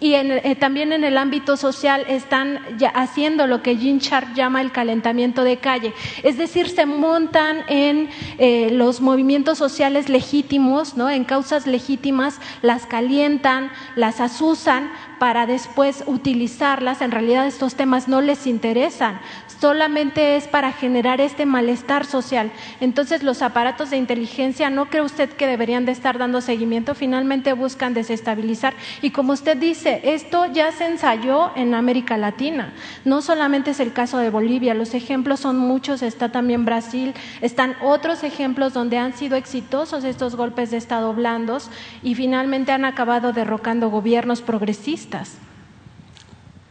y 0.00 0.14
eh, 0.14 0.56
también 0.58 0.92
en 0.92 1.04
el 1.04 1.16
ámbito 1.16 1.56
social 1.56 2.04
están 2.08 2.60
haciendo 2.94 3.46
lo 3.46 3.62
que 3.62 3.76
Jean 3.76 3.98
Sharp 3.98 4.34
llama 4.34 4.60
el 4.60 4.72
calentamiento 4.72 5.44
de 5.44 5.58
calle, 5.58 5.92
es 6.22 6.36
decir, 6.36 6.68
se 6.68 6.86
montan 6.86 7.64
en 7.68 8.10
eh, 8.38 8.70
los 8.70 9.00
movimientos 9.00 9.58
sociales 9.58 10.08
legítimos, 10.08 10.96
¿no? 10.96 11.08
en 11.10 11.24
causas 11.24 11.66
legítimas, 11.66 12.40
las 12.62 12.86
calientan, 12.86 13.70
las 13.96 14.20
asusan 14.20 14.90
para 15.18 15.46
después 15.46 16.04
utilizarlas. 16.06 17.00
En 17.00 17.10
realidad 17.10 17.46
estos 17.46 17.74
temas 17.74 18.08
no 18.08 18.20
les 18.20 18.46
interesan, 18.46 19.20
solamente 19.60 20.36
es 20.36 20.46
para 20.46 20.72
generar 20.72 21.20
este 21.20 21.46
malestar 21.46 22.04
social. 22.04 22.50
Entonces 22.80 23.22
los 23.22 23.42
aparatos 23.42 23.90
de 23.90 23.96
inteligencia, 23.96 24.70
¿no 24.70 24.86
cree 24.90 25.02
usted 25.02 25.30
que 25.30 25.46
deberían 25.46 25.84
de 25.84 25.92
estar 25.92 26.18
dando 26.18 26.40
seguimiento? 26.40 26.94
Finalmente 26.94 27.52
buscan 27.52 27.94
desestabilizar. 27.94 28.74
Y 29.00 29.10
como 29.10 29.32
usted 29.32 29.56
dice, 29.56 30.00
esto 30.04 30.46
ya 30.52 30.72
se 30.72 30.86
ensayó 30.86 31.52
en 31.56 31.74
América 31.74 32.16
Latina. 32.16 32.72
No 33.04 33.22
solamente 33.22 33.70
es 33.70 33.80
el 33.80 33.92
caso 33.92 34.18
de 34.18 34.30
Bolivia, 34.30 34.74
los 34.74 34.94
ejemplos 34.94 35.40
son 35.40 35.56
muchos, 35.56 36.02
está 36.02 36.30
también 36.30 36.64
Brasil, 36.64 37.14
están 37.40 37.76
otros 37.82 38.24
ejemplos 38.24 38.74
donde 38.74 38.98
han 38.98 39.14
sido 39.14 39.36
exitosos 39.36 40.04
estos 40.04 40.36
golpes 40.36 40.70
de 40.70 40.76
Estado 40.76 41.12
blandos 41.14 41.70
y 42.02 42.14
finalmente 42.14 42.72
han 42.72 42.84
acabado 42.84 43.32
derrocando 43.32 43.90
gobiernos 43.90 44.42
progresistas. 44.42 45.03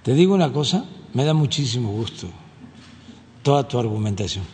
Te 0.03 0.13
digo 0.13 0.33
una 0.33 0.51
cosa, 0.51 0.85
me 1.13 1.23
da 1.23 1.33
muchísimo 1.33 1.91
gusto 1.91 2.27
toda 3.41 3.67
tu 3.67 3.77
argumentación, 3.79 4.45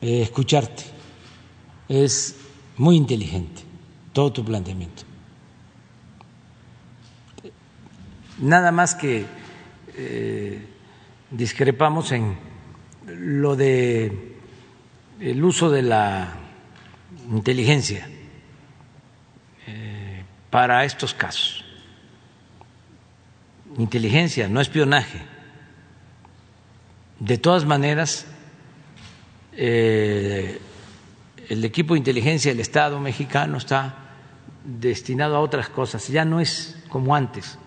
eh, 0.00 0.22
escucharte. 0.22 0.84
Es 1.88 2.36
muy 2.76 2.96
inteligente 2.96 3.62
todo 4.12 4.32
tu 4.32 4.44
planteamiento. 4.44 5.02
Nada 8.38 8.72
más 8.72 8.94
que 8.94 9.26
eh, 9.94 10.66
discrepamos 11.30 12.12
en 12.12 12.36
lo 13.06 13.56
de 13.56 14.32
el 15.20 15.44
uso 15.44 15.70
de 15.70 15.82
la 15.82 16.32
inteligencia 17.30 18.08
eh, 19.66 20.24
para 20.50 20.84
estos 20.84 21.14
casos. 21.14 21.61
Inteligencia, 23.78 24.48
no 24.48 24.60
espionaje 24.60 25.32
de 27.22 27.38
todas 27.38 27.64
maneras, 27.64 28.26
eh, 29.52 30.60
el 31.48 31.64
equipo 31.64 31.94
de 31.94 31.98
inteligencia 31.98 32.50
del 32.50 32.58
Estado 32.58 32.98
mexicano 32.98 33.58
está 33.58 33.94
destinado 34.64 35.36
a 35.36 35.40
otras 35.40 35.68
cosas. 35.68 36.08
Ya 36.08 36.24
no 36.24 36.40
es 36.40 36.82
como 36.88 37.14
antes, 37.14 37.58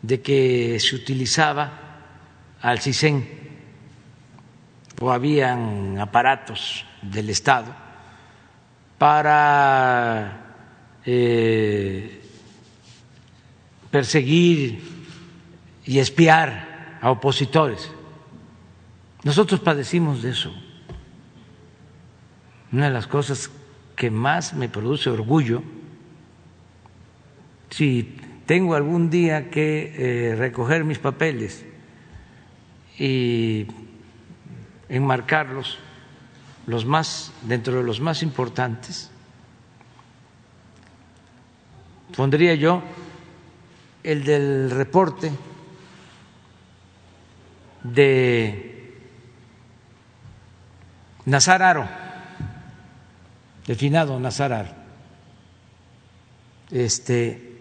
de 0.00 0.22
que 0.22 0.78
se 0.80 0.96
utilizaba 0.96 1.98
al 2.62 2.80
CISEN 2.80 3.28
o 5.02 5.12
habían 5.12 5.98
aparatos 5.98 6.86
del 7.02 7.28
Estado 7.28 7.74
para 8.96 10.54
eh, 11.04 12.22
perseguir 13.90 14.95
y 15.86 16.00
espiar 16.00 16.98
a 17.00 17.10
opositores. 17.10 17.90
Nosotros 19.22 19.60
padecimos 19.60 20.22
de 20.22 20.30
eso. 20.30 20.52
Una 22.72 22.86
de 22.86 22.92
las 22.92 23.06
cosas 23.06 23.50
que 23.94 24.10
más 24.10 24.52
me 24.52 24.68
produce 24.68 25.08
orgullo, 25.08 25.62
si 27.70 28.16
tengo 28.46 28.74
algún 28.74 29.08
día 29.10 29.50
que 29.50 29.94
eh, 29.96 30.36
recoger 30.36 30.84
mis 30.84 30.98
papeles 30.98 31.64
y 32.98 33.66
enmarcarlos, 34.88 35.78
los 36.66 36.84
más, 36.84 37.32
dentro 37.42 37.76
de 37.76 37.84
los 37.84 38.00
más 38.00 38.22
importantes, 38.22 39.10
pondría 42.16 42.54
yo 42.54 42.82
el 44.02 44.24
del 44.24 44.70
reporte 44.70 45.30
de 47.82 48.94
Nazar 51.24 51.62
Aro, 51.62 51.88
el 53.66 53.76
finado 53.76 54.18
Nazar 54.18 54.52
Aro, 54.52 54.70
este, 56.70 57.60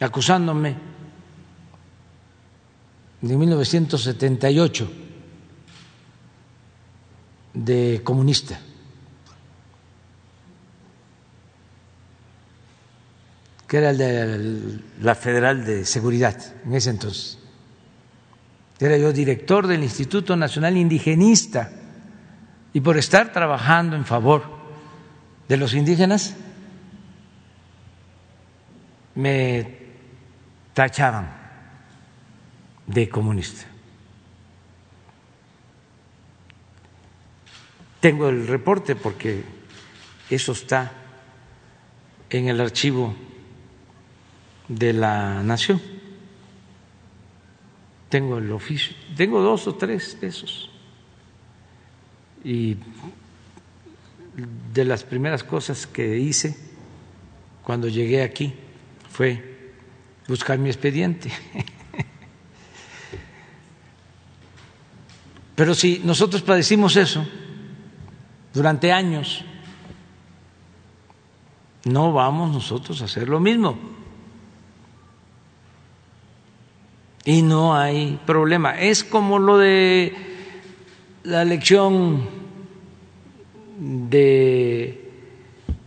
acusándome 0.00 0.76
de 3.20 3.36
1978 3.36 4.92
de 7.54 8.00
comunista. 8.04 8.60
que 13.68 13.76
era 13.76 13.90
el 13.90 13.98
de 13.98 14.80
la 15.02 15.14
Federal 15.14 15.64
de 15.64 15.84
Seguridad 15.84 16.34
en 16.64 16.74
ese 16.74 16.88
entonces. 16.88 17.37
Era 18.80 18.96
yo 18.96 19.12
director 19.12 19.66
del 19.66 19.82
Instituto 19.82 20.36
Nacional 20.36 20.76
Indigenista 20.76 21.70
y 22.72 22.80
por 22.80 22.96
estar 22.96 23.32
trabajando 23.32 23.96
en 23.96 24.04
favor 24.04 24.44
de 25.48 25.56
los 25.56 25.74
indígenas, 25.74 26.36
me 29.14 29.78
tachaban 30.74 31.28
de 32.86 33.08
comunista. 33.08 33.66
Tengo 38.00 38.28
el 38.28 38.46
reporte 38.46 38.94
porque 38.94 39.42
eso 40.30 40.52
está 40.52 40.92
en 42.30 42.48
el 42.48 42.60
archivo 42.60 43.14
de 44.68 44.92
la 44.92 45.42
Nación. 45.42 45.97
Tengo 48.08 48.38
el 48.38 48.50
oficio, 48.52 48.96
tengo 49.16 49.40
dos 49.40 49.66
o 49.66 49.74
tres 49.74 50.18
de 50.20 50.28
esos. 50.28 50.70
Y 52.42 52.76
de 54.72 54.84
las 54.84 55.04
primeras 55.04 55.42
cosas 55.44 55.86
que 55.86 56.18
hice 56.18 56.56
cuando 57.62 57.88
llegué 57.88 58.22
aquí 58.22 58.54
fue 59.10 59.72
buscar 60.26 60.58
mi 60.58 60.68
expediente. 60.68 61.30
Pero 65.54 65.74
si 65.74 66.00
nosotros 66.04 66.40
padecimos 66.42 66.96
eso 66.96 67.26
durante 68.54 68.92
años, 68.92 69.44
no 71.84 72.12
vamos 72.12 72.52
nosotros 72.52 73.02
a 73.02 73.06
hacer 73.06 73.28
lo 73.28 73.40
mismo. 73.40 73.97
Y 77.28 77.42
no 77.42 77.76
hay 77.76 78.18
problema. 78.24 78.80
Es 78.80 79.04
como 79.04 79.38
lo 79.38 79.58
de 79.58 80.14
la 81.24 81.44
lección 81.44 82.26
de 83.78 85.12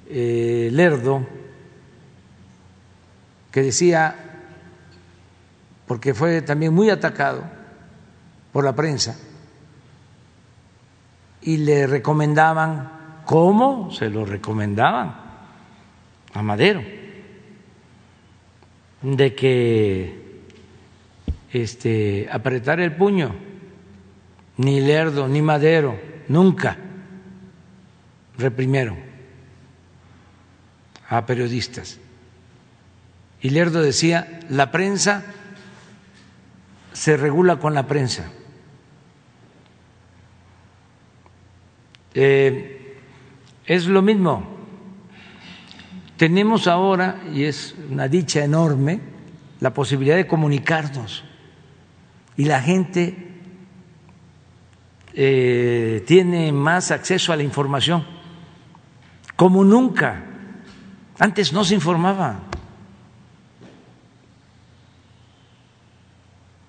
eh, 0.08 0.70
Lerdo, 0.72 1.26
que 3.52 3.64
decía, 3.64 4.16
porque 5.88 6.14
fue 6.14 6.44
también 6.44 6.76
muy 6.76 6.92
atacado 6.92 7.44
por 8.54 8.64
la 8.64 8.76
prensa, 8.76 9.18
y 11.42 11.58
le 11.58 11.88
recomendaban, 11.88 13.24
¿cómo? 13.26 13.90
Se 13.90 14.12
lo 14.12 14.26
recomendaban 14.26 15.16
a 16.36 16.42
Madero, 16.44 16.84
de 19.02 19.34
que 19.34 20.21
este, 21.52 22.28
apretara 22.32 22.84
el 22.84 22.96
puño 22.96 23.36
ni 24.58 24.80
Lerdo, 24.80 25.28
ni 25.28 25.42
Madero, 25.42 26.00
nunca 26.28 26.78
reprimieron 28.38 28.98
a 31.10 31.26
periodistas. 31.26 32.00
Y 33.42 33.50
Lerdo 33.50 33.82
decía, 33.82 34.40
la 34.50 34.72
prensa 34.72 35.24
se 36.94 37.18
regula 37.18 37.58
con 37.58 37.74
la 37.74 37.88
prensa. 37.88 38.32
Eh, 42.14 42.98
es 43.66 43.88
lo 43.88 44.02
mismo. 44.02 44.48
Tenemos 46.18 46.68
ahora, 46.68 47.20
y 47.34 47.46
es 47.46 47.74
una 47.90 48.08
dicha 48.08 48.44
enorme, 48.44 49.00
la 49.60 49.74
posibilidad 49.74 50.16
de 50.16 50.28
comunicarnos. 50.28 51.24
Y 52.38 52.46
la 52.46 52.62
gente 52.62 53.32
eh, 55.14 56.04
tiene 56.08 56.52
más 56.52 56.92
acceso 56.92 57.34
a 57.34 57.36
la 57.36 57.44
información, 57.44 58.06
como 59.36 59.64
nunca. 59.64 60.24
Antes 61.20 61.52
no 61.54 61.64
se 61.64 61.76
informaba. 61.76 62.40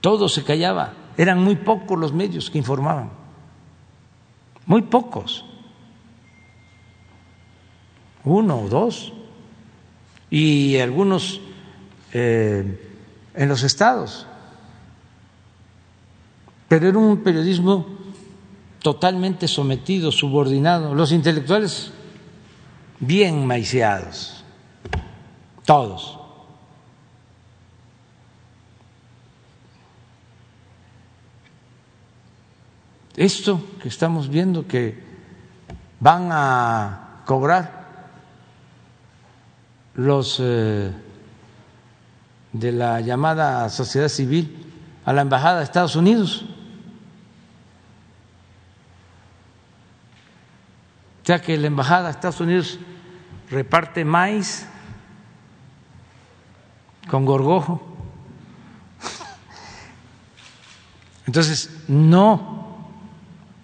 Todo 0.00 0.28
se 0.28 0.42
callaba. 0.42 0.94
Eran 1.16 1.42
muy 1.42 1.56
pocos 1.56 1.98
los 1.98 2.12
medios 2.12 2.50
que 2.50 2.58
informaban. 2.58 3.10
Muy 4.66 4.82
pocos. 4.82 5.44
Uno 8.24 8.62
o 8.62 8.68
dos. 8.68 9.12
Y 10.28 10.78
algunos 10.78 11.40
eh, 12.12 12.92
en 13.34 13.48
los 13.48 13.62
estados. 13.62 14.26
Pero 16.72 16.88
era 16.88 16.96
un 16.96 17.18
periodismo 17.18 17.84
totalmente 18.80 19.46
sometido, 19.46 20.10
subordinado. 20.10 20.94
Los 20.94 21.12
intelectuales 21.12 21.92
bien 22.98 23.46
maiceados, 23.46 24.42
todos. 25.66 26.18
Esto 33.16 33.60
que 33.82 33.88
estamos 33.88 34.30
viendo 34.30 34.66
que 34.66 34.98
van 36.00 36.30
a 36.32 37.20
cobrar 37.26 37.84
los 39.96 40.38
eh, 40.40 40.90
de 42.54 42.72
la 42.72 43.02
llamada 43.02 43.68
sociedad 43.68 44.08
civil 44.08 44.56
a 45.04 45.12
la 45.12 45.20
Embajada 45.20 45.58
de 45.58 45.64
Estados 45.64 45.96
Unidos. 45.96 46.46
O 51.22 51.24
sea 51.24 51.40
que 51.40 51.56
la 51.56 51.68
Embajada 51.68 52.04
de 52.04 52.10
Estados 52.10 52.40
Unidos 52.40 52.78
reparte 53.48 54.04
maíz 54.04 54.66
con 57.08 57.24
gorgojo. 57.24 57.80
Entonces, 61.26 61.84
no 61.86 62.88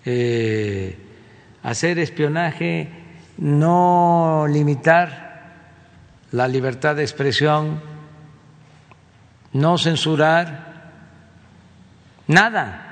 eh, 0.04 0.96
hacer 1.64 1.98
espionaje, 1.98 2.90
no 3.38 4.46
limitar 4.48 5.56
la 6.30 6.46
libertad 6.46 6.94
de 6.94 7.02
expresión, 7.02 7.82
no 9.52 9.78
censurar, 9.78 10.92
nada. 12.28 12.84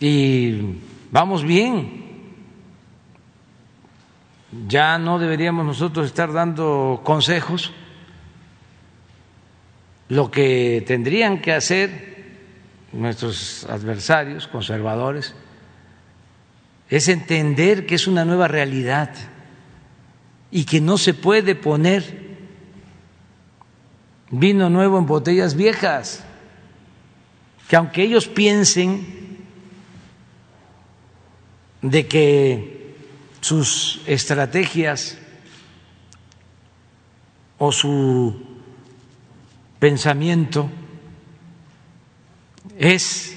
Y 0.00 0.80
vamos 1.12 1.44
bien 1.44 2.03
ya 4.68 4.98
no 4.98 5.18
deberíamos 5.18 5.64
nosotros 5.66 6.06
estar 6.06 6.32
dando 6.32 7.00
consejos. 7.04 7.72
Lo 10.08 10.30
que 10.30 10.84
tendrían 10.86 11.40
que 11.40 11.52
hacer 11.52 12.14
nuestros 12.92 13.64
adversarios 13.64 14.46
conservadores 14.46 15.34
es 16.88 17.08
entender 17.08 17.86
que 17.86 17.96
es 17.96 18.06
una 18.06 18.24
nueva 18.24 18.46
realidad 18.46 19.10
y 20.50 20.64
que 20.64 20.80
no 20.80 20.98
se 20.98 21.14
puede 21.14 21.54
poner 21.54 22.24
vino 24.30 24.70
nuevo 24.70 24.98
en 24.98 25.06
botellas 25.06 25.56
viejas, 25.56 26.24
que 27.68 27.76
aunque 27.76 28.02
ellos 28.02 28.28
piensen 28.28 29.24
de 31.82 32.06
que 32.06 32.83
sus 33.44 34.00
estrategias 34.06 35.18
o 37.58 37.70
su 37.70 38.42
pensamiento 39.78 40.70
es 42.78 43.36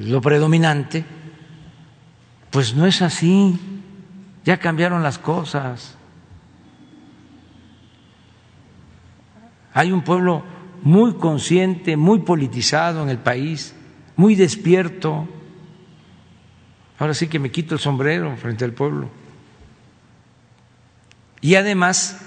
lo 0.00 0.20
predominante, 0.20 1.06
pues 2.50 2.74
no 2.74 2.86
es 2.86 3.00
así, 3.00 3.58
ya 4.44 4.58
cambiaron 4.58 5.02
las 5.02 5.18
cosas. 5.18 5.96
Hay 9.72 9.92
un 9.92 10.02
pueblo 10.02 10.42
muy 10.82 11.14
consciente, 11.14 11.96
muy 11.96 12.18
politizado 12.18 13.02
en 13.02 13.08
el 13.08 13.18
país, 13.18 13.74
muy 14.14 14.34
despierto, 14.34 15.26
Ahora 16.98 17.14
sí 17.14 17.28
que 17.28 17.38
me 17.38 17.50
quito 17.50 17.74
el 17.74 17.80
sombrero 17.80 18.36
frente 18.36 18.64
al 18.64 18.72
pueblo. 18.72 19.08
Y 21.42 21.54
además, 21.56 22.18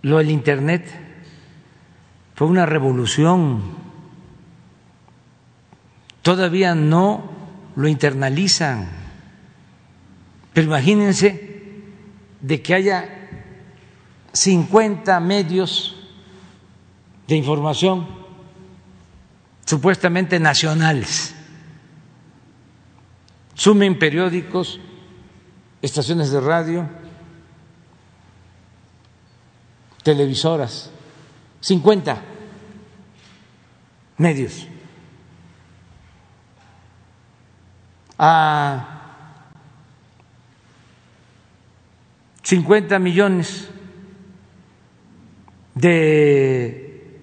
lo 0.00 0.18
del 0.18 0.30
Internet 0.30 0.90
fue 2.34 2.46
una 2.46 2.64
revolución. 2.64 3.62
Todavía 6.22 6.74
no 6.74 7.30
lo 7.76 7.88
internalizan. 7.88 8.88
Pero 10.54 10.66
imagínense 10.66 11.82
de 12.40 12.62
que 12.62 12.74
haya 12.74 13.28
50 14.32 15.20
medios 15.20 15.96
de 17.28 17.36
información 17.36 18.06
supuestamente 19.66 20.40
nacionales 20.40 21.34
sumen 23.62 23.96
periódicos, 23.96 24.80
estaciones 25.82 26.32
de 26.32 26.40
radio, 26.40 26.88
televisoras, 30.02 30.90
50 31.60 32.20
medios. 34.18 34.66
A 38.18 38.98
50 42.42 42.98
millones 42.98 43.70
de 45.76 47.16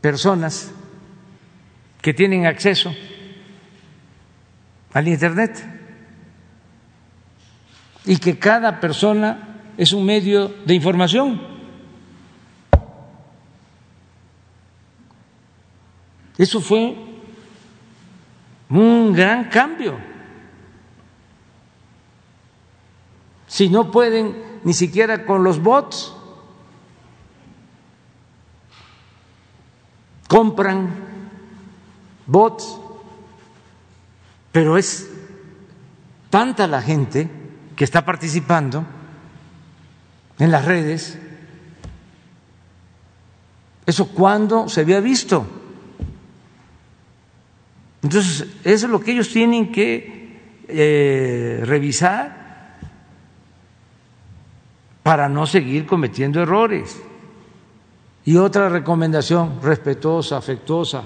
personas 0.00 0.72
que 2.00 2.14
tienen 2.14 2.46
acceso 2.46 2.94
al 4.96 5.08
Internet 5.08 5.62
y 8.06 8.16
que 8.16 8.38
cada 8.38 8.80
persona 8.80 9.74
es 9.76 9.92
un 9.92 10.06
medio 10.06 10.48
de 10.64 10.72
información. 10.72 11.38
Eso 16.38 16.62
fue 16.62 16.96
un 18.70 19.12
gran 19.12 19.50
cambio. 19.50 19.98
Si 23.48 23.68
no 23.68 23.90
pueden 23.90 24.60
ni 24.64 24.72
siquiera 24.72 25.26
con 25.26 25.44
los 25.44 25.62
bots, 25.62 26.14
compran 30.26 30.88
bots 32.26 32.85
pero 34.56 34.78
es 34.78 35.10
tanta 36.30 36.66
la 36.66 36.80
gente 36.80 37.28
que 37.76 37.84
está 37.84 38.06
participando 38.06 38.86
en 40.38 40.50
las 40.50 40.64
redes. 40.64 41.18
¿Eso 43.84 44.08
cuándo 44.08 44.66
se 44.70 44.80
había 44.80 45.00
visto? 45.00 45.46
Entonces, 48.02 48.48
eso 48.64 48.86
es 48.86 48.90
lo 48.90 48.98
que 48.98 49.12
ellos 49.12 49.28
tienen 49.28 49.70
que 49.70 50.64
eh, 50.68 51.60
revisar 51.66 52.78
para 55.02 55.28
no 55.28 55.44
seguir 55.46 55.84
cometiendo 55.84 56.40
errores. 56.40 56.98
Y 58.24 58.38
otra 58.38 58.70
recomendación 58.70 59.60
respetuosa, 59.62 60.38
afectuosa, 60.38 61.04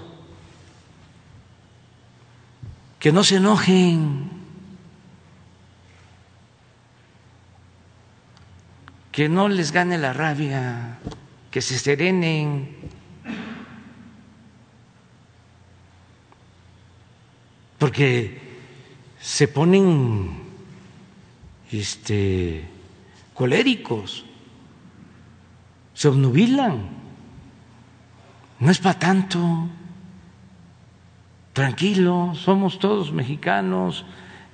que 3.01 3.13
no 3.13 3.25
se 3.25 3.37
enojen, 3.37 4.31
que 9.11 9.29
no 9.29 9.49
les 9.49 9.73
gane 9.73 9.97
la 9.97 10.13
rabia, 10.13 10.99
que 11.51 11.63
se 11.63 11.79
serenen. 11.79 12.77
Porque 17.79 18.39
se 19.19 19.49
ponen 19.49 20.39
este 21.73 22.69
coléricos, 23.33 24.27
se 25.95 26.09
obnubilan. 26.09 27.01
No 28.59 28.71
es 28.71 28.79
para 28.79 28.99
tanto. 28.99 29.71
Tranquilo, 31.61 32.33
somos 32.35 32.79
todos 32.79 33.13
mexicanos. 33.13 34.07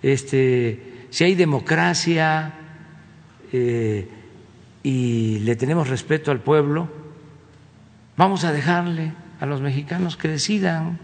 Este, 0.03 1.07
si 1.11 1.23
hay 1.23 1.37
democracia, 1.37 2.53
eh, 3.53 4.09
y 4.83 5.39
le 5.39 5.55
tenemos 5.55 5.89
respeto 5.89 6.33
al 6.33 6.41
pueblo, 6.41 6.89
vamos 8.17 8.43
a 8.43 8.51
dejarle 8.51 9.13
a 9.39 9.47
los 9.47 9.61
mexicanos 9.61 10.17
que 10.17 10.27
decidan 10.27 10.99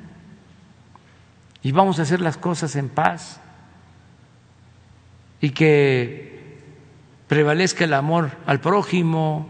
y 1.63 1.71
vamos 1.71 2.01
a 2.01 2.03
hacer 2.03 2.21
las 2.21 2.37
cosas 2.37 2.75
en 2.75 2.89
paz 2.89 3.41
y 5.41 5.51
que 5.51 6.59
prevalezca 7.29 7.85
el 7.85 7.95
amor 7.95 8.33
al 8.47 8.59
prójimo 8.59 9.47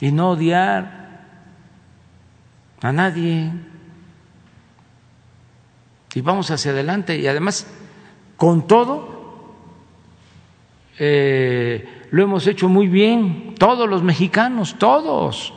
y 0.00 0.10
no 0.10 0.30
odiar 0.30 1.22
a 2.82 2.90
nadie. 2.90 3.52
Y 6.14 6.20
vamos 6.20 6.50
hacia 6.50 6.70
adelante. 6.70 7.18
Y 7.18 7.26
además 7.26 7.66
con 8.36 8.66
todo 8.66 9.14
eh, 10.98 12.06
lo 12.10 12.22
hemos 12.22 12.46
hecho 12.46 12.68
muy 12.68 12.86
bien, 12.86 13.54
todos 13.58 13.88
los 13.88 14.02
mexicanos, 14.02 14.76
todos, 14.78 15.52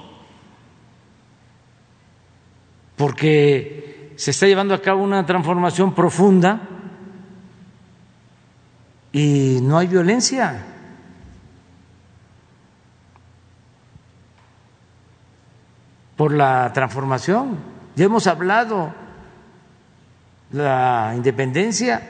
porque 2.95 4.13
se 4.15 4.31
está 4.31 4.47
llevando 4.47 4.73
a 4.73 4.81
cabo 4.81 5.03
una 5.03 5.23
transformación 5.25 5.93
profunda 5.93 6.61
y 9.11 9.59
no 9.61 9.77
hay 9.77 9.85
violencia. 9.85 10.65
Por 16.15 16.33
la 16.33 16.73
transformación, 16.73 17.59
ya 17.95 18.05
hemos 18.05 18.25
hablado, 18.25 18.91
la 20.51 21.13
independencia 21.15 22.01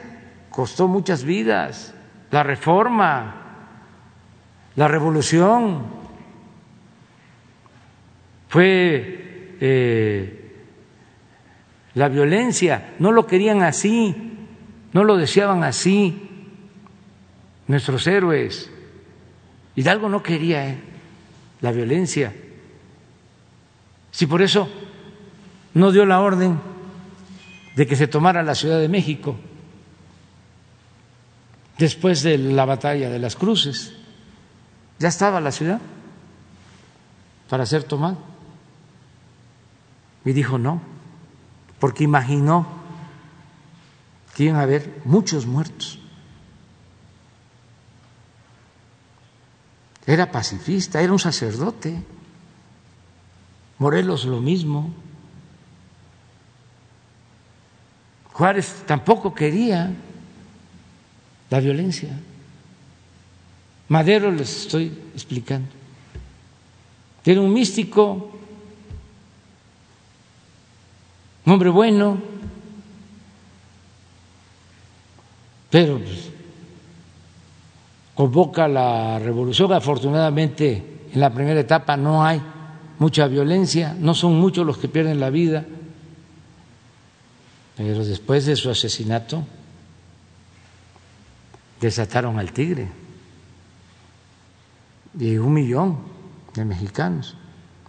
costó 0.50 0.88
muchas 0.88 1.24
vidas, 1.24 1.94
la 2.30 2.42
reforma. 2.42 3.44
La 4.76 4.86
revolución. 4.86 5.98
Fue 8.48 9.56
eh, 9.60 10.54
la 11.94 12.08
violencia, 12.08 12.94
no 12.98 13.12
lo 13.12 13.26
querían 13.26 13.62
así, 13.62 14.14
no 14.92 15.04
lo 15.04 15.16
deseaban 15.16 15.64
así 15.64 16.28
nuestros 17.66 18.06
héroes. 18.06 18.70
Hidalgo 19.76 20.08
no 20.08 20.22
quería 20.22 20.68
eh, 20.68 20.78
la 21.60 21.72
violencia. 21.72 22.32
Si 24.10 24.26
por 24.26 24.42
eso 24.42 24.68
no 25.74 25.92
dio 25.92 26.06
la 26.06 26.20
orden 26.20 26.58
de 27.78 27.86
que 27.86 27.94
se 27.94 28.08
tomara 28.08 28.42
la 28.42 28.56
Ciudad 28.56 28.80
de 28.80 28.88
México 28.88 29.36
después 31.78 32.24
de 32.24 32.36
la 32.36 32.64
batalla 32.64 33.08
de 33.08 33.20
las 33.20 33.36
cruces. 33.36 33.92
Ya 34.98 35.06
estaba 35.06 35.40
la 35.40 35.52
ciudad 35.52 35.80
para 37.48 37.64
ser 37.66 37.84
tomada. 37.84 38.18
Y 40.24 40.32
dijo 40.32 40.58
no, 40.58 40.82
porque 41.78 42.02
imaginó 42.02 42.66
que 44.34 44.42
iban 44.42 44.56
a 44.56 44.62
haber 44.62 45.00
muchos 45.04 45.46
muertos. 45.46 46.00
Era 50.04 50.32
pacifista, 50.32 51.00
era 51.00 51.12
un 51.12 51.20
sacerdote. 51.20 52.02
Morelos 53.78 54.24
lo 54.24 54.40
mismo. 54.40 54.92
Juárez 58.38 58.84
tampoco 58.86 59.34
quería 59.34 59.90
la 61.50 61.58
violencia. 61.58 62.10
Madero 63.88 64.30
les 64.30 64.62
estoy 64.62 64.96
explicando. 65.12 65.66
Era 67.24 67.40
un 67.40 67.52
místico, 67.52 68.30
un 71.44 71.52
hombre 71.52 71.68
bueno, 71.68 72.16
pero 75.68 75.98
pues, 75.98 76.30
convoca 78.14 78.68
la 78.68 79.18
revolución. 79.18 79.72
Afortunadamente, 79.72 81.08
en 81.12 81.20
la 81.20 81.34
primera 81.34 81.58
etapa 81.58 81.96
no 81.96 82.24
hay 82.24 82.40
mucha 83.00 83.26
violencia, 83.26 83.96
no 83.98 84.14
son 84.14 84.38
muchos 84.38 84.64
los 84.64 84.78
que 84.78 84.86
pierden 84.86 85.18
la 85.18 85.30
vida, 85.30 85.66
pero 87.78 88.04
después 88.04 88.44
de 88.44 88.56
su 88.56 88.68
asesinato 88.68 89.46
desataron 91.80 92.38
al 92.38 92.52
tigre 92.52 92.88
de 95.14 95.38
un 95.38 95.54
millón 95.54 96.00
de 96.54 96.64
mexicanos 96.64 97.36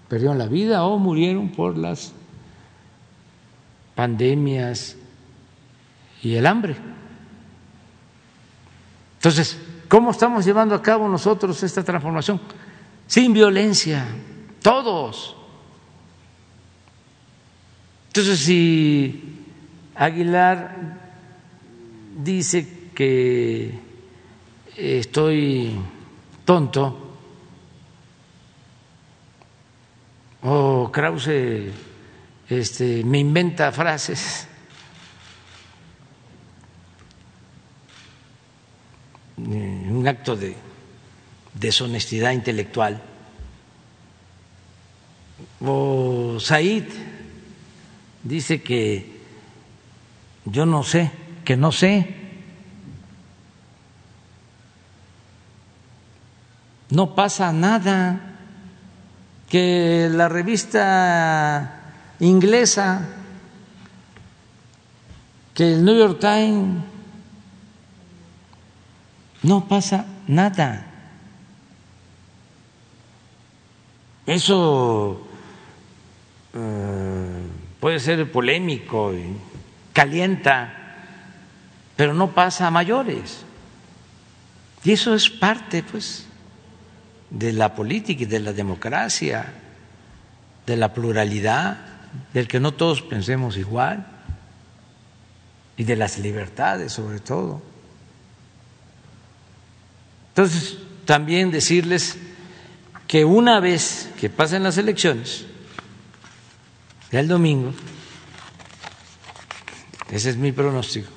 perdieron 0.07 0.37
la 0.37 0.47
vida 0.47 0.85
o 0.85 0.97
murieron 0.97 1.49
por 1.49 1.77
las 1.77 2.11
pandemias 3.95 4.95
y 6.21 6.35
el 6.35 6.45
hambre. 6.45 6.75
Entonces, 9.17 9.57
¿cómo 9.87 10.11
estamos 10.11 10.45
llevando 10.45 10.73
a 10.73 10.81
cabo 10.81 11.07
nosotros 11.07 11.61
esta 11.61 11.83
transformación? 11.83 12.41
Sin 13.05 13.33
violencia, 13.33 14.05
todos. 14.61 15.35
Entonces, 18.07 18.39
si 18.39 19.38
Aguilar 19.99 20.71
dice 22.23 22.89
que 22.95 23.77
estoy 24.77 25.75
tonto, 26.45 27.17
o 30.41 30.89
Krause 30.89 31.69
este, 32.47 33.03
me 33.03 33.19
inventa 33.19 33.73
frases. 33.73 34.47
un 39.35 40.07
acto 40.07 40.35
de 40.37 40.55
deshonestidad 41.55 42.31
intelectual. 42.31 43.01
O 45.59 46.37
Said 46.39 46.85
dice 48.23 48.61
que 48.61 49.18
yo 50.51 50.65
no 50.65 50.83
sé, 50.83 51.11
que 51.45 51.57
no 51.57 51.71
sé. 51.71 52.15
No 56.89 57.13
pasa 57.15 57.51
nada 57.53 58.37
que 59.49 60.09
la 60.11 60.27
revista 60.29 61.81
inglesa, 62.19 63.07
que 65.53 65.73
el 65.73 65.85
New 65.85 65.97
York 65.97 66.19
Times, 66.19 66.83
no 69.43 69.67
pasa 69.67 70.05
nada. 70.27 70.85
Eso 74.25 75.21
eh, 76.53 77.41
puede 77.79 77.99
ser 77.99 78.31
polémico 78.31 79.11
calienta, 79.99 80.71
pero 81.97 82.13
no 82.13 82.33
pasa 82.33 82.67
a 82.67 82.71
mayores. 82.71 83.39
Y 84.81 84.93
eso 84.93 85.13
es 85.13 85.29
parte, 85.29 85.83
pues, 85.83 86.25
de 87.29 87.51
la 87.51 87.75
política 87.75 88.23
y 88.23 88.25
de 88.25 88.39
la 88.39 88.53
democracia, 88.53 89.51
de 90.65 90.77
la 90.77 90.93
pluralidad, 90.93 91.79
del 92.33 92.47
que 92.47 92.61
no 92.61 92.71
todos 92.71 93.01
pensemos 93.01 93.57
igual 93.57 94.07
y 95.75 95.83
de 95.83 95.97
las 95.97 96.17
libertades 96.17 96.93
sobre 96.93 97.19
todo. 97.19 97.61
Entonces, 100.29 100.77
también 101.03 101.51
decirles 101.51 102.17
que 103.05 103.25
una 103.25 103.59
vez 103.59 104.09
que 104.17 104.29
pasen 104.29 104.63
las 104.63 104.77
elecciones, 104.77 105.45
el 107.11 107.27
domingo, 107.27 107.73
ese 110.11 110.31
es 110.31 110.37
mi 110.37 110.51
pronóstico, 110.51 111.09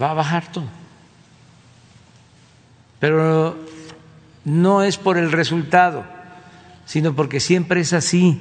va 0.00 0.10
a 0.10 0.14
bajar 0.14 0.50
todo. 0.50 0.66
Pero 3.00 3.56
no 4.44 4.82
es 4.82 4.96
por 4.96 5.18
el 5.18 5.30
resultado, 5.30 6.04
sino 6.86 7.14
porque 7.14 7.40
siempre 7.40 7.80
es 7.80 7.92
así, 7.92 8.40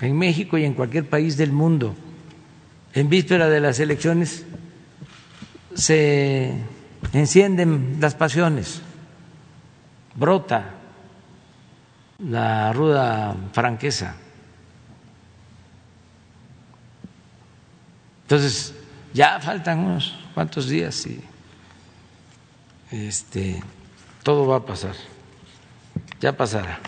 en 0.00 0.18
México 0.18 0.58
y 0.58 0.64
en 0.64 0.74
cualquier 0.74 1.08
país 1.08 1.36
del 1.36 1.52
mundo. 1.52 1.94
En 2.92 3.08
víspera 3.08 3.48
de 3.48 3.60
las 3.60 3.78
elecciones 3.80 4.44
se 5.74 6.54
encienden 7.12 7.98
las 8.00 8.14
pasiones, 8.14 8.80
brota 10.14 10.70
la 12.18 12.72
ruda 12.72 13.36
franqueza. 13.52 14.16
Entonces, 18.24 18.74
ya 19.12 19.38
faltan 19.40 19.80
unos 19.80 20.14
cuantos 20.34 20.68
días 20.68 21.06
y 21.06 21.22
este, 22.90 23.62
todo 24.22 24.46
va 24.46 24.56
a 24.56 24.66
pasar, 24.66 24.94
ya 26.20 26.36
pasará. 26.36 26.80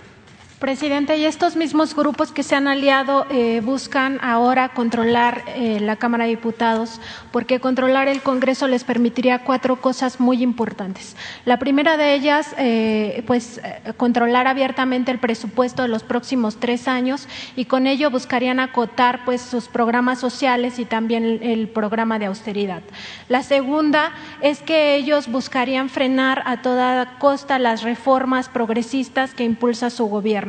Presidente, 0.58 1.18
y 1.18 1.26
estos 1.26 1.54
mismos 1.54 1.94
grupos 1.94 2.32
que 2.32 2.42
se 2.42 2.54
han 2.54 2.66
aliado 2.66 3.26
eh, 3.28 3.60
buscan 3.62 4.18
ahora 4.22 4.70
controlar 4.70 5.44
eh, 5.48 5.80
la 5.80 5.96
Cámara 5.96 6.24
de 6.24 6.30
Diputados, 6.30 6.98
porque 7.30 7.60
controlar 7.60 8.08
el 8.08 8.22
Congreso 8.22 8.66
les 8.66 8.82
permitiría 8.82 9.44
cuatro 9.44 9.82
cosas 9.82 10.18
muy 10.18 10.42
importantes. 10.42 11.14
La 11.44 11.58
primera 11.58 11.98
de 11.98 12.14
ellas, 12.14 12.54
eh, 12.56 13.22
pues, 13.26 13.60
controlar 13.98 14.46
abiertamente 14.46 15.12
el 15.12 15.18
presupuesto 15.18 15.82
de 15.82 15.88
los 15.88 16.02
próximos 16.02 16.56
tres 16.56 16.88
años 16.88 17.28
y 17.54 17.66
con 17.66 17.86
ello 17.86 18.10
buscarían 18.10 18.58
acotar, 18.58 19.26
pues, 19.26 19.42
sus 19.42 19.68
programas 19.68 20.20
sociales 20.20 20.78
y 20.78 20.86
también 20.86 21.38
el 21.42 21.68
programa 21.68 22.18
de 22.18 22.26
austeridad. 22.26 22.80
La 23.28 23.42
segunda 23.42 24.12
es 24.40 24.62
que 24.62 24.96
ellos 24.96 25.28
buscarían 25.28 25.90
frenar 25.90 26.42
a 26.46 26.62
toda 26.62 27.18
costa 27.18 27.58
las 27.58 27.82
reformas 27.82 28.48
progresistas 28.48 29.34
que 29.34 29.44
impulsa 29.44 29.90
su 29.90 30.06
gobierno. 30.06 30.45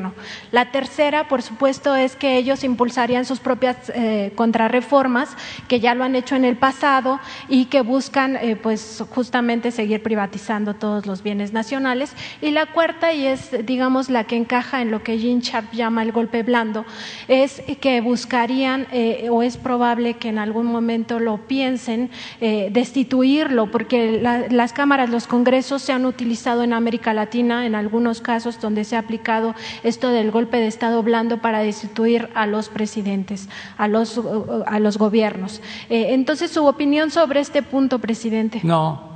La 0.52 0.72
tercera, 0.72 1.28
por 1.28 1.42
supuesto, 1.42 1.96
es 1.96 2.16
que 2.16 2.38
ellos 2.38 2.64
impulsarían 2.64 3.26
sus 3.26 3.40
propias 3.40 3.92
eh, 3.94 4.32
contrarreformas, 4.36 5.36
que 5.68 5.80
ya 5.80 5.96
lo 5.96 6.04
han 6.04 6.16
hecho 6.16 6.36
en 6.36 6.46
el 6.46 6.56
pasado 6.56 7.20
y 7.50 7.66
que 7.66 7.82
buscan, 7.82 8.36
eh, 8.38 8.56
pues, 8.56 9.04
justamente 9.10 9.72
seguir 9.72 10.04
privatizando 10.04 10.74
todos 10.74 11.06
los 11.06 11.24
bienes 11.24 11.54
nacionales. 11.54 12.14
Y 12.42 12.52
la 12.52 12.68
cuarta, 12.68 13.14
y 13.14 13.26
es, 13.26 13.66
digamos, 13.66 14.10
la 14.10 14.26
que 14.26 14.36
encaja 14.36 14.82
en 14.82 14.92
lo 14.92 15.04
que 15.04 15.18
Jean 15.18 15.40
Sharp 15.40 15.72
llama 15.74 16.04
el 16.04 16.12
golpe 16.12 16.44
blando, 16.44 16.86
es 17.28 17.62
que 17.82 18.02
buscarían, 18.02 18.88
eh, 18.92 19.28
o 19.32 19.44
es 19.44 19.58
probable 19.58 20.16
que 20.16 20.30
en 20.30 20.40
algún 20.40 20.68
momento 20.68 21.20
lo 21.20 21.38
piensen, 21.48 22.10
destituirlo, 22.40 23.72
porque 23.72 24.22
las 24.50 24.74
cámaras, 24.74 25.10
los 25.10 25.28
congresos 25.28 25.82
se 25.82 25.94
han 25.94 26.06
utilizado 26.06 26.64
en 26.64 26.74
América 26.74 27.14
Latina, 27.14 27.66
en 27.66 27.76
algunos 27.76 28.22
casos 28.22 28.60
donde 28.60 28.84
se 28.84 28.96
ha 28.96 29.00
aplicado 29.00 29.56
esto 29.88 30.10
del 30.10 30.32
golpe 30.32 30.58
de 30.58 30.68
Estado 30.68 31.02
blando 31.04 31.40
para 31.40 31.60
destituir 31.60 32.30
a 32.36 32.46
los 32.46 32.70
presidentes, 32.70 33.50
a 33.78 33.88
los, 33.88 34.20
a 34.66 34.80
los 34.80 34.98
gobiernos. 34.98 35.62
Eh, 35.90 36.08
entonces, 36.14 36.52
su 36.52 36.66
opinión 36.66 37.12
sobre 37.12 37.40
este 37.40 37.64
punto, 37.64 38.00
presidente. 38.00 38.62
No, 38.64 39.12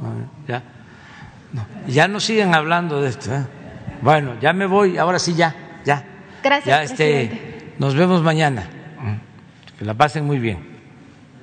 ya. 0.47 0.63
No, 1.53 1.65
ya 1.87 2.07
no 2.07 2.19
sigan 2.19 2.55
hablando 2.55 3.01
de 3.01 3.09
esto. 3.09 3.33
¿eh? 3.33 3.45
Bueno, 4.01 4.33
ya 4.41 4.53
me 4.53 4.65
voy, 4.65 4.97
ahora 4.97 5.19
sí 5.19 5.33
ya, 5.35 5.55
ya. 5.85 6.03
Gracias. 6.43 6.65
Ya, 6.65 6.83
este, 6.83 7.73
nos 7.77 7.95
vemos 7.95 8.21
mañana. 8.21 8.67
Que 9.77 9.85
la 9.85 9.93
pasen 9.93 10.25
muy 10.25 10.39
bien. 10.39 10.59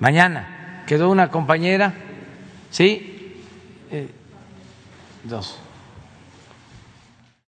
Mañana 0.01 0.85
quedó 0.87 1.11
una 1.11 1.29
compañera, 1.29 1.93
¿sí? 2.71 3.37
Eh, 3.91 4.09
dos. 5.25 5.59